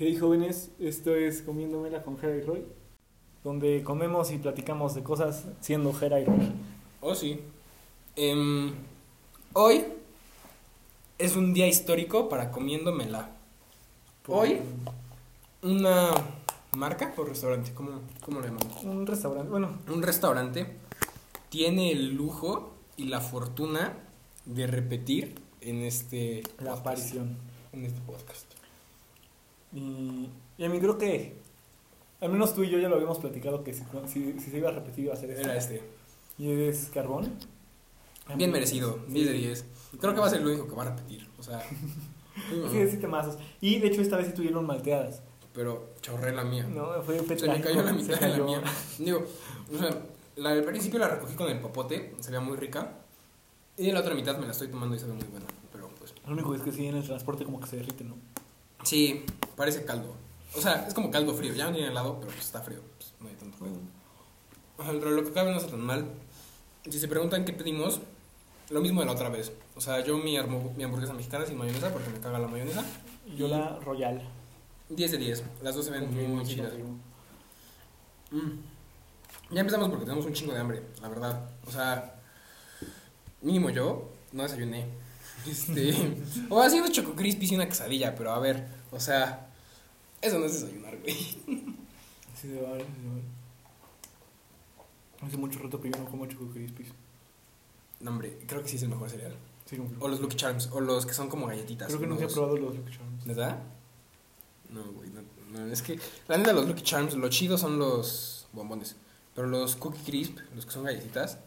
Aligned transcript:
Hey 0.00 0.16
jóvenes, 0.16 0.70
esto 0.78 1.16
es 1.16 1.42
Comiéndomela 1.42 2.04
con 2.04 2.16
Jera 2.18 2.36
y 2.36 2.42
Roy, 2.42 2.64
donde 3.42 3.82
comemos 3.82 4.30
y 4.30 4.38
platicamos 4.38 4.94
de 4.94 5.02
cosas 5.02 5.46
siendo 5.58 5.92
Jera 5.92 6.20
y 6.20 6.24
Roy. 6.24 6.52
Oh, 7.00 7.16
sí. 7.16 7.40
Em, 8.14 8.74
hoy 9.54 9.84
es 11.18 11.34
un 11.34 11.52
día 11.52 11.66
histórico 11.66 12.28
para 12.28 12.52
comiéndomela. 12.52 13.32
Hoy, 14.28 14.60
una 15.62 16.10
marca 16.76 17.12
o 17.16 17.24
restaurante, 17.24 17.72
¿cómo, 17.74 18.02
cómo 18.20 18.38
lo 18.38 18.46
llamamos? 18.46 18.84
Un 18.84 19.04
restaurante, 19.04 19.50
bueno, 19.50 19.80
Un 19.88 20.00
restaurante 20.00 20.76
tiene 21.48 21.90
el 21.90 22.14
lujo 22.14 22.72
y 22.96 23.06
la 23.06 23.20
fortuna 23.20 23.94
de 24.44 24.68
repetir 24.68 25.34
en 25.60 25.82
este 25.82 26.44
la 26.58 26.70
podcast, 26.70 26.80
aparición. 26.82 27.36
En 27.72 27.84
este 27.84 28.00
podcast. 28.02 28.57
Y, 29.72 30.28
y 30.56 30.64
a 30.64 30.68
mí 30.68 30.78
creo 30.80 30.96
que, 30.98 31.36
al 32.20 32.30
menos 32.30 32.54
tú 32.54 32.64
y 32.64 32.70
yo 32.70 32.78
ya 32.78 32.88
lo 32.88 32.96
habíamos 32.96 33.18
platicado, 33.18 33.62
que 33.64 33.74
si, 33.74 33.82
si- 34.06 34.38
si 34.40 34.50
se 34.50 34.58
iba 34.58 34.68
a 34.70 34.72
repetir 34.72 35.04
iba 35.04 35.14
a 35.14 35.16
ser 35.16 35.30
Era 35.30 35.56
este. 35.56 35.82
Y 36.38 36.50
es 36.50 36.90
carbón. 36.92 37.32
Bien 38.36 38.50
merecido, 38.52 38.98
10 39.08 39.26
de 39.26 39.32
10. 39.32 39.64
Creo 40.00 40.14
que 40.14 40.20
va 40.20 40.26
a 40.26 40.30
ser 40.30 40.40
el 40.40 40.46
único 40.48 40.68
que 40.68 40.74
va 40.74 40.82
a 40.82 40.90
repetir. 40.90 41.28
O 41.38 41.42
sea, 41.42 41.60
Sí, 42.70 42.78
de 42.78 42.88
siete 42.88 43.08
mazos. 43.08 43.36
Y 43.60 43.78
de 43.80 43.88
hecho 43.88 44.00
esta 44.00 44.16
vez 44.16 44.28
sí 44.28 44.32
tuvieron 44.32 44.64
malteadas. 44.64 45.22
pero 45.52 45.90
chorré 46.00 46.32
la 46.32 46.44
mía. 46.44 46.64
No, 46.72 47.02
fue 47.02 47.18
Se 47.36 47.48
me 47.48 47.60
cayó 47.60 47.82
la 47.82 47.92
mitad 47.94 48.20
de 48.20 48.28
la 48.28 48.44
mía. 48.44 48.62
Digo, 48.98 49.24
o 49.74 49.78
sea, 49.78 49.90
la 50.36 50.50
del 50.54 50.62
principio 50.64 51.00
la 51.00 51.08
recogí 51.08 51.34
con 51.34 51.50
el 51.50 51.58
popote, 51.58 52.14
se 52.20 52.30
veía 52.30 52.40
muy 52.40 52.56
rica. 52.56 52.92
Y 53.76 53.90
la 53.90 54.00
otra 54.00 54.14
mitad 54.14 54.36
me 54.38 54.46
la 54.46 54.52
estoy 54.52 54.68
tomando 54.68 54.94
y 54.94 54.98
sabe 55.00 55.14
muy 55.14 55.24
buena. 55.24 55.46
Pero 55.72 55.88
pues, 55.98 56.14
Lo 56.26 56.32
único 56.32 56.54
es 56.54 56.62
que 56.62 56.70
sí 56.70 56.86
en 56.86 56.96
el 56.96 57.04
transporte 57.04 57.44
como 57.44 57.58
que 57.60 57.66
se 57.66 57.76
derrite, 57.76 58.04
¿no? 58.04 58.14
Sí, 58.84 59.24
parece 59.56 59.84
caldo. 59.84 60.14
O 60.56 60.60
sea, 60.60 60.86
es 60.88 60.94
como 60.94 61.10
caldo 61.10 61.34
frío. 61.34 61.52
Ya 61.54 61.66
no 61.66 61.72
tiene 61.72 61.88
helado, 61.88 62.16
pero 62.20 62.32
pues 62.32 62.44
está 62.44 62.60
frío. 62.62 62.80
Pues, 62.96 63.12
no 63.20 63.28
hay 63.28 63.34
tanto 63.34 63.58
juego. 63.58 63.76
O 64.78 64.82
sea, 64.82 64.92
pero 64.92 65.10
lo 65.10 65.24
que 65.24 65.32
cabe 65.32 65.50
no 65.52 65.58
está 65.58 65.70
tan 65.70 65.80
mal. 65.80 66.06
Si 66.88 66.98
se 66.98 67.08
preguntan 67.08 67.44
qué 67.44 67.52
pedimos, 67.52 68.00
lo 68.70 68.80
mismo 68.80 69.00
de 69.00 69.06
la 69.06 69.12
otra 69.12 69.28
vez. 69.28 69.52
O 69.76 69.80
sea, 69.80 70.02
yo 70.04 70.16
mi, 70.18 70.36
armo- 70.36 70.72
mi 70.76 70.84
hamburguesa 70.84 71.12
mexicana 71.12 71.44
sin 71.46 71.58
mayonesa 71.58 71.92
porque 71.92 72.08
me 72.10 72.18
caga 72.20 72.38
la 72.38 72.48
mayonesa. 72.48 72.84
Y 73.26 73.36
yo 73.36 73.48
la 73.48 73.78
Royal. 73.80 74.22
10 74.88 75.10
de 75.12 75.18
10. 75.18 75.42
Las 75.62 75.74
dos 75.74 75.84
se 75.84 75.90
ven 75.90 76.12
muy, 76.14 76.26
muy 76.26 76.44
chidas. 76.46 76.72
Mm. 78.30 78.50
Ya 79.50 79.60
empezamos 79.60 79.88
porque 79.88 80.04
tenemos 80.04 80.26
un 80.26 80.32
chingo 80.32 80.52
de 80.52 80.60
hambre, 80.60 80.82
la 81.02 81.08
verdad. 81.08 81.50
O 81.66 81.70
sea, 81.70 82.14
mínimo 83.42 83.70
yo 83.70 84.10
no 84.32 84.42
desayuné. 84.42 84.86
Este, 85.46 86.16
o 86.48 86.60
ha 86.60 86.68
sido 86.68 86.88
choco 86.88 87.14
crispy 87.14 87.46
y 87.50 87.54
una 87.54 87.68
quesadilla, 87.68 88.14
pero 88.14 88.32
a 88.32 88.38
ver, 88.38 88.66
o 88.90 89.00
sea, 89.00 89.48
eso 90.20 90.38
no 90.38 90.46
es 90.46 90.60
desayunar, 90.60 90.96
güey. 90.98 91.14
Sí, 91.14 92.48
se 92.48 92.60
va, 92.60 92.76
sí, 92.78 92.84
se 92.84 93.08
va. 93.08 93.18
Hace 95.26 95.36
mucho 95.36 95.58
rato 95.58 95.80
que 95.80 95.90
yo 95.90 95.98
no 95.98 96.04
como 96.04 96.26
Choco 96.26 96.48
Crispies. 96.50 96.88
No, 98.00 98.12
hombre, 98.12 98.38
creo 98.46 98.62
que 98.62 98.68
sí 98.68 98.76
es 98.76 98.82
el 98.82 98.90
mejor 98.90 99.10
cereal. 99.10 99.34
Sí. 99.64 99.76
O 99.98 100.08
los 100.08 100.20
Lucky 100.20 100.36
Charms, 100.36 100.68
o 100.72 100.80
los 100.80 101.04
que 101.04 101.12
son 101.12 101.28
como 101.28 101.46
galletitas. 101.46 101.88
Creo 101.88 102.00
que 102.00 102.06
nunca 102.06 102.24
he 102.24 102.28
probado 102.28 102.56
los 102.56 102.76
Lucky 102.76 102.92
Charms. 102.92 103.26
¿Verdad? 103.26 103.58
No, 104.70 104.84
güey, 104.92 105.10
no, 105.10 105.22
no, 105.50 105.66
es 105.72 105.82
que 105.82 105.98
la 106.28 106.38
neta 106.38 106.52
los 106.52 106.68
Lucky 106.68 106.82
Charms, 106.82 107.14
lo 107.14 107.28
chido 107.28 107.58
son 107.58 107.78
los 107.78 108.46
bombones. 108.52 108.96
Pero 109.34 109.48
los 109.48 109.76
Cookie 109.76 110.02
Crisp, 110.04 110.38
los 110.54 110.64
que 110.64 110.72
son 110.72 110.84
galletitas, 110.84 111.38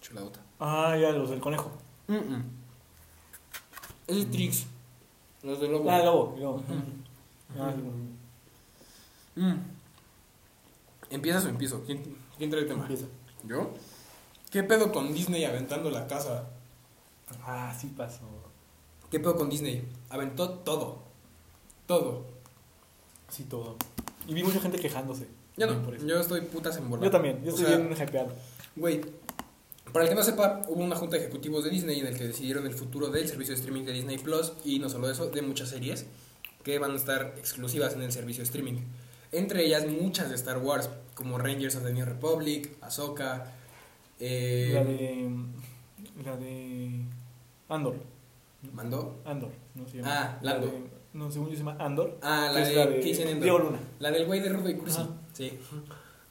chuladota. 0.00 0.40
Ah, 0.60 0.96
ya, 1.00 1.10
los 1.10 1.30
del 1.30 1.40
conejo. 1.40 1.72
Mm 2.06 2.14
-mm. 2.14 2.42
Es 4.10 4.16
de 4.16 4.24
Trix. 4.24 4.66
Los 5.44 5.60
de 5.60 5.68
lobo. 5.68 5.88
Ah, 5.88 5.98
el 5.98 6.04
lobo. 6.04 6.62
Ah, 7.58 7.72
sí. 7.74 9.40
Mm. 9.40 9.54
¿Empiezas 11.10 11.44
o 11.44 11.48
empiezo? 11.48 11.82
¿Quién, 11.84 12.02
quién 12.36 12.50
trae 12.50 12.62
el 12.62 12.68
tema? 12.68 12.82
Empieza. 12.82 13.06
¿Yo? 13.44 13.72
¿Qué 14.50 14.64
pedo 14.64 14.90
con 14.90 15.14
Disney 15.14 15.44
aventando 15.44 15.90
la 15.90 16.08
casa? 16.08 16.50
Ah, 17.44 17.72
sí 17.78 17.92
pasó. 17.96 18.24
¿Qué 19.10 19.20
pedo 19.20 19.36
con 19.36 19.48
Disney? 19.48 19.88
Aventó 20.08 20.50
todo. 20.50 21.02
Todo. 21.86 22.26
Sí, 23.28 23.44
todo. 23.44 23.76
Y 24.26 24.34
vi 24.34 24.42
mucha 24.42 24.60
gente 24.60 24.78
quejándose. 24.80 25.28
Yo 25.56 25.68
no. 25.68 25.82
por 25.82 25.94
eso. 25.94 26.04
Yo 26.04 26.18
estoy 26.18 26.40
putas 26.42 26.76
en 26.76 26.90
Yo 27.00 27.10
también, 27.10 27.42
yo 27.44 27.52
O 27.52 27.54
estoy 27.54 27.66
sea, 27.66 27.76
bien 27.76 27.92
hypeado. 27.92 28.32
Güey, 28.74 29.02
para 29.92 30.04
el 30.04 30.08
que 30.08 30.14
no 30.14 30.22
sepa, 30.22 30.62
hubo 30.68 30.82
una 30.82 30.96
junta 30.96 31.16
de 31.16 31.22
ejecutivos 31.24 31.64
de 31.64 31.70
Disney 31.70 32.00
en 32.00 32.06
el 32.06 32.16
que 32.16 32.24
decidieron 32.24 32.66
el 32.66 32.74
futuro 32.74 33.08
del 33.08 33.26
servicio 33.28 33.54
de 33.54 33.60
streaming 33.60 33.84
de 33.84 33.92
Disney 33.92 34.18
Plus 34.18 34.52
y 34.64 34.78
no 34.78 34.88
solo 34.88 35.10
eso, 35.10 35.28
de 35.30 35.42
muchas 35.42 35.68
series 35.70 36.06
que 36.62 36.78
van 36.78 36.92
a 36.92 36.96
estar 36.96 37.34
exclusivas 37.38 37.94
en 37.94 38.02
el 38.02 38.12
servicio 38.12 38.42
de 38.42 38.46
streaming. 38.46 38.80
Entre 39.32 39.64
ellas 39.64 39.86
muchas 39.86 40.28
de 40.28 40.34
Star 40.34 40.58
Wars, 40.58 40.90
como 41.14 41.38
Rangers 41.38 41.76
of 41.76 41.84
the 41.84 41.92
New 41.92 42.04
Republic, 42.04 42.70
Ahsoka, 42.80 43.52
eh, 44.18 44.70
La 44.74 44.84
de. 44.84 45.30
La 46.24 46.36
de. 46.36 47.00
Andor. 47.68 47.96
¿Mandó? 48.72 49.20
Andor, 49.24 49.52
¿no 49.74 49.88
se 49.88 49.98
llama? 49.98 50.10
Ah, 50.12 50.38
Lando. 50.42 50.66
La 50.66 50.72
de- 50.72 51.00
no, 51.12 51.30
según 51.30 51.48
yo 51.48 51.52
se 51.54 51.58
llama 51.64 51.76
Andor. 51.80 52.18
Ah, 52.22 52.50
la 52.52 52.60
de, 52.60 52.74
la 52.74 52.86
de. 52.86 52.98
Diego 53.00 53.58
Luna. 53.58 53.78
La 53.98 54.10
del 54.10 54.26
güey 54.26 54.40
de 54.40 54.48
Rudo 54.50 54.68
y 54.68 54.74
Cursi. 54.76 55.00
Sí. 55.32 55.58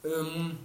Um, 0.04 0.58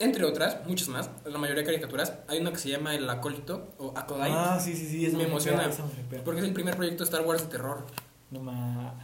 entre 0.00 0.24
otras, 0.24 0.66
muchas 0.66 0.88
más, 0.88 1.10
la 1.24 1.38
mayoría 1.38 1.62
caricaturas, 1.62 2.14
hay 2.26 2.40
una 2.40 2.50
que 2.52 2.58
se 2.58 2.70
llama 2.70 2.94
El 2.94 3.08
Acólito 3.08 3.74
o 3.78 3.92
Acolyte. 3.96 4.32
Ah, 4.34 4.58
sí, 4.58 4.74
sí, 4.74 4.88
sí. 4.88 5.04
esa 5.06 5.18
Me 5.18 5.24
emociona. 5.24 5.70
me. 6.10 6.18
Porque 6.20 6.40
es 6.40 6.46
el 6.46 6.54
primer 6.54 6.74
proyecto 6.74 7.04
de 7.04 7.10
Star 7.10 7.20
Wars 7.26 7.42
de 7.42 7.48
terror. 7.48 7.86
No 8.30 8.40
ma. 8.40 8.94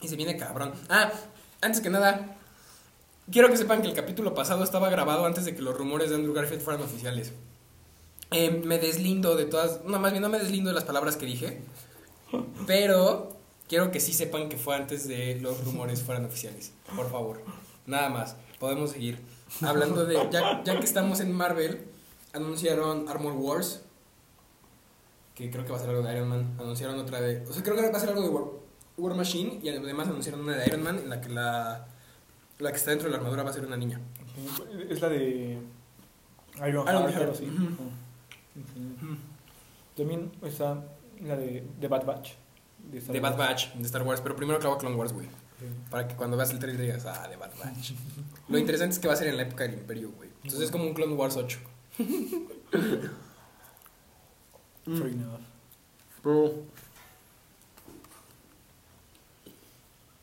Y 0.00 0.08
se 0.08 0.16
viene 0.16 0.36
cabrón. 0.36 0.72
Ah, 0.88 1.12
antes 1.60 1.82
que 1.82 1.90
nada, 1.90 2.36
quiero 3.30 3.50
que 3.50 3.58
sepan 3.58 3.82
que 3.82 3.88
el 3.88 3.94
capítulo 3.94 4.34
pasado 4.34 4.64
estaba 4.64 4.88
grabado 4.88 5.26
antes 5.26 5.44
de 5.44 5.54
que 5.54 5.60
los 5.62 5.76
rumores 5.76 6.08
de 6.08 6.16
Andrew 6.16 6.32
Garfield 6.32 6.62
fueran 6.62 6.82
oficiales. 6.82 7.32
Eh, 8.30 8.62
me 8.64 8.78
deslindo 8.78 9.36
de 9.36 9.44
todas. 9.44 9.84
No, 9.84 9.98
más 9.98 10.12
bien 10.12 10.22
no 10.22 10.30
me 10.30 10.38
deslindo 10.38 10.70
de 10.70 10.74
las 10.74 10.84
palabras 10.84 11.16
que 11.16 11.26
dije. 11.26 11.60
Pero 12.66 13.36
quiero 13.68 13.90
que 13.90 14.00
sí 14.00 14.14
sepan 14.14 14.48
que 14.48 14.56
fue 14.56 14.76
antes 14.76 15.06
de 15.06 15.38
los 15.42 15.62
rumores 15.62 16.02
fueran 16.02 16.24
oficiales. 16.24 16.72
Por 16.94 17.10
favor. 17.10 17.42
Nada 17.84 18.08
más. 18.08 18.36
Podemos 18.58 18.90
seguir. 18.90 19.18
Hablando 19.62 20.04
de. 20.04 20.14
Ya, 20.30 20.62
ya 20.64 20.78
que 20.78 20.84
estamos 20.84 21.20
en 21.20 21.32
Marvel, 21.32 21.86
anunciaron 22.32 23.08
Armor 23.08 23.34
Wars. 23.34 23.82
Que 25.34 25.50
creo 25.50 25.64
que 25.64 25.70
va 25.70 25.76
a 25.76 25.80
ser 25.80 25.90
algo 25.90 26.02
de 26.02 26.14
Iron 26.14 26.28
Man. 26.28 26.56
Anunciaron 26.58 26.98
otra 26.98 27.20
de. 27.20 27.44
O 27.46 27.52
sea, 27.52 27.62
creo 27.62 27.76
que 27.76 27.90
va 27.90 27.96
a 27.96 28.00
ser 28.00 28.08
algo 28.08 28.22
de 28.22 28.28
War, 28.28 28.44
War 28.96 29.14
Machine. 29.14 29.60
Y 29.62 29.68
además 29.68 30.08
anunciaron 30.08 30.40
una 30.40 30.56
de 30.56 30.66
Iron 30.66 30.82
Man 30.82 30.98
en 30.98 31.10
la 31.10 31.20
que 31.20 31.28
la. 31.28 31.86
La 32.58 32.70
que 32.70 32.76
está 32.78 32.90
dentro 32.90 33.08
de 33.08 33.12
la 33.12 33.18
armadura 33.18 33.42
va 33.42 33.50
a 33.50 33.52
ser 33.52 33.66
una 33.66 33.76
niña. 33.76 34.00
Es 34.88 35.00
la 35.00 35.08
de. 35.10 35.58
Iron, 36.66 36.88
Iron 36.88 37.12
Heart, 37.12 37.34
ujú. 37.34 37.64
Ujú. 38.56 39.16
También 39.94 40.32
está 40.42 40.82
la 41.22 41.36
de 41.36 41.66
The 41.80 41.88
Bad 41.88 42.06
Batch. 42.06 42.32
De, 42.90 42.98
Star 42.98 43.12
De 43.12 43.20
Bad. 43.20 43.36
Batch, 43.36 43.74
de 43.74 43.82
Star 43.84 44.02
Wars. 44.02 44.22
Pero 44.22 44.36
primero 44.36 44.58
acabo 44.58 44.78
Clone 44.78 44.96
Wars, 44.96 45.12
güey. 45.12 45.28
Para 45.90 46.06
que 46.06 46.14
cuando 46.16 46.36
veas 46.36 46.50
el 46.50 46.58
trailer 46.58 46.82
digas, 46.82 47.06
ah, 47.06 47.26
de 47.28 47.36
Bad 47.36 47.52
Batch. 47.58 47.92
Lo 48.48 48.58
interesante 48.58 48.94
es 48.94 48.98
que 48.98 49.08
va 49.08 49.14
a 49.14 49.16
ser 49.16 49.28
en 49.28 49.36
la 49.36 49.42
época 49.42 49.64
del 49.64 49.74
Imperio, 49.74 50.12
güey. 50.12 50.28
Entonces 50.42 50.62
es 50.62 50.70
como 50.70 50.84
un 50.84 50.94
Clone 50.94 51.14
Wars 51.14 51.36
8. 51.36 51.58
Mm. 54.86 54.98
Fair 54.98 55.08
enough. 55.12 55.40
Pero. 56.22 56.54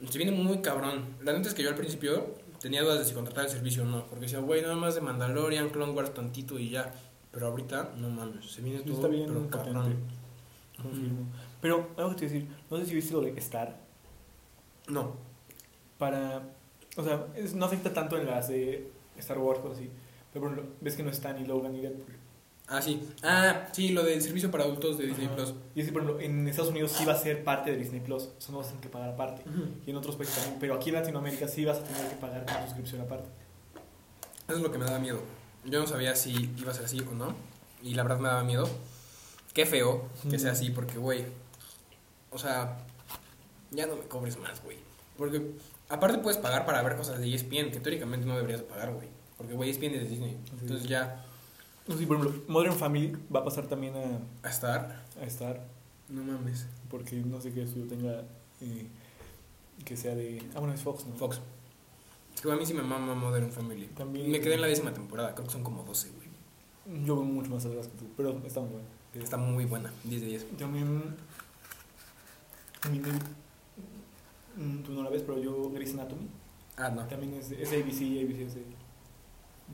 Se 0.10 0.18
viene 0.18 0.32
muy 0.32 0.60
cabrón. 0.60 1.06
La 1.22 1.34
neta 1.34 1.50
es 1.50 1.54
que 1.54 1.64
yo 1.64 1.70
al 1.70 1.76
principio 1.76 2.36
tenía 2.62 2.82
dudas 2.82 3.00
de 3.00 3.06
si 3.06 3.14
contratar 3.14 3.46
el 3.46 3.52
servicio 3.52 3.84
o 3.84 3.86
no. 3.86 4.06
Porque 4.08 4.26
decía, 4.26 4.40
güey, 4.40 4.62
nada 4.62 4.76
más 4.76 4.96
de 4.96 5.02
Mandalorian, 5.02 5.70
Clone 5.70 5.92
Wars 5.92 6.14
tantito 6.14 6.58
y 6.58 6.70
ya. 6.70 6.94
Pero 7.32 7.48
ahorita, 7.48 7.94
no 7.98 8.10
mames, 8.10 8.52
se 8.52 8.62
viene 8.62 8.80
todo. 8.82 8.94
está 8.94 9.08
bien 9.08 9.26
pero 9.28 9.50
cabrón. 9.50 9.96
Confirmo. 10.82 11.28
Pero 11.62 11.90
algo 11.98 12.12
que 12.12 12.16
te 12.16 12.26
iba 12.26 12.32
a 12.32 12.34
decir, 12.34 12.48
no 12.70 12.78
sé 12.78 12.86
si 12.86 12.96
viste 12.96 13.14
lo 13.14 13.22
de 13.22 13.32
Star. 13.40 13.83
No. 14.88 15.16
Para. 15.98 16.42
O 16.98 17.04
sea, 17.04 17.28
es- 17.36 17.54
no 17.56 17.66
afecta 17.66 17.94
tanto 17.94 18.18
en 18.18 18.26
las 18.28 18.48
de 18.50 18.92
Star 19.18 19.38
Wars 19.40 19.60
o 19.64 19.72
así. 19.72 19.90
Pero 20.32 20.46
por 20.46 20.52
ejemplo, 20.54 20.76
ves 20.82 20.96
que 20.96 21.04
no 21.04 21.10
está 21.12 21.34
ni 21.34 21.46
Logan 21.46 21.74
ni 21.74 21.82
Deadpool. 21.82 22.16
Ah, 22.68 22.82
sí. 22.82 23.08
Ah, 23.24 23.68
sí, 23.72 23.90
lo 23.90 24.04
del 24.04 24.22
servicio 24.22 24.50
para 24.50 24.64
adultos 24.64 24.98
de 24.98 25.06
Disney 25.08 25.28
Ajá. 25.28 25.36
Plus. 25.36 25.54
Y 25.76 25.82
es 25.82 25.86
que, 25.88 25.92
por 25.92 26.02
ejemplo, 26.04 26.24
en 26.24 26.48
Estados 26.48 26.72
Unidos 26.72 26.92
sí 26.92 27.04
va 27.06 27.14
a 27.14 27.18
ser 27.18 27.44
parte 27.44 27.72
de 27.72 27.78
Disney 27.78 28.00
Plus. 28.00 28.30
Eso 28.40 28.52
no 28.52 28.60
vas 28.60 28.68
a 28.68 28.70
tener 28.70 28.84
que 28.84 28.90
pagar 28.90 29.10
aparte. 29.10 29.44
Y 29.86 29.90
en 29.92 29.98
otros 29.98 30.16
países 30.16 30.36
también. 30.36 30.60
Pero 30.60 30.76
aquí 30.76 30.90
en 30.90 30.96
Latinoamérica 30.96 31.48
sí 31.48 31.66
vas 31.66 31.80
a 31.80 31.84
tener 31.84 32.10
que 32.10 32.16
pagar 32.16 32.44
una 32.44 32.64
suscripción 32.66 33.02
aparte. 33.02 33.28
Eso 34.48 34.58
es 34.58 34.64
lo 34.64 34.72
que 34.72 34.78
me 34.78 34.86
daba 34.86 34.98
miedo. 35.00 35.20
Yo 35.66 35.80
no 35.80 35.88
sabía 35.88 36.16
si 36.16 36.52
iba 36.58 36.72
a 36.72 36.74
ser 36.74 36.86
así 36.86 37.00
o 37.02 37.14
no. 37.14 37.36
Y 37.82 37.96
la 37.96 38.04
verdad 38.04 38.20
me 38.20 38.28
daba 38.30 38.44
miedo. 38.44 38.68
Qué 39.54 39.66
feo 39.66 40.08
que 40.30 40.40
sea 40.40 40.54
así, 40.54 40.70
porque, 40.72 40.98
güey. 40.98 41.26
O 42.32 42.38
sea, 42.40 42.78
ya 43.74 43.86
no 43.88 43.96
me 43.96 44.04
cobres 44.04 44.38
más, 44.38 44.64
güey. 44.64 44.78
Porque, 45.18 45.52
aparte, 45.90 46.18
puedes 46.20 46.38
pagar 46.40 46.66
para 46.66 46.82
ver 46.82 46.96
cosas 46.96 47.20
de 47.20 47.34
ESPN, 47.34 47.72
que 47.72 47.80
teóricamente 47.80 48.26
no 48.26 48.36
deberías 48.36 48.62
de 48.62 48.66
pagar, 48.66 48.94
güey. 48.94 49.08
Porque, 49.38 49.54
güey, 49.54 49.70
ESPN 49.70 49.96
es 49.96 50.04
de 50.04 50.10
Disney. 50.10 50.38
Entonces, 50.52 50.88
ya, 50.88 51.26
No 51.88 51.98
sé, 51.98 52.08
por 52.08 52.18
ejemplo, 52.18 52.44
Modern 52.48 52.76
Family 52.76 53.18
va 53.34 53.42
a 53.42 53.44
pasar 53.44 53.68
también 53.68 53.94
a, 53.96 54.48
a 54.48 54.50
estar. 54.50 55.04
a 55.22 55.26
Star. 55.26 55.66
No 56.10 56.24
mames. 56.24 56.66
Porque 56.90 57.16
no 57.18 57.42
sé 57.42 57.52
qué 57.52 57.64
estudio 57.64 57.88
tenga 57.88 58.22
eh, 58.62 58.88
que 59.84 59.98
sea 59.98 60.16
de. 60.16 60.42
Ah, 60.56 60.60
bueno, 60.60 60.74
es 60.74 60.82
Fox, 60.82 61.06
¿no? 61.06 61.16
Fox. 61.16 61.42
Es 62.36 62.42
que 62.42 62.52
a 62.52 62.56
mí 62.56 62.66
sí 62.66 62.74
me 62.74 62.82
mama 62.84 63.14
Modern 63.16 63.52
Family. 63.52 63.88
También- 63.88 64.32
Me 64.32 64.40
quedé 64.40 64.56
en 64.56 64.62
la 64.62 64.68
décima 64.68 64.94
temporada, 64.94 65.34
creo 65.36 65.46
que 65.46 65.52
son 65.54 65.64
como 65.64 65.84
12, 65.84 66.10
güey. 66.10 67.04
Yo 67.06 67.16
voy 67.16 67.26
mucho 67.26 67.50
más 67.52 67.66
atrás 67.66 67.88
que 67.88 67.98
tú, 67.98 68.06
pero 68.18 68.42
está 68.46 68.60
muy 68.62 68.70
bueno. 68.72 68.88
Está 69.14 69.38
muy 69.38 69.66
buena, 69.66 69.92
10 70.06 70.22
de 70.22 70.28
10. 70.28 70.58
También. 70.58 71.16
a 72.82 72.90
mí 72.90 73.00
me- 73.00 73.43
Tú 74.56 74.92
no 74.94 75.04
la 75.04 75.10
ves, 75.10 75.24
pero 75.24 75.40
yo. 75.40 75.70
Grey's 75.72 75.94
Anatomy. 75.94 76.28
Ah, 76.78 76.90
no. 76.90 77.06
También 77.08 77.34
es 77.34 77.52
es 77.52 77.70
ABC 77.70 78.02
y 78.02 78.24
ABC 78.24 78.40
es 78.42 78.56
de, 78.56 78.66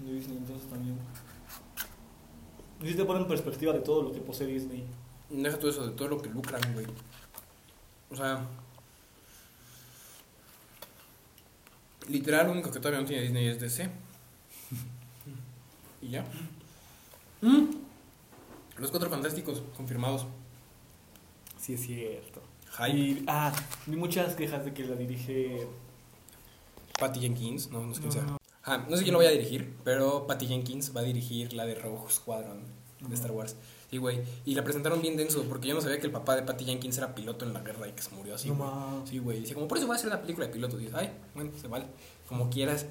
Disney, 0.06 0.38
entonces 0.38 0.70
también. 0.70 0.98
Sí 2.81 2.96
te 2.96 3.04
pone 3.04 3.22
en 3.22 3.28
perspectiva 3.28 3.74
de 3.74 3.80
todo 3.80 4.04
lo 4.04 4.12
que 4.14 4.20
posee 4.20 4.48
Disney. 4.48 4.86
Deja 5.30 5.60
todo 5.60 5.70
eso 5.70 5.86
de 5.86 5.94
todo 5.94 6.08
lo 6.08 6.22
que 6.22 6.30
lucran, 6.30 6.62
güey. 6.74 6.86
O 8.10 8.16
sea. 8.16 8.46
Literal, 12.08 12.48
lo 12.48 12.54
único 12.54 12.72
que 12.72 12.80
todavía 12.80 13.02
no 13.02 13.06
tiene 13.06 13.24
Disney 13.24 13.48
es 13.48 13.60
DC. 13.60 13.90
y 16.02 16.10
ya. 16.10 16.26
Mm. 17.42 17.68
Los 18.78 18.92
cuatro 18.92 19.10
fantásticos 19.10 19.62
confirmados. 19.76 20.26
Sí, 21.60 21.74
es 21.74 21.81
cierto. 21.81 22.49
Hype. 22.77 22.98
Y, 22.98 23.24
ah, 23.27 23.54
vi 23.86 23.95
muchas 23.95 24.36
quejas 24.36 24.66
de 24.66 24.74
que 24.74 24.86
la 24.86 24.95
dirige. 24.95 25.68
Patty 27.00 27.21
Jenkins, 27.21 27.71
no, 27.71 27.86
no 27.86 27.94
sé 27.94 28.01
quién 28.01 28.12
sea. 28.12 28.38
Ah, 28.63 28.86
no 28.89 28.98
sé 28.98 29.04
quién 29.04 29.13
lo 29.13 29.19
voy 29.19 29.27
a 29.27 29.31
dirigir, 29.31 29.74
pero 29.83 30.27
Patty 30.27 30.48
Jenkins 30.48 30.95
va 30.95 31.01
a 31.01 31.04
dirigir 31.04 31.54
la 31.54 31.66
de 31.66 31.75
Rogue 31.75 32.12
Squadron 32.12 32.63
de 33.00 33.16
Star 33.16 33.31
Wars. 33.31 33.56
Sí, 33.89 33.98
güey. 33.98 34.21
Y 34.45 34.54
la 34.54 34.63
presentaron 34.63 35.01
bien 35.01 35.18
denso, 35.18 35.44
porque 35.44 35.68
yo 35.68 35.74
no 35.74 35.81
sabía 35.81 36.00
que 36.00 36.06
el 36.06 36.12
papá 36.12 36.36
de 36.36 36.44
Patty 36.44 36.66
Jenkins 36.66 36.98
era 36.98 37.16
piloto 37.16 37.45
en 37.45 37.54
la 37.54 37.62
guerra 37.62 37.88
y 37.88 37.94
que 37.94 38.01
se 38.01 38.13
murió 38.13 38.36
así. 38.36 38.50
No 38.50 38.56
güey. 38.56 39.07
Sí, 39.07 39.18
güey. 39.19 39.39
Dice, 39.39 39.56
como 39.56 39.68
por 39.68 39.77
eso 39.77 39.88
voy 39.88 39.95
a 39.95 39.98
hacer 39.98 40.10
una 40.10 40.21
película 40.21 40.45
de 40.45 40.54
pilotos. 40.54 40.80
Y 40.80 40.83
dices, 40.83 41.00
ay, 41.00 41.12
bueno, 41.33 41.51
se 41.60 41.68
vale. 41.68 41.86
Como 42.27 42.50
quieras. 42.50 42.86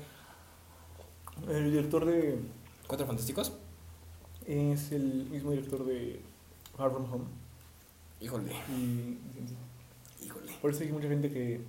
El 1.48 1.70
director 1.70 2.04
de. 2.04 2.40
¿Cuatro 2.86 3.06
fantásticos? 3.06 3.52
Es 4.46 4.90
el 4.90 5.26
mismo 5.30 5.50
director 5.50 5.84
de 5.84 6.20
Far 6.76 6.90
From 6.90 7.12
Home. 7.12 7.25
Híjole, 8.20 8.52
Y. 8.76 9.19
Por 10.60 10.70
eso 10.70 10.82
hay 10.82 10.93
mucha 10.93 11.08
gente 11.08 11.31
que. 11.31 11.60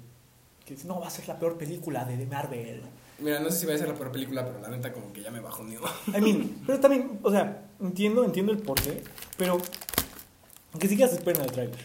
que 0.66 0.74
dice, 0.76 0.88
no, 0.88 1.00
va 1.00 1.08
a 1.08 1.12
ser 1.12 1.28
la 1.28 1.40
peor 1.40 1.58
película 1.58 2.06
de, 2.06 2.18
de 2.18 2.26
Marvel. 2.26 2.82
Mira, 3.20 3.40
no 3.40 3.52
sé 3.52 3.60
si 3.60 3.66
va 3.66 3.76
a 3.76 3.78
ser 3.78 3.88
la 3.88 3.96
peor 3.96 4.12
película, 4.12 4.46
pero 4.46 4.60
la 4.62 4.70
neta 4.70 4.94
como 4.94 5.12
que 5.12 5.22
ya 5.22 5.30
me 5.30 5.42
bajó 5.42 5.64
ni 5.64 5.76
I 5.76 6.22
mean, 6.22 6.62
pero 6.66 6.80
también, 6.80 7.20
o 7.22 7.32
sea, 7.32 7.66
entiendo, 7.80 8.24
entiendo 8.24 8.52
el 8.52 8.60
porqué, 8.60 9.04
pero. 9.38 9.58
Que 10.80 10.88
se 10.88 11.04
esperen 11.04 11.42
al 11.42 11.52
trailer. 11.52 11.80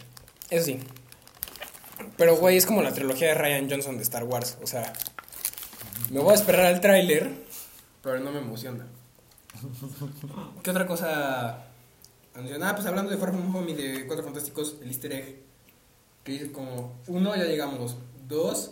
Eso 0.49 0.65
sí. 0.65 0.79
Pero, 2.17 2.37
güey, 2.37 2.57
es 2.57 2.65
como 2.65 2.81
la 2.81 2.93
trilogía 2.93 3.29
de 3.29 3.33
Ryan 3.33 3.69
Johnson 3.69 3.97
de 3.97 4.03
Star 4.03 4.23
Wars. 4.23 4.57
O 4.61 4.67
sea, 4.67 4.93
me 6.11 6.19
voy 6.19 6.31
a 6.31 6.35
esperar 6.35 6.65
al 6.67 6.81
tráiler, 6.81 7.31
pero 8.01 8.19
no 8.19 8.31
me 8.31 8.39
emociona. 8.39 8.85
¿Qué 10.63 10.69
otra 10.69 10.85
cosa 10.85 11.67
anunciaron? 12.33 12.63
Ah, 12.67 12.75
pues 12.75 12.85
hablando 12.87 13.11
de 13.11 13.17
Far 13.17 13.31
From 13.31 13.55
Home 13.55 13.71
y 13.71 13.75
de 13.75 14.05
Cuatro 14.07 14.23
Fantásticos, 14.23 14.77
el 14.81 14.89
easter 14.89 15.13
egg. 15.13 15.44
Que 16.25 16.33
dice 16.33 16.51
como, 16.51 16.99
uno, 17.07 17.35
ya 17.35 17.45
llegamos. 17.45 17.95
Dos, 18.27 18.71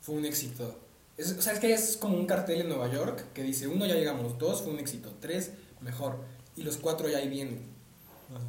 fue 0.00 0.16
un 0.16 0.26
éxito. 0.26 0.78
Es, 1.16 1.32
o 1.32 1.40
sea, 1.40 1.54
es 1.54 1.60
que 1.60 1.72
es 1.72 1.96
como 1.96 2.16
un 2.16 2.26
cartel 2.26 2.60
en 2.60 2.68
Nueva 2.68 2.92
York 2.92 3.24
que 3.32 3.42
dice, 3.42 3.68
uno, 3.68 3.86
ya 3.86 3.94
llegamos. 3.94 4.36
Dos, 4.38 4.62
fue 4.62 4.72
un 4.72 4.80
éxito. 4.80 5.14
Tres, 5.20 5.52
mejor. 5.80 6.18
Y 6.56 6.64
los 6.64 6.76
cuatro 6.76 7.08
ya 7.08 7.18
ahí 7.18 7.28
vienen. 7.28 7.62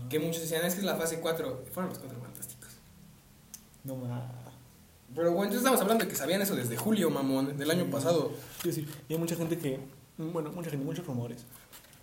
Que 0.09 0.19
muchos 0.19 0.41
decían, 0.41 0.65
es 0.65 0.73
que 0.73 0.79
es 0.79 0.85
la 0.85 0.95
fase 0.95 1.19
4. 1.19 1.63
Fueron 1.71 1.89
los 1.89 1.99
cuatro 1.99 2.19
fantásticos. 2.19 2.69
No 3.83 3.95
más. 3.95 4.23
Pero 5.15 5.31
bueno, 5.31 5.43
entonces 5.43 5.59
estamos 5.59 5.81
hablando 5.81 6.03
de 6.03 6.09
que 6.09 6.17
sabían 6.17 6.41
eso 6.41 6.55
desde 6.55 6.75
julio, 6.75 7.09
mamón, 7.09 7.57
del 7.57 7.71
año 7.71 7.89
pasado. 7.89 8.31
Sí, 8.63 8.73
sí. 8.73 8.87
Y 9.07 9.13
hay 9.13 9.19
mucha 9.19 9.35
gente 9.35 9.57
que. 9.57 9.79
Bueno, 10.17 10.51
mucha 10.51 10.69
gente, 10.69 10.83
muchos 10.83 11.05
rumores. 11.05 11.45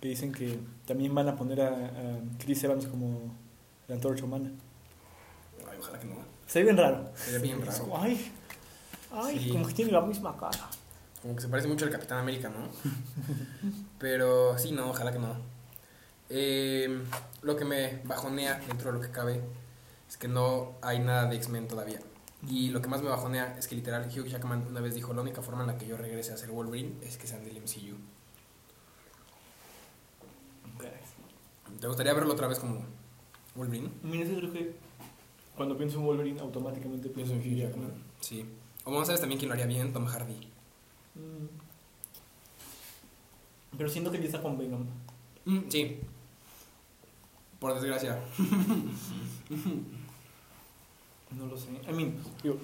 Que 0.01 0.09
dicen 0.09 0.31
que 0.31 0.59
también 0.85 1.13
van 1.13 1.27
a 1.27 1.35
poner 1.35 1.61
a, 1.61 1.67
a 1.67 2.19
Chris 2.39 2.63
Evans 2.63 2.87
como 2.87 3.35
la 3.87 3.95
antorcha 3.95 4.23
humana. 4.23 4.51
Ay, 5.69 5.77
ojalá 5.79 5.99
que 5.99 6.05
no. 6.05 6.36
Se 6.47 6.59
ve 6.59 6.65
bien 6.65 6.77
raro. 6.77 7.11
Sería 7.15 7.39
bien 7.39 7.61
Es 7.61 7.79
raro. 7.79 7.97
Ay, 7.97 8.31
ay, 9.11 9.39
Sí. 9.39 9.49
como 9.51 9.67
que 9.67 9.73
tiene 9.73 9.91
la 9.91 10.01
misma 10.01 10.35
cara. 10.37 10.69
Como 11.21 11.35
que 11.35 11.41
se 11.41 11.49
parece 11.49 11.67
mucho 11.67 11.85
al 11.85 11.91
Capitán 11.91 12.19
América, 12.19 12.49
¿no? 12.49 12.67
Pero 13.99 14.57
sí, 14.57 14.71
no, 14.71 14.89
ojalá 14.89 15.11
que 15.11 15.19
no. 15.19 15.35
Eh, 16.29 17.03
lo 17.41 17.55
que 17.55 17.65
me 17.65 18.01
bajonea 18.05 18.59
dentro 18.67 18.91
de 18.91 18.97
lo 18.97 19.01
que 19.01 19.11
cabe 19.11 19.41
es 20.09 20.17
que 20.17 20.27
no 20.27 20.73
hay 20.81 20.99
nada 20.99 21.25
de 21.27 21.35
X-Men 21.35 21.67
todavía. 21.67 21.99
Y 22.47 22.69
lo 22.69 22.81
que 22.81 22.87
más 22.87 23.01
me 23.01 23.09
bajonea 23.09 23.55
es 23.57 23.67
que 23.67 23.75
literal 23.75 24.07
Hugh 24.07 24.25
Jackman 24.27 24.67
una 24.69 24.79
vez 24.79 24.93
dijo, 24.93 25.13
la 25.13 25.21
única 25.21 25.41
forma 25.41 25.61
en 25.61 25.67
la 25.67 25.77
que 25.77 25.87
yo 25.87 25.97
regrese 25.97 26.31
a 26.33 26.37
ser 26.37 26.51
Wolverine 26.51 26.95
es 27.01 27.17
que 27.17 27.27
sean 27.27 27.43
del 27.43 27.57
MCU. 27.57 27.95
¿Te 31.81 31.87
gustaría 31.87 32.13
verlo 32.13 32.33
otra 32.33 32.47
vez 32.47 32.59
como 32.59 32.81
Wolverine? 33.55 33.89
Mira, 34.03 34.25
sí, 34.27 34.35
creo 34.35 34.51
que 34.51 34.75
cuando 35.57 35.75
pienso 35.75 35.97
en 35.97 36.05
Wolverine, 36.05 36.39
automáticamente 36.39 37.09
pienso 37.09 37.33
en 37.33 37.39
Hugh 37.39 37.57
Jackman. 37.57 37.91
Sí. 38.21 38.45
O 38.85 38.91
vamos 38.91 39.07
sabes 39.07 39.19
también 39.19 39.39
quién 39.39 39.49
lo 39.49 39.53
haría 39.55 39.65
bien, 39.65 39.91
Tom 39.91 40.05
Hardy. 40.05 40.35
Mm. 41.15 41.47
Pero 43.77 43.89
siento 43.89 44.11
que 44.11 44.23
está 44.23 44.41
con 44.41 44.57
Venom. 44.57 44.85
Mm, 45.45 45.59
sí. 45.67 45.99
Por 47.59 47.73
desgracia. 47.73 48.19
No 51.31 51.45
lo 51.47 51.57
sé. 51.57 51.67
I 51.89 51.91
mean, 51.93 52.15
digo, 52.41 52.57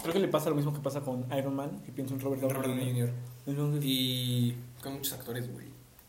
creo 0.00 0.12
que 0.12 0.18
le 0.18 0.26
pasa 0.26 0.50
lo 0.50 0.56
mismo 0.56 0.72
que 0.72 0.80
pasa 0.80 1.02
con 1.02 1.24
Iron 1.38 1.54
Man, 1.54 1.80
que 1.86 1.92
pienso 1.92 2.14
en 2.14 2.20
Robert 2.20 2.42
Downey 2.42 2.56
Robert 2.56 2.74
Downey 2.74 2.92
Jr. 2.92 3.06
Jr. 3.06 3.14
Entonces, 3.46 3.84
Y 3.84 4.56
con 4.82 4.94
muchos 4.94 5.12
actores, 5.12 5.52
güey. 5.52 5.66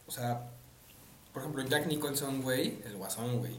O 0.08 0.12
sea, 0.12 0.50
por 1.32 1.44
ejemplo, 1.44 1.64
Jack 1.64 1.86
Nicholson, 1.86 2.42
güey, 2.42 2.80
el 2.86 2.96
guasón, 2.96 3.38
güey. 3.38 3.54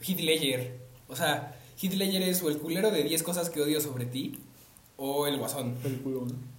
Heath 0.00 0.20
Ledger. 0.20 0.81
O 1.12 1.16
sea, 1.16 1.58
Ledger 1.80 2.22
es 2.22 2.42
o 2.42 2.48
el 2.48 2.58
culero 2.58 2.90
de 2.90 3.02
10 3.04 3.22
cosas 3.22 3.50
que 3.50 3.60
odio 3.60 3.80
sobre 3.80 4.06
ti 4.06 4.40
o 4.96 5.26
el 5.26 5.38
guasón. 5.38 5.74
película, 5.82 6.20
¿no? 6.26 6.52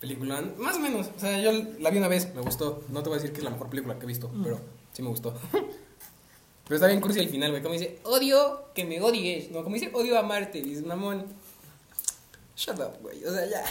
Película, 0.00 0.42
más 0.58 0.76
o 0.76 0.80
menos. 0.80 1.08
O 1.16 1.20
sea, 1.20 1.40
yo 1.40 1.52
la 1.78 1.90
vi 1.90 1.98
una 1.98 2.08
vez, 2.08 2.34
me 2.34 2.40
gustó. 2.40 2.82
No 2.88 3.02
te 3.02 3.08
voy 3.08 3.18
a 3.18 3.20
decir 3.20 3.32
que 3.32 3.38
es 3.38 3.44
la 3.44 3.50
mejor 3.50 3.68
película 3.70 3.98
que 3.98 4.04
he 4.04 4.08
visto, 4.08 4.28
Mm. 4.28 4.42
pero 4.42 4.60
sí 4.92 5.02
me 5.02 5.08
gustó. 5.08 5.32
pero 6.64 6.74
está 6.76 6.88
bien 6.88 7.00
cursi 7.00 7.20
el 7.20 7.28
final, 7.28 7.50
güey. 7.50 7.62
Como 7.62 7.74
dice, 7.74 8.00
odio 8.04 8.64
que 8.74 8.84
me 8.84 9.00
odies. 9.00 9.50
No, 9.52 9.62
como 9.62 9.74
dice, 9.74 9.90
odio 9.94 10.18
amarte. 10.18 10.58
Y 10.58 10.62
dices, 10.62 10.84
mamón. 10.84 11.24
Shut 12.56 12.78
up, 12.80 12.98
güey. 13.00 13.24
O 13.24 13.32
sea, 13.32 13.46
ya. 13.46 13.64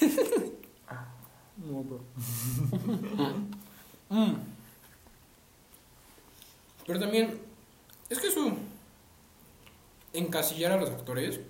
No, 1.56 1.82
bro. 1.84 2.00
Mm. 4.10 4.34
Pero 6.86 7.00
también, 7.00 7.40
es 8.10 8.18
que 8.18 8.26
eso, 8.28 8.52
encasillar 10.14 10.72
a 10.72 10.80
los 10.80 10.90
actores, 10.90 11.40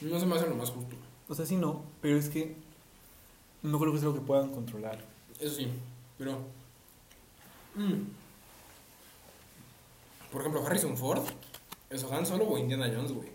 no 0.00 0.18
se 0.18 0.26
me 0.26 0.36
hace 0.36 0.48
lo 0.48 0.54
más 0.54 0.70
justo. 0.70 0.96
O 1.28 1.34
sea, 1.34 1.44
sí 1.44 1.56
no, 1.56 1.84
pero 2.00 2.16
es 2.16 2.28
que 2.28 2.56
no 3.62 3.78
creo 3.78 3.92
que 3.92 3.98
sea 3.98 4.08
lo 4.08 4.14
que 4.14 4.20
puedan 4.20 4.50
controlar. 4.50 4.98
Eso 5.38 5.56
sí, 5.56 5.68
pero... 6.16 6.38
mm. 7.74 8.02
Por 10.32 10.40
ejemplo, 10.42 10.64
Harrison 10.66 10.96
Ford, 10.96 11.22
¿es 11.90 12.04
Han 12.04 12.26
Solo 12.26 12.48
o 12.48 12.58
Indiana 12.58 12.90
Jones, 12.94 13.12
güey? 13.12 13.28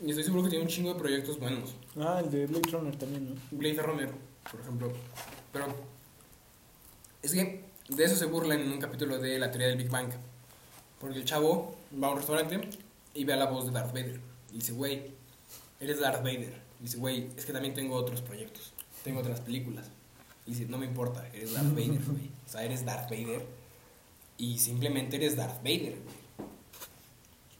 Y 0.00 0.10
estoy 0.10 0.24
seguro 0.24 0.42
que 0.42 0.50
tiene 0.50 0.64
un 0.64 0.70
chingo 0.70 0.92
de 0.92 0.98
proyectos 0.98 1.38
buenos. 1.38 1.74
Ah, 1.98 2.20
el 2.22 2.30
de 2.30 2.46
Blade 2.46 2.70
Runner 2.70 2.96
también, 2.96 3.34
¿no? 3.34 3.40
Blade 3.52 3.82
Runner, 3.82 4.10
por 4.50 4.60
ejemplo. 4.60 4.92
Pero 5.52 5.66
es 7.22 7.32
que 7.32 7.64
de 7.88 8.04
eso 8.04 8.16
se 8.16 8.26
burlan 8.26 8.60
en 8.60 8.72
un 8.72 8.80
capítulo 8.80 9.18
de 9.18 9.38
la 9.38 9.50
teoría 9.50 9.68
del 9.68 9.78
Big 9.78 9.88
Bang. 9.88 10.10
Porque 11.00 11.18
el 11.18 11.24
chavo 11.24 11.74
va 12.02 12.08
a 12.08 12.10
un 12.10 12.16
restaurante 12.18 12.68
y 13.14 13.24
ve 13.24 13.32
a 13.32 13.36
la 13.36 13.46
voz 13.46 13.66
de 13.66 13.72
Darth 13.72 13.92
Vader. 13.92 14.20
Y 14.52 14.56
dice, 14.56 14.72
güey, 14.72 15.12
eres 15.80 16.00
Darth 16.00 16.22
Vader. 16.22 16.54
Y 16.80 16.84
dice, 16.84 16.98
güey, 16.98 17.28
es 17.36 17.44
que 17.44 17.52
también 17.52 17.74
tengo 17.74 17.94
otros 17.94 18.20
proyectos. 18.20 18.72
Tengo 19.02 19.20
otras 19.20 19.40
películas. 19.40 19.86
Y 20.46 20.50
dice, 20.50 20.66
no 20.66 20.78
me 20.78 20.86
importa, 20.86 21.26
eres 21.32 21.54
Darth 21.54 21.70
Vader, 21.74 22.02
güey. 22.06 22.30
O 22.46 22.48
sea, 22.48 22.64
eres 22.64 22.84
Darth 22.84 23.10
Vader. 23.10 23.46
Y 24.36 24.58
simplemente 24.58 25.16
eres 25.16 25.36
Darth 25.36 25.58
Vader, 25.58 25.96
güey. 26.02 26.24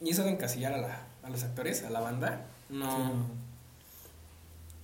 Y 0.00 0.10
eso 0.10 0.24
de 0.24 0.30
encasillar 0.30 0.74
a, 0.74 0.78
la, 0.78 1.06
a 1.22 1.30
los 1.30 1.42
actores, 1.44 1.82
a 1.84 1.90
la 1.90 2.00
banda, 2.00 2.46
no... 2.68 3.44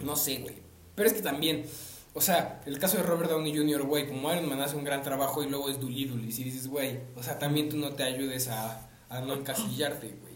No 0.01 0.17
sé, 0.17 0.39
güey. 0.39 0.55
Pero 0.95 1.09
es 1.09 1.15
que 1.15 1.21
también, 1.21 1.67
o 2.15 2.23
sea, 2.23 2.63
el 2.65 2.79
caso 2.79 2.97
de 2.97 3.03
Robert 3.03 3.31
Downey 3.31 3.55
Jr., 3.55 3.83
güey, 3.83 4.09
como 4.09 4.33
Iron 4.33 4.49
Man 4.49 4.61
hace 4.63 4.77
un 4.77 4.85
gran 4.85 5.03
trabajo 5.03 5.43
y 5.43 5.49
luego 5.51 5.69
es 5.69 5.79
Doolittle. 5.79 6.27
Y 6.27 6.33
si 6.33 6.43
dices, 6.43 6.69
güey, 6.69 7.01
o 7.17 7.23
sea, 7.23 7.39
también 7.39 7.69
tú 7.69 7.77
no 7.77 7.91
te 7.91 8.05
ayudes 8.05 8.49
a, 8.49 8.89
a 9.11 9.21
no 9.21 9.35
encasillarte, 9.35 10.09
güey. 10.09 10.30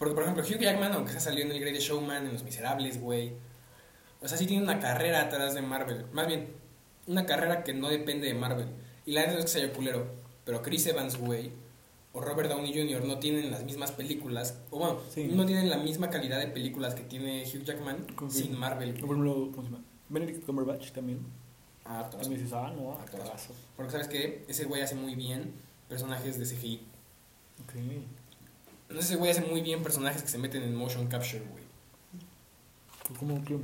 Porque, 0.00 0.14
por 0.14 0.24
ejemplo, 0.24 0.42
Hugh 0.42 0.58
Jackman, 0.58 0.92
aunque 0.94 1.12
se 1.12 1.20
salió 1.20 1.44
en 1.44 1.52
el 1.52 1.60
Greatest 1.60 1.86
Showman, 1.86 2.26
en 2.26 2.32
Los 2.32 2.42
Miserables, 2.42 3.00
güey. 3.00 3.34
O 4.20 4.26
sea, 4.26 4.36
sí 4.36 4.46
tiene 4.46 4.62
una 4.64 4.80
carrera 4.80 5.20
atrás 5.22 5.54
de 5.54 5.62
Marvel. 5.62 6.06
Más 6.12 6.26
bien, 6.26 6.48
una 7.06 7.26
carrera 7.26 7.62
que 7.62 7.74
no 7.74 7.88
depende 7.88 8.26
de 8.26 8.34
Marvel. 8.34 8.66
Y 9.06 9.12
la 9.12 9.26
no 9.26 9.38
es 9.38 9.52
que 9.54 9.60
yo 9.62 9.72
culero. 9.72 10.06
Pero 10.44 10.62
Chris 10.62 10.86
Evans, 10.86 11.16
güey. 11.16 11.52
o 12.12 12.20
Robert 12.20 12.50
Downey 12.50 12.72
Jr. 12.74 13.04
no 13.04 13.20
tienen 13.20 13.52
las 13.52 13.62
mismas 13.62 13.92
películas, 13.92 14.58
o 14.70 14.78
bueno, 14.80 14.98
Sí. 15.14 15.28
no 15.30 15.46
tienen 15.46 15.70
la 15.70 15.76
misma 15.76 16.10
calidad 16.10 16.40
de 16.40 16.48
películas 16.48 16.96
que 16.96 17.02
tiene 17.04 17.44
Hugh 17.44 17.62
Jackman 17.62 18.04
sin 18.28 18.58
Marvel. 18.58 18.94
Por 18.94 19.04
ejemplo, 19.10 19.52
¿cómo 19.54 19.68
se? 19.68 19.74
Benedict 20.08 20.44
Cumberbatch 20.44 20.90
también. 20.90 21.20
Ah. 21.84 22.08
También 22.10 22.34
dices, 22.42 22.52
ah, 22.52 22.72
no, 22.76 22.94
actorazo. 22.94 23.54
Porque 23.76 23.92
sabes 23.92 24.08
que 24.08 24.44
ese 24.48 24.64
güey 24.64 24.82
hace 24.82 24.96
muy 24.96 25.14
bien 25.14 25.52
personajes 25.88 26.36
de 26.36 26.46
CGI. 26.46 26.80
Ok. 27.62 27.74
No 28.90 28.96
sé, 28.96 29.00
ese 29.00 29.16
güey 29.16 29.30
hace 29.30 29.42
muy 29.42 29.60
bien 29.60 29.82
personajes 29.82 30.22
que 30.22 30.28
se 30.28 30.38
meten 30.38 30.62
en 30.62 30.74
motion 30.74 31.06
capture, 31.06 31.40
güey. 31.50 31.64
Pues 33.06 33.18
como 33.18 33.44
que... 33.44 33.58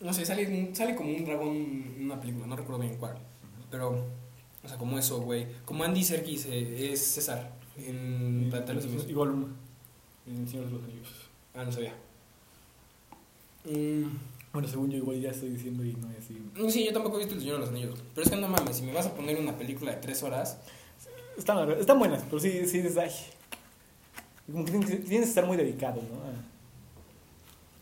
No 0.00 0.12
sé, 0.12 0.24
sale, 0.24 0.74
sale 0.74 0.94
como 0.94 1.10
un 1.14 1.24
dragón 1.24 1.56
en 1.56 2.04
una 2.04 2.20
película, 2.20 2.46
no 2.46 2.54
recuerdo 2.56 2.80
bien 2.80 2.96
cuál. 2.98 3.18
Pero, 3.70 4.04
o 4.64 4.68
sea, 4.68 4.78
como 4.78 4.96
eso, 4.98 5.20
güey. 5.20 5.46
Como 5.64 5.82
Andy 5.82 6.04
Serkis 6.04 6.46
eh, 6.46 6.92
es 6.92 7.00
César 7.04 7.52
en 7.76 8.46
Planeta 8.48 8.68
de 8.72 8.74
los 8.74 8.84
Simios. 8.84 9.08
Igual 9.08 9.30
un- 9.30 9.56
en 10.26 10.36
El 10.42 10.48
Señor 10.48 10.66
de 10.66 10.72
los 10.72 10.84
Anillos. 10.84 11.08
Ah, 11.54 11.64
no 11.64 11.72
sabía. 11.72 11.94
Mm, 13.64 14.04
Bueno, 14.52 14.68
según 14.68 14.90
yo 14.90 14.98
igual 14.98 15.20
ya 15.20 15.30
estoy 15.30 15.50
diciendo 15.50 15.84
y 15.84 15.92
no 15.94 16.10
es 16.12 16.18
así. 16.18 16.40
sí, 16.70 16.84
yo 16.84 16.92
tampoco 16.92 17.16
he 17.16 17.20
visto 17.20 17.34
El 17.34 17.40
Señor 17.40 17.56
de 17.56 17.60
los 17.62 17.70
Anillos. 17.70 17.98
Pero 18.14 18.24
es 18.24 18.30
que 18.30 18.36
no 18.36 18.48
mames, 18.48 18.76
si 18.76 18.82
me 18.82 18.92
vas 18.92 19.06
a 19.06 19.14
poner 19.14 19.38
una 19.38 19.58
película 19.58 19.92
de 19.92 19.98
tres 20.00 20.22
horas, 20.22 20.58
Están, 21.36 21.70
están 21.72 21.98
buenas, 21.98 22.22
pero 22.24 22.38
sí, 22.40 22.66
sí, 22.66 22.82
ay. 23.00 23.10
Como 24.50 24.64
que 24.64 24.70
tienes, 24.72 24.88
tienes 24.88 25.06
que 25.08 25.28
estar 25.28 25.46
muy 25.46 25.56
dedicado, 25.56 26.00
¿no? 26.02 26.16
A- 26.20 26.44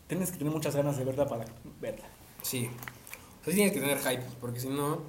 Tienes 0.07 0.31
que 0.31 0.37
tener 0.37 0.53
muchas 0.53 0.75
ganas 0.75 0.97
de 0.97 1.03
verla 1.03 1.27
para 1.27 1.45
verla. 1.81 2.05
sí. 2.41 2.69
O 3.41 3.45
sea, 3.49 3.53
tienes 3.53 3.71
que 3.73 3.79
tener 3.79 3.97
hype, 3.99 4.23
porque 4.41 4.59
si 4.59 4.67
no. 4.67 4.99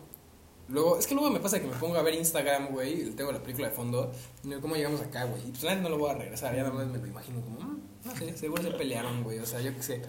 Luego, 0.69 0.97
es 0.99 1.07
que 1.09 1.15
luego 1.15 1.31
me 1.31 1.41
pasa 1.41 1.61
que 1.61 1.67
me 1.67 1.75
pongo 1.75 1.97
a 1.97 2.03
ver 2.03 2.15
Instagram, 2.15 2.69
güey, 2.69 3.09
y 3.09 3.11
tengo 3.13 3.33
la 3.33 3.41
película 3.43 3.69
de 3.69 3.75
fondo, 3.75 4.13
y 4.45 4.49
digo, 4.49 4.61
¿cómo 4.61 4.77
llegamos 4.77 5.01
acá, 5.01 5.25
güey? 5.25 5.43
Y 5.49 5.51
pues 5.51 5.63
neta 5.65 5.77
no 5.77 5.89
lo 5.89 5.99
voy 5.99 6.11
a 6.11 6.15
regresar, 6.15 6.55
ya 6.55 6.63
nada 6.63 6.75
más 6.75 6.87
me 6.87 6.99
lo 6.99 7.07
imagino 7.07 7.41
como, 7.41 7.59
mm, 7.59 7.81
no 8.05 8.15
sé, 8.17 8.37
seguro 8.37 8.63
se 8.63 8.71
pelearon, 8.73 9.25
güey, 9.25 9.39
o 9.41 9.47
sea, 9.47 9.61
yo 9.61 9.75
qué 9.75 9.83
sé. 9.83 10.03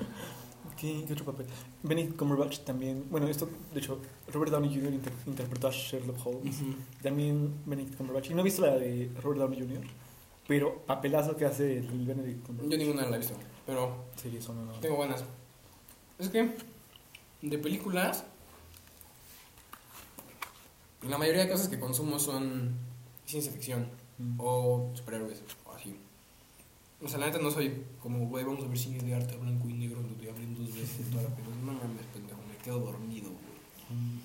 ¿Qué, 0.79 1.03
qué 1.07 1.13
otro 1.13 1.25
papel? 1.25 1.45
Benedict 1.81 2.17
Cumberbatch 2.17 2.59
también. 2.59 3.05
Bueno, 3.09 3.27
esto, 3.27 3.49
de 3.73 3.79
hecho, 3.79 3.99
Robert 4.33 4.51
Downey 4.51 4.69
Jr. 4.75 4.93
inter- 4.93 5.13
interpretó 5.25 5.67
a 5.69 5.71
Sherlock 5.71 6.17
Holmes. 6.25 6.57
También 7.01 7.53
Benedict 7.65 7.97
Cumberbatch. 7.97 8.29
Y 8.29 8.33
no 8.33 8.41
he 8.41 8.43
visto 8.43 8.61
la 8.61 8.75
de 8.77 9.09
Robert 9.23 9.39
Downey 9.39 9.59
Jr., 9.59 9.81
pero 10.49 10.81
papelazo 10.87 11.37
que 11.37 11.45
hace 11.45 11.77
el 11.77 12.05
Benedict. 12.07 12.47
Yo 12.67 12.75
ninguna 12.75 13.05
la 13.05 13.17
he 13.17 13.19
visto, 13.19 13.35
pero 13.67 14.05
Sí, 14.15 14.35
eso 14.35 14.51
no, 14.51 14.65
no. 14.65 14.73
tengo 14.79 14.95
buenas. 14.95 15.23
Es 16.17 16.27
que, 16.29 16.49
de 17.43 17.57
películas, 17.59 18.23
la 21.07 21.19
mayoría 21.19 21.43
de 21.45 21.51
cosas 21.51 21.69
que 21.69 21.79
consumo 21.79 22.17
son 22.17 22.75
ciencia 23.25 23.51
ficción. 23.51 23.87
Mm. 24.17 24.35
o 24.39 24.91
superhéroes, 24.95 25.41
o 25.65 25.71
así. 25.71 25.95
O 27.01 27.07
sea, 27.07 27.19
la 27.19 27.27
neta 27.27 27.37
no 27.37 27.51
soy 27.51 27.85
como, 28.01 28.27
güey, 28.27 28.43
vamos 28.43 28.65
a 28.65 28.67
ver 28.67 28.77
cine 28.77 28.97
de 28.97 29.13
arte 29.13 29.37
blanco 29.37 29.69
y 29.69 29.73
negro 29.73 30.01
donde 30.01 30.29
hablen 30.29 30.55
dos 30.55 30.75
veces 30.75 31.09
toda 31.11 31.23
la 31.23 31.29
película. 31.29 31.55
No 31.57 31.71
mames, 31.73 32.05
pendejo, 32.11 32.39
me 32.49 32.57
quedo 32.57 32.79
dormido, 32.79 33.29
güey. 33.29 33.97
Mm. 34.01 34.19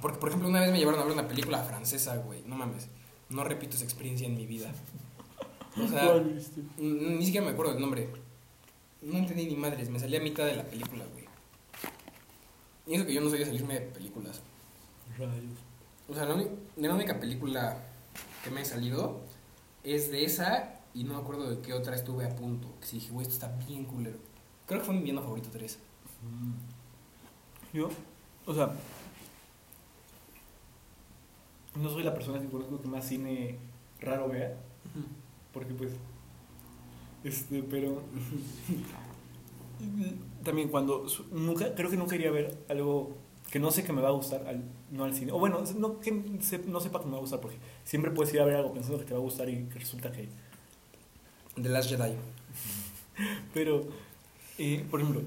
Porque, 0.00 0.18
por 0.18 0.28
ejemplo, 0.28 0.48
una 0.48 0.60
vez 0.60 0.70
me 0.70 0.78
llevaron 0.78 1.00
a 1.00 1.04
ver 1.04 1.12
una 1.12 1.26
película 1.28 1.58
francesa, 1.64 2.16
güey. 2.16 2.42
No 2.46 2.54
mames, 2.56 2.88
no 3.28 3.44
repito 3.44 3.76
esa 3.76 3.84
experiencia 3.84 4.26
en 4.26 4.36
mi 4.36 4.46
vida. 4.46 4.72
O 5.82 5.88
sea, 5.88 6.22
ni 6.78 7.24
siquiera 7.24 7.44
me 7.46 7.52
acuerdo 7.52 7.72
del 7.72 7.80
nombre. 7.80 8.08
No 9.02 9.18
entendí 9.18 9.46
ni 9.46 9.56
madres, 9.56 9.90
me 9.90 9.98
salí 9.98 10.16
a 10.16 10.20
mitad 10.20 10.46
de 10.46 10.56
la 10.56 10.64
película, 10.64 11.04
güey. 11.12 11.24
Y 12.86 12.94
eso 12.94 13.06
que 13.06 13.12
yo 13.12 13.20
no 13.20 13.28
soy 13.28 13.40
de 13.40 13.46
salirme 13.46 13.74
de 13.74 13.80
películas. 13.80 14.40
Rayos. 15.18 15.66
O 16.08 16.14
sea, 16.14 16.24
la, 16.24 16.94
única 16.94 17.18
película 17.18 17.78
que 18.44 18.50
me 18.50 18.62
he 18.62 18.64
salido 18.64 19.20
es 19.82 20.10
de 20.10 20.24
esa 20.24 20.80
y 20.94 21.04
no 21.04 21.14
me 21.14 21.20
acuerdo 21.20 21.50
de 21.50 21.60
qué 21.60 21.74
otra 21.74 21.96
estuve 21.96 22.24
a 22.24 22.34
punto. 22.34 22.68
Que 22.80 22.86
sí 22.86 22.96
dije, 22.98 23.10
güey, 23.10 23.26
esto 23.26 23.34
está 23.34 23.66
bien 23.66 23.84
culero. 23.84 24.18
Creo 24.66 24.80
que 24.80 24.86
fue 24.86 24.94
mi 24.94 25.02
villano 25.02 25.22
favorito 25.22 25.48
3. 25.52 25.78
Mm. 26.22 27.76
Yo, 27.76 27.90
o 28.46 28.54
sea, 28.54 28.72
no 31.80 31.90
soy 31.90 32.02
la 32.02 32.14
persona 32.14 32.40
que 32.40 32.46
conozco 32.46 32.80
que 32.80 32.88
más 32.88 33.06
cine 33.06 33.56
raro 34.00 34.28
vea, 34.28 34.56
porque 35.52 35.74
pues, 35.74 35.92
este, 37.24 37.62
pero 37.62 38.02
también 40.44 40.68
cuando 40.68 41.06
nunca, 41.32 41.74
creo 41.74 41.90
que 41.90 41.96
nunca 41.96 42.14
iría 42.14 42.28
a 42.28 42.32
ver 42.32 42.56
algo 42.68 43.16
que 43.50 43.58
no 43.58 43.70
sé 43.70 43.84
que 43.84 43.92
me 43.92 44.02
va 44.02 44.08
a 44.08 44.12
gustar, 44.12 44.46
al, 44.46 44.62
no 44.90 45.04
al 45.04 45.14
cine, 45.14 45.32
o 45.32 45.38
bueno, 45.38 45.62
no 45.78 46.00
que 46.00 46.22
se- 46.40 46.58
no 46.58 46.80
sepa 46.80 47.00
que 47.00 47.06
me 47.06 47.12
va 47.12 47.18
a 47.18 47.20
gustar, 47.20 47.40
porque 47.40 47.56
siempre 47.84 48.10
puedes 48.10 48.32
ir 48.34 48.40
a 48.40 48.44
ver 48.44 48.56
algo 48.56 48.72
pensando 48.72 48.98
que 48.98 49.04
te 49.04 49.12
va 49.14 49.20
a 49.20 49.22
gustar 49.22 49.48
y 49.48 49.64
que 49.64 49.78
resulta 49.78 50.10
que 50.12 50.28
The 51.60 51.68
Last 51.68 51.88
Jedi. 51.90 52.14
Pero, 53.54 53.84
eh, 54.58 54.84
por 54.90 55.00
ejemplo, 55.00 55.22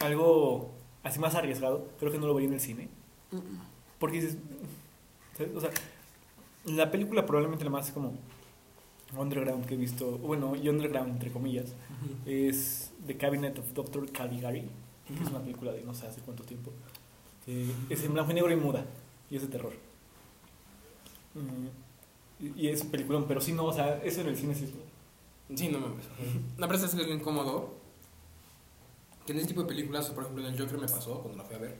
algo 0.00 0.70
así 1.02 1.18
más 1.18 1.34
arriesgado, 1.34 1.88
creo 1.98 2.12
que 2.12 2.18
no 2.18 2.26
lo 2.26 2.34
vería 2.34 2.48
en 2.48 2.54
el 2.54 2.60
cine. 2.60 2.88
Porque 3.98 4.20
dices, 4.20 4.36
¿sabes? 5.36 5.54
o 5.54 5.60
sea, 5.60 5.70
la 6.64 6.90
película 6.90 7.26
probablemente 7.26 7.64
la 7.64 7.70
más 7.70 7.90
como 7.90 8.12
underground 9.16 9.66
que 9.66 9.74
he 9.74 9.76
visto, 9.76 10.18
bueno, 10.18 10.54
y 10.56 10.68
underground 10.68 11.12
entre 11.14 11.30
comillas, 11.30 11.72
es 12.26 12.90
The 13.06 13.16
Cabinet 13.16 13.58
of 13.58 13.72
Dr. 13.74 14.10
Caligari, 14.12 14.64
que 15.06 15.22
es 15.22 15.28
una 15.30 15.40
película 15.40 15.72
de 15.72 15.82
no 15.82 15.94
sé 15.94 16.06
hace 16.06 16.20
cuánto 16.20 16.44
tiempo. 16.44 16.72
que 17.44 17.66
es 17.90 18.04
en 18.04 18.14
blanco 18.14 18.30
y 18.30 18.34
negro 18.34 18.52
y 18.52 18.56
muda, 18.56 18.84
y 19.30 19.36
es 19.36 19.42
de 19.42 19.48
terror. 19.48 19.72
Mm, 21.34 22.46
y- 22.56 22.68
es 22.68 22.84
película, 22.84 23.22
pero 23.26 23.40
sí, 23.40 23.52
no, 23.52 23.64
o 23.64 23.72
sea, 23.72 23.98
eso 24.04 24.20
en 24.20 24.28
el 24.28 24.36
cine 24.36 24.54
sí 24.54 24.64
es- 24.64 25.58
Sí, 25.58 25.68
no 25.68 25.80
mames. 25.80 26.06
La 26.56 26.66
verdad 26.66 26.84
es 26.86 26.94
que 26.94 27.02
es 27.02 27.08
incómodo. 27.08 27.74
Que 29.26 29.32
en 29.32 29.38
este 29.38 29.48
tipo 29.48 29.62
de 29.62 29.68
películas, 29.68 30.08
o 30.08 30.14
por 30.14 30.22
ejemplo 30.24 30.46
en 30.46 30.54
el 30.54 30.58
Joker 30.60 30.78
me 30.78 30.88
pasó 30.88 31.20
cuando 31.20 31.36
la 31.38 31.44
fui 31.44 31.56
a 31.56 31.58
ver, 31.58 31.76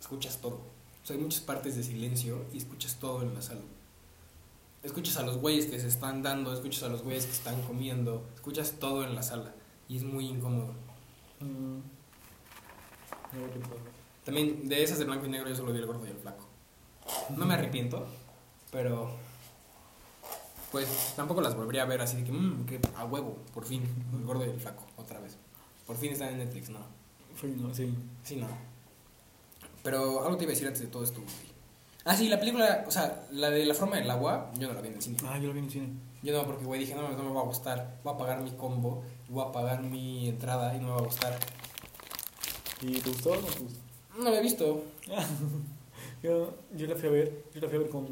escuchas 0.00 0.40
todo. 0.40 0.60
O 1.02 1.06
sea, 1.06 1.16
hay 1.16 1.22
muchas 1.22 1.40
partes 1.40 1.76
de 1.76 1.82
silencio 1.82 2.44
y 2.52 2.58
escuchas 2.58 2.96
todo 2.96 3.22
en 3.22 3.34
la 3.34 3.42
sala. 3.42 3.62
Escuchas 4.82 5.16
a 5.16 5.22
los 5.22 5.38
güeyes 5.38 5.66
que 5.66 5.78
se 5.80 5.88
están 5.88 6.22
dando, 6.22 6.52
escuchas 6.52 6.84
a 6.84 6.88
los 6.88 7.02
güeyes 7.02 7.26
que 7.26 7.32
están 7.32 7.60
comiendo, 7.62 8.24
escuchas 8.34 8.74
todo 8.78 9.04
en 9.04 9.14
la 9.14 9.22
sala. 9.22 9.54
Y 9.88 9.96
es 9.96 10.04
muy 10.04 10.26
incómodo. 10.26 10.74
Mm. 11.40 11.78
También 14.24 14.68
de 14.68 14.82
esas 14.82 14.98
de 14.98 15.04
blanco 15.04 15.26
y 15.26 15.30
negro 15.30 15.48
yo 15.48 15.56
solo 15.56 15.72
vi 15.72 15.78
el 15.78 15.86
gordo 15.86 16.06
y 16.06 16.10
el 16.10 16.16
flaco. 16.16 16.46
No 17.36 17.46
me 17.46 17.54
arrepiento, 17.54 18.06
pero 18.70 19.10
pues 20.70 21.14
tampoco 21.16 21.40
las 21.40 21.56
volvería 21.56 21.82
a 21.82 21.86
ver 21.86 22.00
así 22.00 22.16
de 22.16 22.24
que, 22.24 22.32
mmm, 22.32 22.64
que 22.64 22.80
a 22.96 23.04
huevo, 23.04 23.36
por 23.52 23.64
fin, 23.64 23.82
el 24.14 24.24
gordo 24.24 24.46
y 24.46 24.50
el 24.50 24.60
flaco, 24.60 24.84
otra 24.96 25.20
vez. 25.20 25.36
Por 25.86 25.96
fin 25.96 26.12
está 26.12 26.30
en 26.30 26.38
Netflix, 26.38 26.70
no. 26.70 26.78
Fue, 27.34 27.50
no, 27.50 27.74
sí. 27.74 27.92
Sí, 28.22 28.36
no. 28.36 28.46
Pero 29.82 30.24
algo 30.24 30.36
te 30.36 30.44
iba 30.44 30.52
a 30.52 30.54
decir 30.54 30.66
antes 30.66 30.82
de 30.82 30.88
todo 30.88 31.02
esto, 31.02 31.20
güey. 31.20 31.52
Ah, 32.04 32.16
sí, 32.16 32.28
la 32.28 32.38
película, 32.38 32.84
o 32.86 32.90
sea, 32.90 33.26
la 33.30 33.50
de 33.50 33.64
La 33.64 33.74
forma 33.74 33.96
del 33.96 34.10
agua, 34.10 34.50
yo 34.58 34.68
no 34.68 34.74
la 34.74 34.80
vi 34.80 34.88
en 34.88 34.94
el 34.94 35.02
cine. 35.02 35.16
Ah, 35.24 35.38
yo 35.38 35.48
lo 35.48 35.52
vi 35.52 35.60
en 35.60 35.64
el 35.66 35.70
cine. 35.70 35.88
Yo 36.22 36.32
no, 36.32 36.44
porque, 36.46 36.64
güey, 36.64 36.80
dije, 36.80 36.94
no, 36.94 37.08
no 37.08 37.22
me 37.22 37.32
va 37.32 37.40
a 37.40 37.44
gustar. 37.44 38.00
Voy 38.02 38.14
a 38.14 38.16
pagar 38.16 38.40
mi 38.40 38.50
combo, 38.52 39.02
voy 39.28 39.44
a 39.44 39.52
pagar 39.52 39.82
mi 39.82 40.28
entrada 40.28 40.74
y 40.74 40.78
no 40.78 40.86
me 40.86 40.92
va 40.92 40.98
a 40.98 41.02
gustar. 41.02 41.38
¿Y 42.80 43.00
te 43.00 43.10
gustó 43.10 43.30
o 43.30 43.36
no 43.36 43.42
te 43.42 43.60
gustó? 43.60 43.80
No 44.18 44.30
la 44.30 44.38
he 44.38 44.42
visto. 44.42 44.84
Yo, 46.22 46.54
yo 46.76 46.86
la 46.86 46.94
fui 46.94 47.08
a 47.08 47.10
ver, 47.10 47.46
yo 47.52 47.60
la 47.60 47.68
fui 47.68 47.78
a 47.78 47.80
ver 47.80 47.90
con, 47.90 48.06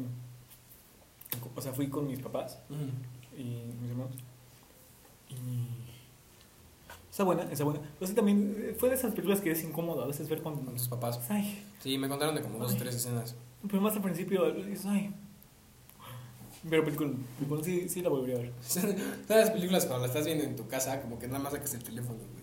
o 1.55 1.61
sea, 1.61 1.71
fui 1.71 1.87
con 1.87 2.07
mis 2.07 2.19
papás 2.19 2.59
y 3.37 3.43
mis 3.81 3.89
hermanos. 3.89 4.15
Y 5.29 5.80
está 7.11 7.23
buena, 7.23 7.43
está 7.43 7.63
buena. 7.63 7.79
Pero 7.99 8.07
sí 8.07 8.15
también 8.15 8.55
eh, 8.57 8.75
fue 8.79 8.89
de 8.89 8.95
esas 8.95 9.11
películas 9.13 9.41
que 9.41 9.51
es 9.51 9.63
incómodo 9.63 10.01
a 10.03 10.07
veces 10.07 10.27
ver 10.27 10.41
con, 10.41 10.65
Con 10.65 10.73
tus 10.75 10.87
papás. 10.87 11.19
ay, 11.29 11.63
Sí, 11.79 11.97
me 11.97 12.09
contaron 12.09 12.33
de 12.33 12.41
como 12.41 12.57
dos 12.57 12.73
o 12.73 12.77
tres 12.77 12.95
escenas. 12.95 13.35
pero 13.67 13.81
más 13.81 13.95
al 13.95 14.01
principio 14.01 14.45
ay. 14.87 15.13
Pero 16.69 16.83
película, 16.85 17.11
película, 17.37 17.63
sí, 17.63 17.89
sí 17.89 18.01
la 18.01 18.09
volvería 18.09 18.35
a 18.35 18.39
ver. 18.39 18.53
Son 18.61 18.95
las 19.27 19.49
películas 19.49 19.85
cuando 19.85 20.05
la 20.05 20.07
estás 20.13 20.25
viendo 20.25 20.43
en 20.43 20.55
tu 20.55 20.67
casa, 20.67 21.01
como 21.01 21.17
que 21.19 21.27
nada 21.27 21.39
más 21.39 21.53
sacas 21.53 21.73
el 21.73 21.83
teléfono, 21.83 22.19
güey. 22.19 22.41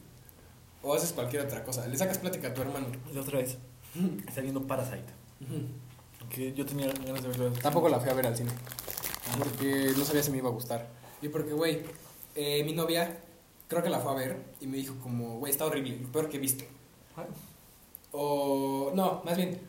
O 0.83 0.95
haces 0.95 1.13
cualquier 1.13 1.43
otra 1.43 1.65
cosa. 1.65 1.87
Le 1.87 1.97
sacas 1.97 2.19
plática 2.19 2.49
a 2.49 2.55
tu 2.55 2.63
hermano. 2.63 2.87
La 3.13 3.21
otra 3.21 3.39
vez 3.39 3.59
está 4.27 4.41
viendo 4.41 4.67
Parasite, 4.67 5.05
que 6.31 6.53
yo 6.53 6.67
tenía 6.67 6.87
ganas 6.87 7.23
de 7.23 7.29
verlo. 7.29 7.51
Tampoco 7.63 7.89
la 7.89 8.01
fui 8.01 8.11
a 8.11 8.15
ver 8.15 8.27
al 8.27 8.37
cine. 8.37 8.51
Porque 9.39 9.93
no 9.97 10.05
sabía 10.05 10.23
si 10.23 10.31
me 10.31 10.39
iba 10.39 10.49
a 10.49 10.53
gustar. 10.53 10.89
Y 11.23 11.29
porque, 11.29 11.53
güey, 11.53 11.83
eh, 12.35 12.63
mi 12.65 12.73
novia 12.73 13.21
creo 13.69 13.83
que 13.83 13.91
la 13.91 14.01
fue 14.01 14.13
a 14.13 14.15
ver 14.15 14.37
y 14.61 14.67
me 14.67 14.77
dijo 14.79 14.97
como, 15.03 15.39
güey, 15.39 15.53
está 15.53 15.67
horrible, 15.67 15.99
lo 16.01 16.09
peor 16.09 16.29
que 16.29 16.39
he 16.39 16.41
visto. 16.41 16.65
Ay, 17.17 17.27
O, 18.13 18.91
no, 18.95 19.23
más 19.25 19.37
bien, 19.37 19.61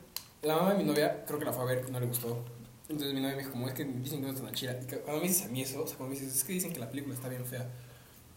la 0.41 0.56
mamá 0.56 0.74
de 0.74 0.77
mi 0.79 0.84
novia 0.86 1.24
creo 1.25 1.39
que 1.39 1.46
la 1.46 1.53
fue 1.53 1.63
a 1.63 1.68
ver 1.68 1.86
y 1.88 1.91
no 1.91 2.00
le 2.00 2.06
gustó. 2.08 2.44
Entonces 2.88 3.13
mi 3.13 3.22
novia 3.22 3.36
me 3.36 3.41
dijo 3.44 3.51
como, 3.51 3.68
es 3.68 3.74
que 3.74 3.84
dicen 3.86 4.20
que 4.22 4.25
no 4.27 4.32
está 4.34 4.44
tan 4.46 4.53
chida. 4.53 4.79
Y 4.82 4.86
cuando 4.86 5.22
me 5.22 5.27
dices 5.27 5.46
a 5.46 5.50
mí 5.50 5.62
eso, 5.62 5.84
o 5.84 5.88
sea, 5.88 5.98
cuando 5.98 6.15
me 6.15 6.20
dices, 6.20 6.36
es 6.38 6.44
que 6.44 6.53
dicen 6.53 6.74
que 6.74 6.79
la 6.79 6.89
película 6.89 7.13
está 7.13 7.27
bien 7.29 7.46
fea, 7.46 7.70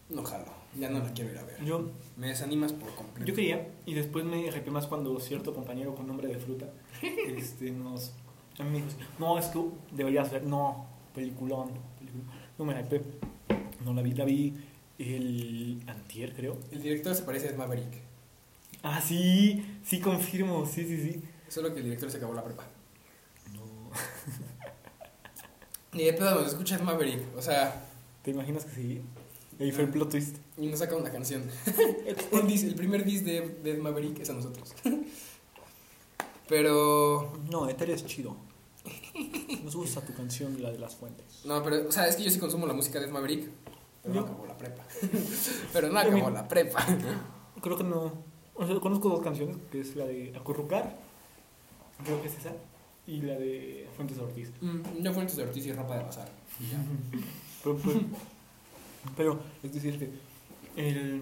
no 0.09 0.23
jalo, 0.23 0.45
ya 0.77 0.89
no 0.89 0.99
la 0.99 1.11
quiero 1.13 1.31
ir 1.31 1.37
a 1.39 1.43
ver. 1.43 1.63
Yo, 1.63 1.89
Me 2.17 2.27
desanimas 2.27 2.73
por 2.73 2.93
completo. 2.93 3.25
yo 3.27 3.33
quería, 3.33 3.67
y 3.85 3.93
después 3.93 4.25
me 4.25 4.43
arrepentí 4.47 4.69
más 4.69 4.85
cuando 4.85 5.19
cierto 5.19 5.53
compañero 5.55 5.95
con 5.95 6.05
nombre 6.07 6.27
de 6.27 6.37
fruta 6.37 6.67
este, 7.01 7.71
nos. 7.71 8.11
A 8.59 8.63
mí 8.63 8.69
me 8.69 8.75
dijo, 8.85 8.89
no, 9.17 9.39
es 9.39 9.47
que 9.47 9.59
deberías 9.91 10.29
ver, 10.31 10.43
no, 10.43 10.85
Peliculón. 11.15 11.69
peliculón. 11.97 12.27
No 12.59 12.65
me 12.65 12.73
la. 12.73 12.83
No 13.83 13.93
la 13.93 14.01
vi, 14.03 14.11
la 14.13 14.25
vi 14.25 14.53
el 14.99 15.83
antier, 15.87 16.33
creo. 16.33 16.57
El 16.71 16.81
director 16.81 17.15
se 17.15 17.23
parece 17.23 17.49
a 17.49 17.53
Maverick. 17.57 18.01
Ah, 18.83 19.01
sí, 19.01 19.65
sí 19.85 19.99
confirmo, 19.99 20.65
sí, 20.65 20.85
sí, 20.85 20.97
sí. 21.01 21.21
Solo 21.47 21.71
que 21.73 21.79
el 21.79 21.85
director 21.85 22.09
se 22.11 22.17
acabó 22.17 22.33
la 22.33 22.43
prepa. 22.43 22.65
No. 23.53 23.61
Ni 25.93 26.03
de 26.05 26.13
pedo 26.13 26.35
nos 26.35 26.47
escucha 26.49 26.77
Maverick. 26.79 27.21
O 27.37 27.41
sea, 27.41 27.85
¿Te 28.23 28.31
imaginas 28.31 28.65
que 28.65 28.75
sí? 28.75 29.01
Ahí 29.59 29.71
fue 29.71 29.83
el 29.83 29.89
plot 29.91 30.09
twist. 30.11 30.37
y 30.57 30.67
nos 30.67 30.79
saca 30.79 30.95
una 30.95 31.11
canción. 31.11 31.43
Un 32.31 32.47
dis- 32.47 32.63
el 32.65 32.75
primer 32.75 33.05
disc 33.05 33.23
de, 33.23 33.41
de 33.63 33.71
Ed 33.71 33.77
Maverick 33.79 34.19
es 34.19 34.29
a 34.29 34.33
nosotros. 34.33 34.73
Pero. 36.47 37.33
No, 37.49 37.69
Ethereum 37.69 37.95
es 37.97 38.05
chido. 38.05 38.35
Nos 39.63 39.75
gusta 39.75 40.01
tu 40.01 40.13
canción, 40.13 40.61
la 40.61 40.71
de 40.71 40.79
las 40.79 40.95
fuentes. 40.95 41.41
No, 41.45 41.63
pero, 41.63 41.87
o 41.87 41.91
sea, 41.91 42.07
es 42.07 42.15
que 42.17 42.23
yo 42.23 42.29
sí 42.31 42.39
consumo 42.39 42.65
la 42.67 42.73
música 42.73 42.99
de 42.99 43.05
Ed 43.05 43.11
Maverick. 43.11 43.49
Pero 44.01 44.13
no 44.15 44.21
Yo- 44.21 44.27
prepa. 44.63 44.83
pero 45.73 45.89
no 45.89 45.99
acabó 45.99 46.29
la 46.29 46.47
prepa. 46.47 46.85
Creo 47.61 47.77
que 47.77 47.83
no. 47.83 48.11
O 48.55 48.65
sea, 48.67 48.79
conozco 48.79 49.09
dos 49.09 49.21
canciones, 49.21 49.57
que 49.71 49.81
es 49.81 49.95
la 49.95 50.05
de 50.05 50.33
Acurrucar, 50.35 50.95
creo 52.03 52.21
que 52.21 52.27
es 52.27 52.37
esa, 52.37 52.51
y 53.07 53.21
la 53.21 53.33
de 53.33 53.87
Fuentes 53.95 54.17
Ortiz. 54.19 54.51
Mm, 54.61 55.01
Yo 55.01 55.13
Fuentes 55.13 55.35
de 55.35 55.43
Ortiz 55.43 55.65
y 55.65 55.73
ropa 55.73 55.97
de 55.97 56.03
bazar. 56.03 56.29
Y 56.59 56.67
ya. 56.67 56.77
Pero, 57.63 57.77
pues, 57.77 57.97
pero, 59.17 59.39
es 59.63 59.73
decir, 59.73 59.97
que 59.97 60.09
el, 60.75 60.97
el- 60.97 61.21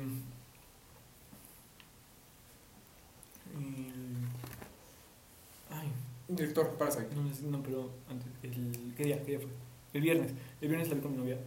Ay, 5.69 5.87
Director, 6.27 6.69
Parasite. 6.77 7.07
no, 7.15 7.21
no, 7.23 7.57
no, 7.57 7.63
pero 7.63 7.89
antes, 8.09 8.27
el, 8.43 8.93
¿qué 8.97 9.03
día? 9.05 9.19
¿Qué 9.23 9.31
día 9.31 9.39
fue? 9.39 9.49
El 9.93 10.01
viernes. 10.01 10.31
El 10.61 10.67
viernes 10.69 10.89
la 10.89 10.95
vi 10.95 11.01
con 11.01 11.11
mi 11.11 11.17
novia. 11.17 11.37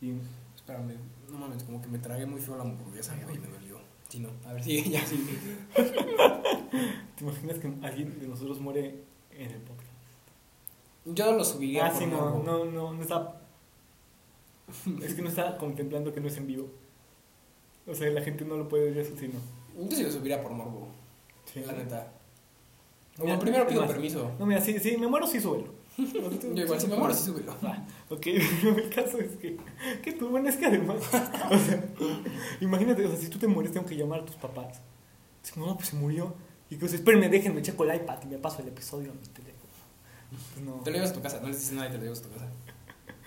Y 0.00 0.12
Espérame, 0.54 0.94
no 1.30 1.38
mames, 1.38 1.62
como 1.64 1.80
que 1.82 1.88
me 1.88 1.98
tragué 1.98 2.26
muy 2.26 2.40
feo 2.40 2.56
la 2.56 2.62
hamburguesa 2.62 3.14
y 3.16 3.38
me 3.38 3.48
dolió. 3.48 3.78
Sí, 4.08 4.20
no. 4.20 4.28
A 4.48 4.52
ver, 4.52 4.62
sí, 4.62 4.88
ya, 4.90 5.04
sí. 5.04 5.24
¿te 7.16 7.24
imaginas 7.24 7.58
que 7.58 7.72
alguien 7.82 8.18
de 8.20 8.28
nosotros 8.28 8.60
muere 8.60 9.02
en 9.32 9.50
el 9.50 9.60
podcast? 9.62 9.90
Yo 11.06 11.32
lo 11.32 11.44
subiría. 11.44 11.86
Ah, 11.86 11.94
sí, 11.96 12.06
no, 12.06 12.42
no, 12.42 12.64
no, 12.64 12.92
no 12.92 13.02
está. 13.02 13.40
Es 15.02 15.14
que 15.14 15.22
no 15.22 15.28
está 15.28 15.56
contemplando 15.58 16.12
que 16.12 16.20
no 16.20 16.28
es 16.28 16.36
en 16.36 16.46
vivo. 16.46 16.68
O 17.86 17.94
sea, 17.94 18.10
la 18.10 18.20
gente 18.22 18.44
no 18.44 18.56
lo 18.56 18.68
puede 18.68 18.90
ver 18.90 19.06
así, 19.06 19.28
no. 19.28 19.40
Yo 19.88 19.96
sí 19.96 20.02
lo 20.02 20.10
subiría 20.10 20.42
por 20.42 20.52
morbo, 20.52 20.88
Sí. 21.44 21.60
la 21.64 21.72
neta. 21.72 22.12
Mira, 23.18 23.34
Como 23.34 23.38
primero 23.38 23.66
pido 23.66 23.82
más, 23.82 23.90
permiso. 23.90 24.32
No, 24.38 24.46
mira, 24.46 24.60
sí, 24.60 24.78
sí, 24.80 24.96
me 24.96 25.06
muero, 25.06 25.26
sí, 25.26 25.40
súbelo. 25.40 25.72
Yo 25.98 26.64
igual, 26.64 26.80
si 26.80 26.86
me 26.88 26.96
muero, 26.96 27.14
sí. 27.14 27.32
Ah, 27.62 27.86
ok, 28.10 28.20
pero 28.62 28.76
el 28.76 28.90
caso 28.90 29.18
es 29.18 29.36
que, 29.36 29.56
que 30.02 30.12
tú, 30.12 30.28
bueno, 30.28 30.48
es 30.48 30.56
que 30.56 30.66
además, 30.66 30.96
o 31.50 31.58
sea, 31.58 31.84
imagínate, 32.60 33.04
o 33.04 33.08
sea, 33.08 33.18
si 33.18 33.28
tú 33.28 33.38
te 33.38 33.46
mueres, 33.46 33.72
tengo 33.72 33.86
que 33.86 33.96
llamar 33.96 34.20
a 34.20 34.24
tus 34.24 34.36
papás. 34.36 34.80
Dices, 35.42 35.56
no, 35.56 35.74
pues 35.76 35.88
se 35.88 35.96
murió. 35.96 36.34
Y 36.68 36.76
que, 36.76 36.84
o 36.84 36.88
sea, 36.88 36.98
espérenme, 36.98 37.28
déjenme, 37.28 37.62
checo 37.62 37.84
el 37.84 37.96
iPad 37.96 38.18
y 38.24 38.26
me 38.26 38.38
paso 38.38 38.60
el 38.60 38.68
episodio 38.68 39.12
a 39.12 39.14
mi 39.14 39.26
teléfono. 39.28 39.56
Pues 40.52 40.66
no. 40.66 40.72
Te 40.82 40.90
lo 40.90 40.96
llevas 40.96 41.12
a 41.12 41.14
tu 41.14 41.22
casa, 41.22 41.40
no 41.40 41.48
les 41.48 41.58
dices 41.58 41.72
nada 41.72 41.88
y 41.88 41.92
te 41.92 41.98
lo 41.98 42.04
llevas 42.04 42.20
a 42.20 42.22
tu 42.22 42.30
casa. 42.30 42.48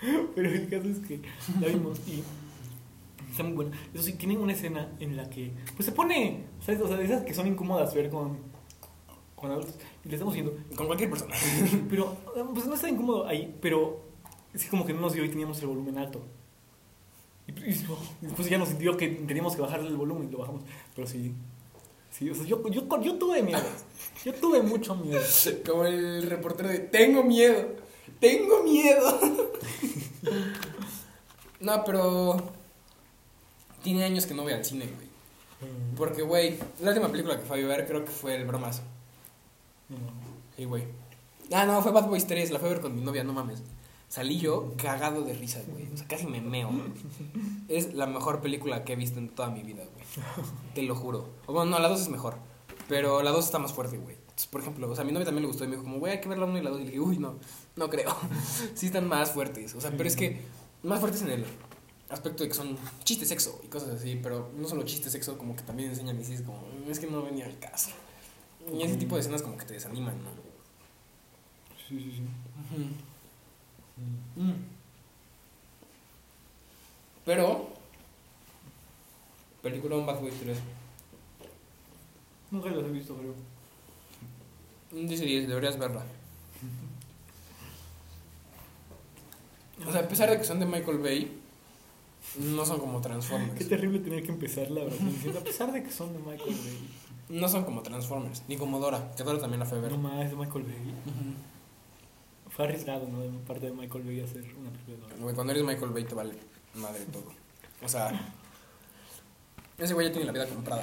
Pero 0.34 0.48
el 0.48 0.68
caso 0.68 0.88
es 0.88 0.98
que 0.98 1.20
la 1.60 1.66
vimos 1.68 1.98
y 2.06 2.22
está 3.30 3.42
muy 3.42 3.54
buena. 3.54 3.76
Eso 3.92 4.02
sí, 4.02 4.12
tiene 4.12 4.36
una 4.36 4.52
escena 4.52 4.92
en 5.00 5.16
la 5.16 5.28
que 5.28 5.52
pues 5.74 5.86
se 5.86 5.92
pone, 5.92 6.44
¿sabes? 6.64 6.80
O 6.80 6.88
sea, 6.88 6.96
de 6.96 7.04
esas 7.04 7.24
que 7.24 7.34
son 7.34 7.46
incómodas 7.46 7.94
ver 7.94 8.10
con, 8.10 8.49
con 9.40 9.50
adultos. 9.50 9.74
Y 10.04 10.08
le 10.08 10.14
estamos 10.14 10.34
viendo. 10.34 10.56
Con 10.76 10.86
cualquier 10.86 11.10
persona. 11.10 11.34
Pero, 11.90 12.16
eh, 12.36 12.44
pues 12.54 12.66
no 12.66 12.74
está 12.74 12.88
incómodo 12.88 13.26
ahí, 13.26 13.56
pero 13.60 14.00
es 14.52 14.64
como 14.66 14.84
que 14.86 14.92
no 14.92 15.00
nos 15.00 15.12
dio 15.14 15.24
y 15.24 15.28
teníamos 15.28 15.60
el 15.60 15.66
volumen 15.68 15.98
alto. 15.98 16.20
Y, 17.46 17.52
y- 17.52 17.86
y 18.22 18.26
después 18.26 18.48
ya 18.48 18.58
nos 18.58 18.68
sintió 18.68 18.96
que 18.96 19.08
teníamos 19.08 19.56
que 19.56 19.62
bajarle 19.62 19.88
el 19.88 19.96
volumen 19.96 20.28
y 20.28 20.32
lo 20.32 20.38
bajamos. 20.38 20.62
Pero 20.94 21.06
sí, 21.06 21.32
sí, 22.10 22.30
o 22.30 22.34
sea, 22.34 22.44
yo, 22.44 22.62
yo, 22.68 22.82
yo 23.02 23.14
tuve 23.18 23.42
miedo. 23.42 23.60
Yo 24.24 24.34
tuve 24.34 24.62
mucho 24.62 24.94
miedo. 24.94 25.20
Como 25.66 25.84
el 25.86 26.22
reportero 26.28 26.68
de 26.68 26.78
Tengo 26.80 27.24
miedo, 27.24 27.66
tengo 28.20 28.62
miedo. 28.62 29.18
no, 31.60 31.84
pero. 31.84 32.36
Tiene 33.82 34.04
años 34.04 34.26
que 34.26 34.34
no 34.34 34.42
voy 34.42 34.52
al 34.52 34.64
cine, 34.64 34.86
güey. 34.86 35.08
Porque, 35.96 36.22
güey, 36.22 36.58
la 36.80 36.90
última 36.90 37.08
película 37.10 37.38
que 37.38 37.44
fui 37.46 37.62
a 37.62 37.66
ver 37.66 37.86
creo 37.86 38.04
que 38.04 38.10
fue 38.10 38.34
El 38.36 38.46
Bromas. 38.46 38.82
Sí, 40.56 40.64
güey. 40.64 40.84
Ah, 41.52 41.66
no, 41.66 41.82
fue 41.82 41.92
Bad 41.92 42.08
Boys 42.08 42.26
3, 42.26 42.50
la 42.50 42.58
fui 42.58 42.68
a 42.68 42.72
ver 42.72 42.80
con 42.80 42.94
mi 42.94 43.00
novia, 43.02 43.24
no 43.24 43.32
mames. 43.32 43.62
Salí 44.08 44.38
yo 44.38 44.74
cagado 44.76 45.22
de 45.22 45.34
risa, 45.34 45.60
güey. 45.68 45.86
O 45.92 45.96
sea, 45.96 46.06
casi 46.08 46.26
me 46.26 46.40
meo. 46.40 46.68
güey. 46.68 46.82
Es 47.68 47.94
la 47.94 48.06
mejor 48.06 48.40
película 48.40 48.84
que 48.84 48.94
he 48.94 48.96
visto 48.96 49.18
en 49.20 49.28
toda 49.28 49.50
mi 49.50 49.62
vida, 49.62 49.84
güey. 49.84 50.04
Te 50.74 50.82
lo 50.82 50.96
juro. 50.96 51.28
O 51.46 51.52
bueno, 51.52 51.70
no, 51.70 51.78
la 51.78 51.88
2 51.88 52.00
es 52.00 52.08
mejor. 52.08 52.36
Pero 52.88 53.22
la 53.22 53.30
2 53.30 53.44
está 53.44 53.58
más 53.60 53.72
fuerte, 53.72 53.98
güey. 53.98 54.16
Por 54.50 54.62
ejemplo, 54.62 54.90
o 54.90 54.94
sea, 54.96 55.04
mi 55.04 55.12
novia 55.12 55.26
también 55.26 55.42
le 55.42 55.48
gustó 55.48 55.64
y 55.64 55.68
me 55.68 55.74
dijo 55.74 55.84
como, 55.84 55.98
güey, 56.00 56.14
hay 56.14 56.20
que 56.20 56.28
ver 56.28 56.38
la 56.38 56.46
1 56.46 56.58
y 56.58 56.62
la 56.62 56.70
2. 56.70 56.80
Y 56.80 56.84
le 56.84 56.90
dije, 56.90 57.00
uy, 57.00 57.18
no, 57.18 57.36
no 57.76 57.88
creo. 57.88 58.16
sí 58.74 58.86
están 58.86 59.06
más 59.06 59.30
fuertes. 59.32 59.74
O 59.74 59.80
sea, 59.80 59.92
pero 59.92 60.08
es 60.08 60.16
que 60.16 60.40
más 60.82 60.98
fuertes 60.98 61.22
en 61.22 61.30
el 61.30 61.44
aspecto 62.08 62.42
de 62.42 62.48
que 62.48 62.54
son 62.54 62.76
chistes 63.04 63.28
sexo 63.28 63.60
y 63.64 63.68
cosas 63.68 63.90
así. 63.90 64.18
Pero 64.20 64.50
no 64.56 64.66
solo 64.66 64.82
chistes 64.82 65.12
sexo, 65.12 65.38
como 65.38 65.54
que 65.54 65.62
también 65.62 65.90
enseñan 65.90 66.16
y 66.16 66.20
dices 66.20 66.42
como, 66.42 66.58
"Mm, 66.62 66.90
es 66.90 66.98
que 66.98 67.06
no 67.06 67.22
venía 67.22 67.46
al 67.46 67.56
caso. 67.60 67.90
Y 68.72 68.82
ese 68.82 68.96
tipo 68.96 69.14
de 69.14 69.20
escenas 69.20 69.42
como 69.42 69.56
que 69.56 69.64
te 69.64 69.74
desaniman, 69.74 70.16
¿no? 70.22 70.30
Sí, 71.88 71.98
sí, 71.98 72.12
sí. 72.12 72.22
Mm. 74.36 74.54
Pero, 77.24 77.68
película 79.62 79.96
un 79.96 80.06
Bad 80.06 80.20
Boys 80.20 80.34
3. 80.40 80.58
Nunca 82.50 82.68
los 82.70 82.84
he 82.84 82.90
visto, 82.90 83.14
creo. 83.16 83.34
Un 84.92 85.06
10 85.06 85.20
de 85.20 85.26
10, 85.26 85.48
deberías 85.48 85.78
verla. 85.78 86.04
O 89.86 89.92
sea, 89.92 90.02
a 90.02 90.08
pesar 90.08 90.30
de 90.30 90.38
que 90.38 90.44
son 90.44 90.60
de 90.60 90.66
Michael 90.66 90.98
Bay, 90.98 91.40
no 92.38 92.64
son 92.66 92.78
como 92.78 93.00
Qué 93.00 93.08
Transformers. 93.08 93.68
terrible 93.68 94.00
tener 94.00 94.22
que 94.22 94.30
empezar 94.30 94.70
la 94.70 94.84
verdad. 94.84 94.98
A 95.38 95.44
pesar 95.44 95.72
de 95.72 95.82
que 95.82 95.90
son 95.90 96.12
de 96.12 96.18
Michael 96.18 96.54
Bay. 96.54 96.88
No 97.30 97.48
son 97.48 97.64
como 97.64 97.82
Transformers, 97.82 98.42
ni 98.48 98.56
como 98.56 98.78
Dora, 98.80 99.12
que 99.16 99.22
Dora 99.22 99.38
también 99.38 99.60
la 99.60 99.66
fue 99.66 99.78
a 99.78 99.80
ver. 99.80 99.92
No 99.92 99.98
más, 99.98 100.24
es 100.24 100.30
de 100.30 100.36
Michael 100.36 100.64
Bay. 100.64 100.94
Fue 102.50 102.64
arriesgado, 102.64 103.06
¿no? 103.08 103.20
De 103.20 103.28
parte 103.46 103.66
de 103.66 103.72
Michael 103.72 104.02
Bay 104.04 104.20
hacer 104.20 104.42
una 104.58 104.70
película 104.70 104.96
de 104.96 105.02
Dora. 105.02 105.14
Güey, 105.20 105.34
Cuando 105.34 105.52
eres 105.52 105.64
Michael 105.64 105.92
Bay 105.92 106.04
te 106.04 106.14
vale 106.14 106.34
madre 106.74 107.04
todo. 107.06 107.32
O 107.82 107.88
sea, 107.88 108.10
ese 109.78 109.94
güey 109.94 110.08
ya 110.08 110.12
tiene 110.12 110.26
la 110.26 110.32
vida 110.32 110.46
comprada. 110.48 110.82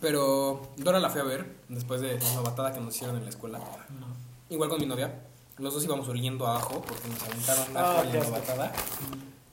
Pero 0.00 0.68
Dora 0.76 0.98
la 1.00 1.10
fui 1.10 1.20
a 1.20 1.24
ver 1.24 1.56
después 1.68 2.00
de 2.00 2.18
la 2.18 2.34
novatada 2.34 2.72
que 2.72 2.80
nos 2.80 2.94
hicieron 2.94 3.16
en 3.16 3.22
la 3.22 3.30
escuela. 3.30 3.58
No. 3.58 4.06
Igual 4.50 4.68
con 4.68 4.80
mi 4.80 4.86
novia. 4.86 5.22
Los 5.58 5.72
dos 5.72 5.84
íbamos 5.84 6.06
oliendo 6.08 6.46
a 6.46 6.56
ajo 6.56 6.82
porque 6.82 7.08
nos 7.08 7.22
aventaron 7.22 7.76
Ah, 7.76 8.00
ajo 8.00 8.10
qué 8.10 8.18
la 8.18 8.24
novatada. 8.24 8.72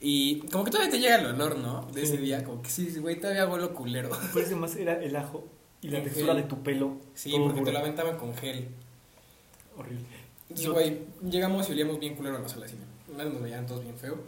Y 0.06 0.40
como 0.52 0.64
que 0.64 0.70
todavía 0.70 0.90
te 0.92 1.00
llega 1.00 1.16
el 1.16 1.26
olor, 1.26 1.56
¿no? 1.56 1.88
De 1.92 2.02
ese 2.02 2.18
día. 2.18 2.44
Como 2.44 2.60
que 2.60 2.68
sí, 2.68 2.94
güey, 2.98 3.18
todavía 3.18 3.48
huelo 3.48 3.72
culero. 3.74 4.10
Pero 4.34 4.44
ese 4.44 4.54
más 4.54 4.76
era 4.76 5.02
el 5.02 5.16
ajo 5.16 5.46
y 5.80 5.88
la 5.88 6.02
textura 6.02 6.34
gel. 6.34 6.42
de 6.42 6.48
tu 6.48 6.62
pelo. 6.62 6.98
Sí, 7.14 7.34
porque 7.38 7.62
te 7.62 7.72
lo 7.72 7.78
aventaban 7.78 8.18
con 8.18 8.34
gel. 8.36 8.68
Horrible. 9.78 10.04
Entonces, 10.50 10.68
güey, 10.68 10.98
llegamos 11.28 11.68
y 11.70 11.72
olíamos 11.72 11.98
bien 11.98 12.16
culero 12.16 12.36
a 12.36 12.40
la 12.40 12.48
sala 12.50 12.64
de 12.66 12.72
cine. 12.72 12.82
Nos 13.16 13.40
veían 13.42 13.66
todos 13.66 13.82
bien 13.82 13.96
feo. 13.96 14.18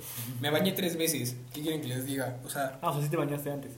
Me 0.40 0.48
bañé 0.50 0.72
tres 0.72 0.96
veces. 0.96 1.36
¿Qué 1.52 1.60
quieren 1.60 1.82
que 1.82 1.88
les 1.88 2.06
diga? 2.06 2.40
O 2.44 2.48
sea, 2.48 2.78
Ah, 2.80 2.90
o 2.90 2.94
sea, 2.94 3.02
sí 3.02 3.10
te 3.10 3.16
bañaste 3.18 3.50
antes. 3.50 3.72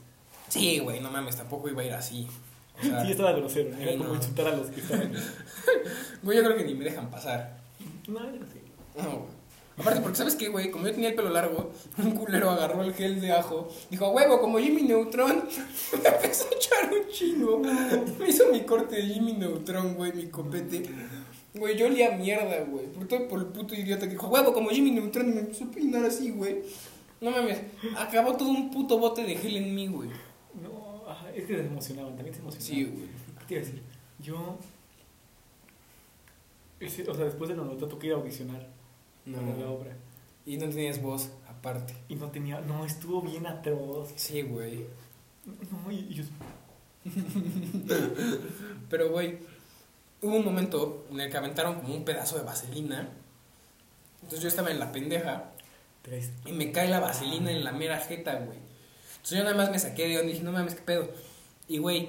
sí, 0.48 0.78
güey, 0.78 1.00
no 1.00 1.10
mames, 1.10 1.34
tampoco 1.36 1.68
iba 1.68 1.82
a 1.82 1.84
ir 1.84 1.92
así. 1.94 2.28
O 2.78 2.82
sea, 2.84 3.04
sí, 3.04 3.10
estaba 3.10 3.32
grosero. 3.32 3.76
Era 3.76 3.98
como 3.98 4.14
insultar 4.14 4.46
a 4.46 4.56
los 4.56 4.68
que 4.68 4.80
estaban. 4.80 5.12
güey, 6.22 6.38
yo 6.38 6.44
creo 6.44 6.56
que 6.56 6.64
ni 6.64 6.74
me 6.74 6.84
dejan 6.84 7.10
pasar. 7.10 7.58
No, 8.06 8.20
yo 8.20 8.38
no 8.38 8.46
sé. 8.46 8.62
No, 8.96 9.18
güey. 9.18 9.37
Aparte, 9.78 10.00
porque 10.00 10.16
¿sabes 10.16 10.34
qué, 10.34 10.48
güey? 10.48 10.70
Como 10.70 10.86
yo 10.86 10.92
tenía 10.92 11.10
el 11.10 11.14
pelo 11.14 11.30
largo, 11.30 11.70
un 11.98 12.10
culero 12.12 12.50
agarró 12.50 12.82
el 12.82 12.92
gel 12.94 13.20
de 13.20 13.32
ajo, 13.32 13.68
dijo, 13.90 14.06
"A 14.06 14.10
huevo, 14.10 14.40
como 14.40 14.58
Jimmy 14.58 14.82
Neutron, 14.82 15.44
me 16.02 16.08
empezó 16.08 16.46
a 16.50 16.54
echar 16.56 16.92
un 16.92 17.08
chingo. 17.12 17.58
Me 18.18 18.28
hizo 18.28 18.50
mi 18.52 18.62
corte 18.62 18.96
de 18.96 19.02
Jimmy 19.02 19.34
Neutron, 19.34 19.94
güey, 19.94 20.12
mi 20.12 20.26
copete. 20.26 20.82
Güey, 21.54 21.76
yo 21.76 21.86
olía 21.86 22.10
mierda, 22.12 22.64
güey. 22.64 22.86
Por 22.86 23.06
todo 23.08 23.26
por 23.28 23.38
el 23.40 23.46
puto 23.46 23.74
idiota 23.74 24.06
que 24.06 24.12
dijo, 24.12 24.26
"A 24.26 24.30
huevo, 24.30 24.52
como 24.52 24.70
Jimmy 24.70 24.90
Neutron, 24.90 25.28
y 25.30 25.32
me 25.32 25.40
empezó 25.40 25.64
a 25.64 25.70
peinar 25.70 26.04
así, 26.04 26.30
güey. 26.30 26.62
No 27.20 27.30
mames, 27.30 27.58
acabó 27.96 28.36
todo 28.36 28.48
un 28.50 28.70
puto 28.70 28.98
bote 28.98 29.24
de 29.24 29.34
gel 29.36 29.56
en 29.56 29.74
mí, 29.74 29.88
güey. 29.88 30.08
No, 30.62 31.02
ajá, 31.08 31.30
es 31.34 31.44
que 31.46 31.54
se 31.56 31.64
emocionaban, 31.66 32.14
también 32.14 32.34
se 32.34 32.40
emocionaban. 32.42 32.76
Sí, 32.76 32.84
güey. 32.84 33.06
¿Qué 33.40 33.44
te 33.46 33.54
iba 33.54 33.62
a 33.62 33.64
decir? 33.66 33.82
Yo. 34.20 34.58
ese- 36.80 37.08
o 37.10 37.14
sea, 37.14 37.24
después 37.24 37.48
de 37.50 37.56
la 37.56 37.64
nota 37.64 37.88
tuve 37.88 37.98
que 38.00 38.06
ir 38.08 38.12
a 38.12 38.16
audicionar 38.16 38.66
para 39.32 39.46
la 39.46 39.54
No. 39.54 39.72
obra. 39.72 39.96
Y 40.46 40.56
no 40.56 40.68
tenías 40.68 41.00
voz, 41.02 41.30
aparte. 41.48 41.94
Y 42.08 42.14
no 42.16 42.30
tenía. 42.30 42.60
No, 42.60 42.84
estuvo 42.84 43.20
bien 43.22 43.46
atroz. 43.46 44.12
Sí, 44.16 44.42
güey. 44.42 44.86
No, 45.44 45.90
y, 45.90 46.08
yo. 46.14 46.24
Pero, 48.90 49.10
güey, 49.10 49.38
hubo 50.22 50.36
un 50.36 50.44
momento 50.44 51.06
en 51.10 51.20
el 51.20 51.30
que 51.30 51.36
aventaron 51.36 51.76
como 51.76 51.94
un 51.94 52.04
pedazo 52.04 52.36
de 52.36 52.44
vaselina 52.44 53.08
Entonces 54.16 54.40
yo 54.42 54.48
estaba 54.48 54.70
en 54.70 54.78
la 54.78 54.92
pendeja 54.92 55.52
y 56.46 56.52
me 56.52 56.72
cae 56.72 56.88
la 56.88 57.00
vaselina 57.00 57.50
en 57.50 57.64
la 57.64 57.72
mera 57.72 57.98
jeta, 57.98 58.34
güey. 58.36 58.58
Entonces 59.16 59.38
yo 59.38 59.44
nada 59.44 59.56
más 59.56 59.70
me 59.70 59.78
saqué 59.78 60.08
de 60.08 60.16
onda 60.18 60.30
y 60.30 60.32
dije, 60.32 60.44
no 60.44 60.52
mames, 60.52 60.74
qué 60.74 60.80
pedo. 60.82 61.10
Y, 61.66 61.78
güey, 61.78 62.08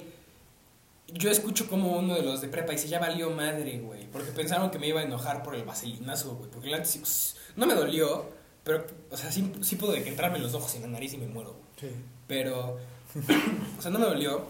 yo 1.14 1.30
escucho 1.30 1.68
como 1.68 1.96
uno 1.98 2.14
de 2.14 2.22
los 2.22 2.40
de 2.40 2.48
prepa 2.48 2.72
dice, 2.72 2.88
ya 2.88 2.98
valió 2.98 3.30
madre, 3.30 3.80
güey. 3.80 4.06
Porque 4.10 4.32
pensaron 4.32 4.70
que 4.70 4.78
me 4.78 4.88
iba 4.88 5.00
a 5.00 5.04
enojar 5.04 5.42
por 5.42 5.54
el 5.54 5.64
vaselinazo, 5.64 6.36
güey. 6.36 6.50
Porque 6.50 6.68
la 6.68 6.78
neta 6.78 6.88
sí, 6.88 6.98
pues, 6.98 7.36
no 7.56 7.66
me 7.66 7.74
dolió, 7.74 8.26
pero, 8.64 8.86
o 9.10 9.16
sea, 9.16 9.30
sí, 9.32 9.52
sí 9.62 9.76
pudo 9.76 9.92
de 9.92 10.02
que 10.02 10.10
entrarme 10.10 10.38
los 10.38 10.54
ojos 10.54 10.74
en 10.74 10.82
la 10.82 10.88
nariz 10.88 11.14
y 11.14 11.18
me 11.18 11.26
muero. 11.26 11.56
Sí. 11.78 11.88
Pero, 12.26 12.78
o 13.78 13.82
sea, 13.82 13.90
no 13.90 13.98
me 13.98 14.06
dolió. 14.06 14.44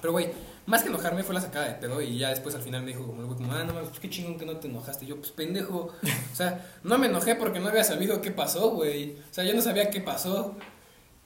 Pero, 0.00 0.12
güey, 0.12 0.30
más 0.66 0.82
que 0.82 0.88
enojarme 0.88 1.22
fue 1.22 1.34
la 1.34 1.40
sacada 1.40 1.66
de 1.68 1.74
pedo. 1.74 2.00
Y 2.00 2.18
ya 2.18 2.30
después 2.30 2.54
al 2.54 2.62
final 2.62 2.82
me 2.82 2.88
dijo, 2.88 3.06
como, 3.06 3.20
el 3.20 3.26
güey, 3.26 3.38
como, 3.38 3.52
ah, 3.52 3.64
no 3.64 3.74
mames, 3.74 3.90
pues 3.90 4.00
qué 4.00 4.10
chingón 4.10 4.38
que 4.38 4.46
no 4.46 4.56
te 4.56 4.68
enojaste. 4.68 5.04
Y 5.04 5.08
yo, 5.08 5.16
pues 5.16 5.30
pendejo. 5.30 5.92
O 6.32 6.36
sea, 6.36 6.66
no 6.84 6.98
me 6.98 7.06
enojé 7.06 7.34
porque 7.34 7.60
no 7.60 7.68
había 7.68 7.84
sabido 7.84 8.20
qué 8.20 8.30
pasó, 8.30 8.70
güey. 8.70 9.16
O 9.30 9.34
sea, 9.34 9.44
yo 9.44 9.54
no 9.54 9.62
sabía 9.62 9.90
qué 9.90 10.00
pasó. 10.00 10.54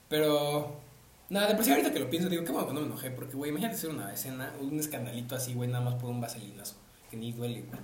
Pero, 0.09 0.82
nada, 1.33 1.47
de 1.49 1.55
por 1.55 1.65
sí 1.65 1.71
ahorita 1.71 1.91
que 1.91 1.99
lo 1.99 2.09
pienso, 2.09 2.29
digo, 2.29 2.43
qué 2.43 2.51
bueno 2.51 2.67
que 2.67 2.73
no 2.73 2.79
me 2.81 2.85
enojé. 2.87 3.11
Porque, 3.11 3.35
güey, 3.35 3.49
imagínate 3.51 3.75
hacer 3.75 3.89
una 3.89 4.13
escena, 4.13 4.53
un 4.61 4.79
escandalito 4.79 5.35
así, 5.35 5.53
güey, 5.53 5.69
nada 5.69 5.83
más 5.83 5.95
por 5.95 6.09
un 6.09 6.21
vaselinazo. 6.21 6.75
Que 7.09 7.17
ni 7.17 7.31
duele, 7.31 7.61
güey. 7.63 7.79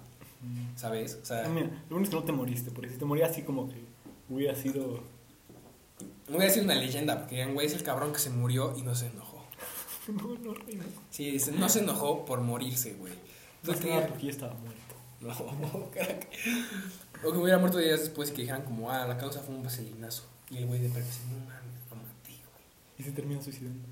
¿Sabes? 0.75 1.19
O 1.21 1.25
sea, 1.25 1.43
Ah, 1.45 1.49
mira, 1.49 1.67
lo 1.67 1.89
bueno 1.89 2.03
es 2.03 2.09
que 2.09 2.15
no 2.15 2.23
te 2.23 2.31
moriste, 2.31 2.71
porque 2.71 2.89
si 2.89 2.97
te 2.97 3.05
morías 3.05 3.31
así 3.31 3.41
como 3.43 3.67
que 3.67 3.83
hubiera 4.29 4.55
sido. 4.55 5.03
no 6.27 6.33
voy 6.35 6.41
a 6.43 6.45
decir 6.45 6.63
una 6.63 6.75
leyenda. 6.75 7.19
Porque, 7.19 7.45
güey, 7.47 7.67
es 7.67 7.73
el 7.73 7.83
cabrón 7.83 8.13
que 8.13 8.19
se 8.19 8.29
murió 8.29 8.73
y 8.77 8.81
no 8.83 8.95
se 8.95 9.07
enojó. 9.07 9.38
No, 10.07 10.23
no. 10.39 10.55
Sí, 11.12 11.29
dice, 11.29 11.51
no 11.51 11.69
se 11.69 11.81
enojó 11.81 12.25
por 12.25 12.41
morirse, 12.41 12.93
güey. 12.93 13.13
Entonces, 13.62 13.85
que 13.85 13.91
nada 13.91 14.07
porque 14.07 14.25
ya 14.25 14.31
estaba 14.31 14.53
muerto. 14.55 14.79
No, 15.21 15.91
crack. 15.91 16.27
O 17.23 17.31
que 17.31 17.38
hubiera 17.38 17.59
muerto 17.59 17.77
días 17.77 17.99
después 17.99 18.29
y 18.29 18.33
que 18.33 18.41
dijeran 18.41 18.63
como, 18.63 18.89
ah, 18.89 19.05
la 19.05 19.17
causa 19.17 19.41
fue 19.41 19.53
un 19.53 19.62
vaselinazo. 19.63 20.23
Y 20.49 20.57
el 20.57 20.65
güey 20.65 20.79
de 20.79 20.89
perro 20.89 21.05
dice, 21.05 21.21
no 21.29 21.38
mames, 21.39 21.83
lo 21.89 21.95
maté, 21.97 22.31
güey. 22.31 22.65
Y 22.99 23.03
se 23.03 23.12
terminó 23.13 23.41
suicidando. 23.41 23.88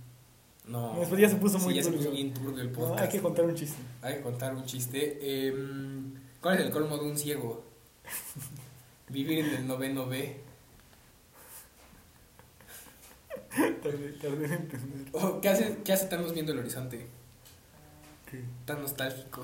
No. 0.67 0.93
No, 0.93 0.99
después 0.99 1.19
ya 1.21 1.29
se 1.29 1.37
puso 1.37 1.57
Sí, 1.57 1.65
muy 1.65 1.73
ya 1.75 1.81
se 1.83 1.89
turbio. 1.91 2.03
puso 2.05 2.15
bien 2.15 2.33
turbio 2.33 2.61
el 2.61 2.71
No, 2.73 2.77
podcast. 2.77 2.99
hay 3.01 3.09
que 3.09 3.21
contar 3.21 3.45
un 3.45 3.55
chiste. 3.55 3.77
Hay 4.01 4.15
que 4.17 4.21
contar 4.21 4.53
un 4.55 4.65
chiste. 4.65 5.47
Em, 5.47 6.13
¿Cuál 6.41 6.59
es 6.59 6.65
el 6.65 6.71
colmo 6.71 6.97
de 6.97 7.05
un 7.09 7.17
ciego? 7.17 7.63
Vivir 9.09 9.39
en 9.39 9.45
el 9.55 9.67
noveno 9.67 10.05
B. 10.07 10.41
Tardé, 13.81 14.09
tardé 14.21 14.45
en 14.45 14.53
entender. 14.53 15.07
Oh, 15.13 15.39
¿qué, 15.41 15.49
hace, 15.49 15.77
¿Qué 15.83 15.93
hace 15.93 16.07
Thanos 16.07 16.33
viendo 16.33 16.51
el 16.51 16.59
horizonte? 16.59 17.07
¿Qué? 18.29 18.43
Tan 18.65 18.81
nostálgico. 18.81 19.43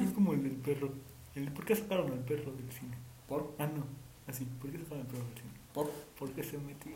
Es 0.00 0.12
como 0.12 0.32
el 0.32 0.42
del 0.44 0.52
perro. 0.52 0.92
El, 1.34 1.50
¿Por 1.52 1.64
qué 1.64 1.74
sacaron 1.76 2.12
al 2.12 2.20
perro 2.20 2.52
del 2.52 2.70
cine? 2.72 2.96
¿Por? 3.28 3.54
Ah, 3.58 3.66
no. 3.66 3.84
Así. 4.26 4.44
¿Por 4.60 4.70
qué 4.70 4.78
sacaron 4.78 5.00
al 5.00 5.06
perro 5.06 5.24
del 5.24 5.34
cine? 5.34 5.50
¿Por? 5.74 5.90
Porque 6.18 6.42
se 6.44 6.58
metió. 6.58 6.92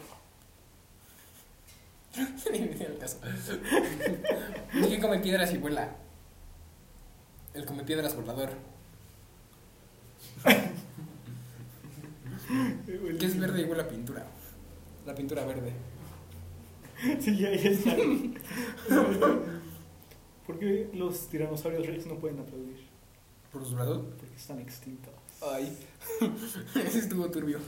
Ni 2.52 2.84
al 2.84 2.98
caso. 2.98 3.18
Dije 4.72 5.00
come 5.00 5.18
piedras 5.18 5.52
y 5.52 5.58
vuela. 5.58 5.96
El 7.54 7.64
come 7.64 7.84
piedras 7.84 8.16
volador. 8.16 8.50
¿Qué 13.18 13.26
es 13.26 13.38
verde 13.38 13.62
y 13.62 13.64
huele 13.64 13.82
a 13.82 13.88
pintura? 13.88 14.26
La 15.04 15.14
pintura 15.14 15.44
verde. 15.44 15.72
Sí, 17.20 17.36
ya, 17.36 17.54
ya 17.54 17.70
está. 17.70 17.94
¿Por 20.46 20.58
qué 20.58 20.90
los 20.94 21.28
tiranosaurios 21.28 21.86
rex 21.86 22.06
no 22.06 22.18
pueden 22.18 22.38
aplaudir? 22.38 22.86
¿Por 23.52 23.64
su 23.64 23.76
lado? 23.76 24.10
Porque 24.18 24.36
están 24.36 24.60
extintos. 24.60 25.12
Ay. 25.42 25.76
Ese 26.74 27.00
estuvo 27.00 27.30
turbio. 27.30 27.58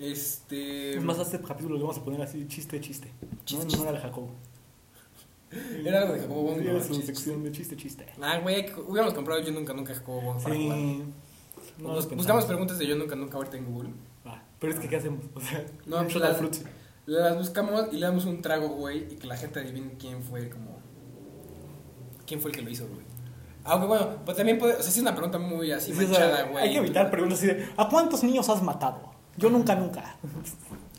Este. 0.00 0.96
Es 0.96 1.02
más, 1.04 1.18
a 1.18 1.22
este 1.22 1.40
capítulo 1.40 1.76
le 1.76 1.82
vamos 1.82 1.98
a 1.98 2.04
poner 2.04 2.22
así, 2.22 2.46
chiste, 2.48 2.80
chiste. 2.80 3.12
Chiste, 3.44 3.64
no, 3.64 3.70
chiste. 3.70 3.84
no 3.84 3.90
era 3.90 3.98
de 4.00 4.04
Jacobo. 4.06 4.30
Era 5.84 6.02
algo 6.02 6.14
de 6.14 6.20
Jacobo 6.20 6.42
Wong, 6.44 6.60
Era 6.60 6.80
su 6.82 6.94
sección 7.02 7.42
de 7.42 7.50
chiste, 7.50 7.76
chiste. 7.76 8.06
Ah, 8.22 8.38
güey, 8.38 8.66
hubiéramos 8.86 9.12
comprado 9.14 9.40
Yo 9.42 9.50
Nunca 9.52 9.72
Nunca 9.74 9.92
Jacobo 9.94 10.20
Wong 10.20 10.40
para 10.42 10.54
jugar. 10.54 10.78
No 11.78 11.94
buscamos 12.16 12.44
preguntas 12.44 12.78
de 12.78 12.86
Yo 12.86 12.94
Nunca 12.96 13.16
Nunca 13.16 13.36
ahorita 13.36 13.56
en 13.56 13.64
Google. 13.66 13.90
Ah, 14.24 14.40
pero 14.60 14.72
es 14.72 14.78
que, 14.78 14.88
¿qué 14.88 14.96
hacemos? 14.96 15.24
O 15.34 15.40
sea, 15.40 15.66
No, 15.86 15.98
pues 15.98 16.12
shot 16.14 16.22
la- 16.22 16.28
al 16.28 16.36
frutzi. 16.36 16.62
Las 17.06 17.36
buscamos 17.36 17.86
y 17.92 17.96
le 17.96 18.06
damos 18.06 18.24
un 18.26 18.40
trago, 18.40 18.68
güey, 18.68 19.12
y 19.12 19.16
que 19.16 19.26
la 19.26 19.36
gente 19.36 19.58
adivine 19.58 19.94
quién 19.98 20.22
fue, 20.22 20.48
como. 20.48 20.78
¿Quién 22.26 22.40
fue 22.40 22.52
el 22.52 22.56
que 22.56 22.62
lo 22.62 22.70
hizo, 22.70 22.86
güey? 22.86 23.00
Aunque 23.64 23.86
bueno, 23.88 24.18
pues 24.24 24.36
también 24.36 24.58
puede. 24.58 24.74
O 24.74 24.82
sea, 24.82 24.88
es 24.90 24.98
una 24.98 25.12
pregunta 25.14 25.38
muy 25.38 25.72
así, 25.72 25.92
Sí, 25.92 25.98
manchada, 26.06 26.44
güey. 26.44 26.64
hay 26.64 26.70
que 26.72 26.78
evitar 26.78 27.10
preguntas 27.10 27.38
así 27.38 27.48
de 27.48 27.66
¿A 27.76 27.88
cuántos 27.88 28.22
niños 28.22 28.48
has 28.48 28.62
matado? 28.62 29.09
Yo 29.36 29.50
nunca, 29.50 29.74
nunca. 29.74 30.16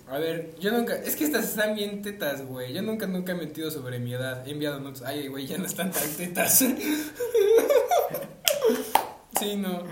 A 0.08 0.20
ver, 0.20 0.56
yo 0.60 0.72
nunca. 0.72 0.96
Es 0.96 1.16
que 1.16 1.24
estas 1.24 1.46
están 1.46 1.76
bien 1.76 2.02
tetas, 2.02 2.46
güey. 2.46 2.74
Yo 2.74 2.82
nunca, 2.82 3.08
nunca 3.08 3.32
he 3.32 3.36
mentido 3.36 3.72
sobre 3.72 4.00
mi 4.00 4.14
edad. 4.14 4.46
He 4.48 4.52
enviado 4.52 4.80
notas. 4.80 5.04
Ay, 5.04 5.28
güey, 5.28 5.48
ya 5.48 5.58
no 5.58 5.66
están 5.66 5.92
tan 5.92 6.10
tetas. 6.18 6.58
sí, 9.40 9.56
no. 9.56 9.84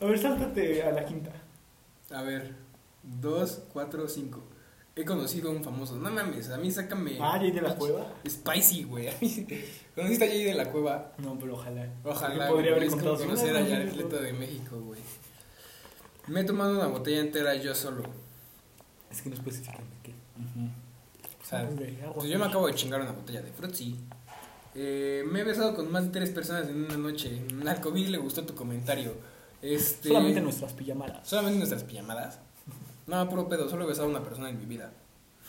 A 0.00 0.04
ver, 0.04 0.18
sáltate 0.18 0.82
a 0.82 0.92
la 0.92 1.04
quinta. 1.04 1.30
A 2.12 2.22
ver, 2.22 2.54
dos, 3.02 3.62
cuatro, 3.72 4.08
cinco. 4.08 4.44
He 4.96 5.04
conocido 5.04 5.50
a 5.50 5.52
un 5.52 5.64
famoso. 5.64 5.96
No 5.96 6.08
mames, 6.10 6.50
a 6.50 6.56
mí 6.56 6.70
sácame. 6.70 7.18
Ah, 7.20 7.36
Jay 7.40 7.50
de 7.50 7.62
la 7.62 7.74
Cueva. 7.74 8.12
Spicy, 8.28 8.84
güey. 8.84 9.06
¿Conociste 9.96 10.24
a 10.24 10.28
Jay 10.28 10.44
de 10.44 10.54
la 10.54 10.70
Cueva? 10.70 11.12
No, 11.18 11.36
pero 11.36 11.54
ojalá. 11.54 11.88
Ojalá. 12.04 12.48
Podría 12.48 12.70
haber 12.70 12.84
es 12.84 12.94
como 12.94 13.16
conocer 13.16 13.56
a 13.56 13.64
Jared 13.64 13.92
Leto 13.94 14.20
de 14.20 14.32
México, 14.32 14.80
güey. 14.80 15.00
Me 16.26 16.40
he 16.40 16.44
tomado 16.44 16.76
una 16.76 16.86
botella 16.86 17.20
entera 17.20 17.54
yo 17.54 17.74
solo. 17.74 18.02
Es 19.10 19.22
que 19.22 19.28
no 19.28 19.34
especifican 19.36 19.76
de 19.76 19.96
qué. 20.02 20.14
O 21.42 21.46
sea, 21.46 21.62
Ok, 21.64 21.80
agua. 22.02 22.14
pues 22.14 22.30
yo 22.30 22.38
me 22.38 22.46
acabo 22.46 22.66
de 22.66 22.74
chingar 22.74 23.00
una 23.00 23.12
botella 23.12 23.42
de 23.42 23.52
Fruitsy. 23.52 23.96
Eh, 24.74 25.22
me 25.30 25.40
he 25.40 25.44
besado 25.44 25.74
con 25.76 25.90
más 25.92 26.04
de 26.04 26.10
tres 26.10 26.30
personas 26.30 26.68
en 26.68 26.84
una 26.84 26.96
noche. 26.96 27.42
Al 27.66 27.80
COVID 27.80 28.08
le 28.08 28.18
gustó 28.18 28.44
tu 28.44 28.54
comentario. 28.54 29.14
Este, 29.62 30.08
Solamente 30.08 30.40
nuestras 30.40 30.72
pijamadas. 30.72 31.28
Solamente 31.28 31.58
nuestras 31.58 31.84
pijamadas. 31.84 32.38
No, 33.06 33.28
puro 33.28 33.48
pedo, 33.48 33.68
solo 33.68 33.84
he 33.84 33.88
besado 33.88 34.08
a 34.08 34.10
una 34.10 34.22
persona 34.22 34.48
en 34.48 34.58
mi 34.58 34.64
vida. 34.66 34.92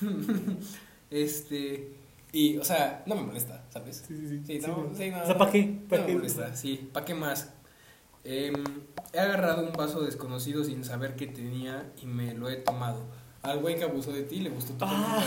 este. 1.09 1.93
Y, 2.31 2.57
o 2.57 2.65
sea, 2.65 3.03
no 3.05 3.15
me 3.15 3.23
molesta, 3.23 3.63
¿sabes? 3.69 4.03
Sí, 4.07 4.17
sí, 4.17 4.27
sí. 4.27 4.41
Sí, 4.45 4.67
no, 4.67 4.89
sí, 4.95 5.09
no. 5.09 5.23
O 5.23 5.25
sea, 5.25 5.37
¿para 5.37 5.51
qué? 5.51 5.65
No 5.65 5.87
¿Para 5.87 6.01
me 6.01 6.07
qué? 6.09 6.15
molesta, 6.15 6.53
sí. 6.55 6.89
¿Para 6.91 7.05
qué 7.05 7.13
más? 7.13 7.49
Em, 8.25 8.55
he 9.13 9.19
agarrado 9.19 9.63
un 9.63 9.71
vaso 9.73 10.01
desconocido 10.01 10.63
sin 10.63 10.83
saber 10.83 11.15
que 11.15 11.27
tenía 11.27 11.91
y 12.01 12.07
me 12.07 12.33
lo 12.33 12.49
he 12.49 12.55
tomado. 12.55 13.05
Al 13.43 13.59
güey 13.59 13.77
que 13.77 13.83
abusó 13.83 14.11
de 14.11 14.23
ti 14.23 14.39
le 14.39 14.49
gustó 14.49 14.73
tu 14.73 14.85
Ah. 14.85 15.23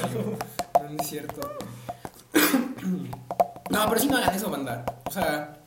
No, 0.75 0.89
no 0.91 1.01
es 1.01 1.07
cierto. 1.07 1.41
no, 3.71 3.89
pero 3.89 4.01
sí 4.01 4.09
no 4.09 4.17
hagan 4.17 4.35
eso, 4.35 4.51
banda. 4.51 4.85
O 5.07 5.11
sea, 5.13 5.61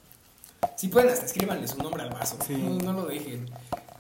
si 0.76 0.90
pueden 0.90 1.10
hasta 1.10 1.26
escríbanle 1.26 1.66
su 1.68 1.78
nombre 1.78 2.04
al 2.04 2.10
vaso. 2.10 2.38
Sí. 2.46 2.56
No, 2.56 2.78
no 2.80 2.92
lo 2.92 3.06
dejen. 3.06 3.50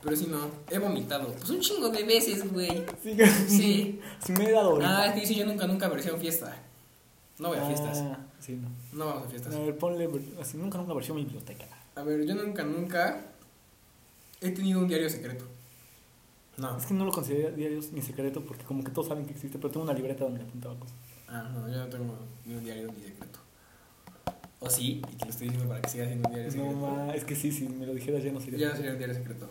Pero 0.04 0.15
si 0.17 0.26
no, 0.26 0.50
he 0.70 0.78
vomitado. 0.78 1.32
Pues 1.32 1.50
un 1.50 1.62
chingo 1.62 1.88
de 1.89 2.04
veces, 2.04 2.52
güey. 2.52 2.86
Sí. 3.02 3.17
Sí. 3.48 4.02
Sí 4.26 4.34
me 4.34 4.50
he 4.50 4.52
dado. 4.52 4.78
Ah, 4.84 5.06
es 5.08 5.13
que 5.13 5.22
dice 5.22 5.36
yo 5.36 5.46
nunca, 5.46 5.65
nunca 5.67 5.88
versión 5.88 6.20
fiesta. 6.20 6.54
No 7.39 7.48
voy 7.48 7.58
a 7.60 7.65
fiestas. 7.65 8.00
Ah, 8.00 8.20
sí, 8.39 8.54
no. 8.58 8.67
No 8.91 9.06
vamos 9.06 9.28
a 9.28 9.30
fiestas. 9.30 9.56
A 9.56 9.60
ver, 9.60 9.78
ponle 9.78 10.10
así, 10.39 10.58
nunca, 10.58 10.78
nunca 10.78 10.94
versión 10.94 11.15
biblioteca. 11.17 11.65
A 11.95 12.04
ver, 12.04 12.25
yo 12.25 12.36
nunca, 12.36 12.63
nunca 12.63 13.25
he 14.39 14.51
tenido 14.51 14.80
un 14.80 14.88
diario 14.88 15.10
secreto. 15.10 15.45
No. 16.58 16.77
Es 16.77 16.86
que 16.86 16.93
no 16.93 17.06
lo 17.06 17.12
considero 17.12 17.56
diarios 17.56 17.91
ni 17.91 18.01
secreto 18.01 18.43
porque 18.45 18.63
como 18.63 18.84
que 18.84 18.91
todos 18.91 19.08
saben 19.08 19.25
que 19.25 19.34
existe, 19.34 19.58
pero 19.58 19.71
tengo 19.71 19.84
una 19.84 19.93
libreta 19.93 20.23
donde 20.25 20.41
apuntaba 20.43 20.77
cosas. 20.80 20.95
Ah, 21.27 21.49
no, 21.54 21.67
yo 21.69 21.77
no 21.77 21.88
tengo 21.88 22.17
ni 22.45 22.56
un 22.56 22.63
diario 22.63 22.91
ni 22.91 23.04
secreto. 23.04 23.39
O 24.60 24.69
sí, 24.69 25.01
y 25.12 25.15
te 25.15 25.25
lo 25.25 25.32
estoy 25.32 25.47
diciendo 25.47 25.67
para 25.69 25.82
que 25.82 25.89
siga 25.89 26.06
siendo 26.06 26.27
un 26.30 26.36
diario 26.36 26.51
No, 26.56 26.63
secreto. 26.63 26.80
ma, 27.06 27.15
es 27.15 27.23
que 27.23 27.36
sí, 27.36 27.51
si 27.51 27.67
me 27.67 27.86
lo 27.86 27.93
dijeras 27.93 28.23
ya 28.23 28.32
no 28.32 28.39
sería. 28.39 28.60
Ya 28.60 28.69
no 28.69 28.75
sería 28.75 28.91
un 28.91 28.97
diario 28.97 29.15
secreto. 29.15 29.49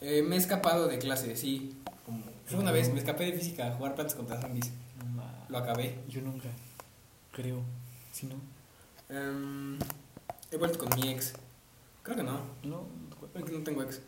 Eh, 0.00 0.22
me 0.22 0.36
he 0.36 0.38
escapado 0.38 0.86
de 0.88 0.98
clase, 0.98 1.34
sí. 1.36 1.76
Como, 2.04 2.22
fue 2.44 2.58
una 2.60 2.70
vez 2.70 2.92
me 2.92 2.98
escapé 2.98 3.24
de 3.24 3.32
física 3.32 3.66
a 3.68 3.74
jugar 3.76 3.94
plantas 3.94 4.14
contra 4.14 4.40
zombies. 4.40 4.70
No, 4.98 5.04
ma. 5.06 5.46
Lo 5.48 5.58
acabé. 5.58 5.98
Yo 6.08 6.20
nunca, 6.20 6.48
creo. 7.32 7.60
Si 8.12 8.26
no, 8.26 8.34
Em, 9.08 9.78
he 10.50 10.56
vuelto 10.56 10.78
con 10.78 10.88
mi 10.98 11.08
ex. 11.10 11.32
Creo 12.06 12.16
que 12.18 12.22
no. 12.22 12.38
no. 12.62 12.84
No 13.34 13.62
tengo 13.64 13.82
ex. 13.82 14.00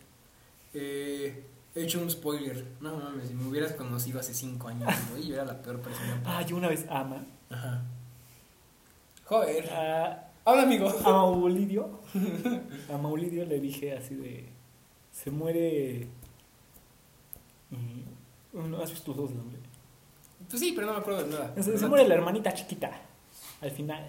Eh, 0.73 1.45
he 1.75 1.83
hecho 1.83 2.01
un 2.01 2.09
spoiler. 2.09 2.65
No 2.81 2.97
mames, 2.97 3.27
si 3.27 3.35
me 3.35 3.49
hubieras 3.49 3.73
conocido 3.73 4.21
hace 4.21 4.33
5 4.35 4.69
años, 4.69 4.89
güey, 5.11 5.27
yo 5.27 5.35
era 5.35 5.45
la 5.45 5.61
peor 5.61 5.81
persona. 5.81 6.23
Ah, 6.25 6.43
yo 6.43 6.57
una 6.57 6.69
vez 6.69 6.87
ama. 6.89 7.27
Ajá. 7.51 7.83
Joder. 9.25 9.69
A, 9.73 10.31
Habla, 10.45 10.63
amigo. 10.63 10.89
a 10.89 11.03
Maulidio. 11.11 11.99
A 12.89 12.97
Maulidio 12.99 13.45
le 13.45 13.59
dije 13.59 13.97
así 13.97 14.15
de. 14.15 14.49
Se 15.11 15.33
muere. 15.33 16.07
¿No 18.53 18.81
has 18.81 18.91
visto 18.93 19.11
los 19.11 19.17
dos 19.31 19.31
hombre? 19.41 19.59
Pues 20.49 20.61
sí, 20.61 20.71
pero 20.73 20.87
no 20.87 20.93
me 20.93 21.01
acuerdo 21.01 21.25
de 21.25 21.31
nada. 21.31 21.53
Se, 21.61 21.77
se 21.77 21.87
muere 21.89 22.07
la 22.07 22.15
hermanita 22.15 22.55
chiquita. 22.55 22.93
Al 23.61 23.73
final. 23.73 24.09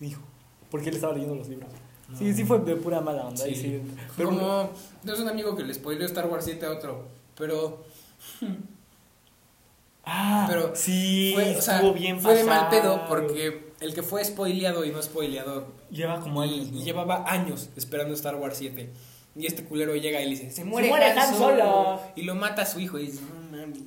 Dijo. 0.00 0.20
Porque 0.72 0.88
él 0.88 0.96
estaba 0.96 1.12
leyendo 1.12 1.36
los 1.36 1.48
libros. 1.48 1.70
Sí, 2.16 2.32
sí 2.34 2.44
fue 2.44 2.60
de 2.60 2.76
pura 2.76 3.00
mala 3.00 3.26
onda. 3.26 3.44
Sí. 3.44 3.50
y 3.50 3.54
sí. 3.56 3.82
Pero 4.16 4.28
como 4.30 4.70
es 5.04 5.18
un 5.18 5.28
amigo 5.28 5.56
que 5.56 5.64
le 5.64 5.74
spoileó 5.74 6.06
Star 6.06 6.26
Wars 6.26 6.44
7 6.44 6.64
a 6.66 6.70
otro, 6.70 7.08
pero 7.36 7.84
Ah, 10.08 10.46
pero 10.48 10.70
sí, 10.76 11.32
fue, 11.34 11.56
o 11.56 11.60
sea, 11.60 11.76
estuvo 11.76 11.92
bien 11.92 12.20
fue 12.20 12.34
de 12.36 12.44
mal 12.44 12.66
pasado. 12.68 12.82
pedo 12.82 13.08
porque 13.08 13.72
el 13.80 13.92
que 13.92 14.04
fue 14.04 14.24
spoileado 14.24 14.84
y 14.84 14.92
no 14.92 15.02
spoileador 15.02 15.66
Lleva 15.90 16.20
como 16.20 16.42
años. 16.42 16.70
¿no? 16.70 16.78
y 16.78 16.84
llevaba 16.84 17.24
años 17.28 17.70
esperando 17.76 18.14
Star 18.14 18.36
Wars 18.36 18.56
7 18.56 18.88
y 19.34 19.46
este 19.46 19.64
culero 19.64 19.96
llega 19.96 20.20
y 20.22 20.24
le 20.26 20.30
dice, 20.30 20.50
se 20.52 20.64
muere, 20.64 20.88
muere 20.88 21.06
Han 21.10 21.34
Solo", 21.34 21.56
Solo. 21.58 22.00
y 22.14 22.22
lo 22.22 22.36
mata 22.36 22.62
a 22.62 22.66
su 22.66 22.78
hijo 22.78 22.98
y 22.98 23.06
dice, 23.06 23.20
no 23.20 23.58
mames. 23.58 23.80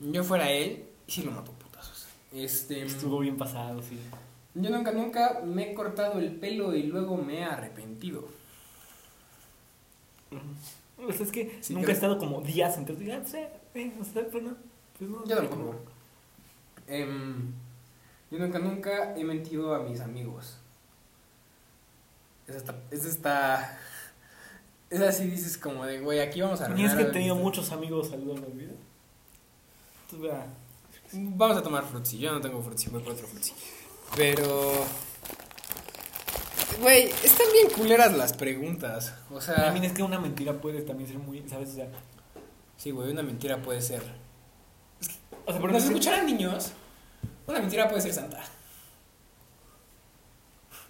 Yo 0.00 0.24
fuera 0.24 0.50
él 0.50 0.86
y 1.06 1.12
sí 1.12 1.22
lo 1.22 1.30
mató 1.32 1.52
a 1.52 1.54
putazos. 1.58 2.06
Este, 2.32 2.84
Estuvo 2.86 3.18
bien 3.18 3.36
pasado, 3.36 3.82
sí. 3.82 3.98
Yo 4.54 4.70
nunca, 4.70 4.92
nunca 4.92 5.40
me 5.44 5.70
he 5.70 5.74
cortado 5.74 6.18
el 6.18 6.34
pelo 6.36 6.74
y 6.74 6.84
luego 6.84 7.16
me 7.16 7.38
he 7.40 7.44
arrepentido. 7.44 8.28
O 10.98 11.12
sea, 11.12 11.24
es 11.26 11.32
que 11.32 11.58
Sí, 11.62 11.72
nunca 11.74 11.86
creo- 11.86 11.94
he 11.94 11.94
estado 11.94 12.18
como 12.18 12.40
días 12.42 12.76
entonces 12.76 13.04
diga, 13.04 13.22
eh, 13.74 13.92
o 14.00 14.04
sea, 14.04 14.26
pues 14.30 14.42
no. 14.42 14.54
Pues 14.98 15.10
no 15.10 15.24
Yo 15.26 15.36
tampoco. 15.36 15.76
Em, 16.86 17.52
yo 18.30 18.38
nunca, 18.38 18.58
nunca 18.58 19.16
he 19.16 19.24
mentido 19.24 19.74
a 19.74 19.80
mis 19.84 20.00
amigos. 20.00 20.58
Esa 22.46 22.58
está. 22.58 22.74
Esa 22.90 23.08
está. 23.08 23.78
Esa 24.90 25.12
sí 25.12 25.26
dices 25.28 25.56
como 25.58 25.84
de, 25.84 26.00
güey, 26.00 26.18
aquí 26.20 26.40
vamos 26.40 26.60
a 26.62 26.68
Ni 26.68 26.84
es 26.84 26.90
arruinar 26.90 26.96
que 26.96 27.10
he 27.10 27.12
tenido 27.12 27.36
muchos 27.36 27.70
amigos 27.72 28.10
a 28.12 28.16
lo 28.16 28.32
largo 28.32 28.46
de 28.46 28.48
la 28.48 28.54
vida. 28.54 28.72
Entonces, 30.10 30.20
vea, 30.30 30.46
Vamos 31.12 31.56
a 31.56 31.62
tomar 31.62 31.84
frutzi. 31.84 32.18
Yo 32.18 32.32
no 32.32 32.40
tengo 32.40 32.60
frutzi, 32.62 32.90
voy 32.90 33.02
por 33.02 33.12
otro 33.12 33.26
frutzi. 33.26 33.52
Pero. 34.16 34.72
Güey, 36.80 37.04
están 37.24 37.46
bien 37.52 37.70
culeras 37.70 38.16
las 38.16 38.32
preguntas. 38.32 39.14
O 39.30 39.40
sea. 39.40 39.56
También 39.56 39.84
es 39.84 39.92
que 39.92 40.02
una 40.02 40.18
mentira 40.18 40.54
puede 40.60 40.82
también 40.82 41.08
ser 41.08 41.18
muy, 41.18 41.46
¿sabes? 41.48 41.70
O 41.70 41.74
sea, 41.74 41.88
Sí, 42.76 42.92
güey, 42.92 43.10
una 43.10 43.24
mentira 43.24 43.60
puede 43.60 43.82
ser. 43.82 44.02
o 45.46 45.50
sea 45.52 45.60
por 45.60 45.72
nos 45.72 45.82
escucharan 45.84 46.26
niños, 46.26 46.70
una 47.48 47.58
mentira 47.58 47.88
puede 47.88 48.00
ser 48.02 48.12
santa. 48.14 48.42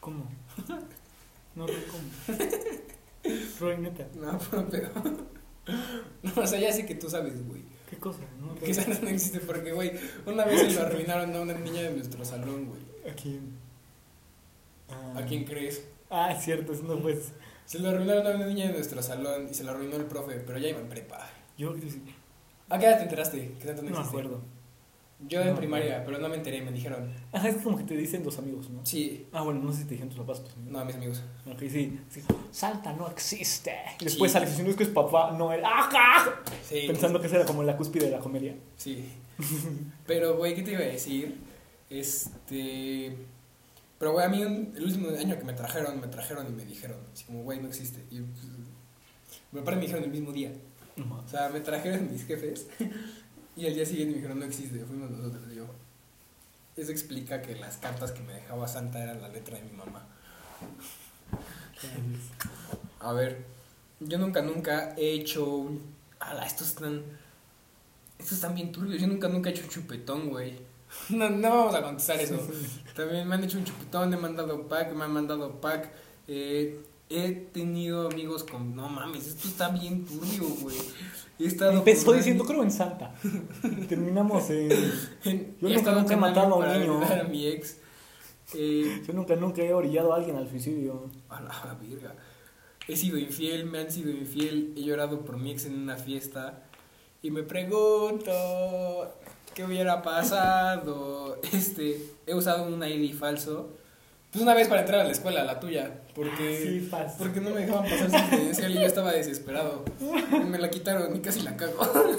¿Cómo? 0.01 0.29
No, 1.55 1.67
¿cómo? 1.67 2.39
Roy, 3.61 3.79
neta, 3.79 4.07
No, 4.15 4.39
pero. 4.71 4.91
No, 6.23 6.33
o 6.43 6.47
sea, 6.47 6.61
ya 6.61 6.73
sé 6.73 6.87
que 6.87 6.95
tú 6.95 7.11
sabes, 7.11 7.45
güey. 7.49 7.63
¿qué 7.91 7.97
cosa? 7.97 8.21
No, 8.41 8.55
Que 8.55 8.73
Santa 8.73 9.01
no 9.03 9.09
existe 9.09 9.41
porque, 9.41 9.73
güey, 9.73 9.91
una 10.25 10.45
vez 10.45 10.61
se 10.61 10.75
lo 10.79 10.87
arruinaron 10.87 11.35
a 11.35 11.41
una 11.41 11.55
niña 11.55 11.83
de 11.83 11.91
nuestro 11.91 12.25
salón, 12.25 12.67
güey. 12.67 12.81
¿A 13.11 13.15
quién? 13.15 13.53
Ah. 14.91 15.19
¿A 15.19 15.25
quién 15.25 15.45
crees? 15.45 15.85
Ah, 16.11 16.33
es 16.33 16.43
cierto, 16.45 16.73
eso 16.73 16.83
no 16.85 16.97
pues. 16.99 17.33
Se 17.67 17.79
lo 17.79 17.91
arruinaron 17.91 18.27
a 18.27 18.31
una 18.37 18.47
niña 18.47 18.67
de 18.69 18.73
nuestro 18.73 19.03
salón 19.03 19.49
y 19.51 19.55
se 19.55 19.63
lo 19.65 19.73
arruinó 19.73 19.97
el 19.97 20.07
profe, 20.07 20.37
pero 20.47 20.59
ya 20.59 20.69
iba 20.69 20.81
en 20.81 20.89
prepa. 20.89 21.29
Yo. 21.59 21.75
¿A 22.71 22.79
qué 22.79 22.87
edad 22.87 22.97
te 22.99 23.03
enteraste 23.05 23.53
que 23.59 23.67
Santa 23.67 23.83
no 23.83 23.91
me 23.91 23.99
acuerdo. 23.99 24.41
Yo 25.29 25.41
en 25.41 25.49
No, 25.49 25.57
primaria, 25.57 26.05
pero 26.05 26.19
no 26.19 26.29
me 26.29 26.37
enteré, 26.37 26.63
me 26.63 26.71
dijeron. 26.71 27.13
Ajá, 27.33 27.49
es 27.49 27.57
como 27.57 27.77
que 27.77 27.83
te 27.83 27.97
dicen 27.97 28.25
los 28.25 28.39
amigos, 28.39 28.71
¿no? 28.71 28.87
Sí, 28.87 29.27
Ah, 29.33 29.43
bueno, 29.43 29.61
no 29.61 29.73
sé 29.73 29.79
si 29.81 29.85
te 29.85 29.91
dijeron 29.95 30.11
tus 30.11 30.19
papás. 30.21 30.45
Tus 30.45 30.53
amigos. 30.55 30.73
no, 30.73 30.85
mis 30.85 30.95
amigos. 30.95 31.23
Ok, 31.51 31.59
sí, 31.69 31.99
sí. 32.09 32.23
Santa 32.53 32.93
no 32.93 33.09
existe. 33.09 33.75
Y 34.01 34.05
después 34.05 34.31
Sí. 34.33 34.39
es 34.39 34.77
que 34.77 34.83
es 34.85 34.89
papá, 34.91 35.33
no 35.37 35.53
él. 35.53 35.63
¡Ajá! 35.65 36.41
Sí. 36.63 36.85
Pensando 36.87 37.21
que 37.21 37.27
esa 37.27 37.37
era 37.37 37.47
como 37.47 37.65
la 37.65 37.77
cúspide 37.77 38.05
de 38.07 38.13
la 38.13 38.21
comedia. 38.21 38.55
Sí. 38.77 39.05
Pero, 40.07 40.37
güey, 40.37 40.55
¿qué 40.55 40.63
te 40.63 40.71
iba 40.73 40.81
a 40.81 40.85
decir? 40.85 41.37
Este. 41.91 43.17
Pero, 43.99 44.13
güey, 44.13 44.27
a 44.27 44.29
mí 44.29 44.43
un- 44.45 44.73
el 44.77 44.85
último 44.85 45.09
año 45.11 45.39
que 45.39 45.45
me 45.45 45.53
trajeron, 45.55 46.01
me 46.01 46.07
trajeron 46.09 46.47
y 46.47 46.51
me 46.53 46.65
dijeron, 46.65 46.99
así 47.13 47.25
como, 47.25 47.43
güey, 47.43 47.61
no 47.61 47.69
existe. 47.69 48.05
Y 48.11 48.21
pues, 48.21 48.45
me 49.53 49.63
parece 49.63 49.77
me 49.81 49.87
dijeron 49.87 50.05
el 50.05 50.11
mismo 50.11 50.33
día. 50.33 50.53
O 50.99 51.29
sea, 51.29 51.49
me 51.49 51.61
trajeron 51.61 52.11
mis 52.11 52.25
jefes 52.27 52.67
y 53.57 53.67
al 53.67 53.75
día 53.75 53.87
siguiente 53.87 54.13
me 54.13 54.17
dijeron, 54.19 54.39
no 54.39 54.45
existe, 54.45 54.85
fuimos 54.85 55.11
nosotros. 55.11 55.43
Y 55.53 55.57
yo, 55.57 55.67
eso 56.77 56.93
explica 56.93 57.43
que 57.43 57.57
las 57.57 57.77
cartas 57.79 58.13
que 58.13 58.21
me 58.23 58.35
dejaba 58.35 58.69
Santa 58.69 59.03
eran 59.03 59.21
la 59.21 59.29
letra 59.29 59.57
de 59.59 59.65
mi 59.65 59.73
mamá. 59.73 60.07
A 63.01 63.13
ver, 63.13 63.45
yo 64.01 64.19
nunca, 64.19 64.43
nunca 64.43 64.95
he 64.97 65.13
hecho 65.13 65.47
un... 65.57 65.83
Ala, 66.21 66.45
estos 66.47 66.69
están... 66.69 67.03
Estos 68.19 68.33
están 68.35 68.55
bien 68.55 68.73
turbios. 68.73 69.01
Yo 69.01 69.07
nunca, 69.07 69.29
nunca 69.29 69.49
he 69.49 69.53
hecho 69.53 69.63
un 69.65 69.71
chupetón, 69.71 70.29
güey. 70.31 70.59
No, 71.11 71.31
no 71.31 71.49
vamos 71.51 71.75
a 71.75 71.83
contestar 71.83 72.21
eso. 72.21 72.37
También 72.95 73.27
me 73.27 73.35
han 73.37 73.45
hecho 73.45 73.59
un 73.59 73.65
chupetón, 73.65 74.13
he 74.13 74.17
mandado 74.17 74.67
pack, 74.69 74.93
me 74.95 75.05
han 75.05 75.13
mandado 75.13 75.61
pack. 75.61 75.91
Eh, 76.27 76.81
he 77.09 77.31
tenido 77.33 78.09
amigos 78.09 78.45
con... 78.45 78.77
No 78.77 78.89
mames, 78.89 79.27
esto 79.29 79.49
está 79.49 79.71
bien 79.71 80.05
turbio, 80.05 80.45
güey. 80.61 80.77
He 81.39 81.47
estado 81.47 81.79
Empezó 81.79 82.07
con 82.07 82.17
diciendo 82.17 82.45
creo 82.45 82.63
en 82.63 82.71
Santa. 82.71 83.15
Terminamos 83.89 84.51
en. 84.51 84.71
en- 85.25 85.57
Yo 85.61 85.69
he 85.69 85.75
nunca, 85.77 85.93
nunca 85.93 86.15
he 86.15 86.17
matado 86.17 86.55
a 86.55 86.59
un 86.59 86.81
niño. 86.81 87.01
a 87.03 87.23
mi 87.25 87.47
ex. 87.47 87.79
Eh, 88.55 89.03
Yo 89.07 89.13
nunca, 89.15 89.37
nunca 89.37 89.63
he 89.63 89.73
orillado 89.73 90.13
a 90.13 90.17
alguien 90.17 90.37
al 90.37 90.49
suicidio. 90.51 91.09
A 91.29 91.41
la 91.41 91.77
verga. 91.81 92.15
He 92.89 92.97
sido 92.97 93.17
infiel, 93.19 93.67
me 93.67 93.79
han 93.79 93.91
sido 93.91 94.11
infiel, 94.11 94.73
he 94.77 94.83
llorado 94.83 95.21
por 95.25 95.37
mi 95.37 95.51
ex 95.51 95.67
en 95.67 95.75
una 95.79 95.97
fiesta 95.97 96.65
y 97.23 97.31
me 97.31 97.43
pregunto 97.43 98.33
qué 99.59 99.65
hubiera 99.65 100.01
pasado. 100.03 101.41
Este, 101.53 102.01
he 102.27 102.35
usado 102.35 102.65
un 102.65 102.83
ID 102.83 103.15
falso. 103.15 103.71
Pues 104.31 104.43
una 104.43 104.55
vez 104.55 104.69
para 104.69 104.83
entrar 104.83 105.01
a 105.01 105.05
la 105.05 105.11
escuela, 105.11 105.43
la 105.45 105.59
tuya, 105.59 106.03
porque 106.15 106.63
Sí, 106.63 106.81
fácil. 106.81 107.17
porque 107.19 107.41
no 107.41 107.51
me 107.51 107.63
dejaban 107.63 107.85
pasar 107.89 108.11
sin 108.11 108.29
credencial 108.29 108.71
y 108.71 108.75
yo 108.75 108.83
estaba 108.83 109.13
desesperado. 109.13 109.85
Me 110.47 110.59
la 110.59 110.69
quitaron 110.71 111.17
y 111.17 111.21
casi 111.21 111.41
la 111.43 111.57
cago. 111.57 111.81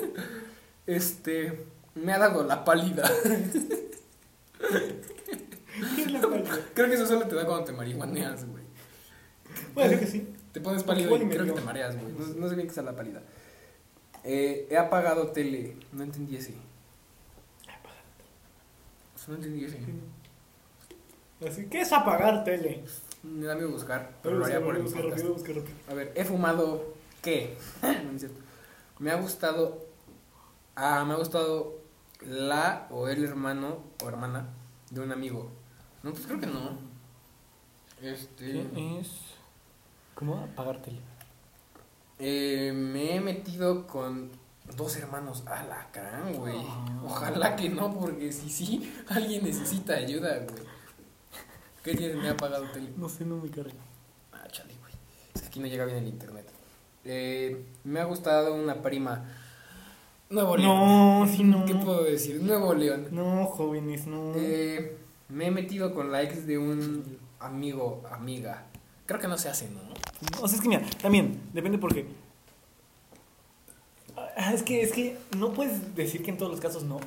Este, 0.87 1.65
me 1.93 2.11
ha 2.13 2.17
dado 2.17 2.43
la 2.43 2.65
pálida. 2.65 3.07
Creo 6.73 6.87
que 6.89 6.95
eso 6.95 7.05
solo 7.05 7.27
te 7.27 7.35
da 7.35 7.45
cuando 7.45 7.65
te 7.65 7.73
marihuaneas, 7.73 8.45
güey. 8.47 8.63
Bueno, 9.75 9.89
creo 9.89 9.99
que 9.99 10.07
sí. 10.07 10.27
Te 10.51 10.61
pones 10.61 10.81
pálido 10.83 11.15
y 11.15 11.29
creo 11.29 11.45
que 11.45 11.51
te 11.51 11.61
mareas, 11.61 11.95
güey. 11.95 12.11
No, 12.11 12.25
no 12.25 12.49
sé 12.49 12.55
bien 12.55 12.67
qué 12.67 12.73
sea 12.73 12.81
la 12.81 12.95
pálida. 12.95 13.21
Eh, 14.23 14.67
he 14.71 14.77
apagado 14.77 15.27
tele. 15.27 15.75
No 15.91 16.01
entendí 16.01 16.37
ese. 16.37 16.55
No 19.29 19.35
entendí 19.35 19.63
ese. 19.63 19.77
Así 21.47 21.67
que 21.67 21.81
es 21.81 21.93
apagar 21.93 22.43
tele. 22.43 22.83
Me 23.21 23.45
da 23.45 23.53
miedo 23.53 23.69
buscar, 23.69 24.17
pero 24.23 24.39
lo 24.39 24.45
haría 24.45 24.59
por 24.59 24.75
el 24.75 24.81
busca 24.81 25.01
podcast. 25.01 25.17
rápido, 25.17 25.33
busca 25.35 25.53
rápido. 25.53 25.75
A 25.87 25.93
ver, 25.93 26.11
he 26.15 26.25
fumado. 26.25 26.95
¿Qué? 27.21 27.55
No 27.83 28.11
es 28.13 28.21
cierto. 28.21 28.39
Me 28.97 29.11
ha 29.11 29.17
gustado. 29.17 29.85
Ah, 30.75 31.05
me 31.05 31.13
ha 31.13 31.17
gustado 31.17 31.79
la 32.21 32.87
o 32.89 33.07
el 33.07 33.23
hermano 33.23 33.83
o 34.03 34.09
hermana 34.09 34.49
de 34.89 35.01
un 35.01 35.11
amigo. 35.11 35.51
No, 36.01 36.11
pues 36.11 36.25
creo 36.25 36.39
que 36.39 36.47
no. 36.47 36.79
Este. 38.01 38.67
¿Qué 38.73 38.99
es? 38.99 39.11
¿Cómo 40.15 40.39
apagar 40.39 40.81
tele? 40.81 41.01
Eh, 42.17 42.73
me 42.73 43.15
he 43.15 43.21
metido 43.21 43.85
con 43.85 44.31
dos 44.75 44.95
hermanos 44.97 45.43
a 45.45 45.63
la 45.63 45.87
gran, 45.93 46.33
güey. 46.33 46.55
Ah. 46.57 47.01
Ojalá 47.05 47.55
que 47.55 47.69
no, 47.69 47.93
porque 47.93 48.31
si 48.31 48.49
sí, 48.49 48.93
alguien 49.07 49.43
necesita 49.43 49.95
ayuda, 49.95 50.39
güey. 50.39 50.63
¿Qué 51.83 51.95
tienes? 51.95 52.17
Me 52.17 52.29
ha 52.29 52.31
apagado 52.31 52.65
tele. 52.71 52.89
No 52.97 53.07
sé, 53.07 53.25
no 53.25 53.37
me 53.37 53.49
carga. 53.49 53.71
Ah, 54.33 54.47
chale, 54.51 54.73
güey. 54.81 54.93
Es 55.33 55.41
que 55.41 55.47
aquí 55.47 55.59
no 55.59 55.67
llega 55.67 55.85
bien 55.85 55.97
el 55.97 56.07
internet. 56.07 56.49
Eh, 57.05 57.65
me 57.83 57.99
ha 57.99 58.03
gustado 58.03 58.53
una 58.53 58.81
prima. 58.81 59.25
Nuevo 60.29 60.57
León. 60.57 60.75
No, 60.77 61.27
sí, 61.27 61.43
no. 61.43 61.65
¿Qué 61.65 61.73
puedo 61.75 62.03
decir? 62.03 62.41
Nuevo 62.41 62.73
León. 62.73 63.07
No, 63.11 63.45
jóvenes, 63.45 64.05
no. 64.05 64.33
Eh, 64.35 64.97
me 65.29 65.47
he 65.47 65.51
metido 65.51 65.93
con 65.93 66.11
la 66.11 66.21
ex 66.21 66.45
de 66.45 66.57
un 66.57 67.17
amigo, 67.39 68.03
amiga. 68.11 68.65
Creo 69.05 69.19
que 69.19 69.27
no 69.27 69.37
se 69.37 69.49
hace, 69.49 69.69
¿no? 69.69 69.79
O 70.41 70.47
sea, 70.47 70.57
es 70.57 70.61
que 70.61 70.69
mira, 70.69 70.83
también, 71.01 71.41
depende 71.53 71.77
porque. 71.77 72.05
Ah, 74.41 74.53
Es 74.53 74.63
que, 74.63 74.81
es 74.81 74.93
que 74.93 75.17
no 75.37 75.51
puedes 75.51 75.95
decir 75.95 76.23
que 76.23 76.31
en 76.31 76.37
todos 76.37 76.49
los 76.49 76.61
casos 76.61 76.83
no. 76.83 76.99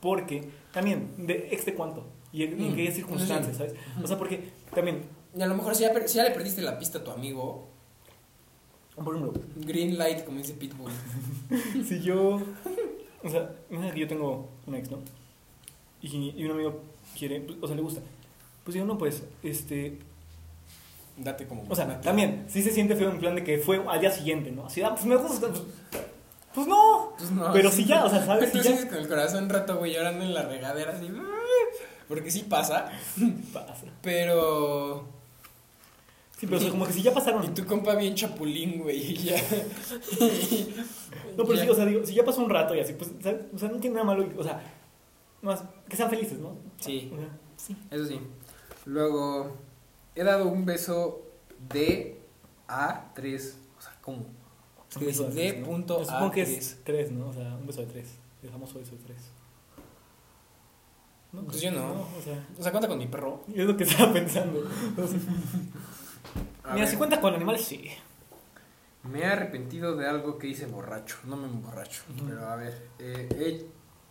Porque, 0.00 0.50
también, 0.72 1.08
de 1.16 1.48
ex 1.50 1.64
de 1.64 1.74
cuánto 1.74 2.04
y 2.32 2.42
en, 2.42 2.72
Mm, 2.72 2.74
qué 2.74 2.92
circunstancias. 2.92 3.56
¿sabes? 3.56 3.74
O 4.02 4.06
sea, 4.06 4.18
porque 4.18 4.50
también, 4.74 5.02
Y 5.34 5.40
a 5.40 5.46
lo 5.46 5.54
mejor 5.54 5.74
si 5.74 5.82
ya, 5.82 6.06
si 6.06 6.16
ya 6.16 6.24
le 6.24 6.30
perdiste 6.32 6.60
la 6.60 6.78
pista 6.78 6.98
a 6.98 7.04
tu 7.04 7.10
amigo, 7.10 7.68
por 8.96 9.16
ejemplo, 9.16 9.40
green 9.56 9.96
light, 9.96 10.24
como 10.24 10.38
dice 10.38 10.52
Pitbull. 10.52 10.92
si 11.88 12.00
yo. 12.02 12.42
O 13.24 13.28
sea, 13.30 13.50
imagina 13.70 13.94
que 13.94 14.00
yo 14.00 14.08
tengo 14.08 14.48
un 14.66 14.74
ex, 14.74 14.90
¿no? 14.90 14.98
Y, 16.02 16.34
y 16.36 16.44
un 16.44 16.50
amigo 16.50 16.80
quiere, 17.16 17.40
pues, 17.40 17.58
o 17.62 17.66
sea, 17.66 17.76
le 17.76 17.82
gusta. 17.82 18.02
Pues 18.64 18.76
yo 18.76 18.84
no, 18.84 18.98
pues, 18.98 19.22
este. 19.42 19.98
Date 21.16 21.46
como. 21.46 21.64
O 21.70 21.74
sea, 21.76 22.00
también, 22.00 22.44
sí 22.48 22.62
se 22.62 22.70
siente 22.70 22.94
feo 22.96 23.10
en 23.10 23.18
plan 23.18 23.34
de 23.34 23.44
que 23.44 23.58
fue 23.58 23.82
al 23.88 24.00
día 24.00 24.10
siguiente, 24.10 24.50
¿no? 24.50 24.66
Así, 24.66 24.82
ah, 24.82 24.90
pues 24.90 25.06
me 25.06 25.16
gusta. 25.16 25.48
Pues, 25.48 25.62
pues 26.54 26.66
no. 26.66 27.14
Pues 27.18 27.30
no, 27.30 27.52
Pero 27.52 27.70
sí, 27.70 27.82
si 27.82 27.84
ya, 27.88 28.04
o 28.04 28.10
sea, 28.10 28.24
¿sabes? 28.24 28.50
Pero 28.52 28.62
Si 28.64 28.70
tú 28.70 28.76
ya. 28.82 28.88
con 28.88 28.98
el 28.98 29.08
corazón 29.08 29.48
roto, 29.48 29.76
güey, 29.78 29.94
llorando 29.94 30.24
en 30.24 30.34
la 30.34 30.42
regadera 30.42 30.92
así. 30.92 31.08
Porque 32.08 32.30
sí 32.30 32.44
pasa. 32.48 32.90
Pasa. 33.52 33.84
Pero. 34.02 35.04
Sí, 36.38 36.46
pero 36.46 36.58
o 36.58 36.60
sea, 36.60 36.70
como 36.70 36.86
que 36.86 36.92
si 36.92 37.02
ya 37.02 37.14
pasaron. 37.14 37.44
Y 37.44 37.48
tu 37.50 37.64
compa 37.64 37.94
bien 37.94 38.14
chapulín, 38.16 38.82
güey, 38.82 39.12
y 39.12 39.16
ya. 39.16 39.36
No, 41.36 41.44
pero 41.44 41.54
Ya. 41.54 41.62
sí, 41.62 41.70
o 41.70 41.74
sea, 41.74 41.86
digo, 41.86 42.04
si 42.04 42.14
ya 42.14 42.24
pasó 42.24 42.42
un 42.42 42.50
rato 42.50 42.74
y 42.74 42.80
así, 42.80 42.94
pues, 42.94 43.10
¿sabes? 43.22 43.42
o 43.54 43.58
sea, 43.58 43.68
no 43.68 43.78
tiene 43.78 43.94
nada 43.94 44.06
malo. 44.06 44.28
O 44.36 44.42
sea, 44.42 44.60
más 45.40 45.62
que 45.88 45.96
sean 45.96 46.10
felices, 46.10 46.38
¿no? 46.38 46.56
Sí. 46.80 47.10
O 47.14 47.16
sea, 47.16 47.28
sí. 47.56 47.76
Eso 47.90 48.06
sí. 48.06 48.20
Luego, 48.86 49.56
he 50.16 50.24
dado 50.24 50.48
un 50.48 50.64
beso 50.64 51.22
de 51.72 52.20
a 52.66 53.12
3. 53.14 53.58
O 53.78 53.80
sea, 53.80 53.92
¿cómo? 54.02 54.26
Es 54.92 54.98
que 54.98 55.06
dice 55.06 55.28
de 55.30 55.56
¿no? 55.58 55.66
punto 55.66 56.00
a 56.00 56.04
Supongo 56.04 56.30
que 56.30 56.44
3. 56.44 56.58
es 56.58 56.78
tres, 56.84 57.10
¿no? 57.12 57.28
O 57.28 57.32
sea, 57.32 57.54
un 57.56 57.66
beso 57.66 57.80
de 57.80 57.86
tres. 57.86 58.14
El 58.42 58.50
famoso 58.50 58.78
beso 58.78 58.92
de 58.92 58.98
tres. 59.04 59.30
¿No? 61.32 61.42
Pues 61.44 61.60
yo 61.62 61.70
no. 61.70 61.92
O 61.92 62.22
sea, 62.22 62.46
O 62.58 62.62
sea, 62.62 62.70
cuenta 62.72 62.88
con 62.88 62.98
mi 62.98 63.06
perro. 63.06 63.42
es 63.54 63.64
lo 63.66 63.76
que 63.76 63.84
estaba 63.84 64.12
pensando. 64.12 64.60
Mira, 66.64 66.74
ver, 66.74 66.88
si 66.88 66.96
cuenta 66.96 67.20
con 67.20 67.34
animales, 67.34 67.64
sí. 67.64 67.90
Me 69.04 69.20
he 69.20 69.24
arrepentido 69.24 69.96
de 69.96 70.06
algo 70.08 70.38
que 70.38 70.46
hice 70.48 70.66
borracho. 70.66 71.16
No 71.24 71.36
me 71.36 71.46
emborracho. 71.46 72.02
Pero 72.28 72.46
a 72.46 72.56
ver, 72.56 72.88
eh, 72.98 73.66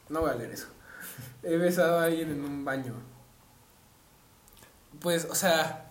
no 0.10 0.22
voy 0.22 0.32
a 0.32 0.36
leer 0.36 0.52
eso. 0.52 0.68
He 1.44 1.58
besado 1.58 2.00
a 2.00 2.06
alguien 2.06 2.32
en 2.32 2.44
un 2.44 2.66
baño. 2.66 2.94
Pues, 5.00 5.26
o 5.26 5.36
sea, 5.36 5.91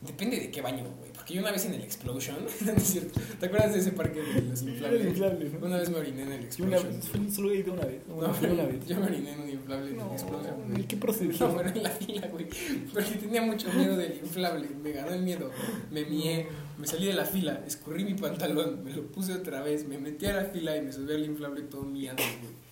depende 0.00 0.38
de 0.40 0.50
qué 0.50 0.60
baño, 0.62 0.84
güey. 0.98 1.10
Porque 1.12 1.34
yo 1.34 1.40
una 1.42 1.52
vez 1.52 1.64
en 1.66 1.74
el 1.74 1.82
Explosion, 1.82 2.36
no 2.64 2.72
es 2.72 2.82
cierto. 2.82 3.20
¿Te 3.38 3.46
acuerdas 3.46 3.72
de 3.74 3.80
ese 3.80 3.92
parque 3.92 4.20
de 4.22 4.42
los 4.42 4.62
inflables? 4.62 5.52
¿no? 5.52 5.66
Una 5.66 5.76
vez 5.78 5.90
me 5.90 5.96
oriné 5.98 6.22
en 6.22 6.32
el 6.32 6.50
Yo 6.50 6.64
una 6.64 6.76
Explosion. 6.78 7.30
solo 7.30 7.50
he 7.50 7.56
ido 7.56 7.72
una 7.74 7.84
vez. 7.84 8.00
No, 8.08 8.14
Bueno, 8.14 8.34
fui 8.34 8.48
una 8.48 8.64
vez. 8.64 8.86
Yo 8.86 8.98
me 8.98 9.06
oriné 9.06 9.32
en 9.34 9.40
un 9.40 9.50
inflable 9.50 9.90
en 9.90 9.96
No, 9.98 10.06
el 10.06 10.12
Explosion, 10.12 10.54
¿y 10.68 10.72
güey. 10.72 10.84
qué 10.88 10.96
procedió? 10.96 11.48
No, 11.48 11.56
pero 11.56 11.68
en 11.70 11.82
la 11.82 11.90
fila, 11.90 12.26
güey. 12.28 12.46
Porque 12.92 13.10
tenía 13.20 13.42
mucho 13.42 13.70
miedo 13.72 13.96
del 13.96 14.16
inflable. 14.18 14.68
Me 14.82 14.92
ganó 14.92 15.12
el 15.12 15.22
miedo. 15.22 15.50
Me 15.90 16.04
mié, 16.06 16.46
me 16.78 16.86
salí 16.86 17.06
de 17.06 17.12
la 17.14 17.24
fila, 17.26 17.62
escurrí 17.66 18.04
mi 18.04 18.14
pantalón, 18.14 18.82
me 18.82 18.92
lo 18.92 19.02
puse 19.08 19.34
otra 19.34 19.60
vez, 19.62 19.86
me 19.86 19.98
metí 19.98 20.24
a 20.26 20.32
la 20.34 20.44
fila 20.46 20.76
y 20.76 20.82
me 20.82 20.92
subí 20.92 21.12
al 21.12 21.24
inflable 21.24 21.62
todo 21.62 21.82
miando, 21.82 22.22
güey. 22.40 22.70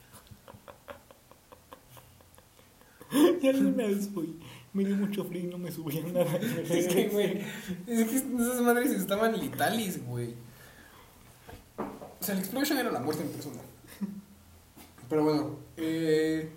Y 3.43 3.49
alguna 3.49 3.87
vez 3.87 4.09
fui. 4.13 4.39
Me 4.73 4.85
dio 4.85 4.97
mucho 4.97 5.25
frío 5.25 5.45
y 5.45 5.47
no 5.47 5.59
me 5.59 5.73
subía 5.73 6.03
nada. 6.03 6.27
Es 6.71 6.89
que, 6.89 7.09
güey, 7.09 7.41
es 7.87 8.09
que 8.09 8.17
esas 8.17 8.61
madres 8.61 8.91
estaban 8.93 9.39
letales, 9.39 10.05
güey. 10.07 10.35
O 11.79 12.25
sea, 12.25 12.35
el 12.35 12.41
explosion 12.41 12.79
era 12.79 12.91
la 12.91 13.01
muerte 13.01 13.23
en 13.23 13.31
persona. 13.31 13.61
Pero 15.09 15.25
bueno, 15.25 15.57
eh, 15.77 16.51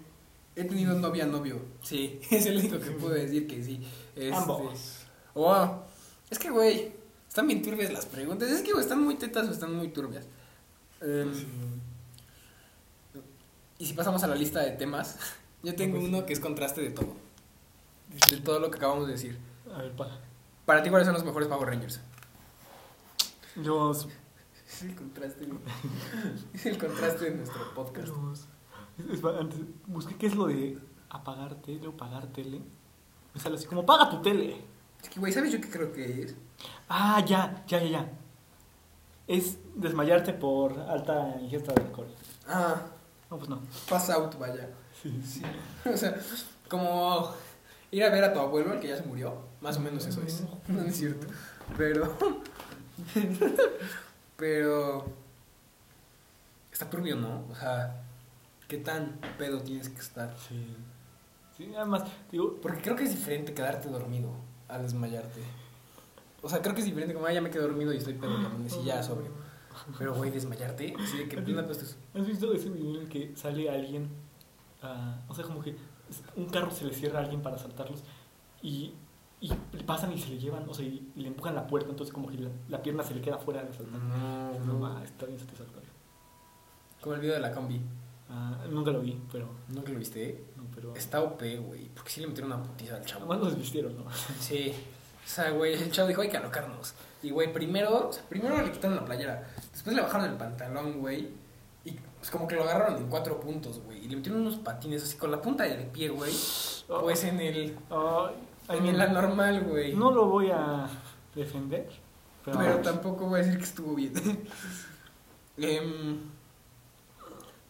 he 0.56 0.64
tenido 0.66 0.94
novia, 1.00 1.26
novio. 1.26 1.62
Sí, 1.82 2.20
es 2.32 2.46
el 2.48 2.58
único 2.58 2.80
que 2.80 2.92
puedo 2.92 3.14
decir 3.14 3.48
que 3.48 3.64
sí. 3.64 3.80
Este, 4.16 4.34
Ambos. 4.36 4.98
Oh, 5.34 5.84
es 6.30 6.38
que, 6.38 6.50
güey, 6.50 6.92
están 7.28 7.48
bien 7.48 7.62
turbias 7.62 7.94
las 7.94 8.06
preguntas. 8.06 8.50
Es 8.52 8.62
que, 8.62 8.72
güey, 8.74 8.84
están 8.84 9.02
muy 9.02 9.16
tetas 9.16 9.48
o 9.48 9.52
están 9.52 9.74
muy 9.74 9.88
turbias. 9.90 10.26
Em, 11.02 11.32
y 13.80 13.86
si 13.86 13.94
pasamos 13.94 14.22
a 14.24 14.28
la 14.28 14.36
lista 14.36 14.60
de 14.60 14.72
temas, 14.72 15.18
yo 15.64 15.74
tengo 15.76 15.96
Pues- 15.98 16.10
uno 16.10 16.26
que 16.26 16.34
es 16.34 16.40
contraste 16.40 16.82
de 16.82 16.90
todo. 16.92 17.16
De 18.30 18.38
todo 18.38 18.60
lo 18.60 18.70
que 18.72 18.78
acabamos 18.78 19.08
de 19.08 19.14
decir. 19.14 19.40
A 19.74 19.80
ver, 19.82 19.92
pa. 19.96 20.08
Para 20.66 20.84
ti, 20.84 20.90
¿cuáles 20.90 21.06
son 21.06 21.14
los 21.16 21.24
mejores 21.24 21.48
Power 21.48 21.68
Rangers? 21.70 22.00
Yo. 23.62 23.92
Es 23.92 24.82
el 24.84 24.96
contraste. 24.96 25.48
es 26.54 26.66
el 26.66 26.78
contraste 26.78 27.26
de 27.26 27.36
nuestro 27.38 27.74
podcast. 27.74 28.08
Los- 28.10 28.40
es- 28.98 29.20
es- 29.20 29.24
antes, 29.26 29.60
busqué 29.88 30.16
qué 30.16 30.28
es 30.28 30.36
lo 30.36 30.48
de 30.48 30.78
apagar 31.10 31.56
tele 31.56 31.88
o 31.88 31.92
pagar 31.98 32.28
tele. 32.28 32.62
Me 33.34 33.40
sale 33.42 33.56
así 33.56 33.66
como, 33.66 33.86
paga 33.86 34.10
tu 34.10 34.22
tele. 34.22 34.62
Es 35.02 35.10
que, 35.10 35.20
güey, 35.20 35.34
¿sabes 35.34 35.52
yo 35.52 35.60
qué 35.60 35.70
creo 35.70 35.92
que 35.92 36.24
es? 36.24 36.36
Ah, 36.90 37.24
ya, 37.26 37.64
ya, 37.68 37.80
ya, 37.82 37.90
ya. 37.90 38.12
Es 39.28 39.58
desmayarte 39.76 40.34
por 40.34 40.78
alta 40.80 41.36
ingesta 41.42 41.74
de 41.74 41.82
alcohol. 41.84 42.08
Ah, 42.48 42.82
No, 43.30 43.38
pues 43.38 43.50
no. 43.50 43.62
pass 43.90 44.10
out, 44.10 44.38
vaya. 44.38 44.70
Sí, 45.02 45.22
sí. 45.26 45.42
O 45.92 45.98
sea, 45.98 46.18
como 46.70 47.32
ir 47.92 48.04
a 48.04 48.10
ver 48.10 48.24
a 48.24 48.34
tu 48.34 48.40
abuelo, 48.40 48.74
el 48.74 48.80
que 48.80 48.88
ya 48.88 48.98
se 48.98 49.04
murió. 49.04 49.36
Más 49.62 49.78
o 49.78 49.82
menos 49.82 50.06
eso 50.06 50.22
es. 50.22 50.44
No 50.68 50.82
es 50.82 50.96
cierto. 50.96 51.28
Pero. 51.78 52.18
Pero. 54.38 55.06
Está 56.72 56.90
turbio, 56.90 57.16
¿no? 57.16 57.46
O 57.50 57.56
sea, 57.56 58.02
¿qué 58.68 58.78
tan 58.78 59.20
pedo 59.38 59.62
tienes 59.62 59.90
que 59.90 60.00
estar? 60.00 60.36
Sí. 60.48 60.76
Sí, 61.58 61.72
además, 61.76 62.04
digo, 62.32 62.60
Porque 62.62 62.82
creo 62.82 62.96
que 62.96 63.04
es 63.04 63.12
diferente 63.12 63.54
quedarte 63.54 63.90
dormido 63.90 64.32
a 64.68 64.80
desmayarte. 64.80 65.42
O 66.42 66.50
sea, 66.50 66.62
creo 66.62 66.74
que 66.74 66.82
es 66.82 66.88
diferente 66.88 67.14
como, 67.14 67.28
ah, 67.28 67.34
ya 67.34 67.42
me 67.42 67.52
quedé 67.52 67.62
dormido 67.62 67.94
y 67.94 67.98
estoy 67.98 68.14
pedo, 68.14 68.36
amanecí 68.36 68.84
ya 68.84 69.04
sobre. 69.04 69.30
Pero, 69.98 70.16
güey, 70.16 70.32
desmayarte, 70.32 70.96
así 71.00 71.18
de 71.18 71.30
que 71.30 71.38
¿has 71.38 72.26
visto 72.26 72.54
ese 72.54 72.70
video 72.70 72.96
en 72.96 73.02
el 73.02 73.10
que 73.10 73.36
sale 73.36 73.70
alguien? 73.70 74.10
ah, 74.82 75.22
o 75.28 75.36
sea, 75.36 75.46
como 75.46 75.62
que 75.62 75.76
un 76.36 76.46
carro 76.46 76.72
se 76.72 76.86
le 76.86 76.94
cierra 76.94 77.20
a 77.20 77.24
alguien 77.24 77.42
para 77.42 77.56
asaltarlos 77.56 78.00
y, 78.62 78.94
y 79.42 79.50
pasan 79.86 80.12
y 80.14 80.20
se 80.20 80.30
le 80.30 80.38
llevan, 80.40 80.68
o 80.70 80.74
sea, 80.74 80.86
y, 80.86 81.12
y 81.16 81.22
le 81.22 81.28
empujan 81.30 81.56
la 81.56 81.66
puerta, 81.68 81.90
entonces 81.90 82.14
como 82.14 82.28
que 82.30 82.38
la, 82.38 82.50
la 82.70 82.82
pierna 82.82 83.04
se 83.04 83.16
le 83.16 83.22
queda 83.22 83.38
fuera 83.38 83.62
del 83.62 83.72
asaltante. 83.72 84.00
No, 84.08 84.52
No, 84.60 84.66
no. 84.66 84.80
ma, 84.80 85.04
está 85.04 85.26
bien 85.26 85.40
satisfactorio. 85.40 85.90
Como 87.02 87.16
el 87.16 87.22
video 87.22 87.34
de 87.36 87.42
la 87.42 87.52
combi. 87.52 87.82
Ah, 88.30 88.64
nunca 88.70 88.92
lo 88.92 89.02
vi, 89.02 89.20
pero. 89.32 89.50
¿Nunca 89.70 89.92
lo 89.92 90.00
viste? 90.00 90.46
No, 90.56 90.64
pero 90.74 90.96
Está 90.96 91.22
OP, 91.22 91.42
güey. 91.66 91.90
Porque 91.90 92.12
sí 92.12 92.22
le 92.22 92.28
metieron 92.28 92.52
una 92.54 92.64
putiza 92.64 92.96
al 92.96 93.06
chavo. 93.06 93.22
Además 93.26 93.40
los 93.40 93.50
desvistieron, 93.54 93.98
¿no? 93.98 94.06
Sí. 94.40 94.72
O 95.26 95.28
sea, 95.28 95.50
güey, 95.52 95.74
el 95.74 95.92
chavo 95.92 96.08
dijo, 96.08 96.22
hay 96.22 96.30
que 96.30 96.38
alocarnos. 96.38 96.94
Y, 97.24 97.30
güey, 97.32 97.52
primero, 97.52 98.08
o 98.10 98.14
sea, 98.14 98.24
primero 98.30 98.62
le 98.62 98.72
quitaron 98.72 98.96
la 98.98 99.06
playera. 99.06 99.48
Después 99.72 99.96
le 99.96 100.02
bajaron 100.02 100.30
el 100.30 100.38
pantalón, 100.38 101.00
güey. 101.00 101.30
Pues 102.22 102.30
como 102.30 102.48
que 102.48 102.56
lo 102.56 102.62
agarraron 102.62 102.98
en 102.98 103.08
cuatro 103.08 103.40
puntos, 103.40 103.82
güey. 103.84 104.06
Y 104.06 104.08
le 104.08 104.18
metieron 104.18 104.42
unos 104.42 104.58
patines 104.58 105.02
así 105.02 105.18
con 105.18 105.32
la 105.32 105.42
punta 105.42 105.64
del 105.64 105.88
pie, 105.88 106.10
güey. 106.10 106.32
Pues 107.02 107.24
en 107.24 107.40
el... 107.42 107.76
Ay, 108.68 108.78
En 108.78 108.96
la 108.96 109.08
normal, 109.08 109.64
güey. 109.64 109.96
No 109.96 110.12
lo 110.12 110.28
voy 110.28 110.52
a 110.52 110.88
defender, 111.34 111.90
pero. 112.46 112.60
Pero 112.60 112.78
tampoco 112.82 113.26
voy 113.26 113.40
a 113.40 113.44
decir 113.44 113.58
que 113.58 113.64
estuvo 113.66 113.96
bien. 113.96 114.14
Em, 115.58 116.20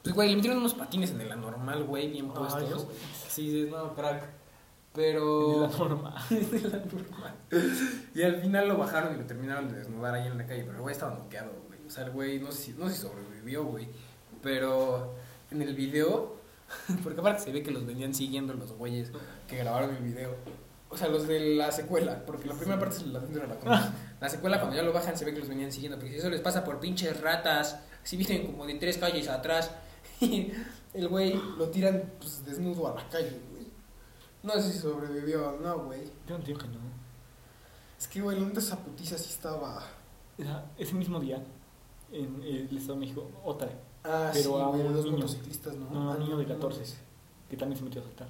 pues, 0.04 0.14
güey, 0.14 0.30
le 0.30 0.36
metieron 0.36 0.60
unos 0.60 0.74
patines 0.74 1.12
en 1.12 1.22
el 1.22 1.32
anormal, 1.32 1.84
güey, 1.86 2.10
bien 2.10 2.28
puestos. 2.30 2.86
güey. 2.86 2.98
Sí, 3.28 3.50
dices, 3.50 3.72
no, 3.72 3.94
crack. 3.96 4.30
Pero... 4.94 5.66
Es 5.66 5.72
la 5.72 5.78
norma. 5.78 6.26
de 6.30 6.62
la 6.70 6.78
normal. 6.78 7.36
Y 8.14 8.22
al 8.22 8.36
final 8.42 8.68
lo 8.68 8.78
bajaron 8.78 9.16
y 9.16 9.18
lo 9.18 9.26
terminaron 9.26 9.70
de 9.70 9.80
desnudar 9.80 10.14
ahí 10.16 10.28
en 10.28 10.38
la 10.38 10.46
calle. 10.46 10.64
Pero 10.64 10.76
el 10.76 10.82
güey 10.82 10.94
estaba 10.94 11.16
noqueado, 11.16 11.52
güey. 11.68 11.80
O 11.88 11.90
sea, 11.90 12.06
el 12.06 12.12
güey 12.12 12.40
no 12.40 12.52
sé 12.52 12.62
si, 12.64 12.72
no 12.74 12.88
sé 12.90 12.96
si 12.96 13.02
sobrevivió, 13.02 13.64
güey. 13.66 13.88
Pero 14.42 15.16
en 15.52 15.62
el 15.62 15.76
video, 15.76 16.36
porque 17.04 17.20
aparte 17.20 17.44
se 17.44 17.52
ve 17.52 17.64
que 17.64 17.72
los 17.72 17.86
venían 17.86 18.14
siguiendo 18.14 18.54
los 18.54 18.72
güeyes 18.74 19.12
que 19.48 19.58
grabaron 19.58 19.96
el 19.96 20.04
video. 20.04 20.36
O 20.90 20.98
sea, 20.98 21.08
los 21.08 21.26
de 21.26 21.56
la 21.56 21.72
secuela, 21.72 22.26
porque 22.26 22.48
la 22.48 22.54
primera 22.54 22.78
parte 22.78 22.98
es 22.98 23.08
la 23.08 23.20
de 23.20 23.48
la. 23.48 23.94
La 24.22 24.30
secuela, 24.30 24.60
cuando 24.60 24.76
ya 24.76 24.84
lo 24.84 24.94
bajan, 24.94 25.18
se 25.18 25.26
ve 25.26 25.34
que 25.34 25.40
los 25.40 25.50
venían 25.50 25.72
siguiendo. 25.72 25.98
Porque 25.98 26.14
si 26.14 26.20
eso 26.20 26.30
les 26.30 26.42
pasa 26.42 26.64
por 26.64 26.80
pinches 26.80 27.20
ratas, 27.22 27.80
si 28.04 28.18
vienen 28.18 28.46
como 28.46 28.68
de 28.68 28.76
tres 28.76 29.00
calles 29.00 29.28
atrás, 29.28 29.72
y 30.22 30.52
el 30.94 31.08
güey 31.08 31.34
lo 31.58 31.70
tiran 31.70 32.04
pues, 32.20 32.46
desnudo 32.46 32.88
a 32.88 32.96
la 33.02 33.10
calle, 33.10 33.40
güey. 33.52 33.66
No 34.44 34.54
sé 34.62 34.74
si 34.74 34.78
sobrevivió 34.78 35.50
o 35.50 35.60
no, 35.60 35.86
güey. 35.86 36.02
Yo 36.28 36.36
entiendo 36.36 36.64
que 36.64 36.70
no. 36.70 36.80
Es 38.00 38.08
que, 38.08 38.22
güey, 38.22 38.40
neta 38.40 38.60
esa 38.60 38.78
putiza 38.78 39.18
sí 39.18 39.30
estaba. 39.30 39.84
Ese 40.78 40.94
mismo 40.94 41.20
día, 41.20 41.44
en 42.12 42.44
el 42.44 42.78
Estado 42.78 42.96
de 42.96 43.00
México, 43.00 43.32
otra, 43.44 43.70
Ah, 44.04 44.32
Pero 44.34 44.60
a 44.62 44.68
güey, 44.70 44.82
un 44.82 44.94
los 44.94 45.06
niño. 45.06 45.18
motociclistas, 45.18 45.76
¿no? 45.76 45.90
No, 45.92 46.00
a 46.00 46.16
un 46.16 46.16
Ah, 46.16 46.20
niño 46.20 46.38
de 46.38 46.46
no, 46.46 46.54
14. 46.56 46.96
que 47.50 47.58
también 47.58 47.78
se 47.78 47.84
metió 47.86 48.02
a 48.02 48.06
saltar. 48.06 48.28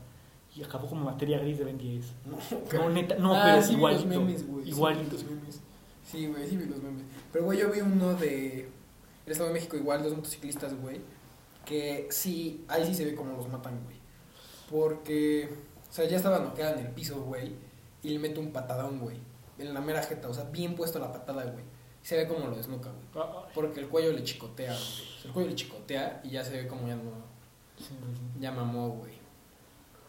Y 0.56 0.64
acabó 0.64 0.88
como 0.88 1.06
materia 1.06 1.40
gris 1.40 1.58
de 1.60 1.64
Ben 1.64 1.78
10. 1.78 2.06
No, 2.26 2.38
No, 2.80 2.90
neta, 2.90 3.16
no, 3.16 3.34
Ah, 3.36 3.42
pero 3.46 3.62
sí 3.62 3.70
vi 3.70 3.76
igualito. 3.78 4.04
los 4.06 4.10
memes, 4.18 4.48
güey. 4.48 4.70
igualito. 4.70 5.18
Sí, 5.18 5.24
vi 5.24 5.30
los 5.30 5.40
memes. 5.42 5.60
Sí, 6.06 6.28
güey, 6.28 6.50
sí 6.50 6.58
vi 6.58 6.66
los 6.66 6.84
memes. 6.84 7.04
Pero, 7.32 7.46
güey, 7.46 7.60
yo 7.60 7.72
vi 7.72 7.80
uno 7.80 8.14
de. 8.16 8.70
El 9.26 9.32
Estado 9.32 9.48
de 9.50 9.54
México, 9.54 9.78
igual, 9.78 10.04
dos 10.04 10.14
motociclistas, 10.16 10.74
güey. 10.82 11.00
Que 11.66 12.08
sí, 12.12 12.66
ahí 12.68 12.86
sí 12.86 12.94
se 12.96 13.06
ve 13.06 13.16
cómo 13.16 13.38
los 13.38 13.48
matan, 13.48 13.80
güey. 13.86 13.96
Porque, 14.70 15.50
o 15.90 15.94
sea, 15.94 16.06
ya 16.08 16.18
estaba 16.18 16.40
noqueada 16.40 16.74
en 16.80 16.86
el 16.88 16.92
piso, 16.94 17.22
güey. 17.24 17.54
Y 18.04 18.10
le 18.10 18.20
mete 18.20 18.40
un 18.40 18.52
patadón, 18.52 19.00
güey. 19.00 19.18
En 19.60 19.74
la 19.74 19.82
mera 19.82 20.02
jeta, 20.02 20.28
o 20.28 20.34
sea, 20.34 20.46
bien 20.46 20.76
puesto 20.76 20.98
la 21.00 21.12
patada, 21.12 21.44
güey. 21.44 21.64
Y 22.04 22.06
se 22.06 22.18
ve 22.18 22.28
como 22.28 22.48
lo 22.48 22.56
desnuca, 22.56 22.90
güey. 22.90 23.26
Ah, 23.26 23.32
ah, 23.36 23.48
Porque 23.54 23.80
el 23.80 23.88
cuello 23.88 24.12
le 24.14 24.24
chicotea, 24.24 24.74
güey. 24.74 25.26
El 25.26 25.32
cuello 25.32 25.50
le 25.50 25.56
chicotea 25.56 26.22
y 26.24 26.30
ya 26.30 26.44
se 26.44 26.52
ve 26.52 26.68
como 26.68 26.88
ya 26.88 26.96
no. 26.96 27.12
sí, 27.78 27.86
sí, 27.86 27.94
sí. 27.94 28.40
Ya 28.40 28.52
mamó, 28.52 28.90
güey. 28.90 29.14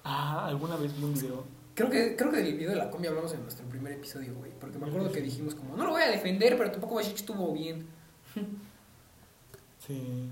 Ah, 0.05 0.47
alguna 0.47 0.77
vez 0.77 0.97
vi 0.97 1.05
un 1.05 1.15
video. 1.15 1.45
Creo 1.75 1.89
que, 1.89 2.17
creo 2.17 2.31
que 2.31 2.39
del 2.39 2.55
video 2.55 2.71
de 2.71 2.77
la 2.77 2.91
combi 2.91 3.07
hablamos 3.07 3.33
en 3.33 3.43
nuestro 3.43 3.67
primer 3.67 3.93
episodio, 3.93 4.35
güey. 4.35 4.51
Porque 4.61 4.79
me 4.79 4.87
acuerdo 4.87 5.11
que 5.11 5.21
dijimos 5.21 5.55
como, 5.55 5.77
no 5.77 5.85
lo 5.85 5.91
voy 5.91 6.03
a 6.03 6.11
defender, 6.11 6.57
pero 6.57 6.71
tampoco 6.71 6.95
voy 6.95 7.03
a 7.03 7.05
decir 7.05 7.15
que 7.15 7.21
estuvo 7.21 7.53
bien. 7.53 7.87
Sí. 9.79 10.31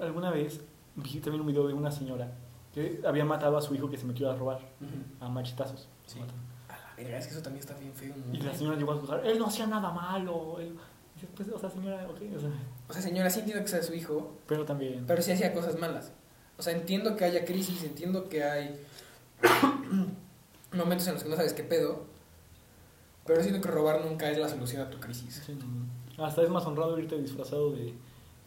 Alguna 0.00 0.30
vez 0.30 0.60
vi 0.96 1.18
también 1.20 1.40
un 1.40 1.46
video 1.46 1.66
de 1.66 1.72
una 1.72 1.90
señora 1.90 2.30
que 2.74 3.00
había 3.06 3.24
matado 3.24 3.56
a 3.56 3.62
su 3.62 3.74
hijo 3.74 3.88
que 3.88 3.96
se 3.96 4.04
metió 4.04 4.30
a 4.30 4.36
robar 4.36 4.60
a 5.20 5.28
machetazos. 5.28 5.88
Sí. 6.06 6.18
Mataron. 6.18 6.43
Verga, 6.96 7.18
es 7.18 7.26
que 7.26 7.32
eso 7.32 7.42
también 7.42 7.60
está 7.60 7.74
bien 7.74 7.92
feo, 7.92 8.14
¿no? 8.16 8.34
Y 8.34 8.40
la 8.40 8.54
señora 8.54 8.76
llegó 8.76 8.92
a 8.92 8.96
juzgar, 8.96 9.26
él 9.26 9.38
no 9.38 9.46
hacía 9.46 9.66
nada 9.66 9.90
malo. 9.90 10.58
Él... 10.60 10.76
Pues, 11.36 11.48
o 11.48 11.58
sea, 11.58 11.70
señora, 11.70 12.06
ok, 12.08 12.20
o 12.36 12.40
sea, 12.40 12.50
O 12.88 12.92
sea, 12.92 13.02
señora, 13.02 13.30
sí 13.30 13.40
entiendo 13.40 13.62
que 13.64 13.70
sea 13.70 13.82
su 13.82 13.94
hijo, 13.94 14.36
pero 14.46 14.64
también. 14.64 15.04
pero 15.06 15.22
sí 15.22 15.32
hacía 15.32 15.52
cosas 15.52 15.78
malas. 15.78 16.12
O 16.58 16.62
sea, 16.62 16.72
entiendo 16.72 17.16
que 17.16 17.24
haya 17.24 17.44
crisis, 17.44 17.82
entiendo 17.82 18.28
que 18.28 18.44
hay 18.44 18.80
momentos 20.72 21.06
en 21.08 21.14
los 21.14 21.22
que 21.22 21.28
no 21.28 21.36
sabes 21.36 21.52
qué 21.54 21.64
pedo, 21.64 22.04
pero 23.26 23.42
siento 23.42 23.60
que 23.60 23.68
robar 23.68 24.04
nunca 24.04 24.30
es 24.30 24.38
la 24.38 24.48
solución 24.48 24.82
a 24.82 24.90
tu 24.90 25.00
crisis. 25.00 25.42
Sí, 25.44 25.54
no. 25.54 26.24
Hasta 26.24 26.42
es 26.42 26.50
más 26.50 26.64
honrado 26.66 26.98
irte 26.98 27.20
disfrazado 27.20 27.72
de 27.72 27.94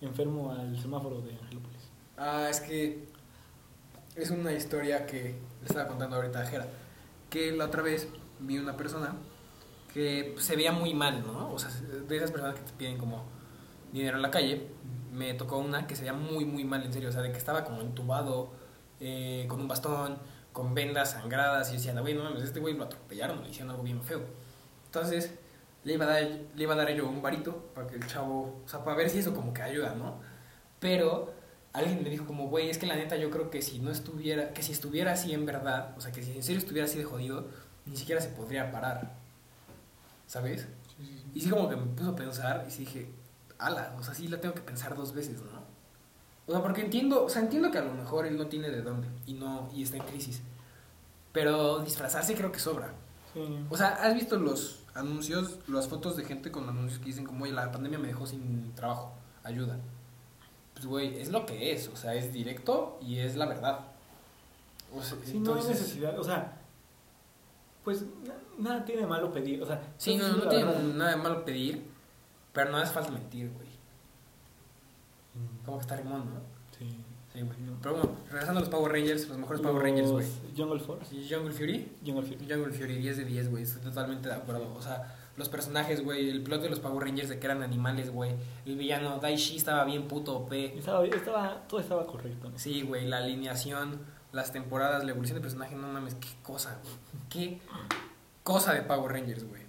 enfermo 0.02 0.52
al 0.52 0.80
semáforo 0.80 1.22
de 1.22 1.34
Angelópolis. 1.34 1.89
Ah, 2.18 2.48
es 2.50 2.62
que 2.62 3.08
es 4.16 4.30
una 4.30 4.54
historia 4.54 5.06
que 5.06 5.36
le 5.62 5.68
estaba 5.68 5.88
contando 5.88 6.16
ahorita 6.16 6.41
a 6.41 6.45
Jera. 6.45 6.68
Que 7.30 7.52
la 7.52 7.66
otra 7.66 7.82
vez 7.82 8.08
vi 8.40 8.58
una 8.58 8.76
persona 8.76 9.16
que 9.94 10.36
se 10.38 10.56
veía 10.56 10.72
muy 10.72 10.94
mal, 10.94 11.26
¿no? 11.26 11.52
O 11.52 11.60
sea, 11.60 11.70
de 11.70 12.18
esas 12.18 12.32
personas 12.32 12.56
que 12.56 12.62
te 12.62 12.74
piden 12.74 12.98
como 12.98 13.26
dinero 13.92 14.18
en 14.18 14.22
la 14.22 14.32
calle, 14.32 14.68
me 15.12 15.34
tocó 15.34 15.58
una 15.58 15.88
que 15.88 15.96
se 15.96 16.02
veía 16.02 16.14
muy, 16.14 16.46
muy 16.46 16.64
mal, 16.64 16.84
en 16.84 16.94
serio. 16.94 17.10
O 17.10 17.12
sea, 17.12 17.22
de 17.22 17.32
que 17.32 17.38
estaba 17.38 17.64
como 17.64 17.82
entubado, 17.82 18.52
eh, 19.00 19.46
con 19.48 19.60
un 19.60 19.68
bastón, 19.68 20.18
con 20.54 20.74
vendas 20.74 21.12
sangradas. 21.12 21.70
Y 21.70 21.74
yo 21.74 21.78
decía, 21.78 22.00
güey, 22.00 22.14
no 22.14 22.24
mames, 22.24 22.44
este 22.44 22.60
güey 22.60 22.76
lo 22.76 22.84
atropellaron, 22.84 23.44
le 23.44 23.50
hicieron 23.50 23.72
algo 23.72 23.84
bien 23.84 24.04
feo. 24.04 24.22
Entonces, 24.86 25.34
le 25.84 25.94
iba 25.94 26.06
a 26.06 26.10
dar, 26.10 26.24
le 26.24 26.64
iba 26.64 26.74
a 26.74 26.78
dar 26.78 26.90
yo 26.92 27.08
un 27.08 27.22
varito 27.22 27.72
para 27.74 27.88
que 27.88 27.96
el 27.96 28.06
chavo, 28.08 28.62
o 28.66 28.68
sea, 28.68 28.84
para 28.84 28.98
ver 28.98 29.10
si 29.10 29.20
eso 29.20 29.34
como 29.34 29.54
que 29.54 29.62
ayuda, 29.62 29.96
¿no? 29.96 30.20
Pero 30.80 31.34
alguien 31.74 32.04
me 32.04 32.10
dijo 32.10 32.26
como, 32.26 32.48
güey, 32.50 32.70
es 32.70 32.78
que 32.78 32.88
la 32.88 32.96
neta 32.96 33.16
yo 33.16 33.30
creo 33.30 33.50
que 33.50 33.62
si 33.62 33.80
no 33.80 33.92
estuviera, 33.92 34.54
que 34.54 34.64
si 34.64 34.72
estuviera 34.72 35.14
así 35.14 35.34
en 35.34 35.46
verdad, 35.46 35.94
o 35.98 36.02
sea, 36.02 36.12
que 36.12 36.24
si 36.24 36.32
en 36.32 36.44
serio 36.44 36.60
estuviera 36.60 36.88
así 36.88 36.98
de 36.98 37.04
jodido, 37.04 37.48
ni 37.88 37.96
siquiera 37.98 38.22
se 38.22 38.30
podría 38.30 38.72
parar. 38.72 39.16
¿Sabes? 40.28 40.68
Y 41.34 41.42
sí 41.42 41.50
como 41.50 41.70
que 41.70 41.76
me 41.76 41.86
puso 41.86 42.10
a 42.12 42.16
pensar 42.16 42.66
y 42.68 42.72
sí 42.72 42.80
dije, 42.80 43.10
ala, 43.60 43.96
o 43.98 44.04
sea, 44.04 44.14
sí 44.14 44.28
la 44.28 44.40
tengo 44.42 44.54
que 44.56 44.62
pensar 44.62 44.96
dos 44.96 45.14
veces, 45.14 45.40
¿no? 45.42 45.62
O 46.48 46.52
sea, 46.52 46.62
porque 46.62 46.82
entiendo, 46.82 47.24
o 47.26 47.30
sea, 47.30 47.42
entiendo 47.42 47.70
que 47.72 47.78
a 47.78 47.84
lo 47.84 47.94
mejor 47.94 48.26
él 48.26 48.38
no 48.38 48.48
tiene 48.48 48.70
de 48.70 48.82
dónde 48.82 49.08
y 49.26 49.34
no 49.34 49.70
y 49.74 49.84
está 49.84 49.98
en 49.98 50.04
crisis. 50.04 50.42
Pero 51.34 51.80
disfrazarse 51.80 52.36
creo 52.36 52.52
que 52.52 52.60
sobra. 52.60 52.92
O 53.70 53.78
sea, 53.78 53.90
¿has 53.90 54.16
visto 54.16 54.38
los 54.38 54.80
anuncios, 54.96 55.60
las 55.68 55.88
fotos 55.88 56.18
de 56.18 56.24
gente 56.26 56.50
con 56.52 56.68
anuncios 56.68 56.98
que 57.00 57.06
dicen 57.06 57.24
como, 57.26 57.44
oye, 57.44 57.54
la 57.54 57.72
pandemia 57.72 58.00
me 58.00 58.08
dejó 58.08 58.26
sin 58.26 58.74
trabajo, 58.74 59.14
ayuda? 59.44 59.78
Pues, 60.74 60.88
güey, 60.88 61.22
es 61.22 61.30
lo 61.30 61.46
que 61.46 61.72
es, 61.72 61.88
o 61.90 61.96
sea, 61.96 62.16
es 62.16 62.34
directo 62.34 62.98
y 63.02 63.20
es 63.20 63.36
la 63.36 63.46
verdad. 63.46 63.82
O 64.96 65.04
sea, 65.04 65.18
Sí, 65.24 65.34
no 65.40 65.54
hay 65.54 65.60
entonces- 65.60 65.70
necesidad, 65.82 66.18
o 66.18 66.24
sea, 66.24 66.57
pues 67.88 68.02
na- 68.26 68.36
nada 68.70 68.84
tiene 68.84 69.04
de 69.04 69.08
malo 69.08 69.32
pedir, 69.32 69.64
o 69.64 69.66
sea, 69.66 69.82
Sí, 69.98 70.18
no, 70.18 70.28
no 70.28 70.50
tiene 70.50 70.66
verdad- 70.66 70.82
nada 70.84 71.12
de 71.12 71.16
malo 71.16 71.46
pedir, 71.46 71.86
pero 72.52 72.70
no 72.70 72.78
hace 72.80 72.92
falta 72.94 73.12
mentir, 73.12 73.50
güey. 73.54 73.68
Mm, 75.36 75.66
Como 75.66 75.78
que 75.78 75.82
está 75.84 75.96
rimón, 75.96 76.26
¿no? 76.26 76.42
Sí. 76.78 76.90
Sí, 77.34 77.42
güey. 77.42 77.58
Pero 77.82 77.96
bueno, 77.96 78.10
regresando 78.30 78.60
a 78.60 78.62
los 78.62 78.70
Power 78.70 78.92
Rangers, 78.92 79.30
los 79.30 79.38
mejores 79.38 79.62
Power 79.62 79.82
Rangers, 79.84 80.12
güey. 80.12 80.28
Jungle 80.58 80.80
Force. 80.82 81.16
¿Y 81.16 81.30
Jungle 81.34 81.54
Fury? 81.54 81.92
Jungle 82.06 82.24
Fury. 82.26 82.46
Jungle 82.54 82.74
Fury, 82.74 82.96
10 82.98 83.18
de 83.18 83.24
10, 83.26 83.50
güey. 83.50 83.64
Estoy 83.64 83.82
totalmente 83.84 84.28
de 84.28 84.36
acuerdo. 84.36 84.74
O 84.76 84.82
sea, 84.82 85.16
los 85.38 85.48
personajes, 85.48 86.04
güey. 86.04 86.30
El 86.30 86.42
plot 86.44 86.62
de 86.64 86.70
los 86.70 86.80
Power 86.82 87.06
Rangers 87.08 87.30
de 87.30 87.40
que 87.40 87.46
eran 87.46 87.62
animales, 87.64 88.10
güey. 88.12 88.32
El 88.66 88.76
villano 88.76 89.20
Daishi 89.20 89.56
estaba 89.56 89.86
bien 89.86 90.10
puto 90.10 90.36
OP. 90.40 90.52
Estaba, 90.78 91.06
estaba, 91.06 91.64
todo 91.70 91.80
estaba 91.80 92.06
correcto. 92.06 92.50
¿no? 92.50 92.60
Sí, 92.60 92.82
güey. 92.82 93.08
La 93.08 93.20
alineación, 93.20 94.00
las 94.38 94.52
temporadas, 94.52 95.04
la 95.04 95.10
evolución 95.10 95.36
de 95.38 95.42
personaje, 95.42 95.76
no 95.76 95.88
mames, 95.88 96.14
qué 96.14 96.28
cosa, 96.44 96.80
güey. 96.84 96.96
Qué 97.28 97.60
cosa 98.44 98.72
de 98.74 98.84
Power 98.84 99.12
Rangers, 99.12 99.44
güey. 99.44 99.64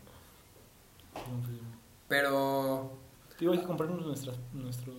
Pero. 2.07 2.93
Digo, 3.41 3.53
hay 3.53 3.61
que 3.61 3.65
comprarnos 3.65 4.05
nuestras, 4.05 4.37
nuestros... 4.53 4.97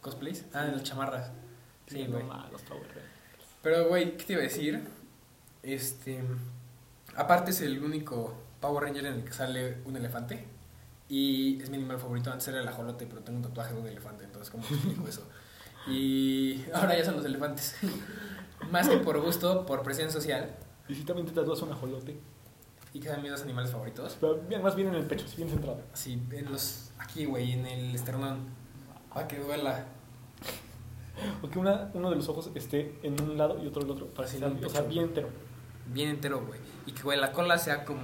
¿Cosplays? 0.00 0.44
Ah, 0.52 0.64
de 0.64 0.72
las 0.72 0.82
chamarras. 0.82 1.30
Sí, 1.86 2.04
güey. 2.06 2.24
malos 2.24 2.62
Power 2.62 2.82
Rangers. 2.82 3.46
Pero, 3.62 3.88
güey, 3.88 4.16
¿qué 4.16 4.24
te 4.24 4.32
iba 4.32 4.40
a 4.40 4.44
decir? 4.44 4.88
Este. 5.62 6.20
Aparte, 7.14 7.52
es 7.52 7.60
el 7.60 7.80
único 7.80 8.34
Power 8.60 8.82
Ranger 8.82 9.06
en 9.06 9.14
el 9.14 9.24
que 9.24 9.32
sale 9.32 9.78
un 9.84 9.96
elefante. 9.96 10.48
Y 11.08 11.62
es 11.62 11.70
mi 11.70 11.76
animal 11.76 12.00
favorito. 12.00 12.32
Antes 12.32 12.48
era 12.48 12.60
el 12.60 12.66
ajolote, 12.66 13.06
pero 13.06 13.20
tengo 13.20 13.38
un 13.38 13.44
tatuaje 13.44 13.72
de 13.72 13.80
un 13.80 13.86
elefante. 13.86 14.24
Entonces, 14.24 14.50
¿cómo 14.50 14.64
te 14.66 14.74
explico 14.74 15.06
eso? 15.06 15.28
Y 15.86 16.64
ahora 16.74 16.98
ya 16.98 17.04
son 17.04 17.16
los 17.16 17.24
elefantes. 17.24 17.76
Más 18.72 18.88
que 18.88 18.96
por 18.96 19.20
gusto, 19.20 19.66
por 19.66 19.82
presión 19.82 20.10
social. 20.10 20.56
Y 20.88 20.94
si 20.94 21.04
también 21.04 21.26
te 21.26 21.34
tatúas 21.34 21.60
un 21.60 21.72
ajolote. 21.72 22.18
Y 22.94 23.00
que 23.00 23.08
son 23.10 23.20
mis 23.20 23.30
dos 23.30 23.42
animales 23.42 23.70
favoritos. 23.70 24.16
Pero 24.18 24.40
bien, 24.48 24.62
más 24.62 24.74
bien 24.74 24.88
en 24.88 24.94
el 24.94 25.06
pecho, 25.06 25.26
bien 25.36 25.50
centrado. 25.50 25.82
Así, 25.92 26.14
en 26.30 26.50
los. 26.50 26.90
Aquí, 26.98 27.26
güey, 27.26 27.52
en 27.52 27.66
el 27.66 27.94
esternón. 27.94 28.38
Para 29.12 29.28
que 29.28 29.38
duela. 29.38 29.84
O 31.42 31.50
que 31.50 31.58
una, 31.58 31.90
uno 31.92 32.08
de 32.08 32.16
los 32.16 32.30
ojos 32.30 32.50
esté 32.54 32.98
en 33.02 33.20
un 33.20 33.36
lado 33.36 33.62
y 33.62 33.66
otro 33.66 33.82
en 33.82 33.88
el 33.88 33.92
otro. 33.92 34.06
Para 34.06 34.26
que 34.26 34.32
Sí, 34.32 34.38
sea, 34.38 34.48
en 34.48 34.56
el 34.56 34.64
o 34.64 34.70
sea, 34.70 34.80
bien 34.80 35.04
entero. 35.04 35.28
Bien 35.88 36.08
entero, 36.08 36.42
güey. 36.46 36.58
Y 36.86 36.92
que, 36.92 37.02
güey, 37.02 37.20
la 37.20 37.30
cola 37.30 37.58
sea 37.58 37.84
como. 37.84 38.00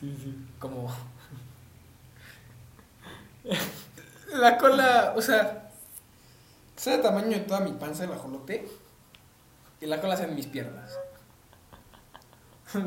Sí, 0.00 0.12
sí. 0.20 0.34
como 0.58 0.92
la 4.32 4.58
cola, 4.58 5.14
o 5.16 5.22
sea, 5.22 5.70
sea 6.74 6.96
el 6.96 7.02
tamaño 7.02 7.28
de 7.28 7.40
toda 7.40 7.60
mi 7.60 7.72
panza 7.72 8.04
el 8.04 8.12
ajolote 8.12 8.68
y 9.80 9.86
la 9.86 10.00
cola 10.00 10.20
en 10.22 10.34
mis 10.34 10.46
piernas. 10.46 10.98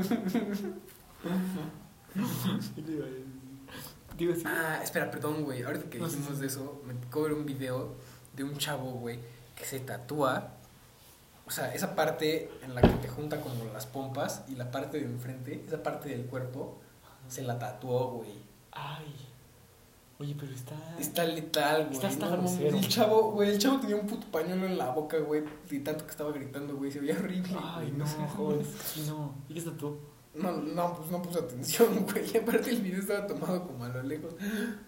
Ah, 4.45 4.79
espera, 4.83 5.09
perdón, 5.09 5.43
güey. 5.43 5.63
Ahorita 5.63 5.89
que 5.89 5.97
dijimos 5.97 6.39
de 6.39 6.45
eso, 6.45 6.81
me 6.85 6.93
ver 6.93 7.33
un 7.33 7.45
video 7.45 7.95
de 8.33 8.43
un 8.43 8.55
chavo, 8.57 8.91
güey, 8.91 9.19
que 9.55 9.65
se 9.65 9.79
tatúa. 9.79 10.57
O 11.47 11.51
sea, 11.51 11.73
esa 11.73 11.95
parte 11.95 12.51
en 12.61 12.75
la 12.75 12.81
que 12.81 12.89
te 12.89 13.07
junta 13.07 13.41
como 13.41 13.65
las 13.73 13.87
pompas 13.87 14.43
y 14.47 14.55
la 14.55 14.69
parte 14.69 14.99
de 14.99 15.05
enfrente, 15.05 15.63
esa 15.65 15.81
parte 15.81 16.09
del 16.09 16.25
cuerpo, 16.25 16.79
se 17.27 17.41
la 17.41 17.57
tatuó, 17.57 18.11
güey. 18.11 18.43
Ay. 18.71 19.30
Oye, 20.21 20.35
pero 20.39 20.53
está. 20.53 20.75
Está 20.99 21.23
letal, 21.23 21.85
güey. 21.85 21.95
Está 21.95 22.09
hasta 22.09 22.29
no 22.29 22.37
grosero. 22.37 22.77
El 22.77 22.87
chavo, 22.87 23.31
güey, 23.31 23.49
el 23.49 23.57
chavo 23.57 23.79
tenía 23.79 23.95
un 23.95 24.05
puto 24.05 24.27
pañuelo 24.27 24.67
en 24.67 24.77
la 24.77 24.91
boca, 24.91 25.17
güey, 25.17 25.43
de 25.67 25.79
tanto 25.79 26.05
que 26.05 26.11
estaba 26.11 26.31
gritando, 26.31 26.75
güey. 26.75 26.91
Se 26.91 26.99
veía 26.99 27.15
horrible. 27.17 27.57
Ay, 27.59 27.91
no, 27.97 28.05
joder. 28.05 28.63
Sí, 28.85 29.03
no. 29.07 29.33
¿Y 29.49 29.53
qué 29.53 29.59
está 29.59 29.71
tú? 29.71 29.97
No, 30.35 30.51
no, 30.51 30.95
pues 30.95 31.09
no 31.09 31.23
puse 31.23 31.39
atención, 31.39 32.05
güey. 32.11 32.31
Y 32.31 32.37
aparte 32.37 32.69
el 32.69 32.83
video 32.83 32.99
estaba 32.99 33.25
tomado 33.25 33.65
como 33.65 33.83
a 33.83 33.89
lo 33.89 34.03
lejos. 34.03 34.35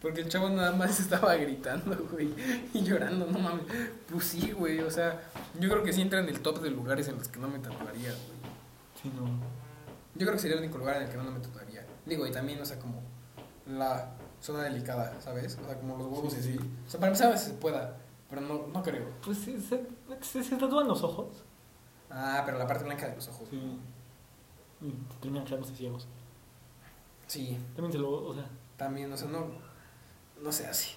Porque 0.03 0.21
el 0.21 0.29
chavo 0.29 0.49
nada 0.49 0.71
más 0.73 0.99
estaba 0.99 1.33
gritando, 1.33 1.97
güey. 2.11 2.29
Y 2.71 2.83
llorando, 2.83 3.25
no 3.25 3.39
mames. 3.39 3.65
Pues 4.11 4.25
sí, 4.25 4.51
güey. 4.51 4.81
O 4.81 4.91
sea, 4.91 5.19
yo 5.59 5.67
creo 5.67 5.81
que 5.81 5.93
sí 5.93 6.01
entra 6.01 6.19
en 6.19 6.29
el 6.29 6.41
top 6.41 6.61
de 6.61 6.69
lugares 6.69 7.07
en 7.07 7.17
los 7.17 7.27
que 7.27 7.39
no 7.39 7.47
me 7.47 7.57
tatuaría, 7.57 8.11
güey. 8.11 9.01
Sí, 9.01 9.11
no. 9.15 9.25
Yo 10.13 10.27
creo 10.27 10.33
que 10.33 10.39
sería 10.39 10.57
el 10.57 10.63
único 10.63 10.77
lugar 10.77 10.97
en 10.97 11.03
el 11.03 11.09
que 11.09 11.17
no 11.17 11.23
me 11.23 11.39
tatuaría. 11.39 11.87
Digo, 12.05 12.27
y 12.27 12.31
también, 12.31 12.61
o 12.61 12.65
sea, 12.65 12.77
como 12.77 13.01
la 13.65 14.15
zona 14.43 14.63
delicada, 14.63 15.19
¿sabes? 15.21 15.57
O 15.61 15.65
sea, 15.65 15.79
como 15.79 15.97
los 15.97 16.07
huevos 16.07 16.33
y 16.37 16.41
sí. 16.41 16.49
así. 16.57 16.69
O 16.87 16.89
sea, 16.89 16.99
para 16.99 17.07
empezar 17.11 17.27
a 17.27 17.31
veces 17.31 17.47
se 17.47 17.53
pueda, 17.53 17.97
pero 18.29 18.41
no, 18.41 18.67
no 18.67 18.83
creo. 18.83 19.05
Pues 19.23 19.37
sí, 19.37 19.57
se, 19.59 19.85
se, 20.21 20.43
se 20.43 20.55
tatúan 20.57 20.87
los 20.87 21.01
ojos. 21.03 21.27
Ah, 22.09 22.43
pero 22.45 22.57
la 22.59 22.67
parte 22.67 22.83
blanca 22.83 23.07
de 23.07 23.15
los 23.15 23.27
ojos. 23.29 23.47
Sí. 23.49 23.57
Y 24.81 24.89
te 24.91 25.15
terminan 25.21 25.45
quedándose 25.45 25.75
ciegos. 25.75 26.07
Sí, 27.27 27.57
También 27.75 27.93
se 27.93 27.97
lo. 27.99 28.09
O 28.11 28.33
sea. 28.33 28.45
también, 28.77 29.11
o 29.11 29.17
sea, 29.17 29.29
no, 29.29 29.45
no 30.41 30.51
sé 30.51 30.67
así. 30.67 30.91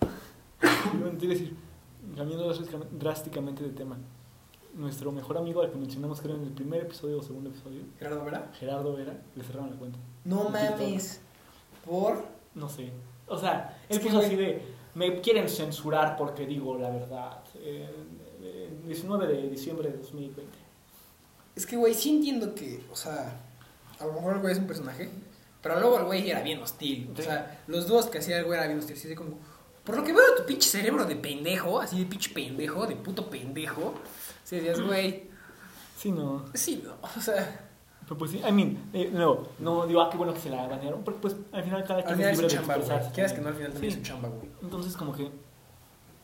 A 0.00 1.28
decir, 1.28 1.56
cambiando 2.16 2.48
drástica- 2.52 2.86
drásticamente 2.92 3.62
de 3.62 3.70
tema. 3.70 3.96
Nuestro 4.74 5.10
mejor 5.12 5.38
amigo 5.38 5.62
al 5.62 5.70
que 5.70 5.76
mencionamos, 5.76 6.20
creo, 6.20 6.36
en 6.36 6.42
el 6.44 6.52
primer 6.52 6.82
episodio 6.82 7.18
o 7.18 7.22
segundo 7.22 7.50
episodio, 7.50 7.82
Gerardo 7.98 8.24
Vera. 8.24 8.50
Gerardo 8.58 8.94
Vera, 8.94 9.14
le 9.34 9.42
cerraron 9.44 9.70
la 9.70 9.76
cuenta. 9.76 9.98
No 10.24 10.48
mames. 10.50 11.20
¿Por? 11.84 12.24
No 12.56 12.68
sé. 12.68 12.90
O 13.28 13.38
sea, 13.38 13.78
él 13.88 13.98
Es 13.98 14.02
puso 14.02 14.18
así 14.18 14.34
de. 14.34 14.60
Me 14.94 15.20
quieren 15.20 15.48
censurar 15.48 16.16
porque 16.16 16.46
digo 16.46 16.76
la 16.76 16.90
verdad. 16.90 17.38
Eh, 17.56 17.88
eh, 18.42 18.70
19 18.84 19.26
de 19.26 19.48
diciembre 19.48 19.90
de 19.90 19.98
2020. 19.98 20.42
Es 21.54 21.66
que, 21.66 21.76
güey, 21.76 21.94
sí 21.94 22.16
entiendo 22.16 22.54
que, 22.54 22.84
o 22.90 22.96
sea, 22.96 23.40
a 23.98 24.04
lo 24.06 24.12
mejor 24.14 24.34
el 24.34 24.40
güey 24.40 24.52
es 24.52 24.58
un 24.58 24.66
personaje, 24.66 25.08
pero 25.62 25.80
luego 25.80 25.98
el 25.98 26.04
güey 26.04 26.28
era 26.30 26.42
bien 26.42 26.60
hostil. 26.62 27.10
O 27.18 27.22
sea, 27.22 27.62
los 27.66 27.86
dos 27.88 28.06
que 28.06 28.18
hacía 28.18 28.38
el 28.38 28.44
güey 28.44 28.58
era 28.58 28.66
bien 28.66 28.78
hostil. 28.78 28.96
Así 28.96 29.08
de 29.08 29.14
como, 29.16 29.38
por 29.84 29.96
lo 29.96 30.04
que 30.04 30.12
veo 30.12 30.34
tu 30.36 30.44
pinche 30.44 30.68
cerebro 30.68 31.04
de 31.04 31.16
pendejo, 31.16 31.80
así 31.80 31.98
de 31.98 32.06
pinche 32.06 32.32
pendejo, 32.32 32.86
de 32.86 32.96
puto 32.96 33.28
pendejo. 33.30 33.94
Si 34.44 34.56
decías, 34.56 34.80
güey, 34.80 35.24
Sí, 35.98 36.10
no. 36.12 36.44
sí, 36.54 36.82
no, 36.84 36.94
o 37.16 37.20
sea, 37.20 37.65
Pero 38.06 38.18
pues 38.18 38.30
sí, 38.30 38.38
I 38.48 38.52
mean, 38.52 38.78
eh, 38.92 39.10
no, 39.12 39.40
no 39.58 39.86
digo, 39.86 40.00
ah, 40.00 40.08
qué 40.10 40.16
bueno 40.16 40.32
que 40.32 40.40
se 40.40 40.48
la 40.50 40.66
banearon, 40.68 41.02
porque 41.02 41.20
pues 41.20 41.36
al 41.52 41.64
final 41.64 41.84
cada 41.84 42.04
quien 42.04 42.20
es 42.20 42.26
libre 42.38 42.46
de 42.48 42.54
chamba, 42.54 42.74
expresarse. 42.76 43.10
Quieras 43.12 43.32
que 43.32 43.40
no, 43.40 43.48
al 43.48 43.54
final 43.54 43.72
también 43.72 43.92
Sí. 43.92 43.98
es 44.00 44.06
su 44.06 44.12
chamba, 44.12 44.28
güey. 44.28 44.48
Entonces 44.62 44.96
como 44.96 45.12
que, 45.12 45.28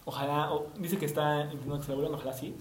ojalá, 0.05 0.53
o- 0.53 0.69
dice 0.79 0.97
que 0.99 1.07
está 1.07 1.43
intentando 1.45 1.79
que 1.79 1.85
se 1.85 1.89
la 1.91 1.97
vuelvan, 1.97 2.15
ojalá 2.15 2.33
sí, 2.33 2.55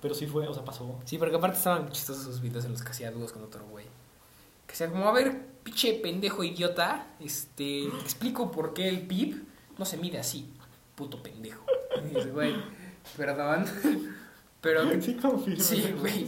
pero 0.00 0.14
sí 0.14 0.26
fue, 0.26 0.46
o 0.48 0.52
sea, 0.54 0.64
pasó. 0.64 0.98
Sí, 1.04 1.16
porque 1.18 1.36
aparte 1.36 1.58
estaban 1.58 1.90
chistosos 1.90 2.24
sus 2.24 2.40
videos 2.40 2.64
en 2.64 2.72
los 2.72 2.82
que 2.82 2.90
hacía 2.90 3.10
dúos 3.10 3.32
con 3.32 3.42
otro 3.44 3.64
güey. 3.66 3.86
Que 4.66 4.74
sea 4.74 4.90
como, 4.90 5.06
a 5.08 5.12
ver, 5.12 5.46
pinche 5.62 5.92
pendejo 5.94 6.42
idiota, 6.42 7.06
este, 7.20 7.88
te 7.88 8.00
explico 8.00 8.50
por 8.50 8.74
qué 8.74 8.88
el 8.88 9.06
PIB 9.06 9.42
no 9.78 9.84
se 9.84 9.96
mide 9.96 10.18
así, 10.18 10.52
puto 10.96 11.22
pendejo. 11.22 11.64
Y 12.04 12.08
dices, 12.14 12.32
güey, 12.32 12.54
perdón, 13.16 13.64
pero, 14.60 14.82
Sí, 15.00 15.14
confirmo. 15.14 15.62
Sí, 15.62 15.94
güey. 16.00 16.26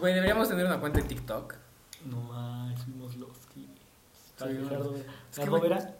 Güey, 0.00 0.14
deberíamos 0.14 0.48
tener 0.48 0.66
una 0.66 0.80
cuenta 0.80 1.00
de 1.00 1.06
TikTok. 1.06 1.54
No 2.06 2.20
más, 2.22 2.82
fuimos 2.82 3.16
los 3.16 3.36
que. 3.54 3.60
Sí, 3.60 4.46
Gerardo, 4.68 4.94
que, 4.94 5.04
Gerardo 5.34 5.58
güey, 5.58 5.62
Vera, 5.68 5.94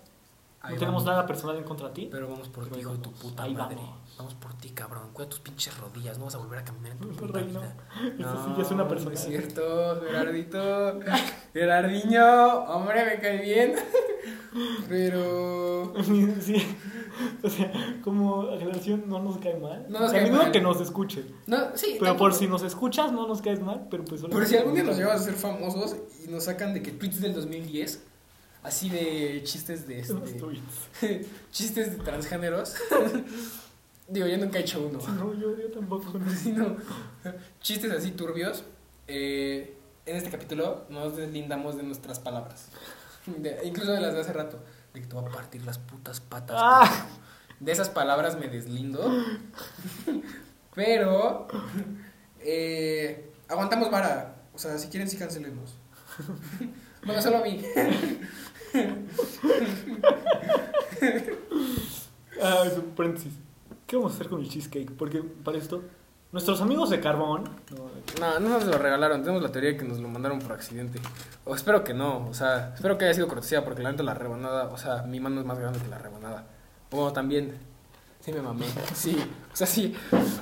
no 0.62 0.68
tenemos 0.70 0.86
vamos. 0.86 1.04
nada 1.04 1.26
personal 1.26 1.56
en 1.56 1.64
contra 1.64 1.88
de 1.88 1.94
ti. 1.94 2.08
Pero 2.10 2.28
vamos 2.28 2.48
por 2.48 2.66
ti, 2.68 2.80
hijo 2.80 2.92
de 2.92 2.98
tu 2.98 3.12
puta 3.12 3.42
ahí 3.44 3.54
madre. 3.54 3.76
vamos. 3.76 3.98
Vamos. 4.18 4.34
por 4.34 4.52
ti, 4.54 4.70
cabrón. 4.70 5.10
Cuida 5.12 5.28
tus 5.28 5.40
pinches 5.40 5.76
rodillas. 5.78 6.18
No 6.18 6.24
vas 6.26 6.34
a 6.34 6.38
volver 6.38 6.58
a 6.58 6.64
caminar 6.64 6.92
en 6.92 6.98
tu 6.98 7.08
puta 7.10 7.38
Rey, 7.38 7.50
no. 7.52 7.60
vida. 7.60 7.74
Eso 8.18 8.44
sí 8.44 8.50
ya 8.56 8.62
es 8.62 8.70
una 8.70 8.82
no 8.84 8.88
persona. 8.88 9.14
es 9.14 9.24
cierto, 9.24 10.00
Gerardito. 10.06 11.00
Gerardiño, 11.52 12.64
hombre, 12.64 13.04
me 13.04 13.18
cae 13.20 13.42
bien. 13.42 13.74
Pero. 14.88 15.94
Sí. 16.40 16.56
O 17.42 17.50
sea, 17.50 17.70
como 18.02 18.56
generación 18.58 19.04
no 19.06 19.20
nos 19.22 19.38
cae 19.38 19.56
mal. 19.58 19.84
No 19.88 20.00
nos 20.00 20.12
cae 20.12 20.30
mal. 20.30 20.52
que 20.52 20.60
nos 20.60 20.80
escuchen. 20.80 21.26
No, 21.46 21.76
sí. 21.76 21.96
Pero 22.00 22.16
por 22.16 22.32
si 22.32 22.46
nos 22.46 22.62
escuchas, 22.62 23.12
no 23.12 23.26
nos 23.26 23.42
caes 23.42 23.60
mal. 23.60 23.86
Pero 23.90 24.04
pues. 24.04 24.22
Pero 24.22 24.46
si 24.46 24.56
algún 24.56 24.74
día 24.74 24.84
nos 24.84 24.96
llevamos 24.96 25.20
a 25.20 25.24
ser 25.24 25.34
famosos 25.34 25.96
y 26.24 26.30
nos 26.30 26.44
sacan 26.44 26.72
de 26.72 26.82
que 26.82 26.92
tweets 26.92 27.20
del 27.20 27.34
2010, 27.34 28.02
así 28.62 28.88
de 28.88 29.42
chistes 29.44 29.86
de 29.86 30.00
este, 30.00 30.14
tweets. 30.14 31.26
chistes 31.50 31.96
de 31.96 32.02
transgéneros. 32.04 32.74
Digo, 34.08 34.26
yo 34.26 34.38
nunca 34.38 34.58
he 34.58 34.62
hecho 34.62 34.84
uno. 34.84 34.98
No, 35.14 35.34
yo, 35.34 35.56
yo 35.56 35.68
tampoco. 35.70 36.18
no. 36.18 36.30
Sí, 36.30 36.52
no. 36.52 36.76
Chistes 37.60 37.90
así 37.92 38.12
turbios. 38.12 38.64
eh, 39.06 39.76
en 40.06 40.16
este 40.16 40.30
capítulo 40.30 40.86
nos 40.88 41.16
deslindamos 41.16 41.76
de 41.76 41.82
nuestras 41.84 42.18
palabras. 42.18 42.68
De- 43.26 43.60
incluso 43.64 43.92
de 43.92 44.00
las 44.00 44.14
de 44.14 44.20
hace 44.20 44.32
rato. 44.32 44.62
De 44.94 45.00
que 45.00 45.06
te 45.06 45.14
voy 45.14 45.24
a 45.24 45.32
partir 45.34 45.64
las 45.64 45.78
putas 45.78 46.20
patas. 46.20 46.56
Ah. 46.58 47.06
De 47.60 47.72
esas 47.72 47.88
palabras 47.90 48.38
me 48.38 48.48
deslindo. 48.48 49.10
Pero. 50.74 51.46
eh, 52.40 53.30
aguantamos 53.48 53.90
vara. 53.90 54.36
O 54.54 54.58
sea, 54.58 54.78
si 54.78 54.88
quieren, 54.88 55.08
sí 55.08 55.16
cancelemos. 55.16 55.74
Bueno, 57.02 57.22
solo 57.22 57.38
a 57.38 57.42
mí. 57.42 57.62
Ah, 62.42 62.64
es 62.66 62.76
un 62.78 62.90
paréntesis. 62.96 63.32
¿Qué 63.86 63.96
vamos 63.96 64.12
a 64.12 64.14
hacer 64.16 64.28
con 64.28 64.40
el 64.40 64.48
cheesecake? 64.48 64.92
Porque 64.92 65.22
para 65.22 65.58
esto, 65.58 65.82
nuestros 66.32 66.60
amigos 66.60 66.90
de 66.90 67.00
Carbón. 67.00 67.44
no, 67.70 67.90
No, 68.20 68.40
no 68.40 68.48
nos 68.50 68.64
lo 68.66 68.78
regalaron. 68.78 69.22
Tenemos 69.22 69.42
la 69.42 69.50
teoría 69.50 69.70
de 69.70 69.76
que 69.76 69.84
nos 69.84 69.98
lo 69.98 70.08
mandaron 70.08 70.38
por 70.38 70.52
accidente. 70.52 71.00
O 71.44 71.54
espero 71.54 71.82
que 71.84 71.94
no. 71.94 72.28
O 72.28 72.34
sea, 72.34 72.72
espero 72.74 72.96
que 72.98 73.04
haya 73.06 73.14
sido 73.14 73.28
cortesía 73.28 73.64
porque 73.64 73.82
la 73.82 73.90
neta 73.90 74.02
la 74.02 74.14
rebanada, 74.14 74.66
o 74.66 74.76
sea, 74.78 75.02
mi 75.02 75.20
mano 75.20 75.40
es 75.40 75.46
más 75.46 75.58
grande 75.58 75.78
que 75.80 75.88
la 75.88 75.98
rebanada. 75.98 76.46
O 76.90 77.12
también, 77.12 77.54
sí 78.20 78.32
me 78.32 78.42
mamé. 78.42 78.66
Sí, 78.94 79.16
o 79.52 79.56
sea, 79.56 79.66
sí. 79.66 79.94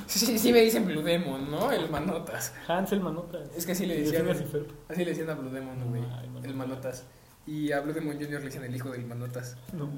Sí, 0.06 0.18
sí, 0.18 0.38
sí 0.38 0.52
me 0.52 0.60
dicen 0.60 0.86
Blue 0.86 1.02
Demon, 1.02 1.50
¿no? 1.50 1.70
El 1.70 1.90
manotas. 1.90 2.54
Hansel 2.66 3.00
Manotas. 3.00 3.48
Es 3.56 3.66
que 3.66 3.72
así 3.72 3.86
le 3.86 4.00
decían. 4.00 4.26
Así 4.88 5.04
le 5.04 5.10
decían 5.10 5.30
a 5.30 5.34
Blue 5.34 5.50
Demon, 5.50 5.88
güey. 5.90 6.02
Ay, 6.02 6.28
Manotas. 6.28 6.44
El 6.50 6.54
manotas. 6.54 7.04
Y 7.46 7.72
a 7.72 7.80
Blue 7.80 7.94
Demon 7.94 8.14
Jr. 8.16 8.40
le 8.40 8.40
decían 8.40 8.64
el 8.64 8.76
hijo 8.76 8.90
del 8.90 9.06
manotas. 9.06 9.56
No. 9.72 9.88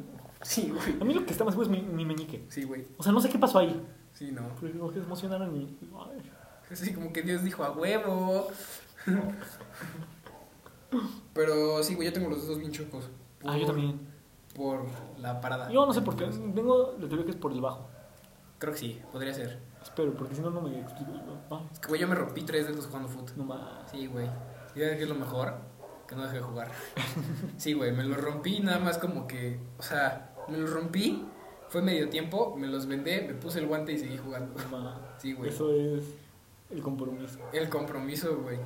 Sí, 0.43 0.73
güey. 0.73 1.01
A 1.01 1.05
mí 1.05 1.15
lo 1.15 1.25
que 1.27 1.33
está 1.33 1.45
más 1.45 1.57
bueno 1.57 1.75
es 1.75 1.83
mi, 1.83 1.89
mi 1.89 2.05
meñique. 2.05 2.45
Sí, 2.49 2.63
güey. 2.63 2.87
O 2.97 3.03
sea, 3.03 3.13
no 3.13 3.21
sé 3.21 3.29
qué 3.29 3.39
pasó 3.39 3.59
ahí. 3.59 3.83
Sí, 4.21 4.33
no. 4.33 4.43
Como 4.79 4.93
que 4.93 4.99
emocionaron 4.99 5.57
y. 5.57 5.79
Así 6.71 6.93
como 6.93 7.11
que 7.11 7.23
Dios 7.23 7.43
dijo 7.43 7.65
a 7.65 7.71
huevo. 7.73 8.49
Pero 11.33 11.83
sí, 11.83 11.95
güey, 11.95 12.09
yo 12.09 12.13
tengo 12.13 12.29
los 12.29 12.43
dedos 12.43 12.59
bien 12.59 12.71
chocos. 12.71 13.09
Ah, 13.47 13.57
yo 13.57 13.65
Por- 13.67 13.75
también. 13.77 14.01
Por 14.55 14.85
la 15.19 15.41
parada. 15.41 15.71
Yo 15.71 15.87
no 15.87 15.95
sé 15.95 16.03
por 16.03 16.17
qué. 16.17 16.27
Tengo 16.27 16.97
la 17.01 17.09
teoría 17.09 17.25
que 17.25 17.31
es 17.31 17.37
por 17.39 17.53
el 17.53 17.63
bajo. 17.63 17.89
Creo 18.59 18.75
que 18.75 18.79
sí, 18.79 19.01
podría 19.11 19.33
ser. 19.33 19.59
Espero, 19.83 20.13
porque 20.13 20.35
si 20.35 20.43
no, 20.43 20.51
no 20.51 20.61
me 20.61 20.79
explico. 20.81 21.13
Ay, 21.51 21.67
Es 21.73 21.79
que, 21.79 21.89
güey, 21.89 21.99
yo 22.01 22.07
me 22.07 22.15
rompí 22.15 22.43
tres 22.43 22.67
dedos 22.69 22.87
jugando 22.89 23.09
fútbol. 23.09 23.33
no 23.37 23.45
más. 23.45 23.91
Sí, 23.91 24.07
güey. 24.07 24.27
¿Y 24.75 24.81
sabes 24.81 24.97
qué 24.99 25.05
es 25.05 25.09
lo 25.09 25.15
mejor? 25.15 25.55
Que 26.07 26.15
no 26.15 26.25
dejé 26.25 26.35
de 26.37 26.43
jugar. 26.43 26.71
Sí, 27.57 27.73
güey, 27.73 27.91
me 27.93 28.05
lo 28.05 28.17
rompí 28.17 28.61
nada 28.61 28.81
más 28.81 28.99
como 28.99 29.27
que. 29.27 29.59
O 29.79 29.83
sea, 29.83 30.35
me 30.49 30.59
lo 30.59 30.67
rompí, 30.67 31.25
fue 31.71 31.83
medio 31.83 32.09
tiempo, 32.09 32.57
me 32.57 32.67
los 32.67 32.87
vendé, 32.87 33.23
me 33.23 33.35
puse 33.35 33.61
el 33.61 33.67
guante 33.67 33.93
y 33.93 33.99
seguí 33.99 34.19
jugando. 34.19 34.55
Más. 34.71 34.99
Sí, 35.19 35.33
güey. 35.33 35.51
Eso 35.51 35.73
es 35.73 36.03
el 36.69 36.83
compromiso. 36.83 37.39
El 37.53 37.69
compromiso, 37.69 38.39
güey. 38.43 38.59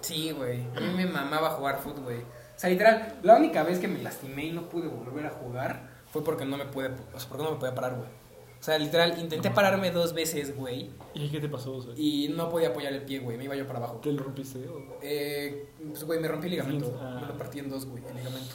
Sí, 0.00 0.32
güey. 0.32 0.66
A 0.76 0.80
mí 0.80 0.92
me 0.96 1.06
mamaba 1.06 1.50
jugar 1.50 1.78
fútbol, 1.78 2.02
güey. 2.04 2.20
O 2.20 2.58
sea, 2.58 2.68
literal, 2.68 3.18
la 3.22 3.36
única 3.36 3.62
vez 3.62 3.78
que 3.78 3.88
me 3.88 4.02
lastimé 4.02 4.46
y 4.46 4.52
no 4.52 4.68
pude 4.68 4.88
volver 4.88 5.26
a 5.26 5.30
jugar 5.30 5.90
fue 6.12 6.24
porque 6.24 6.44
no 6.44 6.56
me 6.56 6.66
pude, 6.66 6.88
o 7.14 7.20
sea, 7.20 7.28
porque 7.28 7.44
no 7.44 7.52
me 7.52 7.56
podía 7.56 7.74
parar, 7.74 7.94
güey. 7.94 8.08
O 8.08 8.64
sea, 8.64 8.78
literal, 8.78 9.18
intenté 9.18 9.50
pararme 9.50 9.90
dos 9.90 10.12
veces, 10.12 10.56
güey, 10.56 10.90
¿Y 11.12 11.28
qué 11.28 11.38
te 11.38 11.48
pasó? 11.48 11.80
Sea, 11.82 11.92
y 11.96 12.28
no 12.34 12.48
podía 12.48 12.68
apoyar 12.68 12.92
el 12.92 13.02
pie, 13.02 13.20
güey. 13.20 13.36
Me 13.36 13.44
iba 13.44 13.54
yo 13.54 13.66
para 13.66 13.78
abajo. 13.78 14.00
¿Te 14.02 14.10
lo 14.10 14.24
rompiste? 14.24 14.66
O... 14.68 14.98
Eh, 15.02 15.68
pues, 15.86 16.02
güey, 16.02 16.18
me 16.18 16.26
rompí 16.26 16.46
el 16.46 16.52
ligamento. 16.52 16.98
Ah. 17.00 17.18
Me 17.20 17.28
lo 17.28 17.38
partí 17.38 17.60
en 17.60 17.68
dos, 17.68 17.86
güey, 17.86 18.02
el 18.04 18.16
ligamento. 18.16 18.54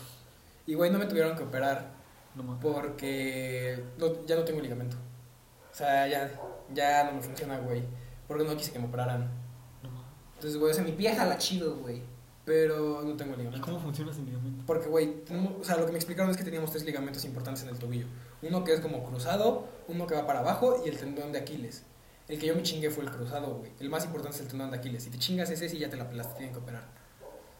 Y, 0.67 0.73
güey, 0.73 0.91
no 0.91 0.99
me 0.99 1.05
tuvieron 1.05 1.37
que 1.37 1.43
operar 1.43 1.98
No 2.35 2.59
porque 2.59 3.83
no- 3.97 4.25
ya 4.25 4.35
no 4.35 4.43
tengo 4.43 4.61
ligamento. 4.61 4.97
O 5.71 5.75
sea, 5.75 6.07
ya, 6.07 6.31
ya 6.73 7.03
no 7.05 7.13
me 7.13 7.21
funciona, 7.21 7.57
güey. 7.59 7.83
Porque 8.27 8.43
no 8.43 8.55
quise 8.55 8.71
que 8.71 8.79
me 8.79 8.85
operaran. 8.85 9.23
No. 9.83 9.89
Entonces, 10.35 10.57
güey, 10.59 10.71
o 10.71 10.73
sea, 10.75 10.83
mi 10.83 10.91
pie 10.91 11.15
jala 11.15 11.37
chido, 11.37 11.77
güey. 11.77 12.01
Pero 12.45 13.01
no 13.03 13.15
tengo 13.15 13.33
¿Y 13.35 13.37
ligamento. 13.37 13.65
cómo 13.65 13.79
funciona 13.79 14.11
sin 14.13 14.25
ligamento? 14.25 14.63
Porque, 14.65 14.87
güey, 14.87 15.23
tenemos- 15.25 15.53
o 15.59 15.63
sea, 15.63 15.77
lo 15.77 15.85
que 15.85 15.91
me 15.91 15.97
explicaron 15.97 16.31
es 16.31 16.37
que 16.37 16.43
teníamos 16.43 16.71
tres 16.71 16.83
ligamentos 16.83 17.23
importantes 17.25 17.63
en 17.63 17.69
el 17.69 17.77
tobillo. 17.77 18.07
Uno 18.41 18.63
que 18.63 18.73
es 18.73 18.79
como 18.79 19.03
cruzado, 19.03 19.67
uno 19.87 20.07
que 20.07 20.15
va 20.15 20.25
para 20.25 20.39
abajo 20.39 20.81
y 20.85 20.89
el 20.89 20.97
tendón 20.97 21.31
de 21.31 21.39
Aquiles. 21.39 21.83
El 22.27 22.39
que 22.39 22.47
yo 22.47 22.55
me 22.55 22.63
chingué 22.63 22.89
fue 22.89 23.03
el 23.03 23.11
cruzado, 23.11 23.55
güey. 23.55 23.71
El 23.79 23.89
más 23.89 24.05
importante 24.05 24.37
es 24.37 24.41
el 24.43 24.47
tendón 24.47 24.71
de 24.71 24.77
Aquiles. 24.77 25.03
Si 25.03 25.09
te 25.09 25.17
chingas 25.19 25.49
ese, 25.49 25.67
sí 25.69 25.77
ya 25.77 25.89
te 25.89 25.97
la 25.97 26.09
pelaste, 26.09 26.35
tienen 26.35 26.53
que 26.53 26.59
operar. 26.59 26.83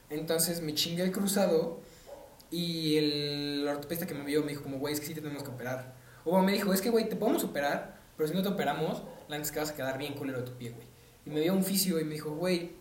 Entonces 0.10 0.62
me 0.62 0.74
chingué 0.74 1.04
el 1.04 1.12
cruzado 1.12 1.80
y 2.52 2.98
el 2.98 3.68
ortopedista 3.68 4.08
que 4.08 4.14
me 4.14 4.24
vio 4.24 4.42
me 4.42 4.50
dijo 4.50 4.64
como, 4.64 4.80
güey, 4.80 4.94
es 4.94 5.00
que 5.00 5.06
sí 5.06 5.14
te 5.14 5.22
tenemos 5.22 5.44
que 5.44 5.50
operar. 5.50 5.94
O 6.26 6.42
me 6.42 6.52
dijo, 6.52 6.74
es 6.74 6.82
que, 6.82 6.90
güey, 6.90 7.08
te 7.08 7.16
podemos 7.16 7.44
operar, 7.44 7.98
pero 8.18 8.28
si 8.28 8.36
no 8.36 8.42
te 8.42 8.50
operamos, 8.50 9.04
la 9.28 9.38
neta 9.38 9.46
es 9.46 9.52
que 9.52 9.60
vas 9.60 9.70
a 9.72 9.76
quedar 9.76 9.98
bien 9.98 10.14
culero 10.14 10.40
de 10.40 10.46
tu 10.46 10.54
pie, 10.54 10.72
güey. 10.72 10.88
Y 11.26 11.30
me 11.30 11.40
dio 11.42 11.54
un 11.54 11.64
fisio 11.64 12.00
y 12.00 12.04
me 12.04 12.16
dijo, 12.16 12.32
güey, 12.32 12.72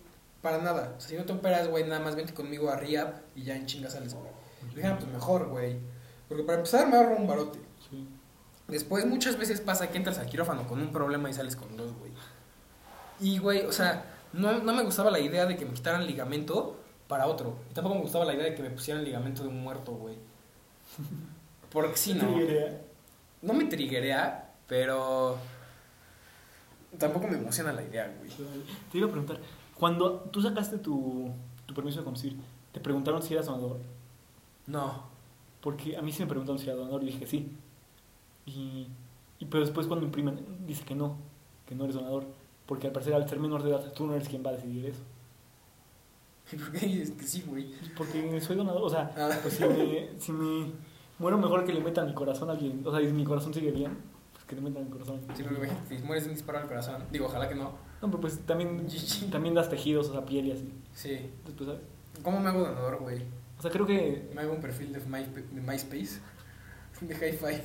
para 0.43 0.59
nada. 0.59 0.95
O 0.97 1.01
sea, 1.01 1.11
si 1.11 1.17
no 1.17 1.25
te 1.25 1.33
operas, 1.33 1.69
güey, 1.69 1.85
nada 1.85 2.01
más 2.01 2.17
vente 2.17 2.33
conmigo 2.33 2.71
a 2.71 2.77
Rehab 2.77 3.21
y 3.35 3.45
ya 3.45 3.57
en 3.57 3.67
chinga 3.67 3.91
sales, 3.91 4.15
güey. 4.15 4.31
Le 4.71 4.77
dije, 4.77 4.89
ah, 4.89 4.97
pues 4.99 5.11
mejor, 5.11 5.49
güey. 5.49 5.77
Porque 6.29 6.45
para 6.45 6.59
empezar 6.59 6.89
me 6.89 6.97
ahorro 6.97 7.17
un 7.17 7.27
barote. 7.27 7.59
Sí. 7.91 8.09
Después 8.69 9.07
muchas 9.07 9.39
veces 9.39 9.61
pasa 9.61 9.91
que 9.91 9.99
entras 9.99 10.19
al 10.19 10.27
quirófano 10.27 10.67
con 10.67 10.81
un 10.81 10.93
problema 10.93 11.31
y 11.31 11.35
sales 11.35 11.57
con 11.57 11.77
dos, 11.77 11.93
güey. 11.95 12.13
Y, 13.21 13.39
güey, 13.39 13.65
o 13.65 13.73
sea, 13.73 14.05
no, 14.33 14.59
no 14.63 14.75
me 14.75 14.83
gustaba 14.83 15.11
la 15.11 15.21
idea 15.21 15.47
de 15.47 15.57
que 15.57 15.65
me 15.65 15.73
quitaran 15.73 16.07
ligamento 16.07 16.78
para 17.09 17.27
otro. 17.27 17.57
Y 17.71 17.75
tampoco 17.75 17.97
me 17.97 18.03
gustaba 18.03 18.25
la 18.25 18.35
idea 18.35 18.45
de 18.45 18.55
que 18.55 18.63
me 18.63 18.71
pusieran 18.71 19.03
ligamento 19.03 19.43
de 19.43 19.49
un 19.49 19.61
muerto, 19.63 19.93
güey. 19.93 20.17
Porque 21.71 21.97
si 21.97 22.15
no, 22.15 22.29
no 23.43 23.53
me 23.53 23.65
triguea, 23.65 24.55
pero 24.67 25.39
tampoco 26.99 27.27
me 27.27 27.37
emociona 27.37 27.73
la 27.73 27.83
idea, 27.83 28.15
güey. 28.19 28.31
Te 28.91 28.99
iba 28.99 29.07
a 29.07 29.11
preguntar, 29.11 29.39
cuando 29.75 30.21
tú 30.31 30.41
sacaste 30.41 30.79
tu, 30.79 31.31
tu 31.67 31.75
permiso 31.75 31.99
de 31.99 32.05
conducir, 32.05 32.37
¿te 32.73 32.81
preguntaron 32.81 33.23
si 33.23 33.35
eras 33.35 33.47
donador? 33.47 33.79
No. 34.67 35.09
Porque 35.61 35.97
a 35.97 36.03
mí 36.03 36.13
sí 36.13 36.23
me 36.23 36.29
preguntaron 36.29 36.59
si 36.59 36.67
era 36.67 36.77
donador 36.77 37.03
y 37.03 37.07
dije 37.07 37.21
que 37.21 37.27
sí. 37.27 37.57
Y, 38.47 38.89
y 39.39 39.45
pero 39.47 39.65
después 39.65 39.87
cuando 39.87 40.07
imprimen 40.07 40.41
dice 40.67 40.85
que 40.85 40.95
no, 40.95 41.17
que 41.67 41.75
no 41.75 41.85
eres 41.85 41.97
donador. 41.97 42.25
Porque 42.67 42.87
al 42.87 42.93
parecer 42.93 43.15
al 43.15 43.29
ser 43.29 43.41
menor 43.41 43.63
de 43.63 43.71
edad 43.71 43.93
tú 43.93 44.07
no 44.07 44.15
eres 44.15 44.29
quien 44.29 44.45
va 44.45 44.51
a 44.51 44.55
decidir 44.55 44.87
eso. 44.87 45.03
¿Y 46.53 46.57
por 46.57 46.73
qué 46.73 46.87
dices 46.87 47.11
que 47.13 47.25
sí, 47.27 47.45
güey? 47.47 47.73
Porque 47.97 48.41
soy 48.41 48.57
donador, 48.57 48.83
o 48.83 48.89
sea, 48.91 49.11
Ah. 49.17 49.31
pues 49.43 49.55
si 49.55 49.65
me, 49.65 50.09
si 50.19 50.33
me 50.33 50.73
muero 51.19 51.39
mejor 51.39 51.65
que 51.65 51.73
le 51.73 51.81
metan 51.81 52.07
mi 52.07 52.15
corazón 52.15 52.49
a 52.49 52.53
alguien, 52.53 52.83
o 52.87 52.91
sea, 52.91 53.01
y 53.03 53.13
mi 53.13 53.25
corazón 53.25 53.53
sigue 53.55 53.71
bien, 53.71 53.97
pues 54.33 54.45
que 54.45 54.55
le 54.57 54.63
metan 54.63 54.85
mi 54.85 54.91
corazón. 54.91 55.21
Sí, 55.37 55.43
porque 55.43 55.59
imagínate, 55.59 55.97
si 55.99 56.03
mueres 56.05 56.27
un 56.27 56.33
disparo 56.35 56.59
al 56.59 56.67
corazón. 56.69 57.03
Digo, 57.13 57.27
ojalá 57.27 57.49
que 57.49 57.55
no. 57.55 57.73
No, 58.01 58.09
pero 58.09 58.21
pues 58.21 58.39
también, 58.47 58.87
también 59.31 59.55
das 59.55 59.69
tejidos, 59.69 60.09
o 60.09 60.13
sea, 60.13 60.25
piel 60.25 60.47
y 60.47 60.53
así. 60.53 60.73
Sí. 60.95 61.31
Después, 61.45 61.69
¿sabes? 61.69 61.83
¿Cómo 62.23 62.41
me 62.41 62.49
hago 62.49 62.61
donador, 62.61 62.99
güey? 62.99 63.23
O 63.59 63.63
sea, 63.63 63.71
creo 63.73 63.87
que 63.87 64.29
Me 64.35 64.43
hago 64.43 64.53
un 64.53 64.61
perfil 64.61 64.93
de, 64.93 65.01
My, 65.01 65.25
de 65.25 65.61
MySpace. 65.61 66.21
De 67.01 67.15
Hi-Fi. 67.15 67.63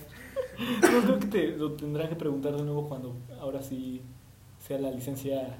No, 0.81 1.01
creo 1.01 1.19
que 1.19 1.25
te 1.27 1.47
lo 1.57 1.71
tendrán 1.73 2.07
que 2.09 2.15
preguntar 2.15 2.55
de 2.55 2.61
nuevo 2.63 2.87
cuando 2.87 3.15
ahora 3.39 3.63
sí 3.63 4.01
sea 4.59 4.77
la 4.77 4.91
licencia. 4.91 5.57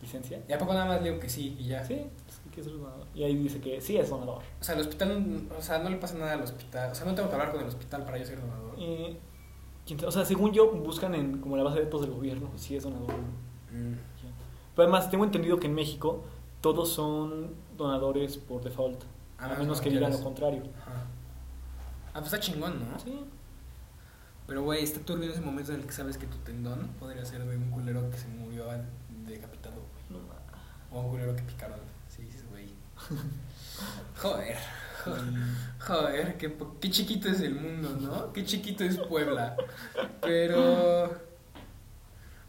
¿Licencia? 0.00 0.40
Y 0.48 0.52
a 0.52 0.58
poco 0.58 0.72
nada 0.72 0.86
más 0.86 1.02
digo 1.02 1.18
que 1.18 1.28
sí 1.28 1.56
y 1.58 1.66
ya. 1.66 1.84
Sí, 1.84 2.00
es. 2.60 2.66
Y 3.14 3.24
ahí 3.24 3.34
dice 3.36 3.60
que 3.60 3.80
sí 3.80 3.96
es 3.96 4.10
donador. 4.10 4.42
O 4.60 4.64
sea, 4.64 4.74
el 4.74 4.80
hospital, 4.80 5.48
o 5.56 5.62
sea, 5.62 5.78
no 5.78 5.90
le 5.90 5.96
pasa 5.96 6.16
nada 6.16 6.32
al 6.34 6.42
hospital. 6.42 6.92
O 6.92 6.94
sea, 6.94 7.06
no 7.06 7.14
tengo 7.14 7.28
que 7.28 7.34
hablar 7.34 7.52
con 7.52 7.60
el 7.60 7.66
hospital 7.68 8.04
para 8.04 8.18
yo 8.18 8.26
ser 8.26 8.40
donador. 8.40 8.74
Eh, 8.78 9.18
o 10.06 10.10
sea, 10.10 10.24
según 10.24 10.52
yo, 10.52 10.70
buscan 10.70 11.14
en 11.14 11.38
como 11.40 11.56
la 11.56 11.62
base 11.62 11.78
de 11.78 11.84
datos 11.84 12.02
del 12.02 12.10
gobierno 12.10 12.50
si 12.56 12.76
es 12.76 12.82
donador 12.82 13.10
o 13.10 13.16
no. 13.16 13.78
Mm. 13.78 13.98
Pero 14.74 14.88
además, 14.88 15.10
tengo 15.10 15.24
entendido 15.24 15.58
que 15.58 15.66
en 15.66 15.74
México 15.74 16.22
todos 16.60 16.90
son 16.90 17.54
donadores 17.76 18.36
por 18.36 18.62
default. 18.62 19.02
Ah, 19.38 19.46
A 19.46 19.48
no, 19.48 19.58
menos 19.60 19.78
no 19.78 19.82
que 19.82 19.90
digan 19.90 20.12
lo 20.12 20.22
contrario. 20.22 20.62
Ajá. 20.80 21.04
Ah, 22.14 22.20
pues 22.20 22.26
está 22.26 22.40
chingón, 22.40 22.78
¿no? 22.78 22.98
Sí. 22.98 23.24
Pero, 24.46 24.62
güey, 24.62 24.82
está 24.82 25.00
turbio 25.00 25.30
ese 25.30 25.40
momento 25.40 25.72
en 25.72 25.80
el 25.80 25.86
que 25.86 25.92
sabes 25.92 26.16
que 26.16 26.26
tu 26.26 26.38
tendón 26.38 26.88
podría 26.98 27.24
ser 27.24 27.44
de 27.44 27.56
un 27.56 27.70
culero 27.70 28.10
que 28.10 28.16
se 28.16 28.28
murió 28.28 28.64
decapitado, 29.26 29.76
güey. 29.76 30.22
No 30.22 30.96
O 30.96 31.02
un 31.02 31.10
culero 31.10 31.36
que 31.36 31.42
picaron. 31.42 31.78
Joder. 34.20 34.56
Joder. 35.80 36.36
Mm. 36.36 36.78
Qué, 36.80 36.90
chiquito 36.90 37.28
es 37.28 37.40
el 37.40 37.54
mundo, 37.54 37.96
¿no? 38.00 38.32
Qué 38.32 38.44
chiquito 38.44 38.84
es 38.84 38.96
Puebla. 38.98 39.56
Pero. 40.20 41.14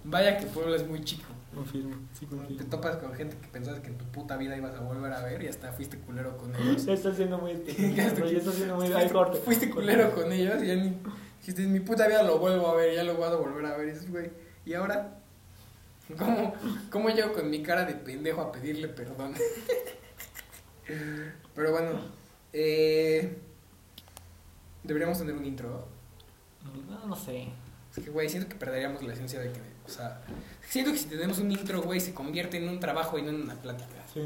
Vaya 0.04 0.38
que 0.38 0.46
Puebla 0.48 0.76
es 0.76 0.88
muy 0.88 1.04
chico. 1.04 1.28
Confirmo, 1.54 1.96
sí, 2.14 2.26
Te 2.26 2.36
confirmo. 2.36 2.66
topas 2.70 2.98
con 2.98 3.14
gente 3.16 3.36
que 3.38 3.48
pensabas 3.48 3.80
que 3.82 3.88
en 3.88 3.98
tu 3.98 4.06
puta 4.06 4.38
vida 4.38 4.56
ibas 4.56 4.76
a 4.76 4.82
volver 4.82 5.12
a 5.12 5.22
ver 5.24 5.42
y 5.44 5.48
hasta 5.48 5.72
fuiste 5.72 5.98
culero 5.98 6.38
con 6.38 6.56
ellos. 6.62 6.86
Ya 6.86 6.94
está 6.94 7.14
siendo 7.14 7.38
muy 7.38 7.52
Ya 7.96 8.08
está- 8.08 8.26
ya 8.26 8.38
está 8.38 8.52
siendo 8.52 8.76
muy 8.76 8.92
ay, 8.94 9.10
corte. 9.10 9.40
Fuiste 9.40 9.70
culero 9.70 10.12
con 10.14 10.32
ellos 10.32 10.62
y 10.64 10.68
ya 10.68 10.76
ni. 10.76 10.96
Dijiste, 11.40 11.64
en 11.64 11.72
mi 11.74 11.80
puta 11.80 12.08
vida 12.08 12.22
lo 12.24 12.38
vuelvo 12.40 12.68
a 12.70 12.76
ver, 12.76 12.94
ya 12.96 13.04
lo 13.04 13.16
voy 13.16 13.26
a 13.26 13.36
volver 13.36 13.66
a 13.66 13.78
ver. 13.78 13.88
Y 13.88 13.92
dices, 13.92 14.10
güey, 14.12 14.30
¿y 14.66 14.74
ahora? 14.74 15.16
¿Cómo, 16.18 16.54
¿Cómo 16.92 17.10
llego 17.10 17.34
con 17.34 17.50
mi 17.50 17.62
cara 17.64 17.86
de 17.86 17.94
pendejo 17.94 18.42
a 18.42 18.52
pedirle 18.52 18.88
perdón? 18.90 19.34
Pero 21.56 21.72
bueno, 21.72 22.00
eh, 22.54 23.38
deberíamos 24.84 25.18
tener 25.18 25.36
un 25.36 25.46
intro. 25.46 25.88
No, 26.90 27.08
no 27.08 27.16
sé. 27.16 27.48
Es 27.96 28.04
que, 28.04 28.10
güey, 28.10 28.30
siento 28.30 28.50
que 28.50 28.56
perderíamos 28.56 29.02
la 29.04 29.14
esencia 29.14 29.40
de 29.40 29.52
que, 29.52 29.62
o 29.86 29.90
sea, 29.90 30.22
siento 30.68 30.92
que 30.92 30.98
si 30.98 31.06
tenemos 31.06 31.40
un 31.40 31.52
intro, 31.52 31.82
güey, 31.82 32.00
se 32.00 32.14
convierte 32.14 32.58
en 32.58 32.70
un 32.70 32.80
trabajo 32.80 33.18
y 33.18 33.24
no 33.24 33.30
en 33.30 33.42
una 33.42 33.56
plática. 33.56 34.06
Sí. 34.14 34.22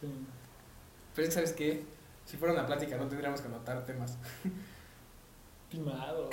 Sí. 0.00 0.06
Pero 1.14 1.28
es 1.28 1.34
que, 1.34 1.34
¿sabes 1.34 1.52
qué? 1.52 1.84
Si 2.26 2.36
fuera 2.36 2.52
una 2.52 2.66
plática 2.66 2.96
no 2.96 3.08
tendríamos 3.08 3.40
que 3.40 3.48
anotar 3.48 3.84
temas. 3.86 4.18
Timado. 5.70 6.30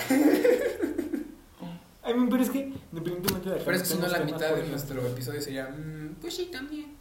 Ay, 2.03 2.13
pero 2.29 2.43
es 2.43 2.49
que, 2.51 2.59
independientemente 2.91 3.49
de 3.49 3.55
Pero 3.57 3.71
es 3.71 3.81
que 3.81 3.87
si 3.87 3.97
no 3.97 4.07
la 4.07 4.19
mitad 4.19 4.55
de 4.55 4.67
nuestro 4.67 5.07
episodio 5.07 5.41
sería, 5.41 5.67
mm, 5.69 6.17
pues 6.21 6.35
sí, 6.35 6.49
también. 6.51 6.95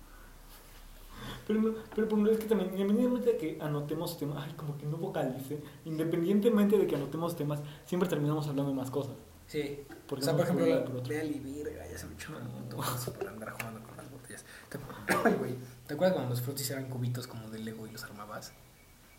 Pero, 1.46 1.60
no- 1.60 1.74
pero 1.94 2.08
por 2.08 2.18
ejemplo, 2.18 2.32
es 2.32 2.38
que 2.38 2.46
también, 2.46 2.70
independientemente 2.72 3.32
de 3.32 3.36
que 3.36 3.58
anotemos 3.60 4.18
temas, 4.18 4.44
ay, 4.46 4.54
como 4.54 4.78
que 4.78 4.86
no 4.86 4.96
vocalice, 4.96 5.62
independientemente 5.84 6.78
de 6.78 6.86
que 6.86 6.96
anotemos 6.96 7.36
temas, 7.36 7.60
siempre 7.84 8.08
terminamos 8.08 8.46
hablando 8.48 8.70
de 8.70 8.76
más 8.76 8.90
cosas. 8.90 9.14
Sí. 9.46 9.84
Porque 10.06 10.22
o 10.22 10.24
sea, 10.24 10.32
no 10.32 10.38
por 10.38 10.44
ejemplo, 10.46 10.64
un 10.64 10.70
la 10.70 10.76
lado 10.76 10.92
por 10.92 11.12
y 11.12 11.62
verga, 11.62 11.86
ya 11.90 11.98
se 11.98 12.06
me 12.06 12.14
echó 12.14 12.36
el 12.38 12.46
puto 12.48 12.76
brazo 12.78 13.12
por 13.12 13.28
andar 13.28 13.50
jugando 13.52 13.82
con 13.82 13.96
las 13.96 14.10
botellas. 14.10 14.44
¿Te, 14.70 14.78
ay, 15.24 15.34
güey, 15.38 15.54
¿te 15.86 15.94
acuerdas 15.94 16.14
cuando 16.14 16.30
los 16.30 16.40
frutis 16.40 16.70
eran 16.70 16.88
cubitos 16.88 17.26
como 17.26 17.50
de 17.50 17.58
Lego 17.58 17.86
y 17.86 17.90
los 17.90 18.02
armabas? 18.04 18.52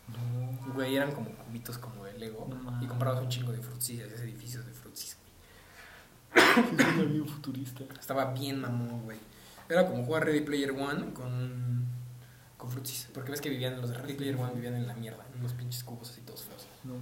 No. 0.08 0.72
Güey, 0.74 0.96
eran 0.96 1.12
como 1.12 1.30
cubitos 1.30 1.78
como 1.78 2.04
de 2.04 2.16
Lego 2.18 2.48
No 2.48 2.82
y 2.82 2.86
comprabas 2.86 3.20
un 3.22 3.28
chingo 3.28 3.52
de 3.52 3.58
frutis 3.58 3.90
y 3.90 4.02
hacías 4.02 4.20
edificios 4.20 4.64
de 4.66 4.72
frutis. 4.72 5.16
Bien 7.08 7.26
futurista. 7.26 7.84
Estaba 7.98 8.32
bien 8.32 8.60
mamón, 8.60 9.04
güey. 9.04 9.18
Era 9.68 9.86
como 9.88 10.04
jugar 10.04 10.24
Ready 10.24 10.42
Player 10.42 10.70
One 10.70 11.12
con, 11.12 11.86
con. 12.74 12.82
Porque 13.14 13.30
ves 13.30 13.40
que 13.40 13.48
vivían, 13.48 13.80
los 13.80 13.90
de 13.90 13.98
Ready 13.98 14.14
Player 14.14 14.36
One 14.36 14.54
vivían 14.54 14.74
en 14.74 14.86
la 14.86 14.94
mierda, 14.94 15.24
en 15.32 15.40
unos 15.40 15.52
pinches 15.52 15.84
cubos 15.84 16.10
así 16.10 16.20
todos 16.22 16.42
feos. 16.44 16.66
No. 16.84 16.94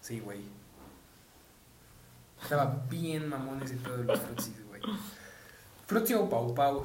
Sí, 0.00 0.20
güey. 0.20 0.40
Estaba 2.42 2.84
bien 2.88 3.28
mamón 3.28 3.62
ese 3.62 3.76
pedo 3.76 3.98
de 3.98 4.04
los 4.04 4.18
frutis, 4.18 4.66
güey. 4.68 4.80
Frutti 5.86 6.14
o 6.14 6.28
Pau 6.28 6.54
Pau. 6.54 6.84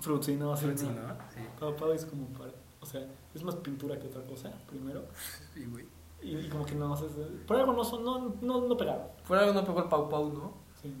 Fruitsy, 0.00 0.36
no, 0.36 0.56
sí, 0.56 0.66
Frutti, 0.66 0.84
no. 0.84 0.92
¿no? 0.92 1.14
Sí. 1.32 1.40
Pau 1.58 1.74
Pau 1.74 1.92
es 1.92 2.04
como 2.04 2.26
para, 2.28 2.50
o 2.80 2.86
sea, 2.86 3.06
es 3.34 3.42
más 3.42 3.54
pintura 3.56 3.98
que 3.98 4.06
otra 4.06 4.22
cosa, 4.22 4.50
primero. 4.68 5.04
Sí, 5.54 5.64
güey. 5.66 5.86
Y, 6.20 6.36
y 6.36 6.48
como 6.48 6.64
que 6.64 6.74
no, 6.74 6.92
o 6.92 6.96
sea, 6.96 7.06
por 7.46 7.56
algo 7.56 7.72
no, 7.72 7.84
son, 7.84 8.04
no, 8.04 8.34
no, 8.40 8.66
no 8.66 8.76
pegaron. 8.76 9.06
Por 9.26 9.38
algo 9.38 9.52
no 9.52 9.64
pegó 9.64 9.82
el 9.82 9.88
Pau 9.88 10.08
Pau, 10.08 10.32
¿no? 10.32 10.54
Sí. 10.82 10.94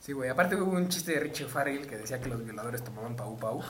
Sí, 0.00 0.12
güey. 0.12 0.30
Aparte 0.30 0.56
hubo 0.56 0.72
un 0.72 0.88
chiste 0.88 1.12
de 1.12 1.20
Richie 1.20 1.46
Farrell 1.46 1.86
que 1.86 1.96
decía 1.96 2.20
que 2.20 2.28
los 2.28 2.42
violadores 2.44 2.82
tomaban 2.82 3.16
Pau 3.16 3.36
Pau. 3.36 3.62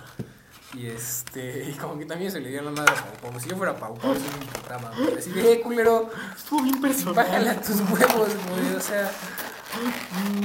Y 0.75 0.87
este, 0.87 1.71
y 1.71 1.73
como 1.75 1.99
que 1.99 2.05
también 2.05 2.31
se 2.31 2.41
le 2.41 2.51
dio 2.51 2.63
la 2.63 2.71
madre 2.71 2.93
a 2.93 3.21
Pau 3.21 3.31
Pau. 3.31 3.41
Si 3.41 3.49
yo 3.49 3.57
fuera 3.57 3.77
Pau 3.77 3.95
Pau, 3.95 4.15
sí 4.15 4.23
me 4.39 4.45
imputaba, 4.45 4.93
güey. 4.97 5.19
Así 5.19 5.31
de, 5.33 5.53
eh, 5.53 5.61
culero, 5.61 6.11
Estuvo 6.37 6.63
bien 6.63 6.81
personal. 6.81 7.15
bájale 7.15 7.51
a 7.51 7.61
tus 7.61 7.81
huevos, 7.81 8.29
güey. 8.51 8.75
O 8.77 8.81
sea, 8.81 9.11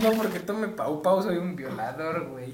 no 0.02 0.12
porque 0.14 0.40
tome 0.40 0.68
Pau 0.70 1.02
Pau 1.02 1.22
soy 1.22 1.38
un 1.38 1.56
violador, 1.56 2.30
güey. 2.30 2.54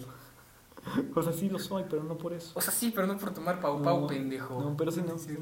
O 1.16 1.22
sea, 1.22 1.34
sí 1.34 1.50
lo 1.50 1.60
soy, 1.60 1.86
pero 1.90 2.04
no 2.04 2.18
por 2.18 2.34
eso. 2.34 2.52
O 2.56 2.62
sea, 2.62 2.74
sí, 2.74 2.92
pero 2.94 3.06
no 3.06 3.18
por 3.18 3.34
tomar 3.34 3.60
Pau 3.60 3.82
Pau, 3.82 4.02
No, 4.02 4.08
pendejo. 4.08 4.60
No, 4.62 4.76
pero 4.76 4.92
sí 4.92 5.04
no. 5.08 5.18
Sí. 5.18 5.38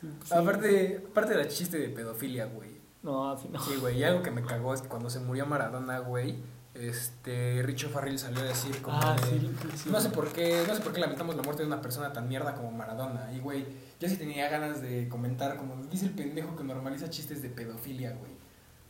Sí, 0.00 0.08
sí. 0.24 0.34
Aparte, 0.34 1.04
aparte 1.10 1.34
del 1.34 1.48
chiste 1.48 1.78
de 1.78 1.88
pedofilia, 1.88 2.46
güey. 2.46 2.78
No, 3.02 3.36
sí, 3.38 3.48
no. 3.50 3.60
Sí, 3.60 3.76
güey, 3.76 3.98
y 3.98 4.04
algo 4.04 4.22
que 4.22 4.30
me 4.30 4.42
cagó 4.42 4.74
es 4.74 4.82
que 4.82 4.88
cuando 4.88 5.08
se 5.08 5.20
murió 5.20 5.46
Maradona, 5.46 6.00
güey, 6.00 6.36
este, 6.80 7.62
Richo 7.64 7.88
Farrell 7.90 8.18
salió 8.18 8.40
a 8.40 8.44
decir 8.44 8.80
como 8.82 8.98
Ah, 9.00 9.14
de, 9.14 9.40
sí, 9.40 9.50
sí. 9.76 9.90
no 9.90 10.00
sé 10.00 10.10
por 10.10 10.32
qué, 10.32 10.64
no 10.66 10.74
sé 10.74 10.80
por 10.80 10.92
qué 10.92 11.00
lamentamos 11.00 11.34
la 11.36 11.42
muerte 11.42 11.62
de 11.62 11.66
una 11.68 11.80
persona 11.80 12.12
tan 12.12 12.28
mierda 12.28 12.54
como 12.54 12.70
Maradona. 12.72 13.32
Y 13.32 13.40
güey, 13.40 13.66
yo 14.00 14.08
sí 14.08 14.16
tenía 14.16 14.48
ganas 14.48 14.80
de 14.82 15.08
comentar 15.08 15.56
como 15.56 15.76
dice 15.86 16.06
el 16.06 16.12
pendejo 16.12 16.56
que 16.56 16.64
normaliza 16.64 17.10
chistes 17.10 17.42
de 17.42 17.48
pedofilia, 17.50 18.10
güey. 18.12 18.32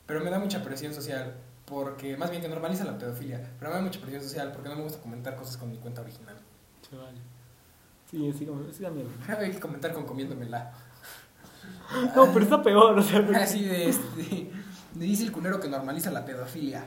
Pero 0.06 0.20
me 0.22 0.30
da 0.30 0.38
mucha 0.38 0.62
presión 0.62 0.94
social 0.94 1.34
porque 1.66 2.16
más 2.16 2.30
bien 2.30 2.40
que 2.42 2.48
normaliza 2.48 2.84
la 2.84 2.96
pedofilia, 2.98 3.46
pero 3.58 3.70
me 3.70 3.76
da 3.76 3.82
mucha 3.82 4.00
presión 4.00 4.22
social 4.22 4.52
porque 4.52 4.68
no 4.70 4.76
me 4.76 4.82
gusta 4.82 5.00
comentar 5.00 5.36
cosas 5.36 5.56
con 5.56 5.70
mi 5.70 5.76
cuenta 5.78 6.00
original. 6.00 6.36
Chaval. 6.88 7.14
Sí, 8.10 8.32
sí, 8.38 8.46
como, 8.46 8.64
sí 8.72 8.80
miedo. 8.90 9.08
Hay 9.38 9.50
que 9.50 9.60
comentar 9.60 9.92
con 9.92 10.04
comiéndomela. 10.06 10.72
No, 12.16 12.26
pero 12.32 12.40
está 12.42 12.62
peor, 12.62 12.98
o 12.98 13.02
sea, 13.02 13.20
porque- 13.26 13.36
Así 13.38 13.64
de 13.64 13.88
este 13.88 14.50
de 14.94 15.04
dice 15.06 15.24
el 15.24 15.32
culero 15.32 15.60
que 15.60 15.68
normaliza 15.68 16.10
la 16.10 16.24
pedofilia. 16.24 16.84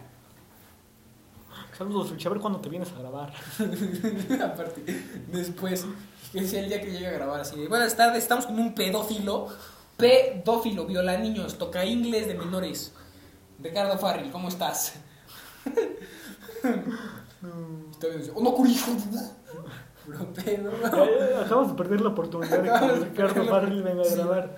Saludos, 1.77 2.11
Rich, 2.11 2.25
a 2.25 2.29
ver 2.29 2.39
cuándo 2.39 2.59
te 2.59 2.69
vienes 2.69 2.91
a 2.91 2.99
grabar. 2.99 3.33
Aparte, 4.43 4.83
después, 5.31 5.85
decía 6.33 6.59
el 6.59 6.69
día 6.69 6.81
que 6.81 6.91
llega 6.91 7.09
a 7.09 7.13
grabar 7.13 7.41
así 7.41 7.59
de, 7.59 7.67
buenas 7.67 7.95
tardes, 7.95 8.21
estamos 8.23 8.45
con 8.45 8.59
un 8.59 8.75
pedófilo, 8.75 9.47
pedófilo, 9.97 10.85
viola 10.85 11.17
niños, 11.17 11.57
toca 11.57 11.85
inglés 11.85 12.27
de 12.27 12.35
menores. 12.35 12.93
Ricardo 13.59 13.97
Farrell, 13.97 14.31
¿cómo 14.31 14.47
estás? 14.49 14.95
No. 17.41 17.89
Está 17.91 18.07
bien, 18.07 18.31
oh, 18.35 18.43
no, 18.43 18.53
curijo. 18.53 18.91
Bro, 20.07 20.33
pedo. 20.33 20.71
Eh, 20.81 21.35
Acabamos 21.45 21.69
de 21.69 21.75
perder 21.75 22.01
la 22.01 22.09
oportunidad 22.09 22.59
de 22.61 22.69
que 22.69 23.05
Ricardo 23.05 23.45
Farrell 23.45 23.81
venga 23.83 24.01
a 24.01 24.05
Sí. 24.05 24.15
grabar. 24.15 24.55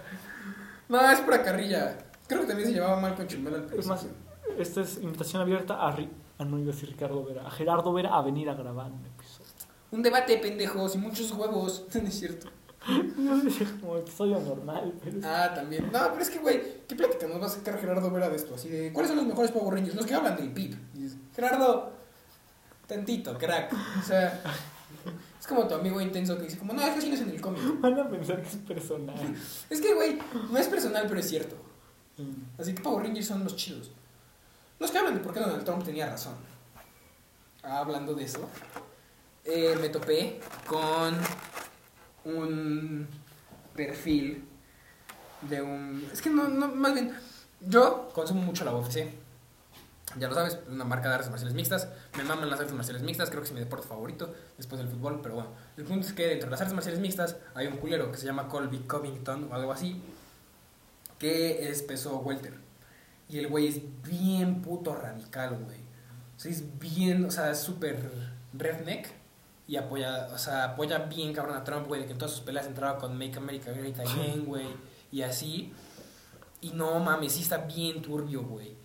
No, 0.89 1.11
es 1.11 1.19
pura 1.21 1.43
carrilla. 1.43 1.97
Creo 2.27 2.41
que 2.41 2.47
también 2.47 2.69
se 2.69 2.73
llevaba 2.75 2.99
mal 2.99 3.15
con 3.15 3.27
Chumel 3.27 3.55
al 3.55 3.73
Es 3.77 3.85
más, 3.87 4.05
esta 4.57 4.81
es 4.81 4.97
invitación 4.97 5.41
abierta 5.41 5.75
a, 5.75 5.95
No 6.45 6.59
iba 6.59 6.71
a 6.71 6.73
decir 6.75 6.89
Ricardo 6.89 7.23
Vera, 7.23 7.45
a 7.47 7.51
Gerardo 7.51 7.93
Vera 7.93 8.15
a 8.17 8.21
venir 8.21 8.49
a 8.49 8.53
grabar 8.55 8.91
un 8.91 9.05
episodio. 9.05 9.49
Un 9.91 10.01
debate, 10.01 10.37
pendejos, 10.37 10.95
y 10.95 10.97
muchos 10.97 11.31
huevos. 11.31 11.85
No 11.93 12.07
es 12.07 12.13
cierto. 12.19 12.47
Yo 12.87 13.65
como 13.79 13.95
episodio 13.97 14.39
normal, 14.41 14.93
pero 15.01 15.17
Ah, 15.23 15.51
también. 15.55 15.89
No, 15.91 15.99
pero 16.09 16.21
es 16.21 16.29
que, 16.29 16.39
güey, 16.39 16.61
¿qué 16.87 16.95
plática 16.95 17.27
nos 17.27 17.41
va 17.41 17.45
a 17.45 17.49
sacar 17.49 17.79
Gerardo 17.79 18.09
Vera 18.11 18.29
de 18.29 18.35
esto? 18.35 18.55
Así 18.55 18.67
de, 18.67 18.91
¿cuáles 18.91 19.07
son 19.09 19.17
los 19.19 19.25
mejores 19.27 19.51
Power 19.51 19.73
Rangers? 19.75 19.95
Los 19.95 20.05
que 20.05 20.13
hablan 20.13 20.35
del 20.35 20.51
PIB. 20.51 20.75
Dices, 20.93 21.17
Gerardo, 21.33 21.93
tantito, 22.85 23.37
crack. 23.37 23.71
O 23.73 24.05
sea, 24.05 24.41
es 25.39 25.47
como 25.47 25.65
tu 25.65 25.75
amigo 25.75 26.01
intenso 26.01 26.35
que 26.37 26.43
dice, 26.43 26.57
como, 26.57 26.73
no, 26.73 26.81
es 26.81 27.01
que 27.01 27.07
no 27.09 27.15
es 27.15 27.21
en 27.21 27.29
el 27.29 27.39
cómic. 27.39 27.61
van 27.79 27.97
a 27.99 28.09
pensar 28.09 28.41
que 28.41 28.49
es 28.49 28.55
personal. 28.57 29.15
Es 29.69 29.79
que, 29.79 29.93
güey, 29.93 30.19
no 30.51 30.57
es 30.57 30.67
personal, 30.67 31.05
pero 31.07 31.19
es 31.21 31.29
cierto. 31.29 31.55
Mm. 32.17 32.59
Así 32.61 32.75
que 32.75 32.81
Power 32.81 33.05
Rangers 33.05 33.27
son 33.27 33.45
los 33.45 33.55
chidos. 33.55 33.91
Los 34.79 34.91
que 34.91 34.97
hablan 34.97 35.15
de 35.15 35.19
por 35.21 35.33
qué 35.33 35.39
Donald 35.39 35.63
Trump 35.63 35.83
tenía 35.83 36.09
razón. 36.09 36.35
Hablando 37.63 38.13
de 38.13 38.25
eso, 38.25 38.49
eh, 39.45 39.77
me 39.79 39.89
topé 39.89 40.39
con 40.67 41.15
un 42.25 43.07
perfil 43.75 44.47
de 45.41 45.61
un... 45.61 46.09
Es 46.11 46.21
que 46.21 46.29
no, 46.29 46.47
no, 46.47 46.67
más 46.69 46.93
bien, 46.93 47.15
yo 47.61 48.09
consumo 48.13 48.41
mucho 48.41 48.65
la 48.65 48.73
UFC. 48.73 49.07
Ya 50.17 50.27
lo 50.27 50.35
sabes, 50.35 50.59
una 50.69 50.83
marca 50.83 51.09
de 51.09 51.15
artes 51.15 51.29
marciales 51.29 51.55
mixtas. 51.55 51.87
Me 52.17 52.23
maman 52.23 52.49
las 52.49 52.59
artes 52.59 52.75
marciales 52.75 53.01
mixtas, 53.01 53.29
creo 53.29 53.41
que 53.41 53.47
es 53.47 53.53
mi 53.53 53.59
deporte 53.59 53.87
favorito 53.87 54.33
después 54.57 54.79
del 54.79 54.89
fútbol, 54.89 55.19
pero 55.23 55.35
bueno. 55.35 55.49
El 55.75 55.85
punto 55.85 56.05
es 56.05 56.13
que 56.13 56.27
dentro 56.27 56.47
de 56.47 56.51
las 56.51 56.61
artes 56.61 56.73
marciales 56.73 56.99
mixtas 56.99 57.37
hay 57.55 57.67
un 57.67 57.77
culero 57.77 58.11
que 58.11 58.17
se 58.17 58.25
llama 58.25 58.47
Colby 58.47 58.79
Covington 58.79 59.49
o 59.51 59.55
algo 59.55 59.71
así, 59.71 60.01
que 61.17 61.69
es 61.69 61.81
peso 61.81 62.17
welter. 62.19 62.62
Y 63.33 63.39
el 63.39 63.47
güey 63.47 63.67
es 63.67 63.81
bien 64.03 64.61
puto 64.61 64.93
radical, 64.93 65.57
güey. 65.65 65.77
O 66.37 66.39
sea, 66.39 66.51
es 66.51 66.77
bien, 66.77 67.25
o 67.25 67.31
sea, 67.31 67.49
es 67.49 67.59
súper 67.59 68.11
redneck 68.53 69.07
y 69.67 69.75
apoya, 69.75 70.27
o 70.31 70.37
sea, 70.37 70.65
apoya 70.65 70.99
bien 70.99 71.33
cabrón 71.33 71.57
a 71.57 71.63
Trump, 71.63 71.87
güey, 71.87 72.01
de 72.01 72.05
que 72.05 72.11
en 72.11 72.19
todas 72.19 72.31
sus 72.31 72.41
peleas 72.41 72.67
entraba 72.67 72.99
con 72.99 73.17
Make 73.17 73.37
America 73.37 73.71
Great 73.71 73.99
Again, 73.99 74.45
güey, 74.45 74.67
y 75.11 75.23
así. 75.23 75.73
Y 76.61 76.73
no 76.73 76.99
mames, 76.99 77.31
sí 77.33 77.41
está 77.41 77.57
bien 77.57 78.03
turbio, 78.03 78.43
güey. 78.43 78.75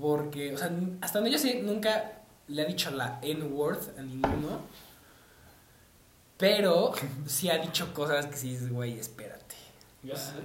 Porque, 0.00 0.52
o 0.52 0.58
sea, 0.58 0.72
hasta 1.00 1.20
donde 1.20 1.30
yo 1.30 1.38
sé, 1.38 1.62
nunca 1.62 2.22
le 2.48 2.62
ha 2.62 2.64
dicho 2.64 2.90
la 2.90 3.20
N-word 3.22 3.96
a 3.96 4.02
ninguno. 4.02 4.62
Pero 6.38 6.92
sí 7.26 7.48
ha 7.50 7.58
dicho 7.58 7.94
cosas 7.94 8.26
que 8.26 8.36
sí 8.36 8.58
güey, 8.68 8.98
espérate. 8.98 9.54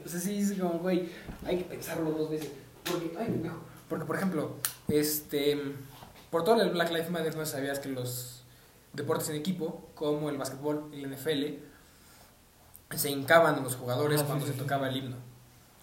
O 0.06 0.08
sea, 0.08 0.20
sí 0.20 0.38
es 0.38 0.54
como, 0.60 0.78
güey, 0.78 1.10
hay 1.44 1.58
que 1.58 1.64
pensarlo 1.64 2.12
dos 2.12 2.30
veces. 2.30 2.52
Porque, 2.92 3.16
ay, 3.20 3.26
pendejo. 3.28 3.58
Porque, 3.90 4.06
por 4.06 4.16
ejemplo, 4.16 4.56
este. 4.88 5.76
Por 6.32 6.44
todo 6.44 6.62
el 6.62 6.72
Black 6.72 6.90
Lives 6.92 7.10
Matter, 7.10 7.36
no 7.38 7.46
sabías 7.46 7.80
que 7.80 7.90
los 7.90 8.44
deportes 8.94 9.30
en 9.30 9.36
equipo, 9.38 9.88
como 9.96 10.30
el 10.30 10.38
básquetbol 10.38 10.90
y 10.94 11.04
el 11.04 11.12
NFL, 11.14 11.60
se 12.96 13.10
hincaban 13.10 13.64
los 13.64 13.76
jugadores 13.76 14.22
Ah, 14.22 14.26
cuando 14.26 14.46
sí, 14.46 14.52
se 14.52 14.58
sí. 14.58 14.64
tocaba 14.64 14.90
el 14.90 14.98
himno. 14.98 15.16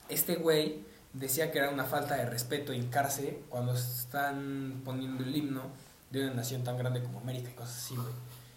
Este 0.09 0.37
güey 0.37 0.85
decía 1.13 1.51
que 1.51 1.59
era 1.59 1.71
una 1.71 1.85
falta 1.85 2.17
de 2.17 2.27
respeto 2.27 2.73
hincarse 2.73 3.41
cuando 3.49 3.73
están 3.75 4.83
poniendo 4.85 5.25
el 5.25 5.35
himno 5.35 5.63
de 6.11 6.25
una 6.25 6.35
nación 6.35 6.63
tan 6.65 6.77
grande 6.77 7.03
como 7.03 7.21
América 7.21 7.51
y 7.51 7.55
cosas 7.55 7.77
así, 7.79 7.95
güey. 7.97 8.09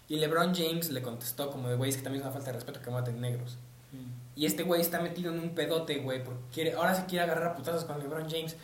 Y 0.08 0.16
LeBron 0.16 0.54
James 0.54 0.90
le 0.90 1.02
contestó 1.02 1.50
como 1.50 1.68
de, 1.68 1.76
güey, 1.76 1.90
es 1.90 1.96
que 1.96 2.02
también 2.02 2.20
es 2.22 2.26
una 2.26 2.32
falta 2.34 2.50
de 2.50 2.56
respeto 2.56 2.80
que 2.82 2.90
maten 2.90 3.20
negros. 3.20 3.58
Y 4.38 4.46
este 4.46 4.62
güey 4.62 4.80
está 4.80 5.00
metido 5.00 5.32
en 5.32 5.40
un 5.40 5.50
pedote, 5.50 5.98
güey, 5.98 6.22
porque 6.22 6.40
quiere, 6.52 6.74
ahora 6.74 6.94
se 6.94 7.06
quiere 7.06 7.24
agarrar 7.24 7.48
a 7.48 7.54
putazos 7.56 7.84
con 7.84 7.98
LeBron 7.98 8.30
James. 8.30 8.54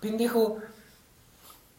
Pendejo, 0.00 0.56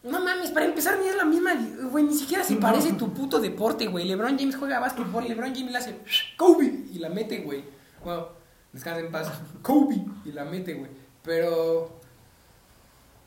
no 0.04 0.20
mames, 0.20 0.52
para 0.52 0.66
empezar 0.66 1.00
ni 1.00 1.08
es 1.08 1.16
la 1.16 1.24
misma, 1.24 1.50
güey, 1.90 2.04
ni 2.04 2.14
siquiera 2.14 2.44
se 2.44 2.54
parece 2.54 2.92
tu 2.92 3.12
puto 3.12 3.40
deporte, 3.40 3.88
güey. 3.88 4.06
LeBron 4.06 4.38
James 4.38 4.54
juega 4.54 4.78
básquetbol, 4.78 5.26
LeBron 5.26 5.52
James 5.52 5.72
le 5.72 5.78
hace 5.78 5.98
Kobe 6.36 6.66
y 6.92 7.00
la 7.00 7.08
mete, 7.08 7.40
güey. 7.40 7.64
Bueno, 8.04 8.28
descansa 8.72 9.00
en 9.00 9.10
paz. 9.10 9.32
Kobe 9.62 9.96
y 10.24 10.30
la 10.30 10.44
mete, 10.44 10.74
güey. 10.74 10.92
Pero 11.24 11.98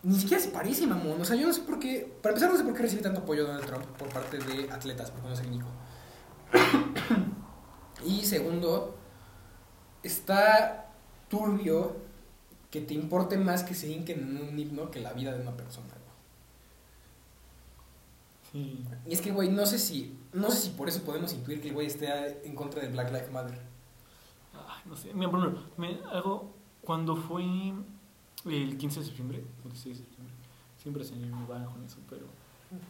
ni 0.03 0.17
siquiera 0.17 0.41
se 0.41 0.51
parece, 0.51 0.87
mamón. 0.87 1.19
O 1.19 1.25
sea, 1.25 1.35
yo 1.35 1.47
no 1.47 1.51
sé 1.51 1.63
por 1.63 1.79
qué, 1.79 2.09
para 2.21 2.31
empezar 2.31 2.49
no 2.49 2.57
sé 2.57 2.63
por 2.63 2.73
qué 2.75 2.83
recibe 2.83 3.01
tanto 3.01 3.19
apoyo 3.19 3.45
Donald 3.45 3.65
Trump 3.65 3.83
por 3.97 4.07
parte 4.07 4.37
de 4.37 4.71
atletas, 4.71 5.11
porque 5.11 5.27
no 5.27 5.33
es 5.33 5.39
el 5.41 5.47
único. 5.47 5.67
y 8.05 8.23
segundo, 8.23 9.00
está 10.03 10.91
turbio 11.29 11.95
que 12.69 12.81
te 12.81 12.93
importe 12.93 13.37
más 13.37 13.63
que 13.63 13.75
se 13.75 13.91
hinquen 13.91 14.19
en 14.19 14.37
un 14.37 14.57
himno 14.57 14.89
que 14.89 15.01
la 15.01 15.13
vida 15.13 15.33
de 15.33 15.41
una 15.41 15.55
persona. 15.55 15.89
güey. 15.89 16.01
Sí. 18.51 18.85
Y 19.05 19.13
es 19.13 19.21
que, 19.21 19.31
güey, 19.31 19.49
no 19.49 19.65
sé 19.65 19.77
si, 19.77 20.17
no 20.33 20.49
sé 20.51 20.57
si 20.61 20.69
por 20.71 20.87
eso 20.87 21.03
podemos 21.03 21.33
intuir 21.33 21.61
que 21.61 21.67
el 21.67 21.73
güey 21.73 21.87
esté 21.87 22.45
en 22.45 22.55
contra 22.55 22.81
de 22.81 22.89
Black 22.89 23.11
Lives 23.11 23.31
Matter. 23.31 23.59
Ay, 24.53 24.81
no 24.85 24.95
sé. 24.95 25.13
Mira, 25.13 25.27
ejemplo, 25.27 25.63
me, 25.77 25.99
algo. 26.11 26.53
Cuando 26.81 27.15
fue 27.15 27.43
el 28.45 28.77
15 28.77 28.99
de 29.01 29.05
septiembre, 29.05 29.43
el 29.63 29.71
16 29.71 29.99
de 29.99 30.03
septiembre, 30.03 30.35
siempre 30.77 31.03
se 31.03 31.15
me 31.15 31.29
va 31.45 31.63
con 31.65 31.83
eso, 31.83 31.97
pero. 32.09 32.25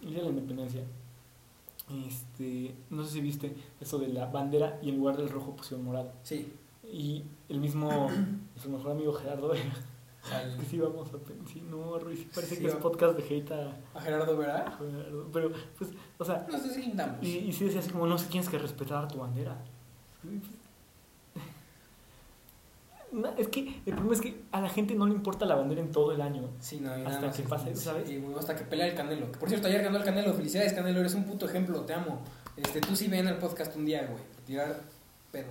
El 0.01 0.09
día 0.09 0.20
de 0.20 0.26
la 0.26 0.30
independencia. 0.30 0.84
Este. 2.07 2.76
No 2.89 3.03
sé 3.03 3.14
si 3.14 3.22
viste 3.22 3.55
eso 3.80 3.97
de 3.97 4.07
la 4.09 4.28
bandera 4.28 4.80
y 4.82 4.89
en 4.89 4.97
lugar 4.97 5.18
del 5.18 5.30
rojo 5.30 5.55
pusieron 5.55 5.86
morado. 5.86 6.14
Sí. 6.24 6.53
Y 6.91 7.23
el 7.49 7.59
mismo. 7.59 8.09
su 8.61 8.69
mejor 8.69 8.91
amigo 8.91 9.13
Gerardo. 9.13 9.53
El- 9.53 9.61
que 10.59 10.65
sí, 10.65 10.77
vamos 10.77 11.09
a. 11.09 11.17
Sí, 11.51 11.63
no, 11.67 11.97
Ruiz, 11.97 12.27
parece 12.35 12.55
Sí, 12.55 12.61
que 12.61 12.67
es 12.67 12.75
podcast 12.75 13.17
de 13.17 13.23
hate 13.23 13.51
a 13.53 13.75
a 13.97 14.01
Gerardo 14.01 14.37
Verá. 14.37 14.67
a 14.67 14.77
Gerardo. 14.77 15.29
Pero, 15.33 15.51
pues, 15.79 15.89
o 16.19 16.23
sea. 16.25 16.45
Nos 16.51 16.63
deslindamos. 16.63 17.23
Y, 17.25 17.37
y 17.39 17.51
sí 17.53 17.65
decía 17.65 17.79
así 17.79 17.89
como, 17.89 18.05
no 18.05 18.17
sé, 18.19 18.27
tienes 18.27 18.47
que 18.47 18.59
respetar 18.59 19.07
tu 19.07 19.17
bandera. 19.17 19.57
No, 23.11 23.29
es 23.37 23.47
que 23.47 23.81
el 23.85 23.93
problema 23.93 24.13
es 24.13 24.21
que 24.21 24.43
a 24.51 24.61
la 24.61 24.69
gente 24.69 24.93
no 24.95 25.07
le 25.07 25.13
importa 25.13 25.45
la 25.45 25.55
bandera 25.55 25.81
en 25.81 25.91
todo 25.91 26.11
el 26.11 26.21
año. 26.21 26.49
Sí, 26.59 26.79
no, 26.79 26.89
y 26.89 27.01
Hasta 27.01 27.09
nada 27.15 27.27
más 27.27 27.37
que 27.37 27.43
pase, 27.43 27.75
¿sabes? 27.75 28.21
güey, 28.21 28.35
hasta 28.37 28.55
que 28.55 28.63
pelea 28.63 28.87
el 28.87 28.95
Canelo. 28.95 29.31
Por 29.31 29.49
cierto, 29.49 29.67
ayer 29.67 29.81
ganó 29.83 29.97
el 29.97 30.03
Canelo. 30.03 30.33
Felicidades, 30.33 30.73
Canelo. 30.73 30.99
Eres 30.99 31.15
un 31.15 31.25
puto 31.25 31.45
ejemplo. 31.47 31.81
Te 31.81 31.93
amo. 31.93 32.21
Este, 32.55 32.79
tú 32.81 32.95
sí 32.95 33.07
ven 33.07 33.27
el 33.27 33.37
podcast 33.37 33.75
un 33.75 33.85
día, 33.85 34.05
güey. 34.05 34.23
Tirar 34.45 34.81
pedo. 35.31 35.49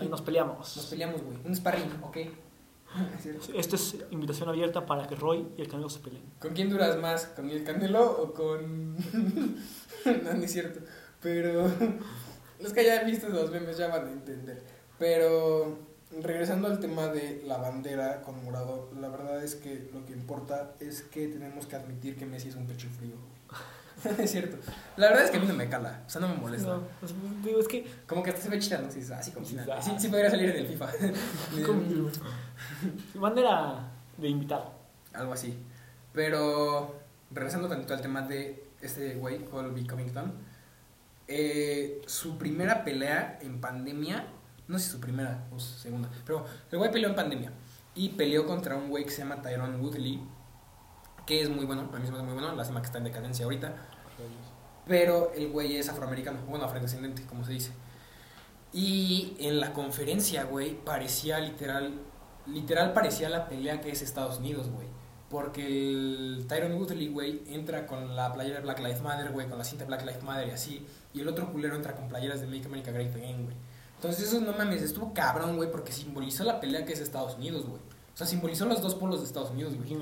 Ahí 0.00 0.08
nos 0.08 0.22
peleamos. 0.22 0.76
Nos 0.76 0.86
peleamos, 0.86 1.22
güey. 1.22 1.36
Un 1.44 1.54
sparring, 1.54 1.90
¿ok? 2.02 2.16
Es 3.16 3.22
cierto. 3.22 3.52
Esto 3.54 3.76
es 3.76 3.96
invitación 4.10 4.48
abierta 4.48 4.84
para 4.84 5.06
que 5.06 5.14
Roy 5.14 5.46
y 5.56 5.60
el 5.60 5.68
Canelo 5.68 5.88
se 5.88 6.00
peleen. 6.00 6.24
¿Con 6.40 6.54
quién 6.54 6.68
duras 6.70 6.98
más? 6.98 7.26
¿Con 7.26 7.48
el 7.48 7.62
Canelo 7.62 8.22
o 8.22 8.34
con.? 8.34 8.96
no, 10.04 10.34
no 10.34 10.42
es 10.42 10.52
cierto. 10.52 10.80
Pero. 11.20 11.70
Los 12.60 12.72
que 12.72 12.80
hayan 12.80 13.06
visto 13.06 13.28
los 13.28 13.50
memes 13.50 13.78
ya 13.78 13.88
van 13.88 14.06
a 14.06 14.10
entender. 14.10 14.62
Pero. 14.98 15.90
Regresando 16.20 16.66
al 16.66 16.80
tema 16.80 17.06
de 17.06 17.40
la 17.46 17.58
bandera 17.58 18.22
con 18.22 18.44
morado, 18.44 18.90
la 19.00 19.08
verdad 19.08 19.44
es 19.44 19.54
que 19.54 19.88
lo 19.94 20.04
que 20.04 20.12
importa 20.12 20.74
es 20.80 21.02
que 21.02 21.28
tenemos 21.28 21.66
que 21.66 21.76
admitir 21.76 22.16
que 22.16 22.26
Messi 22.26 22.48
es 22.48 22.56
un 22.56 22.66
pecho 22.66 22.88
frío. 22.88 23.14
es 24.18 24.30
cierto. 24.30 24.56
La 24.96 25.08
verdad 25.08 25.24
es 25.24 25.30
que 25.30 25.36
a 25.36 25.40
mí 25.40 25.46
no 25.46 25.54
me 25.54 25.68
cala, 25.68 26.02
o 26.06 26.10
sea, 26.10 26.20
no 26.20 26.28
me 26.28 26.34
molesta. 26.34 26.68
No, 26.68 26.82
pues, 27.00 27.14
digo, 27.42 27.60
es 27.60 27.68
que. 27.68 27.86
Como 28.06 28.22
que 28.22 28.30
hasta 28.30 28.42
se 28.42 28.48
ve 28.48 28.58
chida, 28.58 28.78
¿no? 28.78 28.90
Sí, 28.90 29.00
así 29.12 29.32
como 29.32 29.46
si 29.46 29.56
Sí. 29.56 29.90
Sí, 29.98 30.08
podría 30.08 30.30
salir 30.30 30.50
en 30.50 30.56
el 30.56 30.66
FIFA. 30.66 30.88
bandera 33.14 33.90
de 34.16 34.28
invitado. 34.28 34.72
Algo 35.12 35.32
así. 35.32 35.56
Pero, 36.12 37.00
regresando 37.30 37.68
tantito 37.68 37.94
al 37.94 38.00
tema 38.00 38.22
de 38.22 38.64
este 38.80 39.14
güey, 39.14 39.44
Colby 39.44 39.86
Covington, 39.86 40.32
eh, 41.28 42.02
su 42.06 42.38
primera 42.38 42.82
pelea 42.82 43.38
en 43.40 43.60
pandemia, 43.60 44.26
no 44.66 44.78
sé 44.78 44.86
si 44.86 44.90
su 44.90 45.00
primera 45.00 45.46
o 45.54 45.60
su 45.60 45.78
segunda, 45.78 46.10
pero 46.26 46.44
el 46.70 46.78
güey 46.78 46.90
peleó 46.90 47.08
en 47.08 47.14
pandemia 47.14 47.52
y 47.94 48.10
peleó 48.10 48.46
contra 48.46 48.76
un 48.76 48.88
güey 48.88 49.04
que 49.04 49.10
se 49.10 49.18
llama 49.18 49.40
Tyrone 49.42 49.76
Woodley, 49.76 50.20
que 51.26 51.42
es 51.42 51.48
muy 51.48 51.64
bueno, 51.66 51.88
a 51.92 51.98
mí 51.98 52.04
se 52.04 52.10
me 52.10 52.18
hace 52.18 52.26
muy 52.26 52.34
bueno, 52.34 52.52
lástima 52.56 52.80
que 52.80 52.86
está 52.86 52.98
en 52.98 53.04
decadencia 53.04 53.44
ahorita, 53.44 53.74
pero 54.90 55.30
el 55.36 55.50
güey 55.50 55.76
es 55.76 55.88
afroamericano, 55.88 56.40
bueno, 56.48 56.64
afrodescendente, 56.64 57.22
como 57.26 57.44
se 57.44 57.52
dice. 57.52 57.70
Y 58.72 59.36
en 59.38 59.60
la 59.60 59.72
conferencia, 59.72 60.42
güey, 60.42 60.74
parecía 60.84 61.38
literal, 61.38 61.92
literal 62.48 62.92
parecía 62.92 63.28
la 63.28 63.48
pelea 63.48 63.80
que 63.80 63.92
es 63.92 64.02
Estados 64.02 64.38
Unidos, 64.38 64.68
güey. 64.68 64.88
Porque 65.28 65.64
el 65.64 66.44
Tyron 66.48 66.72
Woodley, 66.72 67.06
güey, 67.06 67.40
entra 67.46 67.86
con 67.86 68.16
la 68.16 68.32
playera 68.32 68.56
de 68.56 68.62
Black 68.62 68.80
Lives 68.80 69.00
Matter, 69.00 69.30
güey, 69.30 69.48
con 69.48 69.58
la 69.58 69.64
cinta 69.64 69.84
Black 69.84 70.04
Lives 70.04 70.24
Matter 70.24 70.48
y 70.48 70.50
así. 70.50 70.84
Y 71.14 71.20
el 71.20 71.28
otro 71.28 71.52
culero 71.52 71.76
entra 71.76 71.94
con 71.94 72.08
playeras 72.08 72.40
de 72.40 72.48
Make 72.48 72.66
America 72.66 72.90
Great 72.90 73.14
Again, 73.14 73.44
güey. 73.44 73.56
Entonces 73.94 74.26
eso 74.26 74.40
no 74.40 74.54
mames, 74.54 74.82
estuvo 74.82 75.14
cabrón, 75.14 75.56
güey, 75.56 75.70
porque 75.70 75.92
simbolizó 75.92 76.42
la 76.42 76.58
pelea 76.58 76.84
que 76.84 76.94
es 76.94 77.00
Estados 77.00 77.36
Unidos, 77.36 77.64
güey. 77.64 77.80
O 78.12 78.16
sea, 78.16 78.26
simbolizó 78.26 78.66
los 78.66 78.82
dos 78.82 78.96
polos 78.96 79.20
de 79.20 79.26
Estados 79.26 79.50
Unidos, 79.50 79.72
güey. 79.76 79.96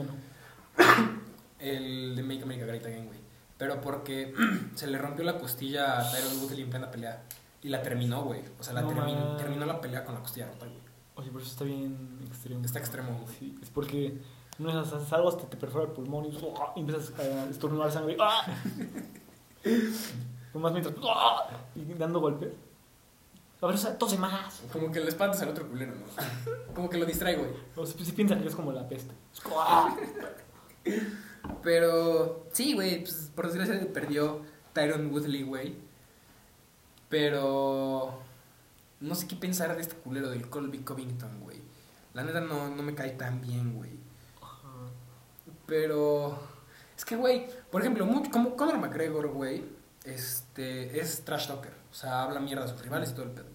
El 1.59 2.17
de 2.17 2.23
Make 2.23 2.43
America 2.43 2.65
Great 2.65 2.87
Again, 2.87 3.05
güey. 3.05 3.18
Pero 3.59 3.81
porque 3.81 4.35
se 4.75 4.87
le 4.87 4.99
rompió 4.99 5.25
la 5.25 5.39
costilla 5.39 6.01
a 6.01 6.11
Tyron 6.11 6.41
Woodley 6.41 6.63
en 6.63 6.71
plena 6.71 6.91
pelea. 6.91 7.23
Y 7.61 7.69
la 7.69 7.83
terminó, 7.83 8.23
güey. 8.23 8.43
O 8.59 8.63
sea, 8.63 8.73
la 8.73 8.83
No 8.83 8.89
terminó, 8.89 9.37
terminó 9.37 9.67
la 9.67 9.81
pelea 9.81 10.05
con 10.05 10.15
la 10.15 10.21
costilla 10.21 10.47
rota, 10.47 10.67
güey. 10.67 10.79
Oye, 11.17 11.29
pero 11.33 11.41
eso 11.43 11.51
está 11.51 11.65
bien 11.65 12.21
extremo. 12.27 12.65
Está 12.65 12.79
extremo, 12.79 13.19
güey. 13.21 13.37
Sí, 13.37 13.59
es 13.61 13.71
porque 13.71 14.17
no 14.59 14.71
es 14.71 14.93
haces 14.93 15.13
algo 15.13 15.29
hasta 15.29 15.49
te 15.49 15.57
perfora 15.57 15.87
el 15.87 15.91
pulmón 15.91 16.27
y, 16.27 16.39
¡ah! 16.61 16.73
y 16.77 16.81
empiezas 16.81 17.13
a 17.19 17.51
estornudar 17.51 17.91
sangre. 17.91 18.17
¡Ah! 18.21 18.47
Nomás 20.55 20.73
mientras. 20.73 20.95
¡ah! 21.03 21.49
Y 21.75 21.85
dando 21.95 22.21
golpes. 22.21 22.55
A 23.61 23.67
ver, 23.67 23.75
o 23.75 23.79
sea, 23.79 23.99
tose 23.99 24.17
más. 24.17 24.63
Como 24.73 24.93
que 24.93 25.01
le 25.01 25.09
espantas 25.09 25.43
al 25.43 25.49
otro 25.49 25.69
culero, 25.69 25.93
¿no? 25.93 26.05
Como 26.75 26.89
que 26.89 26.97
lo 26.97 27.05
distrae, 27.05 27.37
güey. 27.37 27.51
O 27.75 27.85
si, 27.85 28.05
si 28.05 28.13
piensan 28.13 28.41
que 28.41 28.47
es 28.47 28.55
como 28.55 28.71
la 28.71 28.89
peste. 28.89 29.13
Pero 31.63 32.47
sí, 32.53 32.75
güey, 32.75 33.03
pues, 33.03 33.31
por 33.35 33.47
desgracia 33.47 33.93
perdió 33.93 34.43
Tyron 34.73 35.13
Woodley, 35.13 35.43
güey. 35.43 35.77
Pero 37.09 38.23
no 39.01 39.15
sé 39.15 39.27
qué 39.27 39.37
pensar 39.37 39.75
de 39.75 39.83
este 39.83 39.97
culero 39.97 40.31
del 40.31 40.49
Colby 40.49 40.79
Covington, 40.79 41.41
güey. 41.41 41.59
La 42.15 42.25
neta 42.25 42.41
no, 42.41 42.69
no 42.69 42.83
me 42.83 42.95
cae 42.95 43.11
tan 43.11 43.41
bien, 43.41 43.75
güey. 43.75 43.91
Pero 45.67 46.39
es 46.97 47.05
que, 47.05 47.17
güey, 47.17 47.47
por 47.71 47.83
ejemplo, 47.83 48.05
mucho, 48.07 48.31
como 48.31 48.57
Conor 48.57 48.79
McGregor, 48.79 49.29
güey, 49.29 49.65
este, 50.05 50.99
es 50.99 51.25
trash 51.25 51.47
talker. 51.47 51.73
O 51.91 51.95
sea, 51.95 52.23
habla 52.23 52.41
mierda 52.41 52.65
a 52.65 52.69
sus 52.69 52.81
rivales 52.83 53.11
y 53.11 53.13
todo 53.13 53.25
el 53.27 53.31
pedo. 53.33 53.47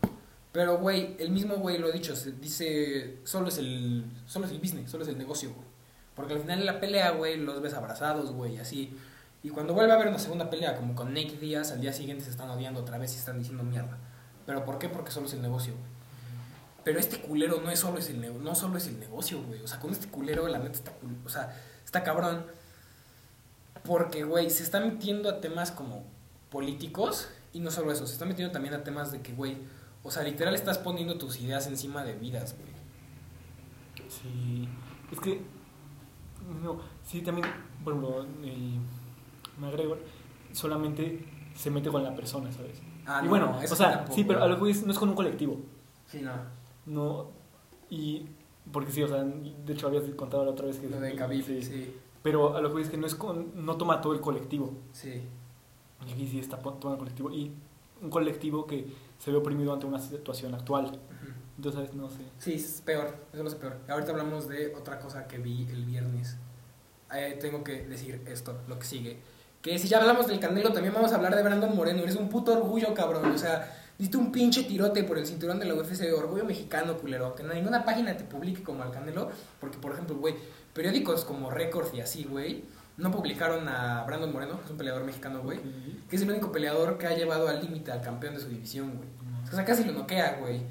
Pero, 0.51 0.77
güey, 0.77 1.15
el 1.19 1.31
mismo 1.31 1.55
güey 1.55 1.79
lo 1.79 1.87
ha 1.87 1.91
dicho, 1.91 2.15
se 2.15 2.33
dice, 2.33 3.17
solo 3.23 3.47
es 3.47 3.57
el, 3.57 4.05
solo 4.27 4.45
es 4.45 4.51
el 4.51 4.59
business, 4.59 4.91
solo 4.91 5.03
es 5.03 5.09
el 5.09 5.17
negocio, 5.17 5.51
güey. 5.51 5.72
Porque 6.16 6.34
al 6.34 6.41
final 6.41 6.59
de 6.59 6.66
la 6.66 6.80
pelea, 6.80 7.11
güey, 7.11 7.38
los 7.38 7.61
ves 7.61 7.74
abrazados, 7.74 8.32
güey, 8.32 8.57
así. 8.57 8.97
Y 9.41 9.49
cuando 9.49 9.74
vuelve 9.74 9.91
a 9.91 9.95
haber 9.95 10.07
una 10.07 10.20
segunda 10.20 10.49
pelea, 10.49 10.76
como 10.76 10.95
con 10.95 11.14
Nick 11.14 11.39
Díaz, 11.39 11.72
al 11.72 11.82
día 11.82 11.91
siguiente 11.91 12.24
se 12.24 12.30
están 12.30 12.49
odiando 12.49 12.82
otra 12.82 12.97
vez 12.97 13.14
y 13.16 13.18
están 13.18 13.39
diciendo 13.39 13.64
mierda. 13.64 13.97
¿Pero 14.45 14.64
por 14.64 14.80
qué? 14.80 14.89
Porque 14.89 15.11
solo 15.11 15.28
es 15.28 15.34
el 15.34 15.41
negocio, 15.41 15.74
güey. 15.74 15.93
Pero 16.84 16.99
este 16.99 17.20
culero 17.20 17.61
no 17.61 17.72
es 17.72 17.80
solo 17.80 17.97
es 17.97 18.09
el 18.09 18.43
no 18.43 18.55
solo 18.55 18.78
es 18.78 18.88
el 18.88 18.99
negocio, 18.99 19.41
güey. 19.41 19.61
O 19.61 19.68
sea, 19.68 19.80
con 19.80 19.91
este 19.91 20.07
culero 20.07 20.47
la 20.47 20.59
neta 20.59 20.74
está 20.74 20.91
o 21.26 21.30
sea, 21.30 21.55
está 21.86 22.03
cabrón. 22.03 22.45
Porque, 23.86 24.24
güey, 24.24 24.49
se 24.49 24.64
está 24.64 24.80
metiendo 24.80 25.30
a 25.30 25.41
temas 25.41 25.72
como 25.72 26.03
políticos 26.49 27.30
y 27.53 27.59
no 27.59 27.72
solo 27.72 27.91
eso, 27.91 28.05
se 28.07 28.14
está 28.14 28.26
metiendo 28.26 28.51
también 28.51 28.74
a 28.74 28.84
temas 28.84 29.11
de 29.11 29.22
que, 29.22 29.34
güey, 29.34 29.57
o 30.03 30.11
sea, 30.11 30.24
literal 30.24 30.55
estás 30.55 30.78
poniendo 30.78 31.18
tus 31.18 31.39
ideas 31.39 31.68
encima 31.68 32.03
de 32.03 32.14
vidas, 32.14 32.55
güey. 32.57 34.09
Sí. 34.09 34.70
Es 35.11 35.20
que. 35.20 35.41
No, 36.61 36.79
sí, 37.03 37.21
también, 37.21 37.47
por 37.83 37.93
ejemplo, 37.93 38.25
el 38.43 38.79
McGregor 39.59 39.99
solamente 40.51 41.25
se 41.55 41.69
mete 41.69 41.89
con 41.89 42.03
la 42.03 42.15
persona, 42.15 42.51
¿sabes? 42.51 42.81
Ah, 43.05 43.19
y 43.21 43.25
no, 43.25 43.29
bueno, 43.29 43.57
o 43.57 43.75
sea, 43.75 43.91
tampoco. 43.91 44.15
sí, 44.15 44.23
pero 44.23 44.43
a 44.43 44.47
lo 44.47 44.61
que 44.61 44.71
es, 44.71 44.85
no 44.85 44.91
es 44.91 44.99
con 44.99 45.09
un 45.09 45.15
colectivo. 45.15 45.59
Sí, 46.07 46.21
no. 46.21 46.31
No. 46.85 47.27
Y. 47.89 48.25
Porque 48.71 48.91
sí, 48.91 49.03
o 49.03 49.07
sea, 49.07 49.23
de 49.23 49.73
hecho 49.73 49.87
habías 49.87 50.03
contado 50.15 50.45
la 50.45 50.51
otra 50.51 50.65
vez 50.65 50.79
que. 50.79 50.89
Lo 50.89 50.99
de 50.99 51.15
Khabib, 51.15 51.43
sí. 51.43 51.95
Pero 52.21 52.55
a 52.55 52.61
lo 52.61 52.73
que 52.73 52.81
es 52.81 52.89
que 52.89 52.97
no 52.97 53.05
es 53.05 53.15
con. 53.15 53.65
No 53.65 53.75
toma 53.75 53.99
todo 53.99 54.13
el 54.13 54.21
colectivo. 54.21 54.73
Sí. 54.93 55.21
Y 56.07 56.11
aquí 56.11 56.27
sí 56.27 56.39
está 56.39 56.57
tomando 56.57 56.93
el 56.93 56.97
colectivo. 56.97 57.31
Y 57.31 57.51
un 58.01 58.09
colectivo 58.09 58.65
que 58.65 58.87
se 59.17 59.31
ve 59.31 59.37
oprimido 59.37 59.73
ante 59.73 59.85
una 59.85 59.99
situación 59.99 60.53
actual. 60.53 60.99
Ujú. 61.58 61.70
Entonces, 61.70 61.93
no 61.95 62.10
sé. 62.10 62.18
Sí, 62.39 62.54
es 62.54 62.82
peor, 62.86 63.16
eso 63.34 63.43
lo 63.43 63.49
sé 63.49 63.58
peor. 63.58 63.78
Ahorita 63.88 64.12
hablamos 64.12 64.47
de 64.47 64.74
otra 64.76 64.99
cosa 64.99 65.28
que 65.28 65.38
vi 65.38 65.68
el 65.70 65.86
viernes. 65.86 66.38
Eh, 67.14 67.38
tengo 67.39 67.64
que 67.64 67.84
decir 67.84 68.22
esto, 68.28 68.60
lo 68.68 68.80
que 68.80 68.86
sigue. 68.86 69.20
Que 69.62 69.80
si 69.80 69.88
ya 69.88 69.99
hablamos 69.99 70.28
del 70.28 70.39
Canelo, 70.39 70.74
también 70.74 70.93
vamos 70.93 71.12
a 71.14 71.16
hablar 71.16 71.36
de 71.36 71.43
Brandon 71.43 71.76
Moreno. 71.76 72.01
Eres 72.04 72.16
un 72.16 72.28
puto 72.28 72.54
orgullo, 72.54 72.93
cabrón. 72.93 73.32
O 73.32 73.38
sea, 73.38 73.72
diste 73.97 74.18
un 74.18 74.32
pinche 74.32 74.64
tirote 74.64 75.04
por 75.04 75.18
el 75.18 75.26
cinturón 75.26 75.60
de 75.60 75.66
la 75.66 75.76
UFC. 75.76 76.12
Orgullo 76.14 76.43
mexicano, 76.43 76.97
culero. 76.97 77.34
Que 77.34 77.43
ninguna 77.43 77.86
página 77.86 78.18
te 78.18 78.26
publique 78.26 78.62
como 78.62 78.84
al 78.84 78.91
Canelo. 78.91 79.30
Porque, 79.62 79.78
por 79.78 79.93
ejemplo, 79.93 80.18
güey, 80.18 80.36
periódicos 80.74 81.24
como 81.24 81.49
Record 81.49 81.93
y 81.93 82.01
así, 82.01 82.26
güey, 82.26 82.66
no 82.97 83.10
publicaron 83.12 83.70
a 83.70 84.04
Brandon 84.04 84.34
Moreno, 84.34 84.58
que 84.60 84.66
es 84.66 84.72
un 84.72 84.78
peleador 84.78 85.06
mexicano, 85.06 85.41
güey. 85.41 85.60
Que 86.10 86.16
es 86.18 86.22
el 86.22 86.30
único 86.30 86.51
peleador 86.51 86.97
que 86.97 87.08
ha 87.08 87.16
llevado 87.16 87.47
al 87.47 87.62
límite 87.62 87.91
al 87.91 88.01
campeón 88.01 88.34
de 88.34 88.41
su 88.41 88.49
división, 88.49 88.97
güey. 88.97 89.08
O 89.49 89.56
sea, 89.56 89.64
casi 89.64 89.86
lo 89.86 89.93
noquea, 89.93 90.39
güey. 90.41 90.62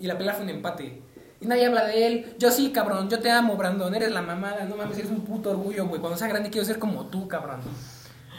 Y 0.00 0.06
la 0.06 0.16
pelea 0.18 0.34
fue 0.34 0.44
un 0.44 0.50
empate. 0.50 1.02
Y 1.40 1.46
nadie 1.46 1.66
habla 1.66 1.84
de 1.84 2.06
él. 2.06 2.36
Yo 2.38 2.50
sí, 2.50 2.70
cabrón. 2.72 3.08
Yo 3.08 3.20
te 3.20 3.30
amo, 3.30 3.56
Brandon. 3.56 3.94
Eres 3.94 4.10
la 4.10 4.22
mamada. 4.22 4.64
No 4.64 4.76
mames, 4.76 4.98
eres 4.98 5.10
un 5.10 5.20
puto 5.22 5.50
orgullo, 5.50 5.86
güey. 5.86 6.00
Cuando 6.00 6.16
sea 6.18 6.28
grande 6.28 6.50
quiero 6.50 6.64
ser 6.66 6.78
como 6.78 7.06
tú, 7.06 7.28
cabrón. 7.28 7.60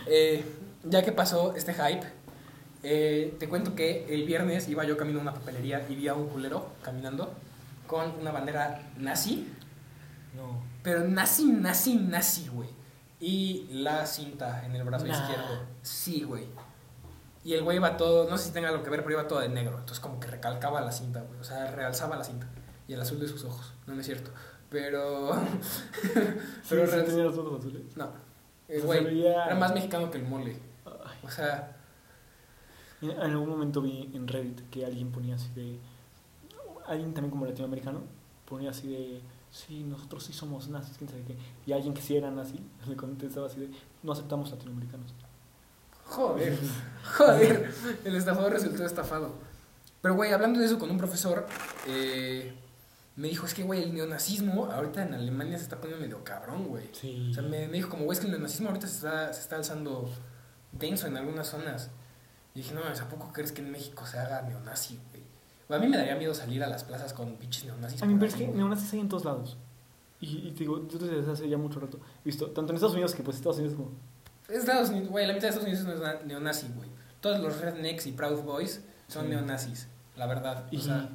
Eh, 0.07 0.43
ya 0.83 1.03
que 1.03 1.11
pasó 1.11 1.55
este 1.55 1.73
hype, 1.73 2.05
eh, 2.83 3.35
te 3.39 3.47
cuento 3.49 3.75
que 3.75 4.05
el 4.09 4.25
viernes 4.25 4.67
iba 4.69 4.83
yo 4.85 4.97
camino 4.97 5.19
a 5.19 5.21
una 5.21 5.33
papelería 5.33 5.85
y 5.89 5.95
vi 5.95 6.07
a 6.07 6.13
un 6.13 6.27
culero 6.29 6.71
caminando 6.81 7.33
con 7.87 8.11
una 8.19 8.31
bandera 8.31 8.81
nazi. 8.97 9.47
No. 10.35 10.61
Pero 10.83 11.05
nazi, 11.07 11.45
nazi, 11.45 11.95
nazi, 11.95 12.47
güey. 12.53 12.69
Y 13.19 13.67
la 13.71 14.05
cinta 14.05 14.65
en 14.65 14.75
el 14.75 14.83
brazo 14.83 15.05
Nah. 15.05 15.13
izquierdo. 15.13 15.59
Sí, 15.81 16.23
güey. 16.23 16.45
Y 17.43 17.53
el 17.53 17.63
güey 17.63 17.77
iba 17.77 17.95
todo, 17.97 18.29
no 18.29 18.37
sé 18.37 18.45
si 18.47 18.51
tenga 18.51 18.69
algo 18.69 18.83
que 18.83 18.89
ver, 18.89 19.01
pero 19.03 19.19
iba 19.19 19.27
todo 19.27 19.39
de 19.39 19.49
negro. 19.49 19.77
Entonces 19.79 19.99
como 19.99 20.19
que 20.19 20.27
recalcaba 20.27 20.81
la 20.81 20.91
cinta, 20.91 21.21
güey. 21.21 21.39
O 21.39 21.43
sea, 21.43 21.71
realzaba 21.71 22.15
la 22.17 22.23
cinta. 22.23 22.47
Y 22.87 22.93
el 22.93 23.01
azul 23.01 23.19
de 23.19 23.27
sus 23.27 23.43
ojos. 23.45 23.73
No, 23.87 23.93
no 23.95 24.01
es 24.01 24.05
cierto. 24.05 24.31
Pero... 24.69 25.31
Pero 26.69 26.85
real- 26.85 27.05
tenía 27.05 27.23
los 27.23 27.37
ojos 27.37 27.59
azules. 27.59 27.81
No. 27.95 28.09
El 28.67 28.81
güey 28.83 29.03
veía- 29.03 29.45
era 29.45 29.55
más 29.55 29.73
mexicano 29.73 30.11
que 30.11 30.17
el 30.19 30.25
mole. 30.25 30.57
O 31.23 31.29
sea, 31.29 31.75
En 33.01 33.11
en 33.11 33.19
algún 33.21 33.49
momento 33.49 33.81
vi 33.81 34.11
en 34.13 34.27
Reddit 34.27 34.69
que 34.69 34.85
alguien 34.85 35.11
ponía 35.11 35.35
así 35.35 35.49
de. 35.55 35.79
Alguien 36.85 37.13
también 37.13 37.31
como 37.31 37.45
latinoamericano 37.45 38.01
ponía 38.45 38.71
así 38.71 38.87
de. 38.89 39.21
Sí, 39.51 39.83
nosotros 39.83 40.23
sí 40.23 40.33
somos 40.33 40.67
nazis, 40.67 40.97
quién 40.97 41.09
sabe 41.09 41.23
qué. 41.23 41.35
Y 41.65 41.71
alguien 41.71 41.93
que 41.93 42.01
sí 42.01 42.15
era 42.17 42.29
nazi 42.29 42.59
le 42.87 42.95
contestaba 42.95 43.47
así 43.47 43.59
de. 43.59 43.69
No 44.03 44.11
aceptamos 44.11 44.51
latinoamericanos. 44.51 45.13
Joder. 46.09 46.57
Joder. 47.17 47.73
El 48.03 48.15
estafador 48.15 48.53
resultó 48.53 48.85
estafado. 48.85 49.33
Pero, 50.01 50.15
güey, 50.15 50.31
hablando 50.31 50.59
de 50.59 50.65
eso 50.67 50.77
con 50.77 50.91
un 50.91 50.97
profesor, 50.97 51.47
eh, 51.87 52.53
me 53.15 53.27
dijo, 53.27 53.45
es 53.45 53.53
que, 53.53 53.63
güey, 53.63 53.83
el 53.83 53.93
neonazismo 53.93 54.65
ahorita 54.71 55.03
en 55.03 55.13
Alemania 55.13 55.57
se 55.57 55.63
está 55.63 55.77
poniendo 55.77 56.05
medio 56.05 56.23
cabrón, 56.23 56.67
güey. 56.67 56.89
Sí. 56.93 57.29
O 57.31 57.33
sea, 57.33 57.43
me, 57.43 57.67
me 57.67 57.73
dijo 57.73 57.89
como, 57.89 58.05
güey, 58.05 58.15
es 58.15 58.19
que 58.19 58.27
el 58.27 58.31
neonazismo 58.31 58.67
ahorita 58.69 58.87
se 58.87 58.95
está, 58.95 59.33
se 59.33 59.41
está 59.41 59.55
alzando 59.55 60.09
denso 60.71 61.07
en 61.07 61.17
algunas 61.17 61.47
zonas. 61.47 61.89
Y 62.53 62.59
dije, 62.59 62.73
no, 62.73 62.81
¿a 62.81 63.09
poco 63.09 63.31
crees 63.33 63.51
que 63.51 63.61
en 63.61 63.71
México 63.71 64.05
se 64.05 64.19
haga 64.19 64.41
neonazi, 64.43 64.99
güey? 65.09 65.23
Güey, 65.67 65.79
a 65.79 65.83
mí 65.83 65.89
me 65.89 65.97
daría 65.97 66.15
miedo 66.15 66.33
salir 66.33 66.63
a 66.63 66.67
las 66.67 66.83
plazas 66.83 67.13
con 67.13 67.35
pinches 67.37 67.65
neonazis. 67.65 68.01
A 68.01 68.05
mí 68.05 68.13
me 68.13 68.19
parece 68.19 68.37
que 68.37 68.47
neonazis 68.47 68.93
hay 68.93 68.99
en 69.01 69.09
todos 69.09 69.25
lados. 69.25 69.57
Y, 70.21 70.47
y 70.47 70.51
te 70.51 70.59
digo, 70.59 70.87
yo 70.87 70.99
desde 70.99 71.31
hace 71.31 71.49
ya 71.49 71.57
mucho 71.57 71.79
rato 71.79 71.99
he 72.23 72.25
visto, 72.25 72.47
tanto 72.47 72.71
en 72.71 72.75
Estados 72.75 72.93
Unidos 72.93 73.15
que 73.15 73.23
pues 73.23 73.37
Estados 73.37 73.57
Unidos 73.57 73.75
como... 73.75 73.91
Estados 74.49 74.89
Unidos, 74.89 75.09
güey, 75.09 75.27
la 75.27 75.33
mitad 75.33 75.43
de 75.49 75.49
Estados 75.49 75.67
Unidos 75.69 75.87
es 75.87 76.01
neo- 76.01 76.23
neonazi, 76.25 76.67
güey. 76.75 76.89
Todos 77.21 77.39
los 77.39 77.59
rednecks 77.59 78.07
y 78.07 78.11
Proud 78.13 78.41
Boys 78.43 78.83
son 79.07 79.23
Sí. 79.25 79.29
neonazis, 79.29 79.87
la 80.15 80.25
verdad. 80.27 80.65
Y, 80.71 80.77
O 80.77 80.81
sea, 80.81 81.09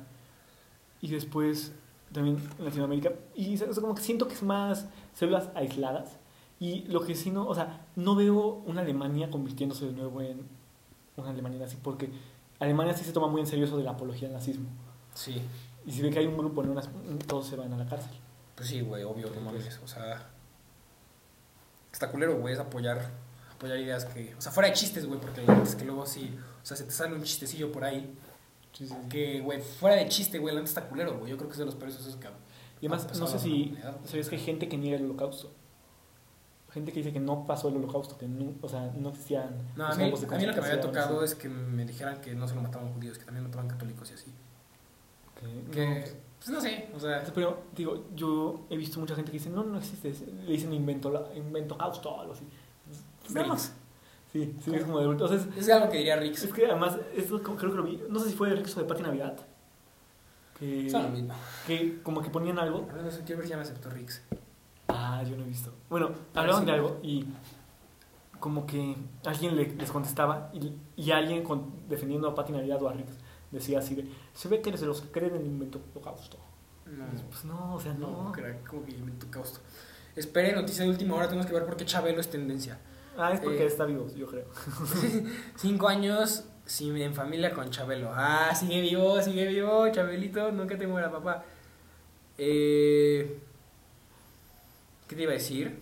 y 1.01 1.09
después 1.11 1.73
también 2.13 2.37
en 2.59 2.65
Latinoamérica. 2.65 3.13
Y 3.35 3.55
o 3.55 3.73
sea, 3.73 3.83
como 3.83 3.95
que 3.95 4.03
siento 4.03 4.29
que 4.29 4.35
es 4.35 4.43
más 4.43 4.87
células 5.15 5.49
aisladas. 5.55 6.17
Y 6.61 6.83
lo 6.85 7.01
que 7.05 7.15
sí 7.15 7.31
no, 7.31 7.47
o 7.47 7.55
sea, 7.55 7.85
no 7.97 8.15
veo 8.15 8.63
una 8.67 8.83
Alemania 8.83 9.31
convirtiéndose 9.31 9.87
de 9.87 9.93
nuevo 9.93 10.21
en 10.23 10.47
una 11.17 11.31
Alemania 11.31 11.59
nazi, 11.59 11.77
porque 11.83 12.11
Alemania 12.61 12.95
sí 12.95 13.05
se 13.05 13.13
toma 13.13 13.27
muy 13.29 13.41
en 13.41 13.47
serio 13.47 13.65
eso 13.65 13.77
de 13.77 13.85
la 13.85 13.91
apología 13.93 14.29
al 14.29 14.35
nazismo. 14.35 14.69
sí, 15.15 15.43
Y 15.87 15.93
si 15.93 16.01
ve 16.03 16.11
que 16.11 16.19
hay 16.21 16.27
un 16.27 16.37
grupo 16.39 16.63
neonazi, 16.63 16.89
todos 17.27 17.47
se 17.49 17.57
van 17.57 17.73
a 17.73 17.77
la 17.77 17.87
cárcel. 17.87 18.13
pues 18.55 18.69
sí, 18.69 18.81
güey, 18.83 19.03
obvio, 19.03 19.29
no 19.35 19.41
mames. 19.41 19.79
O 19.83 19.89
sea, 19.89 20.29
está 21.93 22.11
culero, 22.11 22.39
güey, 22.39 22.55
es 22.55 22.61
apoyar, 22.61 23.11
apoyar 23.67 23.79
ideas 23.85 24.05
que. 24.05 24.35
O 24.37 24.41
sea, 24.41 24.53
fuera 24.53 24.69
de 24.69 24.75
chistes, 24.75 25.07
güey, 25.07 25.21
porque 25.21 25.43
la 25.43 25.55
neta 25.55 25.69
es 25.69 25.75
que 25.77 25.85
luego 25.85 26.07
sí. 26.07 26.37
O 26.63 26.67
sea, 26.67 26.77
se 26.77 26.85
te 26.85 26.91
sale 26.91 27.15
un 27.15 27.23
chistecillo 27.23 27.71
por 27.73 27.85
ahí. 27.85 28.15
Sí, 28.73 28.87
sí, 28.89 28.95
sí. 29.03 29.09
Que, 29.09 29.41
güey, 29.41 29.61
fuera 29.61 29.97
de 29.97 30.09
chiste, 30.09 30.39
güey, 30.39 30.55
la 30.55 30.61
neta 30.61 30.69
está 30.81 30.89
culero, 30.89 31.19
güey. 31.19 31.31
Yo 31.31 31.37
creo 31.37 31.49
que 31.49 31.53
es 31.53 31.59
de 31.59 31.65
los 31.65 31.75
peores 31.75 31.97
esos 31.99 32.17
que. 32.17 32.27
Y 32.81 32.87
además, 32.87 33.19
no 33.19 33.27
sé 33.27 33.39
si 33.39 33.77
sabías 34.05 34.29
que 34.29 34.37
hay 34.37 34.43
gente 34.43 34.69
que 34.69 34.77
niega 34.77 34.97
el 34.99 35.05
holocausto. 35.05 35.53
Gente 36.73 36.91
que 36.91 36.99
dice 36.99 37.13
que 37.13 37.21
no 37.21 37.47
pasó 37.47 37.69
el 37.69 37.77
holocausto, 37.77 38.19
que 38.19 38.27
no, 38.27 38.53
o 38.61 38.69
sea, 38.69 38.93
no 38.97 39.11
existían 39.11 39.57
No, 39.77 39.87
a 39.87 39.95
mí, 39.95 40.03
a 40.03 40.07
mí 40.07 40.11
lo 40.11 40.55
que 40.55 40.61
me 40.61 40.67
había 40.67 40.81
tocado 40.81 41.19
así. 41.21 41.27
es 41.27 41.35
que 41.37 41.49
me 41.49 41.85
dijeran 41.87 42.21
que 42.21 42.35
no 42.35 42.49
solo 42.49 42.63
mataban 42.63 42.93
judíos, 42.93 43.17
que 43.17 43.25
también 43.25 43.45
mataban 43.45 43.69
católicos 43.69 44.11
y 44.11 44.15
así. 44.15 44.33
Que- 45.39 45.71
Que, 45.71 45.87
no, 45.87 45.95
pues, 46.01 46.17
pues 46.39 46.49
no 46.51 46.61
sé, 46.61 46.89
o 46.97 46.99
sea. 46.99 47.23
Pero, 47.33 47.63
digo, 47.77 48.07
yo 48.17 48.67
he 48.71 48.77
visto 48.77 48.99
mucha 48.99 49.15
gente 49.15 49.31
que 49.31 49.39
dice, 49.39 49.51
no, 49.51 49.63
no 49.63 49.79
existe, 49.79 50.13
le 50.45 50.51
dicen 50.53 50.73
invento, 50.73 51.11
la- 51.11 51.33
invento 51.37 51.79
causto 51.79 52.11
o 52.11 52.21
algo 52.21 52.33
así. 52.33 52.45
No. 53.33 53.43
Rix. 53.45 53.73
Sí, 54.33 54.53
sí, 54.65 54.75
es 54.75 54.83
como 54.85 54.99
de 54.99 55.05
adulto. 55.05 55.25
O 55.25 55.29
sea, 55.29 55.37
es, 55.37 55.47
Es 55.57 55.71
algo 55.71 55.89
que 55.89 55.99
diría 55.99 56.17
Rix. 56.17 56.43
es 56.43 56.53
que 56.53 56.67
además, 56.67 56.99
esto 57.17 57.41
creo 57.43 57.57
que 57.71 57.77
lo 57.77 57.83
vi, 57.85 58.03
no 58.09 58.19
sé 58.19 58.31
si 58.31 58.35
fue 58.37 58.51
de 58.51 58.57
Rix 58.57 58.77
o 58.77 58.81
de 58.81 58.87
Pati 58.87 59.03
Navidad, 59.03 59.37
que, 60.59 60.89
Son 60.91 61.03
lo 61.05 61.09
mismo. 61.11 61.35
que 61.67 62.01
como 62.03 62.21
que 62.23 62.31
ponían 62.31 62.59
algo. 62.59 62.87
A 62.91 62.95
ver, 62.95 63.05
no 63.05 63.11
sé, 63.11 63.23
quiero 63.25 63.39
ver 63.39 63.47
si 63.47 63.51
ya 63.51 63.57
me 63.57 63.63
aceptó 63.63 63.91
Rix. 63.91 64.23
Ah, 64.89 65.23
yo 65.29 65.37
no 65.37 65.45
he 65.45 65.49
visto. 65.49 65.73
Bueno, 65.89 66.11
hablaban 66.35 66.67
de 66.67 66.73
algo 66.73 66.99
y 67.03 67.27
como 68.41 68.67
que 68.67 68.97
alguien 69.25 69.57
le- 69.57 69.75
les 69.75 69.91
contestaba 69.91 70.51
y, 70.53 70.73
y 70.97 71.11
alguien 71.13 71.43
con- 71.45 71.73
defendiendo 71.89 72.29
a 72.29 72.35
Pati 72.35 72.53
Navidad 72.53 72.83
o 72.83 72.89
a 72.89 72.93
Rix 72.93 73.13
decía 73.51 73.79
así 73.79 73.95
de, 73.95 74.09
se 74.35 74.49
ve 74.49 74.61
que 74.61 74.69
eres 74.71 74.81
de 74.81 74.87
los 74.89 75.01
que 75.01 75.09
creen 75.11 75.35
en 75.37 75.41
el 75.43 75.47
invento 75.47 75.81
holocausto. 75.95 76.37
No, 76.87 77.05
Pues 77.31 77.45
no, 77.45 77.75
o 77.77 77.81
sea, 77.81 77.95
no. 77.95 78.25
no, 78.25 78.33
crack, 78.33 78.67
como 78.67 78.85
que 78.85 78.91
inventó 78.93 79.27
causto. 79.31 79.61
Espere, 80.17 80.53
noticia 80.55 80.85
de 80.85 80.91
última 80.91 81.15
hora, 81.15 81.27
tenemos 81.29 81.47
que 81.47 81.53
ver 81.55 81.65
por 81.65 81.77
qué 81.77 81.85
Chabelo 81.87 82.21
es 82.21 82.29
tendencia. 82.29 82.79
Ah, 83.17 83.33
es 83.33 83.41
porque 83.41 83.63
Eh. 83.65 83.67
está 83.67 83.85
vivo, 83.85 84.07
yo 84.15 84.27
creo. 84.27 84.47
Cinco 85.57 85.89
años 85.89 86.45
sin, 86.67 86.97
en 86.97 87.15
familia 87.15 87.53
con 87.53 87.71
Chabelo. 87.71 88.11
Ah, 88.13 88.55
sigue 88.55 88.81
vivo, 88.81 89.21
sigue 89.21 89.47
vivo, 89.47 89.89
Chabelito, 89.91 90.51
nunca 90.53 90.77
te 90.77 90.87
muera, 90.87 91.11
papá. 91.11 91.45
Eh, 92.39 93.39
¿Qué 95.09 95.17
te 95.17 95.23
iba 95.23 95.33
a 95.33 95.35
decir? 95.35 95.79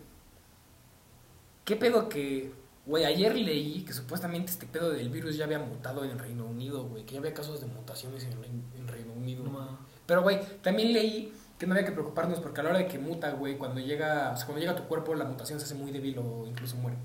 ¿Qué 1.65 1.77
pedo 1.77 2.09
que... 2.09 2.53
Güey, 2.85 3.05
ayer 3.05 3.37
leí 3.37 3.85
que 3.85 3.93
supuestamente 3.93 4.51
este 4.51 4.67
pedo 4.67 4.91
del 4.91 5.09
virus 5.09 5.37
ya 5.37 5.45
había 5.45 5.61
mutado 5.61 6.05
en 6.05 6.11
el 6.11 6.19
Reino 6.19 6.45
Unido, 6.47 6.85
güey. 6.89 7.05
Que 7.07 7.13
ya 7.15 7.21
había 7.21 7.33
casos 7.33 7.61
de 7.61 7.69
mutaciones 7.69 8.25
en, 8.25 8.33
en 8.77 8.89
Reino 8.89 9.13
Unido. 9.13 9.45
No. 9.45 9.79
Pero, 10.05 10.23
güey, 10.23 10.41
también 10.63 10.93
leí 10.93 11.33
que 11.61 11.67
no 11.69 11.75
había 11.75 11.87
que 11.87 11.93
preocuparnos 11.93 12.41
porque 12.41 12.61
a 12.61 12.65
la 12.65 12.71
hora 12.71 12.79
de 12.81 12.89
que 12.89 12.99
muta, 12.99 13.31
güey, 13.31 13.57
cuando 13.57 13.81
llega, 13.81 14.33
o 14.33 14.37
sea, 14.37 14.47
cuando 14.47 14.59
llega 14.61 14.73
a 14.73 14.77
tu 14.77 14.83
cuerpo, 14.89 15.15
la 15.15 15.25
mutación 15.25 15.61
se 15.61 15.67
hace 15.67 15.77
muy 15.77 15.93
débil 15.93 16.19
o 16.19 16.45
incluso 16.45 16.75
muere. 16.77 16.97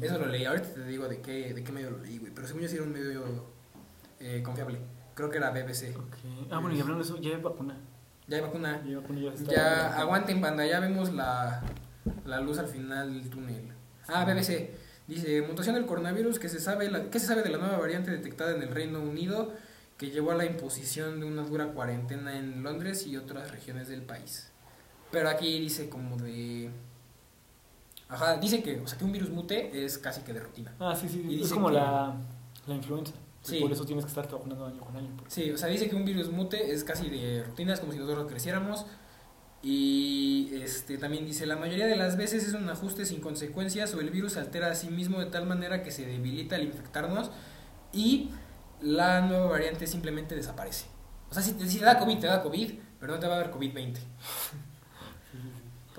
Eso 0.00 0.18
lo 0.18 0.26
leí. 0.26 0.44
Ahorita 0.44 0.68
te 0.74 0.84
digo 0.86 1.08
de 1.08 1.20
qué, 1.20 1.52
de 1.54 1.62
qué 1.64 1.72
medio 1.72 1.90
lo 1.90 1.98
leí, 1.98 2.18
güey. 2.18 2.32
Pero 2.34 2.46
según 2.46 2.62
yo 2.62 2.68
sí 2.68 2.76
era 2.76 2.84
un 2.84 2.92
medio 2.92 3.24
eh, 4.20 4.42
confiable. 4.42 4.78
Creo 5.14 5.30
que 5.30 5.38
era 5.38 5.50
BBC. 5.50 5.94
Ah, 6.50 6.58
bueno, 6.58 6.76
y 6.76 6.80
hablando 6.80 7.02
de 7.04 7.10
eso, 7.10 7.18
ya 7.20 7.30
hay 7.36 7.42
vacuna. 7.42 7.76
Ya 8.26 8.36
hay 8.38 8.42
vacuna. 8.42 8.82
Ya 8.86 8.96
vacuna, 8.98 9.20
ya 9.20 9.30
está- 9.32 9.52
Ya 9.52 9.96
aguanten, 10.00 10.40
banda. 10.40 10.66
Ya 10.66 10.80
vemos 10.80 11.12
la, 11.12 11.62
la 12.24 12.40
luz 12.40 12.58
al 12.58 12.68
final 12.68 13.12
del 13.20 13.28
túnel. 13.30 13.72
Ah, 14.08 14.24
BBC. 14.24 14.70
Dice, 15.06 15.42
mutación 15.42 15.74
del 15.74 15.86
coronavirus 15.86 16.38
que 16.38 16.48
se 16.48 16.60
sabe 16.60 16.88
la, 16.90 17.10
¿qué 17.10 17.18
se 17.18 17.26
sabe 17.26 17.42
de 17.42 17.48
la 17.50 17.58
nueva 17.58 17.78
variante 17.78 18.10
detectada 18.12 18.54
en 18.54 18.62
el 18.62 18.70
Reino 18.70 19.00
Unido 19.00 19.52
que 19.98 20.10
llevó 20.10 20.30
a 20.30 20.34
la 20.36 20.46
imposición 20.46 21.20
de 21.20 21.26
una 21.26 21.42
dura 21.42 21.66
cuarentena 21.72 22.38
en 22.38 22.62
Londres 22.62 23.06
y 23.06 23.16
otras 23.18 23.50
regiones 23.50 23.88
del 23.88 24.00
país. 24.02 24.50
Pero 25.10 25.28
aquí 25.28 25.58
dice 25.60 25.90
como 25.90 26.16
de... 26.16 26.70
Ajá, 28.10 28.36
dice 28.38 28.62
que, 28.62 28.80
o 28.80 28.86
sea, 28.86 28.98
que 28.98 29.04
un 29.04 29.12
virus 29.12 29.30
mute 29.30 29.84
es 29.84 29.96
casi 29.98 30.20
que 30.22 30.32
de 30.32 30.40
rutina. 30.40 30.74
Ah, 30.80 30.94
sí, 31.00 31.08
sí. 31.08 31.24
Y 31.28 31.42
es 31.42 31.52
como 31.52 31.68
que- 31.68 31.74
la, 31.74 32.14
la 32.66 32.74
influenza. 32.74 33.12
Sí. 33.42 33.58
Por 33.60 33.72
eso 33.72 33.84
tienes 33.86 34.04
que 34.04 34.08
estar 34.10 34.28
vacunando 34.30 34.66
año 34.66 34.80
con 34.80 34.94
año. 34.96 35.08
porque- 35.16 35.30
Sí, 35.32 35.50
o 35.50 35.56
sea, 35.56 35.68
dice 35.68 35.88
que 35.88 35.96
un 35.96 36.04
virus 36.04 36.30
mute 36.30 36.72
es 36.74 36.84
casi 36.84 37.08
de 37.08 37.42
rutina, 37.44 37.72
es 37.72 37.80
como 37.80 37.92
si 37.92 37.98
nosotros 37.98 38.26
creciéramos. 38.28 38.84
Y 39.62 40.50
este 40.54 40.96
también 40.98 41.26
dice, 41.26 41.44
la 41.46 41.56
mayoría 41.56 41.86
de 41.86 41.96
las 41.96 42.16
veces 42.16 42.46
es 42.48 42.54
un 42.54 42.68
ajuste 42.68 43.04
sin 43.04 43.20
consecuencias 43.20 43.94
o 43.94 44.00
el 44.00 44.10
virus 44.10 44.36
altera 44.38 44.70
a 44.70 44.74
sí 44.74 44.88
mismo 44.88 45.20
de 45.20 45.26
tal 45.26 45.46
manera 45.46 45.82
que 45.82 45.90
se 45.90 46.06
debilita 46.06 46.56
al 46.56 46.64
infectarnos 46.64 47.30
y 47.92 48.30
la 48.80 49.20
nueva 49.20 49.46
variante 49.50 49.86
simplemente 49.86 50.34
desaparece. 50.34 50.86
O 51.30 51.34
sea, 51.34 51.42
si 51.42 51.52
te, 51.52 51.68
si 51.68 51.78
te 51.78 51.84
da 51.84 51.98
COVID, 51.98 52.18
te 52.18 52.26
da 52.26 52.42
COVID, 52.42 52.72
pero 52.98 53.12
no 53.14 53.18
te 53.20 53.26
va 53.26 53.34
a 53.34 53.38
dar 53.38 53.52
COVID-20. 53.52 53.98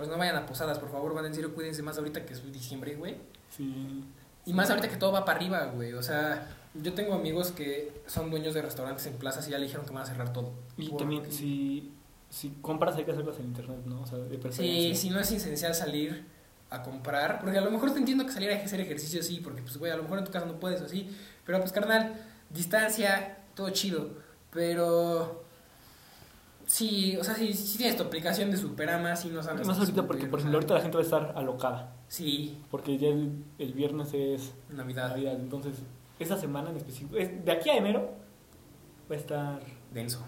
Pues 0.02 0.10
no 0.10 0.18
vayan 0.18 0.36
a 0.36 0.48
posadas, 0.48 0.80
por 0.80 0.90
favor, 0.90 1.14
van 1.14 1.28
en 1.28 1.36
serio, 1.36 1.54
cuídense 1.54 1.84
más 1.84 1.96
ahorita 1.96 2.26
que 2.26 2.34
es 2.34 2.52
diciembre, 2.52 2.96
güey. 2.96 3.18
Sí. 3.56 4.04
Y 4.48 4.52
más 4.52 4.68
ahorita 4.72 4.90
que 4.90 4.98
todo 4.98 5.12
va 5.12 5.26
para 5.26 5.38
arriba, 5.38 5.66
güey. 5.76 5.94
O 5.94 6.02
sea, 6.02 6.48
yo 6.74 6.96
tengo 6.96 7.14
amigos 7.14 7.52
que 7.52 8.02
son 8.08 8.32
dueños 8.32 8.56
de 8.56 8.64
restaurantes 8.64 9.06
en 9.06 9.14
plazas 9.14 9.48
y 9.48 9.52
ya 9.52 9.60
le 9.60 9.66
dijeron 9.66 9.86
que 9.86 9.94
van 9.94 10.02
a 10.02 10.08
cerrar 10.08 10.34
todo. 10.34 10.54
Y 10.76 10.90
también, 10.98 11.32
si, 11.32 11.94
si 12.32 12.50
compras, 12.64 12.96
hay 12.96 13.04
que 13.04 13.12
hacerlas 13.12 13.38
en 13.38 13.46
internet, 13.46 13.78
¿no? 13.86 14.02
O 14.02 14.08
sea, 14.08 14.18
de 14.18 14.52
Sí, 14.52 14.96
si 14.96 15.12
no 15.12 15.20
es 15.20 15.32
esencial 15.32 15.76
salir 15.76 16.26
a 16.72 16.82
comprar, 16.82 17.40
porque 17.40 17.60
a 17.60 17.62
lo 17.62 17.70
mejor 17.70 17.94
te 17.94 18.00
entiendo 18.00 18.26
que 18.26 18.32
salir 18.32 18.50
a 18.50 18.56
hacer 18.56 18.82
ejercicio 18.82 19.22
sí, 19.22 19.40
porque 19.44 19.62
pues 19.62 19.78
güey, 19.78 19.92
a 19.92 19.98
lo 19.98 20.02
mejor 20.02 20.18
en 20.18 20.26
tu 20.26 20.32
casa 20.32 20.48
no 20.48 20.60
puedes 20.60 20.82
o 20.82 20.86
así, 20.86 21.16
pero 21.46 21.60
pues 21.60 21.72
carnal, 21.72 22.16
distancia, 22.50 23.38
todo 23.54 23.70
chido, 23.70 24.10
pero 24.50 25.44
sí, 26.72 27.18
o 27.18 27.24
sea, 27.24 27.36
si, 27.36 27.54
si 27.54 27.78
tienes 27.78 27.98
tu 27.98 28.04
aplicación 28.04 28.50
de 28.52 28.58
Superama, 28.58 29.16
sí 29.16 29.30
no 29.30 29.44
sabes. 29.44 29.66
Más 29.68 29.78
ahorita 29.78 30.06
porque, 30.08 30.26
por 30.28 30.40
ejemplo, 30.40 30.58
ahorita 30.58 30.74
la 30.76 30.82
gente 30.82 30.98
va 30.98 31.02
a 31.02 31.06
estar 31.06 31.34
alocada. 31.36 31.94
Sí, 32.08 32.58
Porque 32.72 32.98
ya 32.98 33.08
el, 33.10 33.32
el 33.60 33.74
viernes 33.74 34.14
es 34.14 34.52
Navidad, 34.70 35.10
Navidad. 35.10 35.34
Entonces, 35.36 35.76
esa 36.20 36.38
semana 36.38 36.70
en 36.70 36.78
específico, 36.78 37.16
es- 37.18 37.44
de 37.46 37.52
aquí 37.52 37.70
a 37.70 37.78
enero, 37.78 38.10
va 39.10 39.16
a 39.16 39.20
estar. 39.20 39.60
denso. 39.94 40.20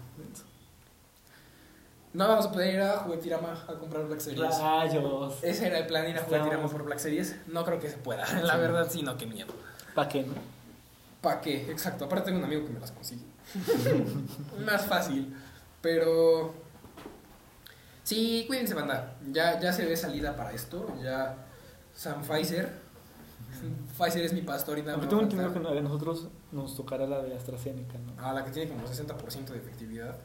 No 2.12 2.28
vamos 2.28 2.46
a 2.46 2.52
poder 2.52 2.74
ir 2.74 2.80
a 2.80 2.98
Juguetirama 2.98 3.64
a 3.66 3.74
comprar 3.74 4.06
Black 4.06 4.20
Series. 4.20 4.58
Rayos. 4.60 5.42
Ese 5.42 5.66
era 5.66 5.78
el 5.80 5.86
plan, 5.86 6.08
ir 6.08 6.16
a 6.16 6.22
Juguetirama 6.22 6.68
por 6.68 6.84
Black 6.84 6.98
Series. 7.00 7.34
No 7.48 7.64
creo 7.64 7.80
que 7.80 7.90
se 7.90 7.96
pueda, 7.98 8.24
la 8.42 8.54
Sí. 8.54 8.60
verdad 8.60 8.86
sí, 8.88 9.02
no, 9.02 9.16
qué 9.16 9.26
miedo. 9.26 9.52
¿Para 9.94 10.08
qué, 10.08 10.22
no? 10.22 10.34
¿Para 11.20 11.40
qué? 11.40 11.70
Exacto. 11.70 12.04
Aparte 12.04 12.26
tengo 12.26 12.38
un 12.38 12.44
amigo 12.44 12.64
que 12.66 12.72
me 12.72 12.78
las 12.80 12.92
consigue. 12.92 13.22
Más 14.64 14.86
fácil. 14.86 15.34
Pero... 15.84 16.54
Sí, 18.02 18.44
cuídense, 18.46 18.72
banda. 18.72 19.18
Ya, 19.30 19.60
ya 19.60 19.70
se 19.70 19.84
ve 19.84 19.94
salida 19.94 20.34
para 20.34 20.52
esto. 20.52 20.86
Ya 21.02 21.46
Sam 21.92 22.22
Pfizer. 22.22 22.72
Pfizer 23.98 24.24
es 24.24 24.32
mi 24.32 24.40
pastor 24.40 24.78
y 24.78 24.82
nada 24.82 24.96
me 24.96 25.06
tengo 25.06 25.20
entendido 25.20 25.52
que 25.52 25.58
a 25.58 25.82
nosotros 25.82 26.28
nos 26.52 26.74
tocará 26.74 27.06
la 27.06 27.22
de 27.22 27.34
AstraZeneca, 27.34 27.98
¿no? 27.98 28.14
Ah, 28.16 28.32
la 28.32 28.44
que 28.46 28.50
tiene 28.50 28.70
como 28.70 28.86
60% 28.86 29.44
de 29.44 29.58
efectividad. 29.58 30.18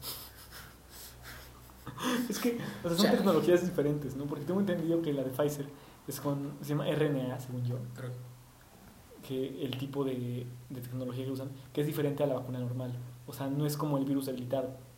Es 2.30 2.38
que 2.38 2.58
o 2.84 2.88
sea, 2.88 2.96
son 2.96 3.06
Chale. 3.06 3.16
tecnologías 3.18 3.62
diferentes, 3.62 4.16
¿no? 4.16 4.24
Porque 4.24 4.44
tengo 4.44 4.60
entendido 4.60 5.02
que 5.02 5.12
la 5.12 5.22
de 5.22 5.30
Pfizer 5.30 5.66
es 6.08 6.20
con. 6.20 6.56
se 6.62 6.70
llama 6.70 6.86
RNA, 6.90 7.38
según 7.40 7.64
yo. 7.64 7.78
Creo. 7.94 8.12
que 9.26 9.62
el 9.64 9.76
tipo 9.76 10.04
de, 10.04 10.46
de 10.70 10.80
tecnología 10.80 11.26
que 11.26 11.30
usan, 11.30 11.50
que 11.74 11.82
es 11.82 11.86
diferente 11.86 12.22
a 12.22 12.26
la 12.26 12.34
vacuna 12.34 12.60
normal. 12.60 12.94
O 13.26 13.32
sea, 13.34 13.48
no 13.48 13.66
es 13.66 13.76
como 13.76 13.98
el 13.98 14.06
virus 14.06 14.26
debilitado. 14.26 14.89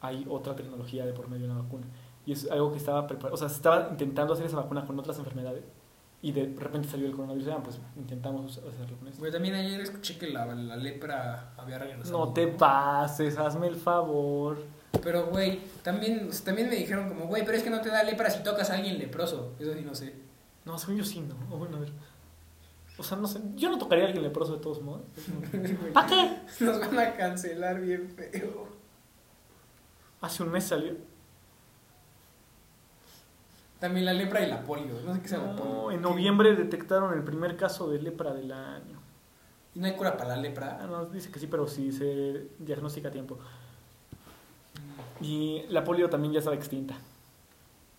Hay 0.00 0.26
otra 0.28 0.56
tecnología 0.56 1.04
de 1.04 1.12
por 1.12 1.28
medio 1.28 1.46
de 1.46 1.52
una 1.52 1.62
vacuna. 1.62 1.86
Y 2.26 2.32
es 2.32 2.50
algo 2.50 2.72
que 2.72 2.78
estaba 2.78 3.06
preparado. 3.06 3.34
O 3.34 3.36
sea, 3.36 3.48
se 3.48 3.56
estaba 3.56 3.88
intentando 3.90 4.34
hacer 4.34 4.46
esa 4.46 4.56
vacuna 4.56 4.84
con 4.84 4.98
otras 4.98 5.18
enfermedades. 5.18 5.64
Y 6.22 6.32
de 6.32 6.54
repente 6.58 6.88
salió 6.88 7.06
el 7.06 7.12
coronavirus. 7.12 7.48
Ah, 7.48 7.60
pues 7.62 7.80
intentamos 7.96 8.58
hacerlo 8.58 8.96
con 8.98 9.08
eso. 9.08 9.18
Güey, 9.18 9.32
también 9.32 9.54
ayer 9.54 9.80
escuché 9.80 10.18
que 10.18 10.28
la, 10.28 10.46
la 10.46 10.76
lepra 10.76 11.54
había 11.56 11.78
regresado. 11.78 12.18
No 12.18 12.32
te 12.32 12.46
pases, 12.46 13.38
hazme 13.38 13.68
el 13.68 13.76
favor. 13.76 14.58
Pero, 15.02 15.26
güey, 15.26 15.60
también, 15.82 16.28
también 16.44 16.68
me 16.68 16.76
dijeron 16.76 17.08
como, 17.08 17.26
güey, 17.26 17.44
pero 17.44 17.56
es 17.56 17.62
que 17.62 17.70
no 17.70 17.80
te 17.80 17.88
da 17.88 18.02
lepra 18.02 18.28
si 18.28 18.42
tocas 18.42 18.70
a 18.70 18.74
alguien 18.74 18.98
leproso. 18.98 19.54
Eso 19.58 19.72
sí, 19.72 19.82
no 19.82 19.94
sé. 19.94 20.14
No, 20.66 20.78
según 20.78 20.96
yo 20.98 21.04
sí, 21.04 21.20
¿no? 21.20 21.34
O 21.54 21.58
bueno, 21.58 21.78
a 21.78 21.80
ver. 21.80 21.92
O 22.98 23.02
sea, 23.02 23.16
no 23.16 23.26
sé. 23.26 23.40
Yo 23.56 23.70
no 23.70 23.78
tocaría 23.78 24.04
a 24.04 24.06
alguien 24.08 24.22
leproso 24.22 24.52
de 24.54 24.60
todos 24.60 24.82
modos. 24.82 25.02
¿Para 25.94 26.06
qué? 26.06 26.36
Nos 26.60 26.80
van 26.80 26.98
a 26.98 27.14
cancelar 27.14 27.80
bien 27.80 28.10
feo. 28.10 28.68
Hace 30.20 30.42
un 30.42 30.50
mes 30.50 30.64
salió. 30.64 30.94
También 33.78 34.04
la 34.04 34.12
lepra 34.12 34.42
y 34.42 34.46
la 34.46 34.62
polio. 34.62 35.00
No 35.04 35.14
sé 35.14 35.22
qué 35.22 35.28
sea 35.28 35.38
la 35.38 35.52
No, 35.52 35.56
polio. 35.56 35.92
en 35.92 36.02
noviembre 36.02 36.54
detectaron 36.54 37.14
el 37.14 37.22
primer 37.24 37.56
caso 37.56 37.88
de 37.90 38.00
lepra 38.02 38.34
del 38.34 38.52
año. 38.52 39.00
¿Y 39.74 39.78
no 39.78 39.86
hay 39.86 39.94
cura 39.94 40.16
para 40.16 40.30
la 40.30 40.34
Ah, 40.34 40.38
lepra? 40.42 40.86
no, 40.86 41.06
dice 41.06 41.30
que 41.30 41.38
sí, 41.38 41.46
pero 41.46 41.66
sí 41.66 41.90
se 41.92 42.48
diagnostica 42.58 43.08
a 43.08 43.12
tiempo. 43.12 43.38
Y 45.22 45.62
la 45.68 45.82
polio 45.84 46.10
también 46.10 46.32
ya 46.32 46.40
estaba 46.40 46.56
extinta. 46.56 46.94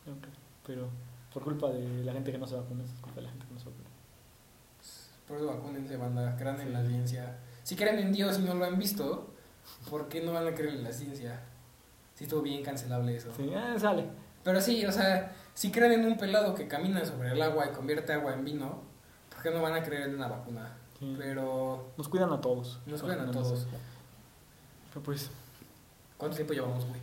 Ok, 0.05 0.27
Pero 0.67 0.89
por 1.33 1.43
culpa 1.43 1.69
de 1.69 2.03
la 2.03 2.13
gente 2.13 2.31
que 2.31 2.37
no 2.37 2.45
se 2.45 2.55
vacuna, 2.55 2.83
es 2.83 2.89
culpa 3.01 3.15
de 3.15 3.21
la 3.23 3.29
gente 3.29 3.45
que 3.47 3.53
no 3.53 3.59
se 3.59 3.65
vacuna. 3.65 3.89
Por 5.27 5.37
eso 5.37 5.47
vacúnense, 5.47 5.97
banda. 5.97 6.35
Crean 6.37 6.59
en 6.61 6.73
la 6.73 6.85
ciencia. 6.85 7.39
Si 7.63 7.75
creen 7.75 7.99
en 7.99 8.11
Dios 8.11 8.37
y 8.37 8.41
no 8.43 8.53
lo 8.53 8.65
han 8.65 8.77
visto, 8.77 9.33
¿por 9.89 10.09
qué 10.09 10.21
no 10.21 10.33
van 10.33 10.47
a 10.47 10.53
creer 10.53 10.75
en 10.75 10.83
la 10.83 10.91
ciencia? 10.91 11.41
Sí, 12.21 12.25
estuvo 12.25 12.43
bien 12.43 12.63
cancelable 12.63 13.15
eso. 13.15 13.31
Sí, 13.35 13.51
ah, 13.55 13.73
sale. 13.79 14.05
Pero 14.43 14.61
sí, 14.61 14.85
o 14.85 14.91
sea, 14.91 15.35
si 15.55 15.71
creen 15.71 15.93
en 15.93 16.05
un 16.05 16.17
pelado 16.17 16.53
que 16.53 16.67
camina 16.67 17.03
sobre 17.03 17.31
el 17.31 17.41
agua 17.41 17.65
y 17.65 17.73
convierte 17.73 18.13
agua 18.13 18.35
en 18.35 18.45
vino, 18.45 18.83
¿por 19.31 19.41
qué 19.41 19.49
no 19.49 19.59
van 19.59 19.73
a 19.73 19.81
creer 19.81 20.03
en 20.03 20.15
una 20.15 20.27
vacuna? 20.27 20.71
Sí. 20.99 21.15
Pero, 21.17 21.87
Nos 21.97 22.07
cuidan 22.09 22.31
a 22.31 22.39
todos. 22.39 22.79
nos 22.85 23.01
cuidan 23.01 23.21
a 23.27 23.31
todos. 23.31 23.65
Pero 24.89 25.01
pues, 25.01 25.31
¿Cuánto 26.17 26.35
tiempo 26.35 26.53
llevamos, 26.53 26.85
güey? 26.85 26.99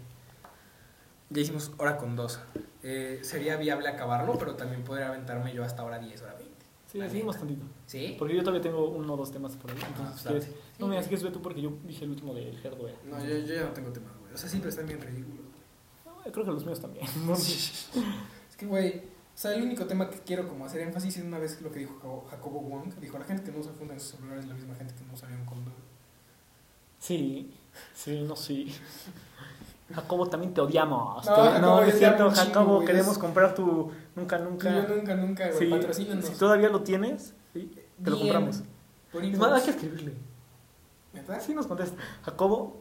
Ya 1.31 1.41
hicimos 1.43 1.73
hora 1.79 1.97
con 1.97 2.15
dos. 2.15 2.39
Eh, 2.85 3.19
sería 3.23 3.57
viable 3.57 3.89
acabarlo, 3.89 4.39
pero 4.39 4.55
también 4.55 4.85
podría 4.85 5.09
aventarme 5.09 5.53
yo 5.53 5.65
hasta 5.65 5.83
hora 5.83 5.99
10, 5.99 6.23
hora 6.23 6.35
20. 6.35 6.55
sí, 6.87 7.01
seguimos 7.11 7.37
tantito. 7.37 7.65
¿Sí? 7.87 8.15
Porque 8.17 8.37
yo 8.37 8.41
todavía 8.43 8.63
tengo 8.63 8.89
uno 8.89 9.15
o 9.15 9.17
dos 9.17 9.33
temas 9.33 9.57
por 9.57 9.73
ahí. 9.73 9.79
Ah, 9.83 9.87
Entonces, 9.89 10.21
si 10.21 10.25
date. 10.29 10.39
quieres- 10.47 10.57
no, 10.79 10.87
mira, 10.87 11.03
si 11.03 11.09
quieres 11.09 11.25
ve 11.25 11.31
tú 11.33 11.43
porque 11.43 11.61
yo 11.61 11.73
dije 11.85 12.05
el 12.05 12.11
último 12.11 12.33
del 12.35 12.57
hardware. 12.61 12.95
No, 13.05 13.19
yo, 13.19 13.37
yo 13.39 13.55
ya 13.55 13.63
no 13.65 13.71
tengo 13.71 13.91
tema. 13.91 14.07
O 14.39 14.41
sea, 14.41 14.49
siempre 14.49 14.71
están 14.71 14.87
bien 14.87 15.01
ridículos. 15.01 15.47
No, 16.07 16.13
creo 16.33 16.45
que 16.45 16.51
los 16.53 16.65
míos 16.65 16.81
también. 16.81 17.05
No. 17.27 17.35
Es 17.35 18.57
que, 18.57 18.67
güey, 18.67 18.99
o 18.99 19.03
sea, 19.35 19.53
el 19.55 19.63
único 19.65 19.85
tema 19.87 20.09
que 20.09 20.19
quiero 20.21 20.49
como 20.49 20.65
hacer 20.65 20.81
énfasis 20.83 21.17
es 21.17 21.25
una 21.25 21.39
vez 21.39 21.61
lo 21.61 21.73
que 21.73 21.81
dijo 21.81 22.25
Jacobo- 22.31 22.61
Wong. 22.63 22.95
Dijo, 23.01 23.19
la 23.19 23.25
gente 23.25 23.43
que 23.51 23.57
no 23.57 23.65
se 23.65 23.71
funda 23.71 23.95
en 23.95 24.01
sus 24.01 24.11
celulares 24.13 24.45
es 24.45 24.49
la 24.49 24.55
misma 24.55 24.77
gente 24.77 24.95
que 24.95 25.05
no 25.05 25.13
usaría 25.15 25.37
un 25.37 25.45
condón. 25.45 25.75
Sí, 27.01 27.53
sí, 27.95 28.23
no, 28.23 28.37
sí. 28.37 28.73
Jacobo, 29.93 30.29
también 30.29 30.55
te 30.55 30.61
odiamos. 30.61 31.27
No, 31.27 31.35
Te- 31.35 31.41
Jacobo, 31.41 31.61
no, 31.61 31.83
es 31.83 31.99
cierto, 31.99 32.29
chingo, 32.29 32.37
Jacobo, 32.47 32.75
güey, 32.77 32.87
queremos 32.87 33.13
es- 33.13 33.19
comprar 33.19 33.55
tu 33.57 33.91
Nunca 34.15 34.39
Nunca. 34.39 34.71
Yo 34.87 34.95
nunca, 34.95 35.15
nunca, 35.17 35.47
güey. 35.49 35.59
Sí, 35.59 35.67
Patrocínanos. 35.67 36.25
si 36.27 36.35
todavía 36.35 36.69
lo 36.69 36.83
tienes, 36.83 37.35
sí, 37.53 37.73
te 38.05 38.11
lo 38.11 38.19
compramos. 38.21 38.63
Por 39.13 39.25
Es 39.25 39.37
más, 39.39 39.53
hay 39.53 39.63
que 39.63 39.71
escribirle. 39.71 40.15
¿Neta? 41.13 41.41
Sí 41.41 41.55
nos 41.55 41.67
contesta. 41.67 41.97
Jacobo, 42.23 42.77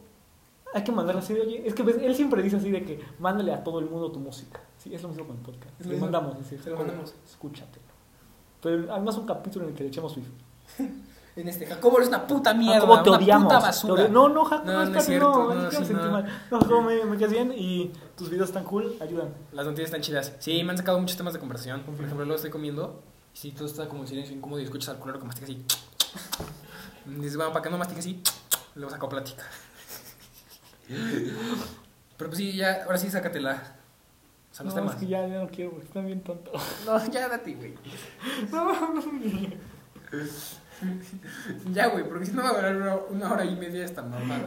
hay 0.74 0.84
que 0.84 0.92
mandarle 0.92 1.20
así 1.20 1.34
de, 1.34 1.40
oye, 1.40 1.62
es 1.66 1.74
que 1.74 1.82
ves, 1.82 1.96
él 2.00 2.14
siempre 2.14 2.42
dice 2.42 2.56
así 2.56 2.70
de 2.70 2.84
que 2.84 3.00
mándale 3.18 3.52
a 3.52 3.62
todo 3.64 3.78
el 3.78 3.86
mundo 3.86 4.10
tu 4.12 4.20
música. 4.20 4.60
Sí, 4.76 4.94
es 4.94 5.02
lo 5.02 5.08
mismo 5.08 5.26
con 5.26 5.36
el 5.36 5.42
podcast. 5.42 5.80
Es 5.80 5.86
Le 5.86 5.96
mandamos, 5.96 6.34
es 6.34 6.40
decir, 6.42 6.62
Se 6.62 6.70
lo 6.70 6.76
Jacobo, 6.76 6.88
mandamos. 6.92 7.14
Escúchatelo. 7.26 7.86
Pero 8.62 8.92
además 8.92 9.16
un 9.16 9.26
capítulo 9.26 9.64
en 9.64 9.70
el 9.72 9.76
que 9.76 9.82
le 9.84 9.88
echamos 9.88 10.14
FIFA. 10.14 10.30
En 11.36 11.46
este, 11.46 11.66
Jacobo 11.66 11.98
eres 11.98 12.08
una 12.08 12.26
puta 12.26 12.52
mierda. 12.52 12.80
Jacobo, 12.80 13.00
te 13.04 13.10
una 13.10 13.18
odiamos. 13.18 13.44
puta 13.44 13.58
basura. 13.60 14.08
No, 14.08 14.28
no, 14.28 14.44
Jacobo, 14.44 14.72
No, 14.72 14.84
no 14.86 14.98
es 14.98 15.04
cierto, 15.04 15.54
no, 15.54 15.54
no, 15.54 15.70
sí, 15.70 15.92
no. 15.94 16.10
mal. 16.10 16.42
No, 16.50 16.58
Jacobo, 16.60 16.82
me, 16.82 17.04
me 17.04 17.16
quedas 17.16 17.30
bien 17.30 17.54
y 17.56 17.92
tus 18.16 18.28
videos 18.28 18.48
están 18.48 18.64
cool, 18.64 18.96
ayudan. 19.00 19.28
Las 19.52 19.64
noticias 19.64 19.86
están 19.86 20.00
chidas. 20.00 20.32
Sí, 20.40 20.64
me 20.64 20.72
han 20.72 20.78
sacado 20.78 20.98
muchos 20.98 21.16
temas 21.16 21.32
de 21.34 21.38
conversación. 21.38 21.82
Por 21.82 21.94
ejemplo, 21.94 22.24
luego 22.24 22.34
estoy 22.34 22.50
comiendo. 22.50 23.00
Y 23.34 23.38
si 23.38 23.52
todo 23.52 23.66
está 23.68 23.88
como 23.88 24.02
en 24.02 24.08
silencio 24.08 24.34
incómodo 24.34 24.58
y 24.60 24.64
escuchas 24.64 24.88
al 24.88 24.96
culero 24.98 25.20
que 25.20 25.26
mastica 25.26 25.44
así. 25.46 25.62
Dices, 27.06 27.36
bueno, 27.36 27.52
para 27.52 27.62
que 27.62 27.70
no 27.70 27.78
mastique 27.78 28.00
así, 28.00 28.20
luego 28.74 28.90
saco 28.90 29.08
plática. 29.08 29.44
Pero 30.88 32.30
pues 32.30 32.36
sí, 32.38 32.52
ya, 32.52 32.84
ahora 32.84 32.96
sí, 32.98 33.10
sácatela. 33.10 33.62
O 34.50 34.54
sea, 34.54 34.64
los 34.64 34.74
no, 34.74 34.80
temas. 34.80 34.94
es 34.94 35.00
que 35.00 35.06
ya, 35.06 35.26
ya 35.28 35.40
no 35.40 35.48
quiero 35.48 35.72
porque 35.72 35.86
están 35.86 36.06
bien 36.06 36.22
tontos. 36.22 36.62
No, 36.86 37.10
ya 37.10 37.28
date, 37.28 37.54
güey. 37.54 37.74
No, 38.50 38.94
no, 38.94 39.02
Ya, 41.72 41.88
güey, 41.88 42.08
porque 42.08 42.24
si 42.26 42.32
no 42.32 42.42
va 42.42 42.50
a 42.50 42.54
durar 42.54 42.76
una, 42.76 42.94
una 42.96 43.32
hora 43.32 43.44
y 43.44 43.56
media 43.56 43.84
esta 43.84 44.02
mamada. 44.02 44.46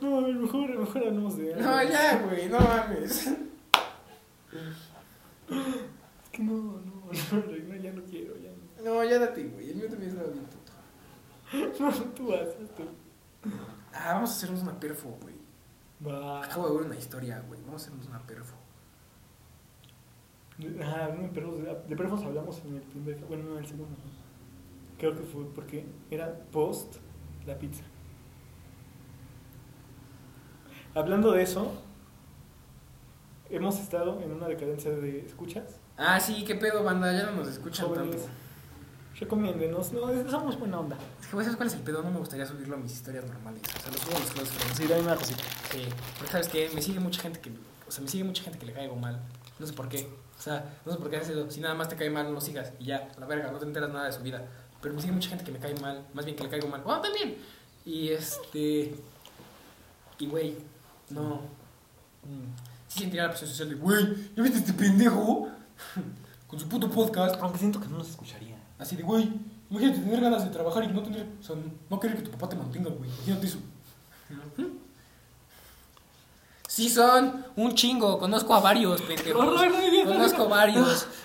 no, 0.00 0.20
mejor, 0.20 0.68
mejor 0.78 1.06
hablamos 1.06 1.36
de 1.38 1.54
algo. 1.54 1.66
No, 1.66 1.82
ya, 1.82 2.22
güey, 2.22 2.48
no 2.48 2.60
mames. 2.60 3.26
Es 3.26 3.34
que 6.30 6.42
no, 6.42 6.52
no, 6.52 6.82
no, 7.10 7.76
ya 7.76 7.92
no 7.92 8.02
quiero, 8.02 8.36
ya 8.36 8.50
no. 8.50 8.56
No, 8.84 9.02
ya 9.04 9.18
date, 9.18 9.44
güey. 9.44 9.70
El 9.70 9.76
mío 9.76 9.88
también 9.88 10.10
estaba 10.12 10.28
bien 10.30 10.44
puto. 10.44 10.72
No, 11.82 11.90
tú 12.12 12.34
haces 12.34 12.74
tú. 12.76 12.82
Ah, 13.98 14.14
vamos 14.14 14.30
a 14.30 14.32
hacernos 14.34 14.62
una 14.62 14.78
perfo, 14.78 15.16
güey. 15.22 15.34
Acabo 16.42 16.68
de 16.68 16.76
ver 16.76 16.86
una 16.86 16.96
historia, 16.96 17.42
güey. 17.48 17.60
Vamos 17.62 17.82
a 17.82 17.86
hacernos 17.86 18.06
una 18.08 18.20
perfo. 18.26 18.54
Ah, 20.82 21.08
no, 21.14 21.22
de 21.22 21.28
perros, 21.28 21.54
de 21.88 21.96
perros 21.96 22.22
hablamos 22.22 22.62
en 22.64 22.76
el 22.76 22.82
primer, 22.82 23.16
bueno, 23.26 23.44
no 23.44 23.52
en 23.52 23.58
el 23.58 23.66
segundo. 23.66 23.90
¿no? 23.90 24.96
Creo 24.98 25.14
que 25.14 25.22
fue 25.22 25.44
porque 25.54 25.86
era 26.10 26.34
post 26.50 26.96
la 27.46 27.58
pizza. 27.58 27.84
Hablando 30.94 31.32
de 31.32 31.42
eso, 31.42 31.72
hemos 33.50 33.78
estado 33.78 34.20
en 34.22 34.32
una 34.32 34.48
decadencia 34.48 34.90
de 34.90 35.20
escuchas. 35.26 35.78
Ah, 35.98 36.18
sí, 36.20 36.44
qué 36.44 36.54
pedo, 36.54 36.82
banda. 36.82 37.12
Ya 37.12 37.26
no 37.26 37.32
nos 37.32 37.48
escuchan 37.48 37.88
Jóvenes. 37.88 38.16
tanto. 38.16 38.45
Recomiéndenos, 39.18 39.92
no, 39.92 40.30
somos 40.30 40.58
buena 40.58 40.80
onda. 40.80 40.98
Es 41.20 41.26
que, 41.26 41.32
güey, 41.32 41.44
¿sabes 41.44 41.56
cuál 41.56 41.68
es 41.68 41.74
el 41.74 41.80
pedo? 41.80 42.02
No 42.02 42.10
me 42.10 42.18
gustaría 42.18 42.44
subirlo 42.46 42.76
a 42.76 42.78
mis 42.78 42.92
historias 42.92 43.24
normales. 43.24 43.62
O 43.62 43.80
sea, 43.80 43.90
lo 43.90 43.98
subo 43.98 44.16
a 44.16 44.20
los 44.20 44.30
close 44.30 44.52
friends. 44.52 44.76
Sí, 44.76 44.86
dame 44.86 45.02
una 45.02 45.16
cosita. 45.16 45.42
Sí, 45.72 45.88
porque 46.18 46.32
sabes 46.32 46.48
que 46.48 46.70
me 46.74 46.82
sigue 46.82 47.00
mucha 47.00 47.22
gente 47.22 47.40
que, 47.40 47.50
o 47.50 47.90
sea, 47.90 48.02
me 48.02 48.08
sigue 48.08 48.24
mucha 48.24 48.42
gente 48.42 48.58
que 48.58 48.66
le 48.66 48.72
caigo 48.74 48.94
mal. 48.96 49.18
No 49.58 49.66
sé 49.66 49.72
por 49.72 49.88
qué. 49.88 50.06
O 50.38 50.42
sea, 50.42 50.78
no 50.84 50.92
sé 50.92 50.98
por 50.98 51.08
qué 51.08 51.16
haces 51.16 51.30
eso. 51.30 51.50
Si 51.50 51.60
nada 51.60 51.74
más 51.74 51.88
te 51.88 51.96
cae 51.96 52.10
mal, 52.10 52.26
no 52.26 52.32
lo 52.32 52.40
sigas 52.40 52.72
y 52.78 52.86
ya, 52.86 53.08
a 53.16 53.20
la 53.20 53.26
verga, 53.26 53.50
no 53.50 53.58
te 53.58 53.64
enteras 53.64 53.90
nada 53.90 54.06
de 54.06 54.12
su 54.12 54.22
vida. 54.22 54.44
Pero 54.82 54.94
me 54.94 55.00
sigue 55.00 55.14
mucha 55.14 55.30
gente 55.30 55.44
que 55.44 55.52
me 55.52 55.58
cae 55.58 55.74
mal, 55.80 56.06
más 56.12 56.24
bien 56.24 56.36
que 56.36 56.44
le 56.44 56.50
caigo 56.50 56.68
mal. 56.68 56.82
Bueno, 56.82 57.00
también. 57.00 57.36
Y 57.86 58.10
este 58.10 58.94
y 60.18 60.26
güey, 60.26 60.56
no. 61.10 61.36
Mm. 62.22 62.52
Sí 62.88 63.00
sentiría 63.00 63.24
la 63.24 63.30
presión 63.30 63.50
social 63.50 63.68
de, 63.68 63.74
güey, 63.74 64.06
¿ya 64.34 64.42
viste 64.42 64.58
este 64.58 64.72
pendejo? 64.72 65.48
Con 66.46 66.60
su 66.60 66.68
puto 66.68 66.90
podcast. 66.90 67.36
Aunque 67.40 67.58
siento 67.58 67.80
que 67.80 67.88
no 67.88 67.98
nos 67.98 68.10
escucharía. 68.10 68.45
Así 68.78 68.94
de, 68.96 69.02
güey, 69.02 69.30
imagínate 69.70 70.00
tener 70.00 70.20
ganas 70.20 70.44
de 70.44 70.50
trabajar 70.50 70.84
y 70.84 70.88
no 70.88 71.02
tener, 71.02 71.26
o 71.40 71.42
sea, 71.42 71.56
no 71.88 72.00
querer 72.00 72.16
que 72.18 72.22
tu 72.24 72.30
papá 72.30 72.48
te 72.48 72.56
mantenga, 72.56 72.90
güey. 72.90 73.08
Imagínate 73.10 73.46
eso. 73.46 73.58
Sí 76.68 76.88
son 76.90 77.44
un 77.56 77.74
chingo, 77.74 78.18
conozco 78.18 78.54
a 78.54 78.60
varios, 78.60 79.00
pendejos. 79.02 79.44
Conozco 80.12 80.42
a 80.42 80.48
varios. 80.48 81.06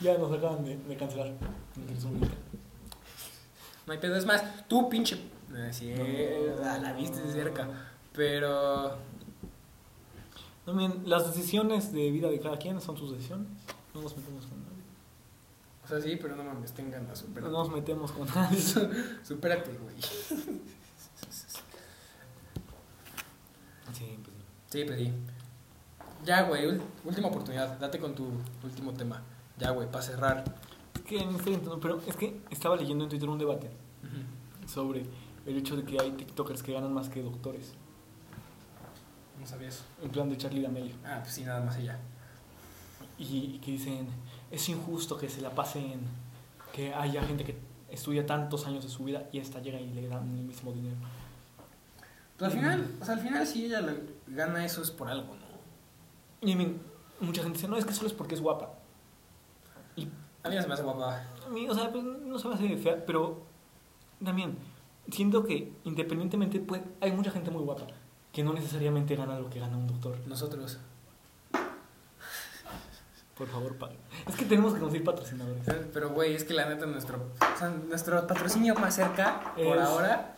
Ya 0.00 0.18
nos 0.18 0.30
acaban 0.36 0.62
de, 0.64 0.76
de 0.76 0.96
cancelar. 0.98 1.32
No 3.86 3.92
hay 3.92 3.98
pedo, 3.98 4.16
es 4.16 4.26
más, 4.26 4.42
tú 4.68 4.88
pinche... 4.90 5.14
eh, 5.54 5.70
Sí, 5.72 5.94
la- 6.62 6.78
la 6.78 6.92
viste 6.92 7.22
de 7.22 7.32
cerca, 7.32 7.68
pero... 8.12 8.98
También, 10.66 11.02
las 11.06 11.26
decisiones 11.34 11.90
de 11.92 12.10
vida 12.10 12.28
de 12.28 12.38
cada 12.40 12.58
quien 12.58 12.80
son 12.82 12.98
sus 12.98 13.12
decisiones. 13.12 13.46
No 13.94 14.02
nos 14.02 14.14
metemos 14.16 14.44
con. 14.46 14.63
O 15.84 15.88
sea, 15.88 16.00
sí, 16.00 16.16
pero 16.20 16.34
no 16.36 16.44
mames, 16.44 16.72
tengan 16.72 17.02
la 17.04 17.10
No 17.10 17.16
supérate. 17.16 17.52
nos 17.52 17.70
metemos 17.70 18.12
con 18.12 18.26
nadie. 18.34 18.60
Supérate, 19.22 19.70
güey. 19.72 19.94
Sí, 23.92 24.18
pues. 24.22 24.36
Sí, 24.70 24.84
pedí. 24.84 25.12
Ya, 26.24 26.42
güey, 26.42 26.80
última 27.04 27.28
oportunidad. 27.28 27.78
Date 27.78 27.98
con 27.98 28.14
tu 28.14 28.26
último 28.62 28.92
tema. 28.94 29.22
Ya, 29.58 29.70
güey, 29.70 29.90
para 29.90 30.02
cerrar. 30.02 30.44
Es 30.94 31.02
que 31.02 31.16
no 31.24 31.32
estoy 31.36 31.54
entendiendo, 31.54 31.80
pero 31.80 32.00
es 32.06 32.16
que 32.16 32.40
estaba 32.50 32.76
leyendo 32.76 33.04
en 33.04 33.10
Twitter 33.10 33.28
un 33.28 33.38
debate 33.38 33.70
sobre 34.66 35.04
el 35.46 35.56
hecho 35.58 35.76
de 35.76 35.84
que 35.84 36.00
hay 36.00 36.12
TikTokers 36.12 36.62
que 36.62 36.72
ganan 36.72 36.92
más 36.94 37.08
que 37.10 37.22
doctores. 37.22 37.74
No 39.38 39.46
sabía 39.46 39.68
eso. 39.68 39.82
En 40.02 40.08
plan 40.10 40.30
de 40.30 40.38
Charlie 40.38 40.62
D'Amelio. 40.62 40.94
Ah, 41.04 41.18
pues 41.22 41.34
sí, 41.34 41.44
nada 41.44 41.60
más 41.60 41.76
ella. 41.76 41.98
Y, 43.18 43.24
y 43.56 43.58
que 43.62 43.72
dicen, 43.72 44.08
es 44.54 44.68
injusto 44.68 45.16
que 45.18 45.28
se 45.28 45.40
la 45.40 45.50
pasen, 45.50 46.00
que 46.72 46.94
haya 46.94 47.22
gente 47.24 47.44
que 47.44 47.56
estudia 47.90 48.26
tantos 48.26 48.66
años 48.66 48.84
de 48.84 48.90
su 48.90 49.04
vida 49.04 49.28
y 49.32 49.38
esta 49.38 49.60
llega 49.60 49.80
y 49.80 49.92
le 49.92 50.08
dan 50.08 50.22
el 50.38 50.44
mismo 50.44 50.72
dinero. 50.72 50.96
Pero 52.36 52.50
al 52.50 52.56
final, 52.56 52.90
o 53.00 53.04
sea, 53.04 53.14
al 53.14 53.20
final 53.20 53.46
si 53.46 53.66
ella 53.66 53.80
la- 53.80 53.94
gana 54.26 54.64
eso 54.64 54.82
es 54.82 54.90
por 54.90 55.08
algo, 55.08 55.34
¿no? 55.34 56.48
Y 56.48 56.56
mean, 56.56 56.78
mucha 57.20 57.42
gente 57.42 57.58
dice, 57.58 57.68
no, 57.68 57.76
es 57.76 57.84
que 57.84 57.92
solo 57.92 58.08
es 58.08 58.12
porque 58.14 58.34
es 58.34 58.40
guapa. 58.40 58.70
Y 59.96 60.08
A 60.42 60.48
mí 60.48 60.56
no 60.56 60.62
se 60.62 60.68
me 60.68 60.74
hace 60.74 60.82
guapa. 60.82 61.22
a 61.46 61.48
mí, 61.50 61.68
o 61.68 61.74
sea, 61.74 61.90
pues 61.92 62.04
no 62.04 62.38
se 62.38 62.48
me 62.48 62.54
hace 62.54 62.76
fea, 62.76 63.04
pero 63.06 63.42
también 64.24 64.56
siento 65.10 65.44
que 65.44 65.72
independientemente, 65.84 66.58
pues, 66.60 66.82
hay 67.00 67.12
mucha 67.12 67.30
gente 67.30 67.50
muy 67.50 67.62
guapa 67.62 67.86
que 68.32 68.42
no 68.42 68.52
necesariamente 68.52 69.14
gana 69.14 69.38
lo 69.38 69.48
que 69.48 69.60
gana 69.60 69.76
un 69.76 69.86
doctor. 69.86 70.16
Nosotros. 70.26 70.78
Por 73.36 73.48
favor, 73.48 73.74
paguen. 73.76 73.98
Es 74.28 74.36
que 74.36 74.44
tenemos 74.44 74.74
que 74.74 74.80
conseguir 74.80 75.04
patrocinadores. 75.04 75.62
Pero, 75.92 76.10
güey, 76.10 76.34
es 76.36 76.44
que 76.44 76.54
la 76.54 76.66
neta, 76.68 76.86
nuestro, 76.86 77.16
o 77.18 77.58
sea, 77.58 77.68
nuestro 77.68 78.24
patrocinio 78.28 78.74
más 78.76 78.94
cerca, 78.94 79.52
por 79.56 79.76
Es- 79.76 79.82
ahora. 79.82 80.36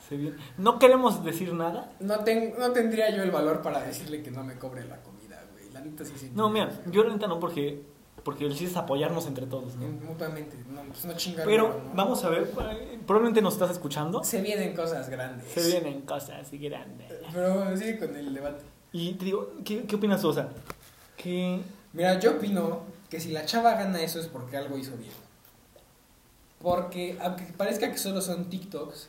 No 0.57 0.79
queremos 0.79 1.23
decir 1.23 1.53
nada. 1.53 1.93
no, 2.01 2.21
ten- 2.21 2.55
no 2.59 2.73
tendría 2.73 3.15
yo 3.15 3.23
el 3.23 3.31
valor 3.31 3.61
para 3.61 3.83
decirle 3.83 4.23
que 4.23 4.31
no 4.31 4.43
me 4.45 4.55
cobre 4.59 4.87
la 4.87 5.03
comida, 5.03 5.45
güey. 5.53 5.71
La 5.73 5.81
neta 5.83 6.05
sí 6.07 6.15
sí. 6.17 6.33
No, 6.35 6.49
mira, 6.49 6.71
yo 6.87 7.05
la 7.05 7.13
neta 7.13 7.27
no 7.27 7.39
porque, 7.39 7.83
porque 8.25 8.47
el 8.47 8.53
chiste 8.53 8.67
es 8.71 8.77
apoyarnos 8.79 9.27
entre 9.27 9.45
todos, 9.47 9.77
¿no? 9.77 9.89
Mutuamente, 9.89 10.57
no, 10.71 10.81
pues 10.85 11.05
no 11.05 11.13
chingar. 11.17 11.45
Pero 11.45 11.69
¿no? 11.69 11.95
vamos 11.95 12.25
a 12.25 12.31
ver, 12.31 12.45
eh, 12.45 12.99
probablemente 13.07 13.43
nos 13.43 13.53
estás 13.53 13.71
escuchando. 13.73 14.25
Se 14.25 14.41
vienen 14.41 14.75
cosas 14.75 15.11
grandes. 15.11 15.47
Se 15.53 15.67
vienen 15.69 16.01
cosas 16.01 16.51
grandes. 16.51 17.13
Pero 17.31 17.77
sigue 17.77 17.99
con 17.99 18.17
el 18.17 18.33
debate. 18.33 18.65
Y 18.93 19.13
te 19.15 19.27
digo, 19.27 19.53
¿qué, 19.67 19.83
qué 19.85 19.97
opinas 19.97 20.23
tú? 20.23 20.29
O 20.29 20.33
sea, 20.33 20.49
que... 21.19 21.61
Mira, 21.97 22.21
yo 22.21 22.33
opino 22.33 22.83
que 23.09 23.21
si 23.21 23.31
la 23.31 23.47
chava 23.47 23.73
gana 23.73 24.03
eso 24.03 24.21
es 24.21 24.27
porque 24.27 24.59
algo 24.59 24.77
hizo 24.77 24.95
bien. 24.99 25.15
Porque, 26.61 27.17
aunque 27.23 27.45
parezca 27.45 27.91
que 27.91 27.97
solo 27.97 28.21
son 28.21 28.51
TikToks, 28.51 29.09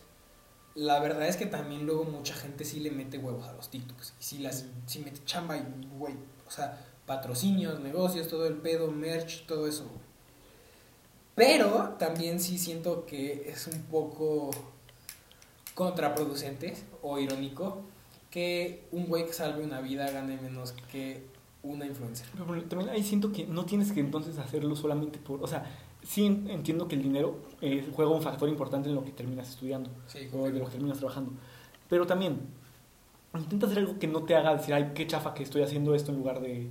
la 0.75 1.01
verdad 1.01 1.27
es 1.27 1.35
que 1.35 1.47
también 1.47 1.85
luego 1.85 2.05
mucha 2.05 2.33
gente 2.33 2.63
sí 2.63 2.79
le 2.79 2.91
mete 2.91 3.17
huevos 3.17 3.45
a 3.45 3.51
los 3.51 3.69
TikToks. 3.69 4.13
Y 4.21 4.23
sí, 4.23 4.37
las, 4.37 4.63
sí 4.85 4.99
mete 4.99 5.19
chamba 5.25 5.57
y, 5.57 5.65
güey, 5.97 6.13
o 6.47 6.51
sea, 6.51 6.79
patrocinios, 7.05 7.81
negocios, 7.81 8.29
todo 8.29 8.47
el 8.47 8.55
pedo, 8.55 8.89
merch, 8.89 9.45
todo 9.47 9.67
eso. 9.67 9.83
Pero 11.35 11.95
también 11.99 12.39
sí 12.39 12.57
siento 12.57 13.05
que 13.05 13.49
es 13.49 13.67
un 13.67 13.81
poco 13.83 14.51
contraproducente 15.75 16.73
o 17.01 17.19
irónico 17.19 17.81
que 18.31 18.87
un 18.93 19.07
güey 19.07 19.25
que 19.25 19.33
salve 19.33 19.61
una 19.65 19.81
vida 19.81 20.09
gane 20.09 20.37
menos 20.37 20.73
que 20.89 21.35
una 21.63 21.85
influencer. 21.85 22.27
pero 22.35 22.63
También 22.63 22.89
ahí 22.91 23.03
siento 23.03 23.31
que 23.31 23.45
no 23.45 23.65
tienes 23.65 23.91
que 23.91 23.99
entonces 23.99 24.37
hacerlo 24.37 24.75
solamente 24.75 25.19
por... 25.19 25.43
O 25.43 25.47
sea, 25.47 25.65
sí 26.03 26.25
en- 26.25 26.49
entiendo 26.49 26.87
que 26.87 26.95
el 26.95 27.03
dinero 27.03 27.39
eh, 27.61 27.89
juega 27.95 28.11
un 28.11 28.21
factor 28.21 28.47
importante 28.49 28.89
en 28.89 28.95
lo 28.95 29.03
que 29.03 29.11
terminas 29.11 29.49
estudiando 29.49 29.89
Sí, 30.07 30.27
o 30.33 30.45
de 30.45 30.59
lo 30.59 30.65
que 30.65 30.71
terminas 30.71 30.97
trabajando. 30.99 31.31
Pero 31.89 32.05
también, 32.05 32.39
intenta 33.35 33.65
hacer 33.65 33.79
algo 33.79 33.99
que 33.99 34.07
no 34.07 34.23
te 34.23 34.35
haga 34.35 34.55
decir, 34.55 34.73
ay, 34.73 34.91
qué 34.95 35.05
chafa 35.07 35.33
que 35.33 35.43
estoy 35.43 35.61
haciendo 35.63 35.93
esto 35.95 36.11
en 36.11 36.17
lugar 36.17 36.39
de, 36.41 36.69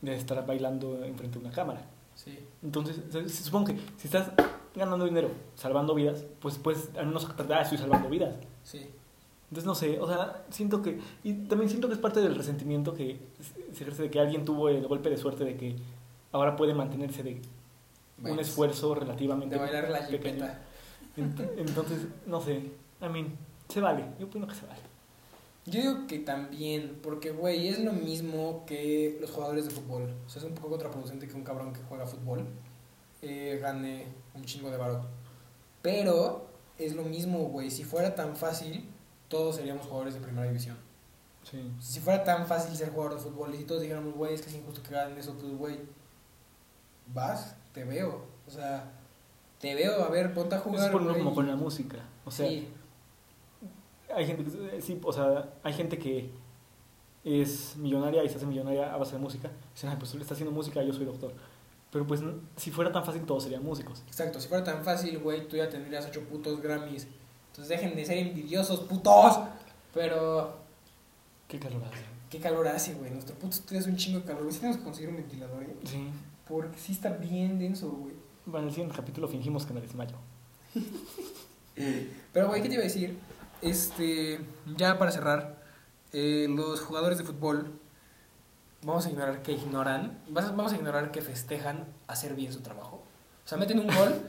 de 0.00 0.16
estar 0.16 0.44
bailando 0.46 1.04
enfrente 1.04 1.38
de 1.38 1.44
una 1.46 1.54
cámara. 1.54 1.84
Sí. 2.14 2.38
Entonces, 2.62 3.00
supongo 3.44 3.66
que 3.66 3.76
si 3.96 4.06
estás 4.08 4.30
ganando 4.74 5.04
dinero, 5.04 5.30
salvando 5.54 5.94
vidas, 5.94 6.24
pues 6.40 6.58
pues 6.58 6.90
al 6.96 7.06
menos 7.06 7.24
tratar, 7.36 7.58
ah, 7.58 7.62
estoy 7.62 7.78
salvando 7.78 8.08
vidas. 8.08 8.34
Sí. 8.64 8.86
Entonces, 9.52 9.66
no 9.66 9.74
sé, 9.74 10.00
o 10.00 10.06
sea, 10.08 10.44
siento 10.48 10.80
que... 10.80 10.98
Y 11.22 11.34
también 11.34 11.68
siento 11.68 11.86
que 11.88 11.92
es 11.92 12.00
parte 12.00 12.20
del 12.22 12.34
resentimiento 12.34 12.94
que 12.94 13.18
se- 13.38 13.82
ejerce 13.82 14.04
de 14.04 14.10
que 14.10 14.18
alguien 14.18 14.46
tuvo 14.46 14.70
el 14.70 14.86
golpe 14.88 15.10
de 15.10 15.18
suerte 15.18 15.44
de 15.44 15.58
que 15.58 15.76
ahora 16.32 16.56
puede 16.56 16.72
mantenerse 16.72 17.22
de 17.22 17.32
un 18.16 18.24
Bailes. 18.24 18.48
esfuerzo 18.48 18.94
relativamente 18.94 19.54
De 19.56 19.60
bailar 19.60 19.90
la 19.90 20.06
pequeño. 20.06 20.22
jipeta. 20.46 20.62
Ent- 21.18 21.50
Entonces, 21.58 22.06
no 22.26 22.40
sé, 22.40 22.70
a 23.02 23.10
mí, 23.10 23.26
se 23.68 23.82
vale, 23.82 24.06
yo 24.18 24.24
opino 24.26 24.46
que 24.46 24.54
se 24.54 24.64
vale. 24.64 24.80
Yo 25.66 25.80
digo 25.82 26.06
que 26.06 26.18
también, 26.20 26.98
porque, 27.02 27.30
güey, 27.32 27.68
es 27.68 27.78
lo 27.84 27.92
mismo 27.92 28.64
que 28.66 29.18
los 29.20 29.30
jugadores 29.30 29.66
de 29.66 29.70
fútbol. 29.70 30.14
O 30.26 30.30
sea, 30.30 30.40
es 30.40 30.48
un 30.48 30.54
poco 30.54 30.70
contraproducente 30.70 31.28
que 31.28 31.34
un 31.34 31.44
cabrón 31.44 31.74
que 31.74 31.80
juega 31.90 32.06
fútbol 32.06 32.46
eh, 33.20 33.58
gane 33.60 34.06
un 34.34 34.44
chingo 34.46 34.70
de 34.70 34.78
varo. 34.78 35.04
Pero 35.82 36.46
es 36.78 36.94
lo 36.96 37.02
mismo, 37.02 37.38
güey. 37.50 37.70
Si 37.70 37.84
fuera 37.84 38.14
tan 38.14 38.34
fácil, 38.34 38.88
todos 39.32 39.56
seríamos 39.56 39.86
jugadores 39.86 40.12
de 40.12 40.20
primera 40.20 40.46
división. 40.46 40.76
Sí. 41.42 41.72
Si 41.80 42.00
fuera 42.00 42.22
tan 42.22 42.46
fácil 42.46 42.76
ser 42.76 42.90
jugador 42.90 43.14
de 43.14 43.20
fútbol 43.20 43.54
y 43.54 43.64
todos 43.64 43.80
dijéramos, 43.80 44.14
güey, 44.14 44.34
es 44.34 44.42
que 44.42 44.50
es 44.50 44.56
injusto 44.56 44.82
que 44.82 44.90
ganen 44.90 45.16
eso, 45.16 45.34
pues, 45.40 45.56
güey, 45.56 45.78
vas, 47.06 47.56
te 47.72 47.82
veo. 47.84 48.26
O 48.46 48.50
sea, 48.50 48.92
te 49.58 49.74
veo, 49.74 50.04
a 50.04 50.10
ver, 50.10 50.34
ponte 50.34 50.54
a 50.54 50.58
jugar. 50.58 50.84
es 50.84 50.90
por 50.90 51.00
lo 51.00 51.14
como 51.14 51.34
con 51.34 51.48
la 51.48 51.56
música. 51.56 51.96
O 52.26 52.30
sea, 52.30 52.46
sí, 52.46 52.68
hay 54.14 54.26
gente 54.26 54.44
que, 54.44 54.82
sí, 54.82 55.00
o 55.02 55.12
sea, 55.14 55.48
hay 55.62 55.72
gente 55.72 55.98
que 55.98 56.30
es 57.24 57.74
millonaria 57.76 58.22
y 58.22 58.28
se 58.28 58.36
hace 58.36 58.46
millonaria 58.46 58.92
a 58.92 58.98
base 58.98 59.12
de 59.12 59.18
música. 59.18 59.50
Dicen, 59.72 59.88
ay, 59.88 59.96
pues 59.98 60.10
tú 60.10 60.18
le 60.18 60.24
estás 60.24 60.36
haciendo 60.36 60.54
música, 60.54 60.82
yo 60.82 60.92
soy 60.92 61.06
doctor. 61.06 61.32
Pero 61.90 62.06
pues 62.06 62.20
si 62.56 62.70
fuera 62.70 62.92
tan 62.92 63.04
fácil 63.04 63.22
todos 63.22 63.44
serían 63.44 63.64
músicos. 63.64 64.02
exacto. 64.06 64.40
Si 64.40 64.48
fuera 64.48 64.62
tan 64.62 64.84
fácil, 64.84 65.18
güey, 65.18 65.48
tú 65.48 65.56
ya 65.56 65.70
tendrías 65.70 66.06
ocho 66.06 66.20
putos 66.22 66.60
Grammys. 66.60 67.06
Entonces 67.52 67.68
dejen 67.68 67.94
de 67.94 68.04
ser 68.06 68.16
envidiosos, 68.16 68.80
putos. 68.80 69.38
Pero, 69.92 70.56
Qué 71.48 71.58
calor 71.58 71.82
hace. 71.84 72.02
¿qué 72.30 72.40
calor 72.40 72.66
hace, 72.66 72.94
güey? 72.94 73.10
Nuestro 73.10 73.34
puto 73.34 73.54
estudio 73.54 73.78
es 73.80 73.86
un 73.86 73.96
chingo 73.96 74.20
de 74.20 74.24
calor. 74.24 74.44
güey. 74.44 74.54
Sí 74.54 74.60
tenemos 74.60 74.78
que 74.78 74.84
conseguir 74.84 75.10
un 75.10 75.16
ventilador, 75.16 75.62
¿eh? 75.64 75.76
Sí. 75.84 76.08
Porque 76.48 76.78
sí 76.78 76.92
está 76.92 77.10
bien 77.10 77.58
denso, 77.58 77.90
güey. 77.90 78.14
Bueno, 78.46 78.60
en 78.60 78.68
el 78.68 78.74
siguiente 78.74 78.96
capítulo 78.96 79.28
fingimos 79.28 79.66
que 79.66 79.74
me 79.74 79.82
desmayo. 79.82 80.16
Pero, 82.32 82.48
güey, 82.48 82.62
¿qué 82.62 82.68
te 82.68 82.74
iba 82.74 82.80
a 82.82 82.84
decir? 82.84 83.18
Este, 83.60 84.40
ya 84.78 84.98
para 84.98 85.12
cerrar, 85.12 85.62
eh, 86.12 86.46
los 86.48 86.80
jugadores 86.80 87.18
de 87.18 87.24
fútbol, 87.24 87.70
vamos 88.82 89.04
a 89.04 89.10
ignorar 89.10 89.42
que 89.42 89.52
ignoran, 89.52 90.18
vamos 90.28 90.72
a 90.72 90.76
ignorar 90.76 91.10
que 91.10 91.20
festejan 91.20 91.86
hacer 92.06 92.34
bien 92.34 92.50
su 92.52 92.60
trabajo. 92.60 93.02
O 93.44 93.48
sea, 93.48 93.58
meten 93.58 93.78
un 93.78 93.88
gol 93.88 94.22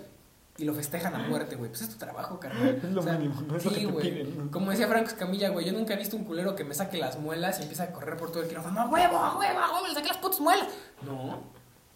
y 0.57 0.65
lo 0.65 0.73
festejan 0.73 1.15
a 1.15 1.19
muerte, 1.27 1.55
güey. 1.55 1.69
Pues 1.69 1.81
es 1.81 1.89
tu 1.89 1.97
trabajo, 1.97 2.39
carnal. 2.39 2.75
Es 2.83 2.83
lo 2.91 2.99
O 2.99 3.03
sea, 3.03 3.13
mínimo, 3.13 3.41
no 3.41 3.55
es 3.57 3.65
lo 3.65 3.71
sí, 3.71 3.75
que 3.79 3.85
te 3.87 3.91
güey. 3.91 4.11
piden. 4.11 4.49
Como 4.49 4.69
decía 4.71 4.87
Franco 4.87 5.07
Escamilla, 5.09 5.49
güey, 5.49 5.65
yo 5.65 5.73
nunca 5.73 5.93
he 5.93 5.97
visto 5.97 6.15
un 6.15 6.23
culero 6.25 6.55
que 6.55 6.63
me 6.63 6.73
saque 6.75 6.97
las 6.97 7.19
muelas 7.19 7.59
y 7.59 7.63
empieza 7.63 7.83
a 7.85 7.91
correr 7.91 8.17
por 8.17 8.31
todo 8.31 8.43
el 8.43 8.47
quirófano. 8.49 8.81
¡A 8.81 8.85
huevo, 8.89 9.17
a 9.17 9.37
huevo, 9.37 9.59
a 9.59 9.73
huevo! 9.73 9.87
¡Le 9.87 9.93
saqué 9.93 10.07
las 10.09 10.17
putas 10.17 10.39
muelas! 10.39 10.67
No, 11.01 11.41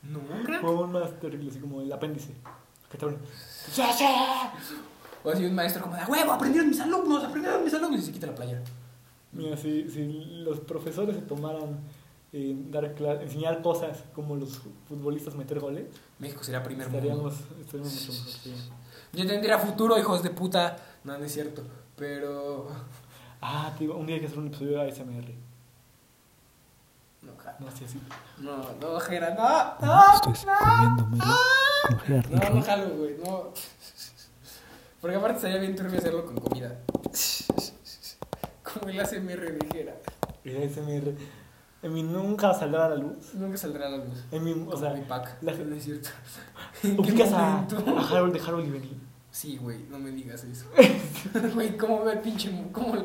no, 0.04 0.20
crack. 0.44 0.62
Fue 0.62 0.70
aún 0.72 0.92
más 0.92 1.20
terrible, 1.20 1.50
así 1.52 1.60
como 1.60 1.82
el 1.82 1.92
apéndice. 1.92 2.34
¿Qué 2.92 2.98
tal? 2.98 3.18
O 5.24 5.30
así 5.32 5.44
un 5.46 5.56
maestro 5.56 5.82
como 5.84 5.96
de, 5.96 6.02
"A 6.02 6.08
huevo, 6.08 6.32
aprendieron 6.32 6.70
mis 6.70 6.80
alumnos, 6.80 7.24
aprendieron 7.24 7.64
mis 7.64 7.74
alumnos, 7.74 8.02
y 8.02 8.06
se 8.06 8.12
quita 8.12 8.28
la 8.28 8.36
playera. 8.36 8.62
Mira, 9.34 9.58
si, 9.58 9.90
si 9.90 10.08
los 10.44 10.60
profesores 10.62 11.16
se 11.16 11.22
tomaran 11.24 11.80
eh, 12.34 12.56
dar 12.70 12.86
enseñar 13.22 13.62
cosas 13.62 14.04
como 14.14 14.36
los 14.36 14.60
futbolistas 14.88 15.36
meter 15.36 15.60
goles, 15.60 15.86
México 16.20 16.44
sería 16.44 16.62
primer 16.64 16.90
mundo. 16.90 16.98
estaríamos, 17.08 17.34
estaríamos 17.60 17.94
mucho 17.94 18.12
mejor. 18.12 18.28
sí. 18.44 18.56
Yo 19.14 19.26
tendría 19.26 19.58
futuro, 19.58 19.98
hijos 19.98 20.22
de 20.22 20.30
puta. 20.30 20.76
No, 21.04 21.18
no 21.18 21.24
es 21.26 21.32
cierto. 21.32 21.64
Pero. 21.96 22.68
Ah, 23.42 23.74
tío, 23.78 23.96
un 23.96 24.06
día 24.06 24.16
hay 24.16 24.22
que 24.22 24.28
hacer 24.28 24.40
un 24.40 24.48
episodio 24.48 24.80
de 24.80 24.92
ASMR. 24.92 25.34
No, 27.22 27.32
No 27.60 27.72
sé 27.72 27.86
así. 27.86 28.00
no, 28.40 28.58
no, 28.82 29.00
Jera, 29.00 29.34
no, 29.34 29.86
no. 29.86 30.14
Estoy 30.14 30.34
Gerard. 30.36 32.30
No, 32.30 32.50
no 32.56 32.62
jalo, 32.62 32.90
güey, 32.96 33.16
no. 33.24 33.54
Porque 35.02 35.16
aparte 35.16 35.40
sería 35.42 35.58
bien 35.60 35.76
turbio 35.76 36.00
hacerlo 36.00 36.26
con 36.26 36.36
comida. 36.38 36.78
Como 38.64 38.90
el 38.90 39.00
ASMR 39.00 39.40
de 39.54 39.68
Jera. 39.72 39.96
El 40.44 40.64
ASMR. 40.64 41.14
En 41.84 41.94
mi 41.94 42.02
nunca 42.04 42.54
saldrá 42.54 42.86
a 42.88 42.90
la 42.90 42.96
luz. 42.96 43.34
Nunca 43.36 43.58
saldrá 43.58 43.88
a 43.88 43.90
la 43.92 43.98
luz. 43.98 44.26
En 44.32 44.44
mi, 44.44 44.52
o 44.52 44.66
Como 44.66 44.78
sea, 44.78 44.94
mi 44.94 45.02
pack. 45.02 45.38
la- 45.42 45.52
es 45.76 45.84
cierto. 45.84 46.10
¿En 46.84 46.96
qué 46.96 47.02
ubicas 47.12 47.32
a, 47.34 47.60
a 47.60 47.68
Harold 48.12 48.34
de 48.34 48.40
Harold 48.40 48.68
y 48.68 48.72
Benny. 48.72 49.02
Sí, 49.30 49.58
güey, 49.58 49.84
no 49.90 50.00
me 50.00 50.10
digas 50.10 50.44
eso. 50.46 50.66
Güey, 51.54 51.76
¿cómo 51.78 52.04
ve 52.04 52.14
el 52.14 52.20
pinche... 52.22 52.50
¿Cómo, 52.72 52.96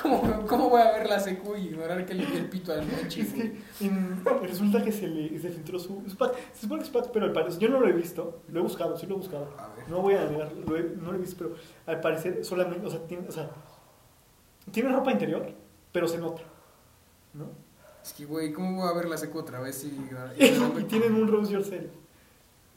cómo, 0.00 0.46
cómo 0.46 0.68
voy 0.68 0.82
a 0.82 0.92
ver 0.92 1.08
la 1.08 1.18
secu 1.18 1.56
y 1.56 1.68
ignorar 1.68 2.04
que 2.06 2.14
le 2.14 2.26
di 2.26 2.36
el 2.36 2.48
pito 2.48 2.72
al 2.72 2.86
monchi, 2.86 3.22
Es 3.22 3.32
que 3.32 3.60
en- 3.80 4.22
resulta 4.42 4.84
que 4.84 4.92
se 4.92 5.08
le 5.08 5.36
se 5.40 5.48
filtró 5.48 5.78
su, 5.80 6.02
su 6.06 6.16
pack. 6.16 6.34
Se 6.52 6.62
supone 6.62 6.82
que 6.82 6.86
es 6.88 6.92
pack, 6.92 7.10
pero 7.12 7.26
al 7.26 7.32
parecer, 7.32 7.58
yo 7.60 7.68
no 7.70 7.80
lo 7.80 7.88
he 7.88 7.92
visto. 7.92 8.42
Lo 8.48 8.60
he 8.60 8.62
buscado, 8.62 8.96
sí 8.96 9.06
lo 9.06 9.14
he 9.14 9.18
buscado. 9.18 9.48
A 9.58 9.68
ver. 9.74 9.88
No 9.88 10.00
voy 10.02 10.14
a 10.14 10.24
negarlo, 10.26 10.60
lo 10.64 10.76
he- 10.76 10.94
no 10.96 11.10
lo 11.10 11.16
he 11.18 11.20
visto, 11.20 11.36
pero 11.38 11.56
al 11.86 12.00
parecer 12.00 12.44
solamente, 12.44 12.86
o 12.86 12.90
sea, 12.90 13.00
tiene, 13.06 13.26
o 13.28 13.32
sea, 13.32 13.50
tiene 14.70 14.90
ropa 14.92 15.10
interior, 15.10 15.50
pero 15.90 16.06
se 16.06 16.18
nota. 16.18 16.42
¿No? 17.32 17.46
Es 18.02 18.12
que, 18.12 18.24
güey, 18.24 18.52
¿cómo 18.52 18.80
voy 18.80 18.88
a 18.88 18.92
ver 18.92 19.08
la 19.08 19.16
secu 19.16 19.38
otra 19.38 19.60
vez 19.60 19.84
y... 19.84 19.88
y 20.38 20.84
tienen 20.84 21.14
un 21.14 21.28
Rose 21.28 21.52
Yourself. 21.52 21.90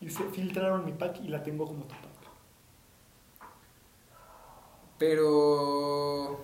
Y 0.01 0.09
se 0.09 0.23
filtraron 0.25 0.85
mi 0.85 0.91
pack 0.91 1.21
y 1.21 1.29
la 1.29 1.41
tengo 1.43 1.65
como 1.65 1.85
tapada. 1.85 2.09
Pero... 4.97 6.39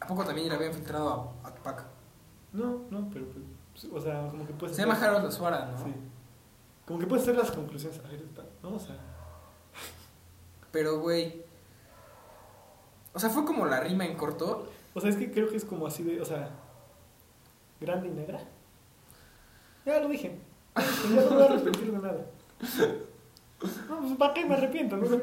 ¿A 0.00 0.06
poco 0.06 0.24
también 0.24 0.48
le 0.48 0.54
habían 0.54 0.72
filtrado 0.72 1.32
a, 1.42 1.48
a 1.48 1.54
Tupac? 1.54 1.84
No, 2.52 2.82
no, 2.90 3.08
pero, 3.12 3.26
pues, 3.72 3.92
o 3.92 4.00
sea, 4.00 4.28
como 4.28 4.46
que 4.46 4.52
puedes 4.52 4.76
Se 4.76 4.82
llama 4.82 4.94
Harold 4.94 5.26
Osuara, 5.26 5.66
¿no? 5.66 5.84
Sí. 5.84 5.92
Como 6.86 7.00
que 7.00 7.06
puedes 7.06 7.24
hacer 7.24 7.36
las 7.36 7.50
conclusiones. 7.50 8.00
A 8.04 8.08
ver, 8.08 8.22
está, 8.22 8.44
¿no? 8.62 8.74
O 8.74 8.78
sea, 8.78 8.96
Pero, 10.70 11.00
güey... 11.00 11.44
O 13.12 13.18
sea, 13.18 13.30
fue 13.30 13.44
como 13.44 13.66
la 13.66 13.80
rima 13.80 14.04
en 14.04 14.16
corto. 14.16 14.68
o 14.94 15.00
sea, 15.00 15.10
es 15.10 15.16
que 15.16 15.30
creo 15.32 15.48
que 15.48 15.56
es 15.56 15.64
como 15.64 15.86
así 15.86 16.02
de, 16.02 16.20
o 16.20 16.24
sea, 16.24 16.50
grande 17.86 18.08
y 18.08 18.10
negra. 18.10 18.40
Ya 19.86 20.00
lo 20.00 20.08
dije. 20.08 20.36
Ya 20.76 21.22
no 21.22 21.30
voy 21.30 21.42
a 21.42 21.44
arrepentir 21.46 21.92
de 21.92 21.98
nada. 21.98 22.26
No, 23.88 24.00
pues 24.00 24.18
¿para 24.18 24.34
qué 24.34 24.44
me 24.44 24.54
arrepiento? 24.54 24.96
no? 24.96 25.06
Esa 25.06 25.16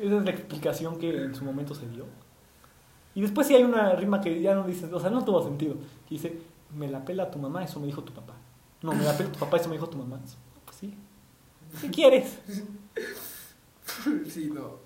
es 0.00 0.24
la 0.24 0.30
explicación 0.30 0.98
que 0.98 1.24
en 1.24 1.34
su 1.34 1.44
momento 1.44 1.74
se 1.74 1.86
dio. 1.88 2.06
Y 3.14 3.20
después 3.20 3.46
sí 3.46 3.54
hay 3.54 3.64
una 3.64 3.94
rima 3.94 4.20
que 4.20 4.40
ya 4.40 4.54
no 4.54 4.64
dice, 4.64 4.86
o 4.86 5.00
sea, 5.00 5.10
no 5.10 5.24
tuvo 5.24 5.42
sentido. 5.42 5.74
Que 6.08 6.14
dice, 6.14 6.38
me 6.74 6.88
la 6.88 7.04
pela 7.04 7.30
tu 7.30 7.38
mamá, 7.38 7.64
eso 7.64 7.80
me 7.80 7.86
dijo 7.86 8.02
tu 8.02 8.12
papá. 8.14 8.34
No, 8.80 8.92
me 8.92 9.04
la 9.04 9.16
pela 9.16 9.30
tu 9.30 9.38
papá, 9.38 9.56
eso 9.58 9.68
me 9.68 9.74
dijo 9.74 9.88
tu 9.88 9.98
mamá. 9.98 10.20
Pues 10.64 10.76
sí. 10.76 10.94
¿Qué 11.80 11.90
quieres? 11.90 12.38
sí, 14.28 14.50
no. 14.54 14.76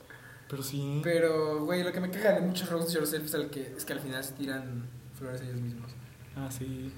Pero 0.48 0.62
sí. 0.62 1.00
Pero, 1.04 1.64
güey, 1.64 1.84
lo 1.84 1.92
que 1.92 2.00
me 2.00 2.10
caga 2.10 2.32
de 2.32 2.40
muchos 2.40 2.68
roast 2.68 2.92
yourself 2.92 3.24
es, 3.24 3.34
el 3.34 3.50
que, 3.50 3.74
es 3.76 3.84
que 3.84 3.92
al 3.92 4.00
final 4.00 4.24
se 4.24 4.32
tiran 4.32 4.88
flores 5.14 5.42
ellos 5.42 5.60
mismos. 5.60 5.92
Ah, 6.36 6.48
sí. 6.50 6.92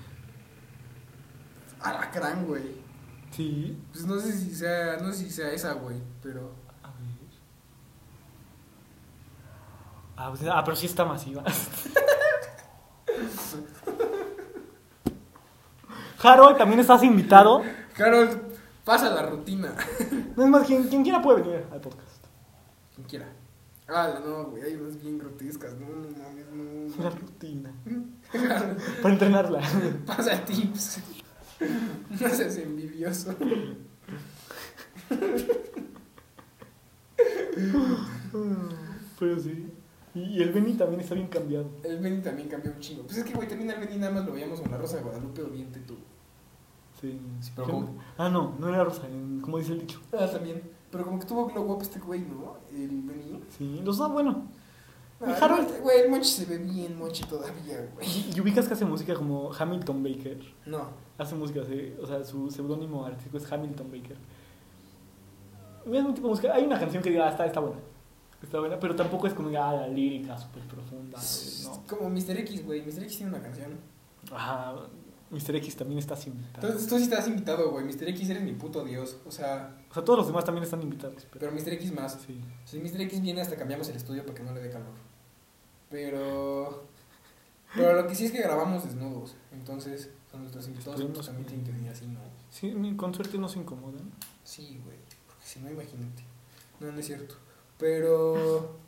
Alacrán, 1.81 2.47
güey. 2.47 2.83
Sí. 3.31 3.77
Pues 3.93 4.07
no 4.07 4.19
sé 4.19 4.33
si 4.33 4.55
sea, 4.55 4.97
no 4.99 5.13
sé 5.13 5.25
si 5.25 5.31
sea 5.31 5.51
esa, 5.53 5.73
güey, 5.75 6.01
pero... 6.23 6.53
A 6.83 6.89
ver. 6.89 6.99
Ah, 10.17 10.29
pues- 10.31 10.49
ah, 10.51 10.63
pero 10.65 10.77
sí 10.77 10.87
está 10.87 11.05
masiva. 11.05 11.43
Harold, 16.23 16.57
también 16.57 16.81
estás 16.81 17.03
invitado. 17.03 17.63
Harold, 17.99 18.41
pasa 18.85 19.11
la 19.11 19.27
rutina. 19.27 19.75
No 20.37 20.45
es 20.45 20.49
más, 20.49 20.67
quien, 20.67 20.89
quien 20.89 21.03
quiera 21.03 21.21
puede 21.21 21.43
venir 21.43 21.67
al 21.71 21.81
podcast. 21.81 22.25
Quien 22.95 23.07
quiera. 23.07 23.27
Ah, 23.89 24.19
no, 24.25 24.45
güey, 24.45 24.63
hay 24.63 24.75
unas 24.77 24.99
bien 25.01 25.19
grotescas. 25.19 25.75
No, 25.75 25.87
no 25.89 26.09
mames, 26.17 26.97
La 26.97 27.11
no. 27.11 27.17
rutina. 27.17 27.71
Para 29.03 29.15
entrenarla. 29.15 29.61
pasa 30.07 30.45
tips. 30.45 30.99
No 32.11 32.29
seas 32.29 32.57
envidioso. 32.59 33.35
Pero 39.19 39.41
sí. 39.41 39.71
Y, 40.15 40.43
el 40.43 40.53
Benny 40.53 40.75
también 40.75 41.01
está 41.01 41.15
bien 41.15 41.27
cambiado. 41.27 41.71
El 41.83 41.99
Benny 42.01 42.23
también 42.23 42.49
cambió 42.49 42.73
un 42.73 42.79
chingo. 42.79 43.03
Pues 43.03 43.19
es 43.19 43.25
que, 43.25 43.35
güey, 43.35 43.49
también 43.49 43.71
al 43.71 43.81
Benny 43.81 43.97
nada 43.97 44.13
más 44.13 44.25
lo 44.25 44.33
veíamos 44.33 44.61
con 44.61 44.71
la 44.71 44.79
Rosa 44.79 44.97
de 44.99 45.03
Guadalupe 45.03 45.43
o 45.43 45.47
Diente 45.47 45.81
tú. 45.81 45.97
Sí. 47.01 47.19
Sí, 47.41 47.51
pero 47.57 47.67
¿Qué- 47.67 47.73
¿cómo? 47.73 47.99
Ah, 48.17 48.29
no, 48.29 48.55
no 48.59 48.69
era 48.69 48.85
rosa, 48.85 49.03
como 49.43 49.59
dice 49.59 49.73
el 49.73 49.81
dicho. 49.81 50.01
Ah, 50.13 50.29
también. 50.31 50.63
Pero 50.91 51.05
como 51.05 51.19
que 51.19 51.27
tuvo 51.27 51.47
glow 51.47 51.73
up 51.73 51.83
este 51.83 51.99
güey, 51.99 52.21
¿no? 52.21 52.57
El 52.73 53.03
Benny. 53.03 53.43
Sí, 53.59 53.81
los 53.85 53.99
dos, 53.99 54.13
bueno. 54.13 54.45
Harold- 55.27 55.81
Güey, 55.83 56.01
el 56.03 56.11
Mochi 56.11 56.29
se 56.29 56.45
ve 56.47 56.59
bien 56.59 56.99
Mochi 56.99 57.25
todavía, 57.25 57.89
güey. 57.95 58.07
Y, 58.35 58.41
ubicas 58.41 58.67
que 58.69 58.75
hace 58.75 58.85
música 58.85 59.15
como 59.15 59.53
Hamilton 59.53 60.03
Baker. 60.03 60.39
No. 60.67 60.89
Hace 61.19 61.35
música, 61.35 61.61
sí, 61.67 61.95
o 62.01 62.07
sea, 62.07 62.25
su 62.25 62.51
seudónimo 62.51 63.05
artístico 63.05 63.37
es 63.39 63.51
Hamilton 63.51 63.91
Baker. 63.91 64.17
Es 65.87 66.05
un 66.05 66.15
tipo 66.15 66.29
de 66.29 66.31
música. 66.33 66.55
Hay 66.55 66.65
una 66.65 66.79
canción 66.79 67.03
que 67.03 67.11
diga, 67.11 67.27
ah, 67.27 67.31
está, 67.31 67.47
está 67.47 67.61
buena. 67.61 67.77
Está 68.43 68.59
buena, 68.61 68.79
pero 68.79 68.95
tampoco 68.97 69.27
es 69.27 69.35
como 69.35 69.49
ah, 69.59 69.73
la 69.75 69.89
lírica 69.89 70.37
súper 70.37 70.63
profunda. 70.65 71.19
No. 71.65 71.83
Como 71.87 72.11
Mr. 72.11 72.39
X, 72.39 72.65
güey. 72.65 72.81
Mr. 72.83 73.05
X 73.05 73.17
tiene 73.19 73.33
una 73.33 73.43
canción. 73.43 73.79
Ajá, 74.33 74.75
Mr. 75.31 75.57
X 75.57 75.77
también 75.77 75.99
está 75.99 76.15
así 76.15 76.31
invitado. 76.31 76.67
Entonces 76.67 76.89
tú 76.89 76.97
sí 76.99 77.05
estás 77.05 77.27
invitado, 77.29 77.71
güey. 77.71 77.85
Mr. 77.85 78.09
X 78.09 78.29
eres 78.31 78.43
mi 78.43 78.53
puto 78.53 78.85
dios. 78.85 79.17
O 79.27 79.31
sea, 79.31 79.77
O 79.91 79.95
sea, 79.95 80.05
todos 80.05 80.19
los 80.19 80.27
demás 80.27 80.45
también 80.45 80.65
están 80.65 80.83
invitados. 80.83 81.27
Pero, 81.33 81.51
pero 81.51 81.53
Mr. 81.53 81.73
X 81.75 81.93
más. 81.93 82.19
sí. 82.27 82.41
Si 82.65 82.79
Mr. 82.79 83.01
X 83.03 83.21
viene 83.23 83.41
hasta 83.41 83.57
cambiamos 83.57 83.89
el 83.89 83.97
estudio 83.97 84.23
para 84.25 84.35
que 84.35 84.43
no 84.43 84.53
le 84.53 84.61
dé 84.61 84.71
calor. 84.71 84.93
Pero... 85.91 86.87
Pero 87.75 88.03
lo 88.03 88.07
que 88.07 88.15
sí 88.15 88.27
es 88.27 88.33
que 88.33 88.43
grabamos 88.43 88.85
desnudos. 88.85 89.35
Entonces, 89.53 90.11
son 90.31 90.43
nuestros 90.43 90.67
invitados. 90.69 91.01
Esperemos 91.01 91.17
Pues 91.17 91.27
también 91.27 91.47
tienen 91.47 91.67
que 91.67 91.73
venir 91.73 91.91
así, 91.91 92.07
¿no? 92.07 92.21
Sí, 92.51 92.73
con 92.97 93.15
suerte 93.15 93.37
no 93.39 93.49
se 93.49 93.59
incomodan. 93.59 94.13
Sí, 94.45 94.81
güey. 94.85 94.97
Porque 95.27 95.45
si 95.45 95.61
no, 95.61 95.71
imagínate. 95.71 96.23
No, 96.81 96.93
no 96.93 96.99
es 96.99 97.07
cierto. 97.07 97.35
Pero... 97.79 98.79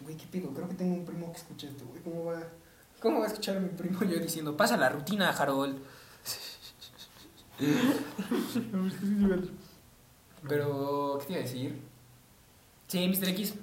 Güey, 0.00 0.16
¿qué 0.16 0.26
pido? 0.26 0.50
Creo 0.54 0.68
que 0.68 0.74
tengo 0.74 0.94
un 0.94 1.04
primo 1.04 1.30
que 1.32 1.38
escucha 1.38 1.68
esto, 1.68 1.84
güey. 1.86 2.02
¿Cómo 2.02 2.24
va? 2.24 2.42
¿Cómo 3.00 3.18
va 3.18 3.24
a 3.24 3.28
escuchar 3.28 3.56
a 3.56 3.60
mi 3.60 3.68
primo 3.68 4.02
yo 4.04 4.18
diciendo, 4.18 4.56
pasa 4.56 4.76
la 4.76 4.88
rutina, 4.88 5.30
Harold? 5.30 5.82
Pero, 10.48 11.18
¿qué 11.20 11.26
te 11.26 11.32
iba 11.32 11.40
a 11.40 11.44
decir? 11.44 11.80
Sí, 12.88 13.08
Mr. 13.08 13.28
X. 13.30 13.54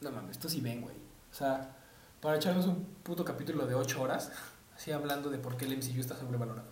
No 0.00 0.10
mames, 0.10 0.32
esto 0.32 0.48
sí 0.48 0.60
ven, 0.60 0.80
güey. 0.80 0.99
O 1.30 1.34
sea, 1.34 1.76
para 2.20 2.36
echarnos 2.36 2.66
un 2.66 2.84
puto 3.02 3.24
capítulo 3.24 3.66
de 3.66 3.74
8 3.74 4.02
horas, 4.02 4.32
así 4.76 4.92
hablando 4.92 5.30
de 5.30 5.38
por 5.38 5.56
qué 5.56 5.66
el 5.66 5.76
MCU 5.76 6.00
está 6.00 6.16
sobrevalorado. 6.16 6.68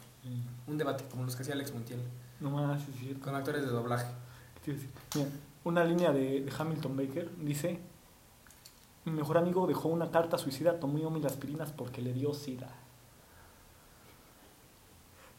Un 0.67 0.77
debate 0.77 1.05
como 1.11 1.25
los 1.25 1.35
que 1.37 1.43
hacía 1.43 1.55
Alex 1.55 1.73
Montiel, 1.73 2.03
No 2.41 2.51
más, 2.51 2.87
es 2.87 2.97
cierto. 2.97 3.25
con 3.25 3.35
actores 3.35 3.63
de 3.63 3.69
doblaje. 3.69 4.07
Mira, 4.67 5.29
una 5.65 5.85
línea 5.85 6.13
de, 6.13 6.43
de 6.43 6.53
Hamilton 6.57 6.97
Baker 6.97 7.31
dice: 7.39 7.81
Mi 9.07 9.13
mejor 9.13 9.39
amigo 9.39 9.67
dejó 9.67 9.89
una 9.89 10.11
carta 10.11 10.37
suicida, 10.37 10.79
tomó 10.79 11.09
mil 11.11 11.25
aspirinas 11.25 11.73
porque 11.73 12.03
le 12.03 12.13
dio 12.13 12.35
sida. 12.35 12.69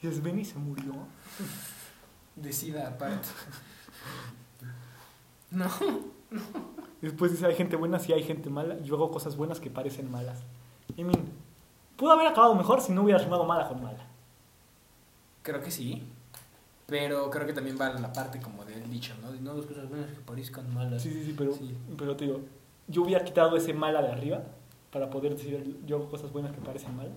Y 0.01 0.07
es 0.07 0.23
Benny 0.23 0.43
se 0.45 0.57
murió. 0.57 0.93
Decida 2.35 2.87
aparte. 2.87 3.27
No. 5.51 5.65
Y 6.31 6.78
después 7.01 7.31
dice: 7.31 7.45
Hay 7.45 7.55
gente 7.55 7.75
buena, 7.75 7.99
sí 7.99 8.13
hay 8.13 8.23
gente 8.23 8.49
mala. 8.49 8.79
Yo 8.79 8.95
hago 8.95 9.11
cosas 9.11 9.35
buenas 9.35 9.59
que 9.59 9.69
parecen 9.69 10.11
malas. 10.11 10.39
Y 10.97 11.03
min, 11.03 11.31
pudo 11.97 12.11
haber 12.11 12.27
acabado 12.27 12.55
mejor 12.55 12.81
si 12.81 12.91
no 12.91 13.03
hubiera 13.03 13.19
rimado 13.19 13.45
mala 13.45 13.67
con 13.67 13.81
mala. 13.81 14.05
Creo 15.43 15.61
que 15.61 15.71
sí. 15.71 16.03
Pero 16.87 17.29
creo 17.29 17.45
que 17.45 17.53
también 17.53 17.77
va 17.79 17.89
la 17.93 18.11
parte 18.11 18.41
como 18.41 18.65
del 18.65 18.89
dicho, 18.89 19.13
¿no? 19.21 19.31
De 19.31 19.39
no 19.39 19.53
las 19.53 19.65
cosas 19.65 19.87
buenas 19.87 20.09
que 20.09 20.19
parezcan 20.21 20.73
malas. 20.73 21.03
Sí, 21.03 21.11
sí, 21.11 21.23
sí, 21.23 21.35
pero, 21.37 21.53
Sí. 21.53 21.75
pero 21.97 22.15
te 22.15 22.25
digo: 22.25 22.41
Yo 22.87 23.03
hubiera 23.03 23.23
quitado 23.23 23.55
ese 23.55 23.73
mala 23.73 24.01
de 24.01 24.11
arriba 24.11 24.41
para 24.91 25.09
poder 25.09 25.35
decir: 25.35 25.79
Yo 25.85 25.97
hago 25.97 26.09
cosas 26.09 26.31
buenas 26.31 26.51
que 26.51 26.61
parecen 26.61 26.95
malas. 26.97 27.13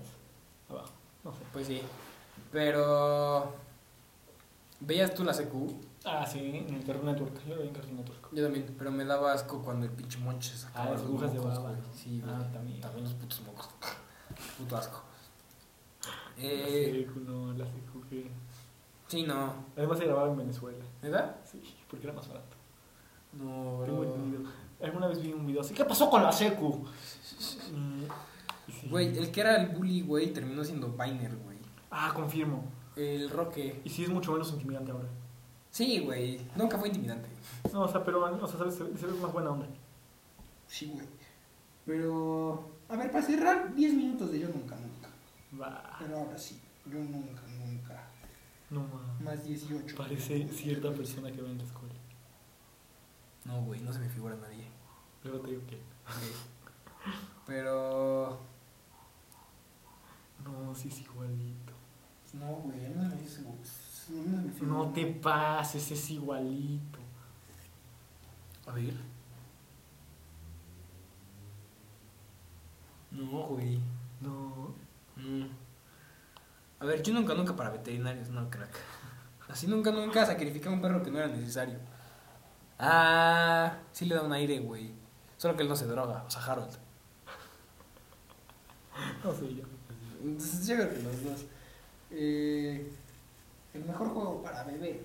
Abajo, 0.69 0.91
no 1.23 1.31
sé. 1.33 1.39
Pues 1.51 1.67
sí. 1.67 1.81
Pero. 2.51 3.51
¿Veías 4.79 5.13
tú 5.13 5.23
la 5.23 5.33
CQ? 5.33 5.71
Ah, 6.05 6.25
sí, 6.25 6.39
en 6.39 6.73
el 6.75 6.83
Cartoon 6.85 7.05
Network. 7.05 7.45
Yo 7.47 7.55
lo 7.55 7.61
vi 7.61 7.67
en 7.69 7.73
Cartoon 7.73 7.95
Network. 7.95 8.27
Yo 8.33 8.43
también, 8.43 8.75
pero 8.77 8.91
me 8.91 9.05
daba 9.05 9.31
asco 9.33 9.61
cuando 9.63 9.85
el 9.85 9.91
pinche 9.91 10.17
monche 10.19 10.55
sacaba 10.55 10.87
Ah, 10.87 10.91
las 10.91 11.01
agujas 11.01 11.31
de 11.33 11.39
baba. 11.39 11.59
güey. 11.69 11.75
Sí, 11.93 12.19
güey. 12.21 12.33
Ah, 12.35 12.49
también. 12.51 12.81
También 12.81 13.05
los 13.05 13.13
putos 13.13 13.41
mocos. 13.45 13.69
Puto 14.57 14.75
asco. 14.77 15.01
La 16.37 16.43
Eh, 16.43 17.05
secu, 17.07 17.19
no, 17.21 17.53
la 17.53 17.65
que... 18.09 18.29
sí, 19.07 19.23
no. 19.23 19.53
Además 19.77 19.97
se 19.99 20.05
grababa 20.05 20.29
en 20.31 20.37
Venezuela. 20.37 20.83
¿Verdad? 21.01 21.35
Sí, 21.49 21.61
porque 21.89 22.07
era 22.07 22.15
más 22.15 22.27
barato. 22.27 22.57
No, 23.33 23.81
Tengo 23.85 23.99
bro. 24.01 24.03
entendido. 24.15 24.49
Alguna 24.81 25.07
vez 25.07 25.21
vi 25.21 25.31
un 25.31 25.45
video 25.45 25.61
así, 25.61 25.73
¿qué 25.73 25.85
pasó 25.85 26.09
con 26.09 26.21
la 26.23 26.31
secu? 26.31 26.85
Sí. 27.37 28.07
Güey, 28.89 29.17
el 29.17 29.31
que 29.31 29.41
era 29.41 29.61
el 29.61 29.69
bully, 29.69 30.01
güey, 30.01 30.33
terminó 30.33 30.63
siendo 30.63 30.89
Viner, 30.89 31.35
güey. 31.37 31.57
Ah, 31.91 32.11
confirmo. 32.13 32.65
El 32.95 33.29
Roque. 33.29 33.81
Y 33.85 33.89
sí 33.89 34.03
es 34.03 34.09
mucho 34.09 34.31
menos 34.33 34.51
intimidante 34.51 34.91
ahora. 34.91 35.07
Sí, 35.73 36.01
güey. 36.01 36.39
Nunca 36.55 36.77
fue 36.77 36.89
intimidante. 36.89 37.27
No, 37.73 37.81
o 37.81 37.87
sea, 37.87 38.05
pero, 38.05 38.23
o 38.23 38.47
sea, 38.47 38.59
¿sabes? 38.59 38.75
Se, 38.75 38.83
ve 38.83 39.13
más 39.19 39.33
buena 39.33 39.49
onda. 39.49 39.65
Sí, 40.67 40.91
güey. 40.93 41.07
Pero. 41.83 42.69
A 42.87 42.95
ver, 42.95 43.11
para 43.11 43.25
cerrar, 43.25 43.73
10 43.73 43.93
minutos 43.95 44.31
de 44.31 44.41
yo 44.41 44.49
nunca, 44.49 44.75
nunca. 44.75 45.09
Va. 45.59 45.97
Pero 45.97 46.19
ahora 46.19 46.37
sí, 46.37 46.61
yo 46.85 46.99
nunca, 46.99 47.41
nunca. 47.47 48.03
No 48.69 48.81
mames. 48.81 49.21
Más 49.21 49.43
18. 49.45 49.95
Parece 49.95 50.47
cierta 50.49 50.91
persona 50.91 51.31
que 51.31 51.41
va 51.41 51.49
en 51.49 51.57
la 51.57 51.63
escuela. 51.63 51.95
No, 53.45 53.63
güey, 53.63 53.81
no 53.81 53.91
se 53.91 53.97
me 53.97 54.09
figura 54.09 54.35
nadie. 54.35 54.67
Luego 55.23 55.39
te 55.39 55.49
digo 55.49 55.65
que. 55.65 55.79
Pero. 57.47 58.39
No, 60.43 60.75
sí 60.75 60.89
es 60.89 61.01
igualito. 61.01 61.73
No, 62.33 62.57
güey, 62.57 62.85
a 62.85 62.89
mí 62.89 62.95
no 62.95 63.09
me 63.09 63.15
dice. 63.15 63.41
No 63.41 63.55
se 63.65 64.11
me 64.13 64.51
figura. 64.51 64.71
No 64.83 64.91
te 64.91 65.05
pases, 65.05 65.91
es 65.91 66.09
igualito. 66.09 66.99
A 68.67 68.73
ver. 68.73 68.93
No, 73.11 73.43
güey. 73.43 73.79
No. 74.19 74.75
Mm. 75.15 75.47
A 76.81 76.85
ver, 76.85 77.01
yo 77.01 77.13
nunca, 77.13 77.33
nunca 77.33 77.55
para 77.55 77.69
veterinarios, 77.69 78.27
no, 78.27 78.49
crack. 78.49 78.77
Así 79.47 79.67
nunca, 79.67 79.89
nunca 79.91 80.25
sacrificé 80.25 80.67
a 80.67 80.73
un 80.73 80.81
perro 80.81 81.01
que 81.01 81.11
no 81.11 81.19
era 81.19 81.29
necesario. 81.29 81.79
Ah, 82.77 83.77
sí 83.93 84.03
le 84.03 84.15
da 84.15 84.23
un 84.23 84.33
aire, 84.33 84.59
güey. 84.59 84.91
Solo 85.37 85.55
que 85.55 85.63
él 85.63 85.69
no 85.69 85.77
se 85.77 85.85
droga, 85.85 86.25
o 86.27 86.29
sea, 86.29 86.43
Harold. 86.43 86.73
No 89.23 89.31
sé 89.31 89.55
yo. 89.55 89.63
Entonces, 90.21 90.67
yo 90.67 90.75
creo 90.75 90.89
que 90.89 91.03
los 91.03 91.23
dos. 91.23 91.45
Eh, 92.11 92.91
el 93.73 93.85
mejor 93.85 94.09
juego 94.09 94.41
para 94.43 94.63
beber. 94.63 95.03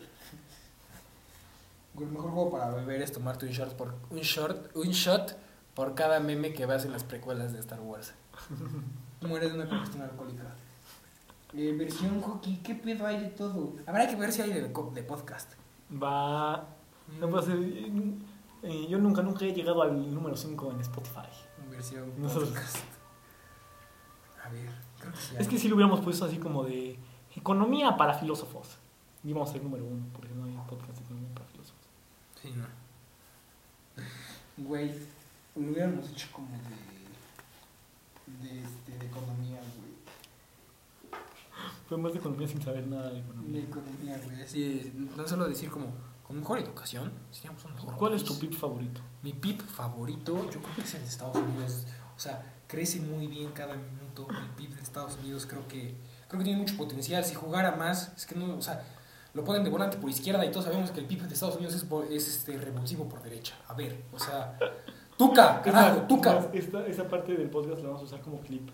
El 1.99 2.07
mejor 2.07 2.31
juego 2.31 2.51
para 2.51 2.71
beber 2.71 3.03
es 3.03 3.13
tomarte 3.13 3.47
un 3.47 3.53
shot 3.53 3.75
por 3.77 3.95
un 4.11 4.21
short, 4.21 4.77
un 4.77 4.89
shot 4.91 5.37
por 5.75 5.95
cada 5.95 6.21
meme 6.21 6.53
que 6.53 6.67
veas 6.67 6.85
en 6.85 6.93
las 6.93 7.05
precuelas 7.05 7.53
de 7.53 7.61
Star 7.61 7.81
Wars. 7.81 8.15
Mueres 9.21 9.53
de 9.53 9.59
una 9.59 9.69
congestión 9.69 10.03
alcohólica. 10.03 10.45
Eh, 11.55 11.75
versión 11.77 12.21
hockey, 12.21 12.59
¿qué 12.59 12.75
pedo 12.75 13.07
hay 13.07 13.21
de 13.21 13.29
todo? 13.29 13.75
Habrá 13.87 14.07
que 14.07 14.17
ver 14.17 14.33
si 14.33 14.43
hay 14.43 14.53
de, 14.53 14.69
podcast. 14.69 15.53
Va. 15.91 16.67
No 17.19 17.29
puedo 17.29 17.43
hacer. 17.43 17.57
eh, 18.63 18.87
yo 18.89 18.99
nunca, 18.99 19.23
nunca 19.23 19.45
he 19.45 19.53
llegado 19.53 19.83
al 19.83 20.15
número 20.15 20.37
5 20.37 20.73
en 20.73 20.81
Spotify. 20.81 21.29
Versión 21.71 22.13
No 22.21 22.29
podcast. 22.29 22.77
A 24.45 24.51
ver, 24.51 24.71
creo 25.01 25.13
que 25.13 25.19
sí 25.19 25.35
hay. 25.37 25.43
Es 25.43 25.49
que 25.49 25.59
si 25.59 25.69
lo 25.69 25.77
hubiéramos 25.77 26.01
puesto 26.01 26.27
así 26.27 26.39
como 26.39 26.65
de 26.65 26.99
economía 27.39 27.97
para 27.97 28.15
filósofos. 28.15 28.77
Y 29.25 29.31
íbamos 29.31 29.51
a 29.51 29.53
ser 29.53 29.63
número 29.63 29.85
uno, 29.85 30.05
porque 30.13 30.33
no 30.35 30.45
hay 30.45 30.53
podcast 30.69 30.99
de 30.99 31.05
economía 31.05 31.35
para 31.35 31.47
filósofos. 31.47 31.85
Sí, 32.41 32.53
no. 32.57 32.67
Güey, 34.57 34.93
lo 35.57 35.71
hubiéramos 35.73 36.09
hecho 36.11 36.29
como 36.33 36.49
de. 36.51 38.49
de, 38.49 38.63
este, 38.63 38.99
de 38.99 39.07
economía, 39.07 39.57
güey. 39.77 39.89
Fue 41.89 41.97
más 41.99 42.13
de 42.13 42.19
economía 42.19 42.47
sin 42.49 42.63
saber 42.63 42.87
nada 42.87 43.09
de 43.09 43.15
De 43.15 43.21
economía. 43.21 43.63
economía, 43.65 44.21
güey. 44.25 44.43
Así, 44.43 44.93
no 45.17 45.27
solo 45.27 45.49
decir 45.49 45.71
como, 45.71 45.87
con 46.27 46.39
mejor 46.39 46.59
educación, 46.59 47.13
seríamos 47.31 47.65
un 47.65 47.75
mejor 47.75 47.97
¿Cuál 47.97 48.15
es 48.15 48.25
tu 48.25 48.35
país. 48.39 48.41
PIB 48.41 48.55
favorito? 48.59 49.01
Mi 49.23 49.33
PIB 49.33 49.63
favorito, 49.63 50.51
yo 50.51 50.61
creo 50.61 50.75
que 50.77 50.83
es 50.83 50.95
el 50.95 51.01
de 51.03 51.09
Estados 51.09 51.37
Unidos. 51.37 51.87
O 52.17 52.21
sea, 52.21 52.55
crece 52.67 53.01
muy 53.01 53.27
bien 53.27 53.51
cada 53.53 53.75
minuto. 53.75 54.27
El 54.31 54.49
PIB 54.57 54.75
de 54.77 54.83
Estados 54.83 55.17
Unidos 55.19 55.47
creo 55.47 55.67
que 55.69 55.95
creo 56.29 56.39
que 56.39 56.45
tiene 56.45 56.61
mucho 56.61 56.77
potencial. 56.77 57.25
Si 57.25 57.35
jugara 57.35 57.73
más, 57.77 58.13
es 58.17 58.27
que 58.27 58.35
no, 58.35 58.57
o 58.57 58.63
sea, 58.63 58.83
lo 59.35 59.45
ponen 59.45 59.65
de 59.65 59.71
volante 59.71 59.97
por 59.99 60.11
izquierda 60.11 60.45
y 60.45 60.51
todos 60.51 60.65
sabemos 60.67 60.91
que 60.91 61.01
el 61.01 61.07
PIB 61.07 61.23
de 61.23 61.35
Estados 61.35 61.57
Unidos 61.57 61.75
es, 62.11 62.29
este 62.29 62.57
revulsivo 62.59 63.09
por 63.09 63.23
derecha. 63.23 63.55
A 63.69 63.75
ver, 63.75 64.03
o 64.13 64.19
sea, 64.19 64.59
Tuca, 65.17 65.61
carajo, 65.63 66.03
Tuca. 66.03 66.49
Esta, 66.53 66.87
esta 66.87 67.09
parte 67.09 67.35
del 67.35 67.51
podcast 67.51 67.83
la 67.83 67.89
vamos 67.89 68.03
a 68.03 68.05
usar 68.07 68.21
como 68.21 68.41
clip. 68.41 68.69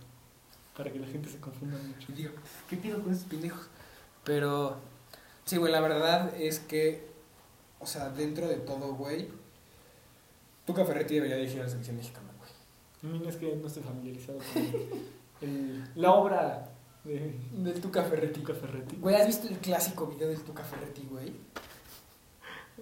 Para 0.76 0.92
que 0.92 0.98
la 0.98 1.06
gente 1.06 1.28
se 1.28 1.38
confunda 1.38 1.78
mucho. 1.78 2.12
Digo, 2.12 2.32
¿qué 2.68 2.76
pido 2.76 3.00
con 3.00 3.12
estos 3.12 3.28
pendejos? 3.28 3.68
Pero, 4.24 4.76
sí, 5.44 5.56
güey, 5.56 5.70
la 5.70 5.80
verdad 5.80 6.34
es 6.36 6.58
que, 6.58 7.06
o 7.78 7.86
sea, 7.86 8.08
dentro 8.10 8.48
de 8.48 8.56
todo, 8.56 8.94
güey, 8.94 9.28
Tuca 10.66 10.84
Ferretti 10.84 11.14
debería 11.14 11.36
dirigir 11.36 11.60
a 11.60 11.64
la 11.64 11.68
selección 11.68 11.96
mexicana, 11.96 12.28
güey. 12.38 13.28
Es 13.28 13.36
que 13.36 13.54
no 13.54 13.66
estoy 13.66 13.82
familiarizado 13.82 14.38
con 14.38 14.62
el- 15.42 15.84
la 15.94 16.12
obra 16.12 16.68
de 17.04 17.38
Del 17.52 17.80
Tuca 17.80 18.02
Ferretti. 18.02 18.40
Tuca 18.40 18.54
Ferretti. 18.54 18.96
Güey, 18.96 19.14
¿has 19.14 19.26
visto 19.26 19.48
el 19.48 19.58
clásico 19.58 20.06
video 20.06 20.28
del 20.28 20.40
Tuca 20.40 20.64
Ferretti, 20.64 21.06
güey? 21.10 21.28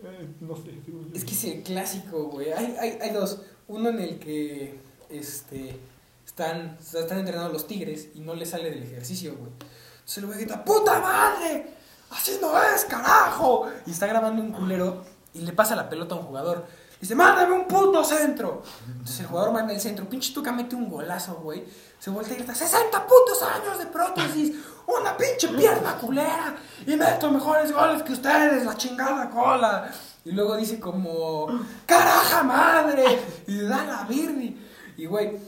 Eh, 0.04 0.28
no 0.40 0.56
sé. 0.56 0.72
Es 1.14 1.24
que 1.24 1.32
es 1.32 1.44
el 1.44 1.62
clásico, 1.62 2.24
güey. 2.24 2.52
Hay, 2.52 2.76
hay, 2.78 2.98
hay 3.00 3.10
dos. 3.10 3.40
Uno 3.68 3.90
en 3.90 4.00
el 4.00 4.18
que 4.18 4.80
este, 5.10 5.78
están, 6.24 6.78
están 6.80 7.18
entrenando 7.18 7.52
los 7.52 7.66
tigres 7.66 8.08
y 8.14 8.20
no 8.20 8.34
le 8.34 8.46
sale 8.46 8.70
del 8.70 8.82
ejercicio, 8.82 9.36
güey. 9.36 9.50
Entonces 9.50 10.18
el 10.18 10.26
güey 10.26 10.38
grita, 10.38 10.64
¡puta 10.64 11.00
madre! 11.00 11.66
¡Así 12.10 12.38
no 12.40 12.60
es, 12.62 12.84
carajo! 12.84 13.68
Y 13.86 13.90
está 13.90 14.06
grabando 14.06 14.42
un 14.42 14.52
culero 14.52 15.04
y 15.34 15.40
le 15.40 15.52
pasa 15.52 15.76
la 15.76 15.88
pelota 15.88 16.14
a 16.14 16.18
un 16.18 16.24
jugador. 16.24 16.66
Dice, 17.02 17.16
mándame 17.16 17.52
un 17.52 17.66
puto 17.66 18.04
centro. 18.04 18.62
Entonces 18.86 19.18
el 19.18 19.26
jugador 19.26 19.52
manda 19.52 19.72
el 19.74 19.80
centro. 19.80 20.08
Pinche 20.08 20.32
Tuca 20.32 20.52
mete 20.52 20.76
un 20.76 20.88
golazo, 20.88 21.34
güey. 21.42 21.64
Se 21.98 22.10
voltea 22.10 22.34
y 22.34 22.36
grita, 22.36 22.54
60 22.54 23.06
putos 23.08 23.42
años 23.42 23.76
de 23.76 23.86
prótesis. 23.86 24.54
Una 24.86 25.16
pinche 25.16 25.48
pierna 25.48 25.96
culera. 25.96 26.54
Y 26.86 26.94
meto 26.94 27.28
mejores 27.32 27.72
goles 27.72 28.04
que 28.04 28.12
ustedes, 28.12 28.64
la 28.64 28.76
chingada 28.76 29.28
cola. 29.30 29.90
Y 30.24 30.30
luego 30.30 30.56
dice 30.56 30.78
como, 30.78 31.48
caraja 31.86 32.44
madre. 32.44 33.18
Y 33.48 33.62
da 33.62 33.84
la 33.84 34.04
birri. 34.04 34.64
Y 34.96 35.06
güey, 35.06 35.40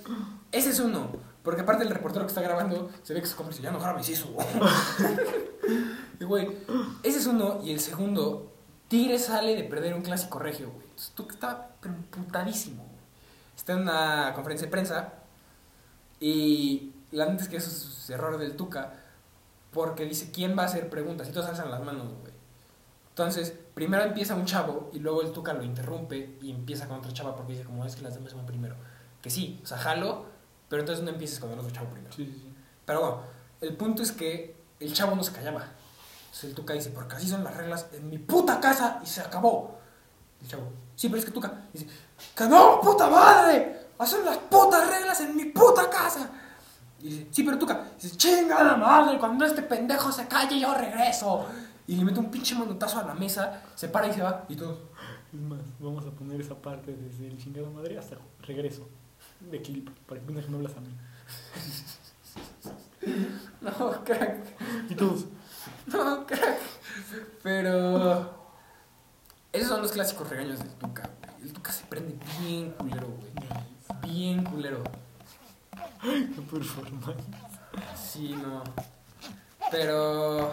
ese 0.51 0.71
es 0.71 0.81
uno. 0.81 1.07
Porque 1.45 1.61
aparte 1.61 1.85
el 1.85 1.91
reportero 1.91 2.25
que 2.25 2.31
está 2.31 2.43
grabando 2.43 2.91
se 3.05 3.15
ve 3.15 3.21
que 3.21 3.29
se 3.29 3.37
dice, 3.45 3.63
ya 3.63 3.71
no 3.71 3.79
grabes 3.79 4.09
eso, 4.09 4.27
güey. 4.33 4.47
y 6.19 6.25
güey, 6.25 6.49
ese 7.05 7.21
es 7.21 7.27
uno. 7.29 7.61
Y 7.63 7.71
el 7.71 7.79
segundo, 7.79 8.53
Tigre 8.89 9.21
sale 9.21 9.55
de 9.55 9.63
perder 9.63 9.95
un 9.95 10.03
clásico 10.03 10.41
regio, 10.41 10.73
güey. 10.73 10.84
Está 10.97 11.69
pero 11.81 11.95
emputadísimo. 11.95 12.85
Está 13.57 13.75
en 13.75 13.83
una 13.83 14.33
conferencia 14.35 14.67
de 14.67 14.71
prensa 14.71 15.13
y 16.21 16.93
la 17.11 17.27
neta 17.27 17.45
es 17.45 17.49
que 17.49 17.57
eso 17.57 17.71
es 17.71 18.11
error 18.11 18.39
del 18.39 18.57
Tuca 18.57 18.93
porque 19.73 20.05
dice 20.05 20.31
quién 20.33 20.57
va 20.57 20.63
a 20.63 20.67
hacer 20.67 20.89
preguntas 20.89 21.29
y 21.29 21.33
todos 21.33 21.47
alzan 21.47 21.71
las 21.71 21.83
manos, 21.83 22.09
güey. 22.21 22.33
Entonces, 23.11 23.55
primero 23.75 24.03
empieza 24.05 24.35
un 24.35 24.45
chavo 24.45 24.91
y 24.93 24.99
luego 24.99 25.23
el 25.23 25.33
Tuca 25.33 25.53
lo 25.53 25.63
interrumpe 25.63 26.37
y 26.43 26.51
empieza 26.51 26.89
con 26.89 26.99
otra 26.99 27.13
chava 27.13 27.37
porque 27.37 27.53
dice 27.53 27.65
como 27.65 27.85
es 27.85 27.95
que 27.95 28.03
las 28.03 28.15
demás 28.15 28.35
van 28.35 28.47
primero. 28.47 28.75
Que 29.23 29.31
sí, 29.31 29.61
o 29.63 29.67
sea, 29.67 29.79
jalo, 29.79 30.27
pero 30.69 30.81
entonces 30.81 31.05
no 31.05 31.11
empieces 31.11 31.39
con 31.39 31.51
el 31.53 31.59
otro 31.59 31.71
chavo 31.71 31.91
primero. 31.91 32.13
Sí, 32.13 32.27
sí, 32.27 32.41
sí. 32.43 32.55
Pero 32.85 33.01
bueno, 33.01 33.21
el 33.61 33.77
punto 33.77 34.03
es 34.03 34.13
que 34.13 34.57
el 34.81 34.93
chavo 34.93 35.15
no 35.15 35.23
se 35.23 35.33
callaba. 35.33 35.65
Entonces 36.25 36.51
el 36.51 36.55
Tuca 36.55 36.75
dice, 36.75 36.91
porque 36.91 37.15
así 37.17 37.29
son 37.29 37.45
las 37.45 37.57
reglas 37.57 37.87
en 37.93 38.11
mi 38.11 38.19
puta 38.19 38.61
casa 38.61 39.01
y 39.03 39.07
se 39.07 39.21
acabó. 39.21 39.79
El 40.41 40.49
chavo, 40.49 40.65
sí, 40.95 41.09
pero 41.09 41.19
es 41.19 41.25
que 41.25 41.31
Tuca 41.31 41.53
dice, 41.73 41.87
que 42.35 42.45
no, 42.45 42.81
puta 42.81 43.09
madre, 43.09 43.89
son 44.07 44.25
las 44.25 44.39
putas 44.39 44.89
reglas 44.91 45.21
en 45.21 45.37
mi 45.37 45.47
puta 45.47 45.89
casa. 45.89 46.31
Y 47.01 47.09
dice, 47.09 47.29
sí, 47.31 47.43
pero 47.43 47.59
Tuca, 47.59 47.93
dice, 48.01 48.17
chinga 48.17 48.63
la 48.63 48.77
madre, 48.77 49.19
cuando 49.19 49.45
este 49.45 49.63
pendejo 49.63 50.11
se 50.11 50.27
calle 50.27 50.59
yo 50.59 50.75
regreso. 50.75 51.47
Y 51.87 51.97
le 51.97 52.05
mete 52.05 52.19
un 52.19 52.31
pinche 52.31 52.55
manotazo 52.55 53.01
a 53.01 53.05
la 53.05 53.15
mesa, 53.15 53.63
se 53.75 53.89
para 53.89 54.09
y 54.09 54.13
se 54.15 54.23
va, 54.23 54.45
y 54.49 54.57
todos, 54.57 54.79
Es 55.33 55.41
más, 55.41 55.61
vamos 55.79 56.07
a 56.07 56.11
poner 56.11 56.41
esa 56.41 56.55
parte 56.55 56.97
desde 56.97 57.27
el 57.27 57.37
chingado 57.37 57.71
madre 57.71 57.99
hasta 57.99 58.17
regreso 58.41 58.89
de 59.41 59.61
clip, 59.61 59.91
para 60.07 60.21
que 60.21 60.27
no 60.27 60.41
me 60.49 60.57
hablas 60.57 60.77
a 60.77 60.81
mí. 60.81 60.89
no, 63.61 64.05
crack. 64.05 64.47
Y 64.89 64.95
todos, 64.95 65.27
No, 65.87 66.27
crack. 66.27 66.59
Pero. 67.43 68.44
Esos 69.55 69.69
son 69.69 69.83
los 69.83 69.93
clásicos 69.93 70.29
regaños 70.29 70.59
del 70.59 70.69
Tuca, 70.71 71.09
güey. 71.21 71.43
El 71.45 71.53
Tuca 71.53 71.71
se 71.71 71.85
prende 71.85 72.19
bien 72.41 72.73
culero, 72.73 73.07
güey. 73.07 73.33
Bien 74.03 74.43
culero. 74.43 74.83
qué 76.03 76.43
performance. 76.51 77.23
Sí, 77.95 78.35
no. 78.35 78.65
Pero. 79.71 80.51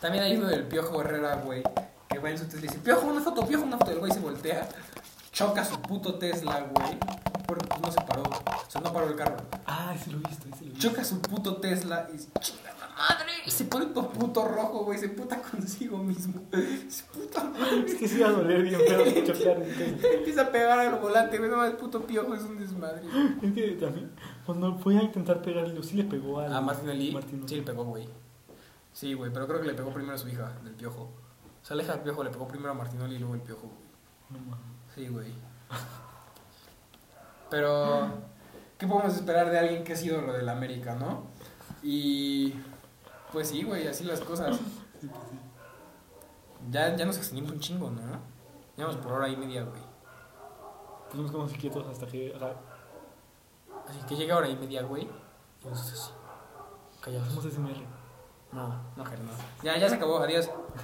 También 0.00 0.24
hay 0.24 0.36
uno 0.36 0.48
del 0.48 0.64
Piojo 0.64 1.00
Herrera, 1.00 1.36
güey. 1.36 1.62
Que 2.08 2.18
va 2.18 2.30
en 2.30 2.38
su 2.38 2.46
Tesla 2.46 2.58
y 2.58 2.62
dice, 2.62 2.78
piojo, 2.80 3.06
una 3.06 3.20
foto, 3.20 3.46
piojo, 3.46 3.62
una 3.62 3.78
foto. 3.78 3.92
El 3.92 4.00
güey 4.00 4.10
se 4.10 4.18
voltea, 4.18 4.68
choca 5.30 5.64
su 5.64 5.80
puto 5.80 6.16
Tesla, 6.16 6.66
güey. 6.74 6.98
Porque 7.46 7.68
pues 7.68 7.80
no 7.80 7.92
se 7.92 8.00
paró. 8.00 8.22
O 8.24 8.70
sea, 8.70 8.80
no 8.80 8.92
paró 8.92 9.08
el 9.08 9.14
carro. 9.14 9.36
Ah, 9.64 9.94
ese 9.94 10.10
lo 10.10 10.18
he 10.18 10.28
visto, 10.28 10.48
ese 10.48 10.64
lo 10.64 10.70
he 10.70 10.74
visto. 10.74 10.88
Choca 10.88 11.04
su 11.04 11.20
puto 11.20 11.58
Tesla 11.58 12.08
y 12.08 12.14
dice, 12.14 12.30
chinga 12.40 12.74
madre. 12.96 13.32
Y 13.44 13.50
se 13.50 13.64
pone 13.64 13.86
todo 13.86 14.08
puto 14.10 14.44
rojo, 14.46 14.84
güey. 14.84 14.98
Se 14.98 15.08
puta 15.10 15.40
consigo 15.40 15.98
mismo. 15.98 16.42
Se 16.88 17.04
puta 17.04 17.44
madre. 17.44 17.84
Es 17.86 17.94
que 17.94 18.08
sí 18.08 18.18
iba 18.18 18.28
a 18.28 18.32
doler 18.32 18.62
bien 18.62 18.80
feo 18.80 19.24
chocar. 19.24 19.62
Empieza 19.62 20.42
a 20.42 20.50
pegar 20.50 20.78
al 20.78 20.98
volante, 20.98 21.38
güey. 21.38 21.50
No 21.50 21.58
más, 21.58 21.72
puto 21.72 22.02
piojo 22.06 22.34
es 22.34 22.42
un 22.42 22.58
desmadre. 22.58 23.02
Es 23.42 23.52
que 23.52 23.70
también, 23.80 24.10
cuando 24.44 24.76
fue 24.78 24.98
a 24.98 25.02
intentar 25.02 25.42
pegarlo, 25.42 25.82
sí 25.82 25.96
le 25.96 26.04
pegó 26.04 26.40
al. 26.40 26.52
¿A 26.52 26.60
Martín 26.60 26.88
Ali? 26.90 27.12
Martín 27.12 27.46
Sí, 27.48 27.56
le 27.56 27.62
pegó, 27.62 27.84
güey. 27.84 28.08
Sí, 28.92 29.12
güey, 29.12 29.30
pero 29.30 29.46
creo 29.46 29.60
que 29.60 29.66
le 29.66 29.74
pegó 29.74 29.92
primero 29.92 30.14
a 30.14 30.18
su 30.18 30.28
hija, 30.28 30.52
del 30.64 30.72
piojo. 30.72 31.02
O 31.02 31.64
sea, 31.66 31.76
la 31.76 31.82
hija 31.82 31.92
del 31.92 32.02
piojo 32.02 32.24
le 32.24 32.30
pegó 32.30 32.48
primero 32.48 32.70
a 32.70 32.74
Martinoli 32.74 33.16
y 33.16 33.18
luego 33.18 33.34
el 33.34 33.42
piojo, 33.42 33.68
güey. 33.68 34.40
No 34.40 34.50
mames. 34.50 34.64
Sí, 34.94 35.08
güey. 35.08 35.32
Pero, 37.50 38.08
¿qué 38.78 38.86
podemos 38.86 39.14
esperar 39.14 39.50
de 39.50 39.58
alguien 39.58 39.84
que 39.84 39.92
ha 39.92 39.96
sido 39.96 40.22
lo 40.22 40.32
del 40.32 40.48
América, 40.48 40.94
no? 40.94 41.24
Y, 41.82 42.54
pues 43.32 43.48
sí, 43.48 43.62
güey, 43.62 43.86
así 43.86 44.04
las 44.04 44.20
cosas. 44.20 44.58
Ya, 46.70 46.96
ya 46.96 47.04
nos 47.04 47.16
extendimos 47.16 47.52
un 47.52 47.60
chingo, 47.60 47.90
¿no? 47.90 48.00
Llevamos 48.76 48.96
por 49.00 49.12
hora 49.12 49.28
y 49.28 49.36
media, 49.36 49.64
güey. 49.64 49.82
Pues 51.08 51.22
nos 51.22 51.30
quedamos 51.30 51.52
quietos 51.52 51.86
hasta 51.86 52.06
que. 52.06 52.34
Así 53.88 53.98
que 54.08 54.16
llega 54.16 54.36
hora 54.36 54.48
y 54.48 54.56
media, 54.56 54.82
güey. 54.82 55.04
Y 55.04 55.68
nosotros 55.68 55.92
así, 55.92 56.12
callados. 57.00 57.28
hacemos 57.28 57.44
SMR. 57.52 57.86
No, 58.52 58.80
no, 58.96 59.04
Ger, 59.04 59.20
no. 59.20 59.30
Ya, 59.62 59.76
ya 59.78 59.88
se 59.88 59.96
acabó, 59.96 60.18
adiós. 60.18 60.50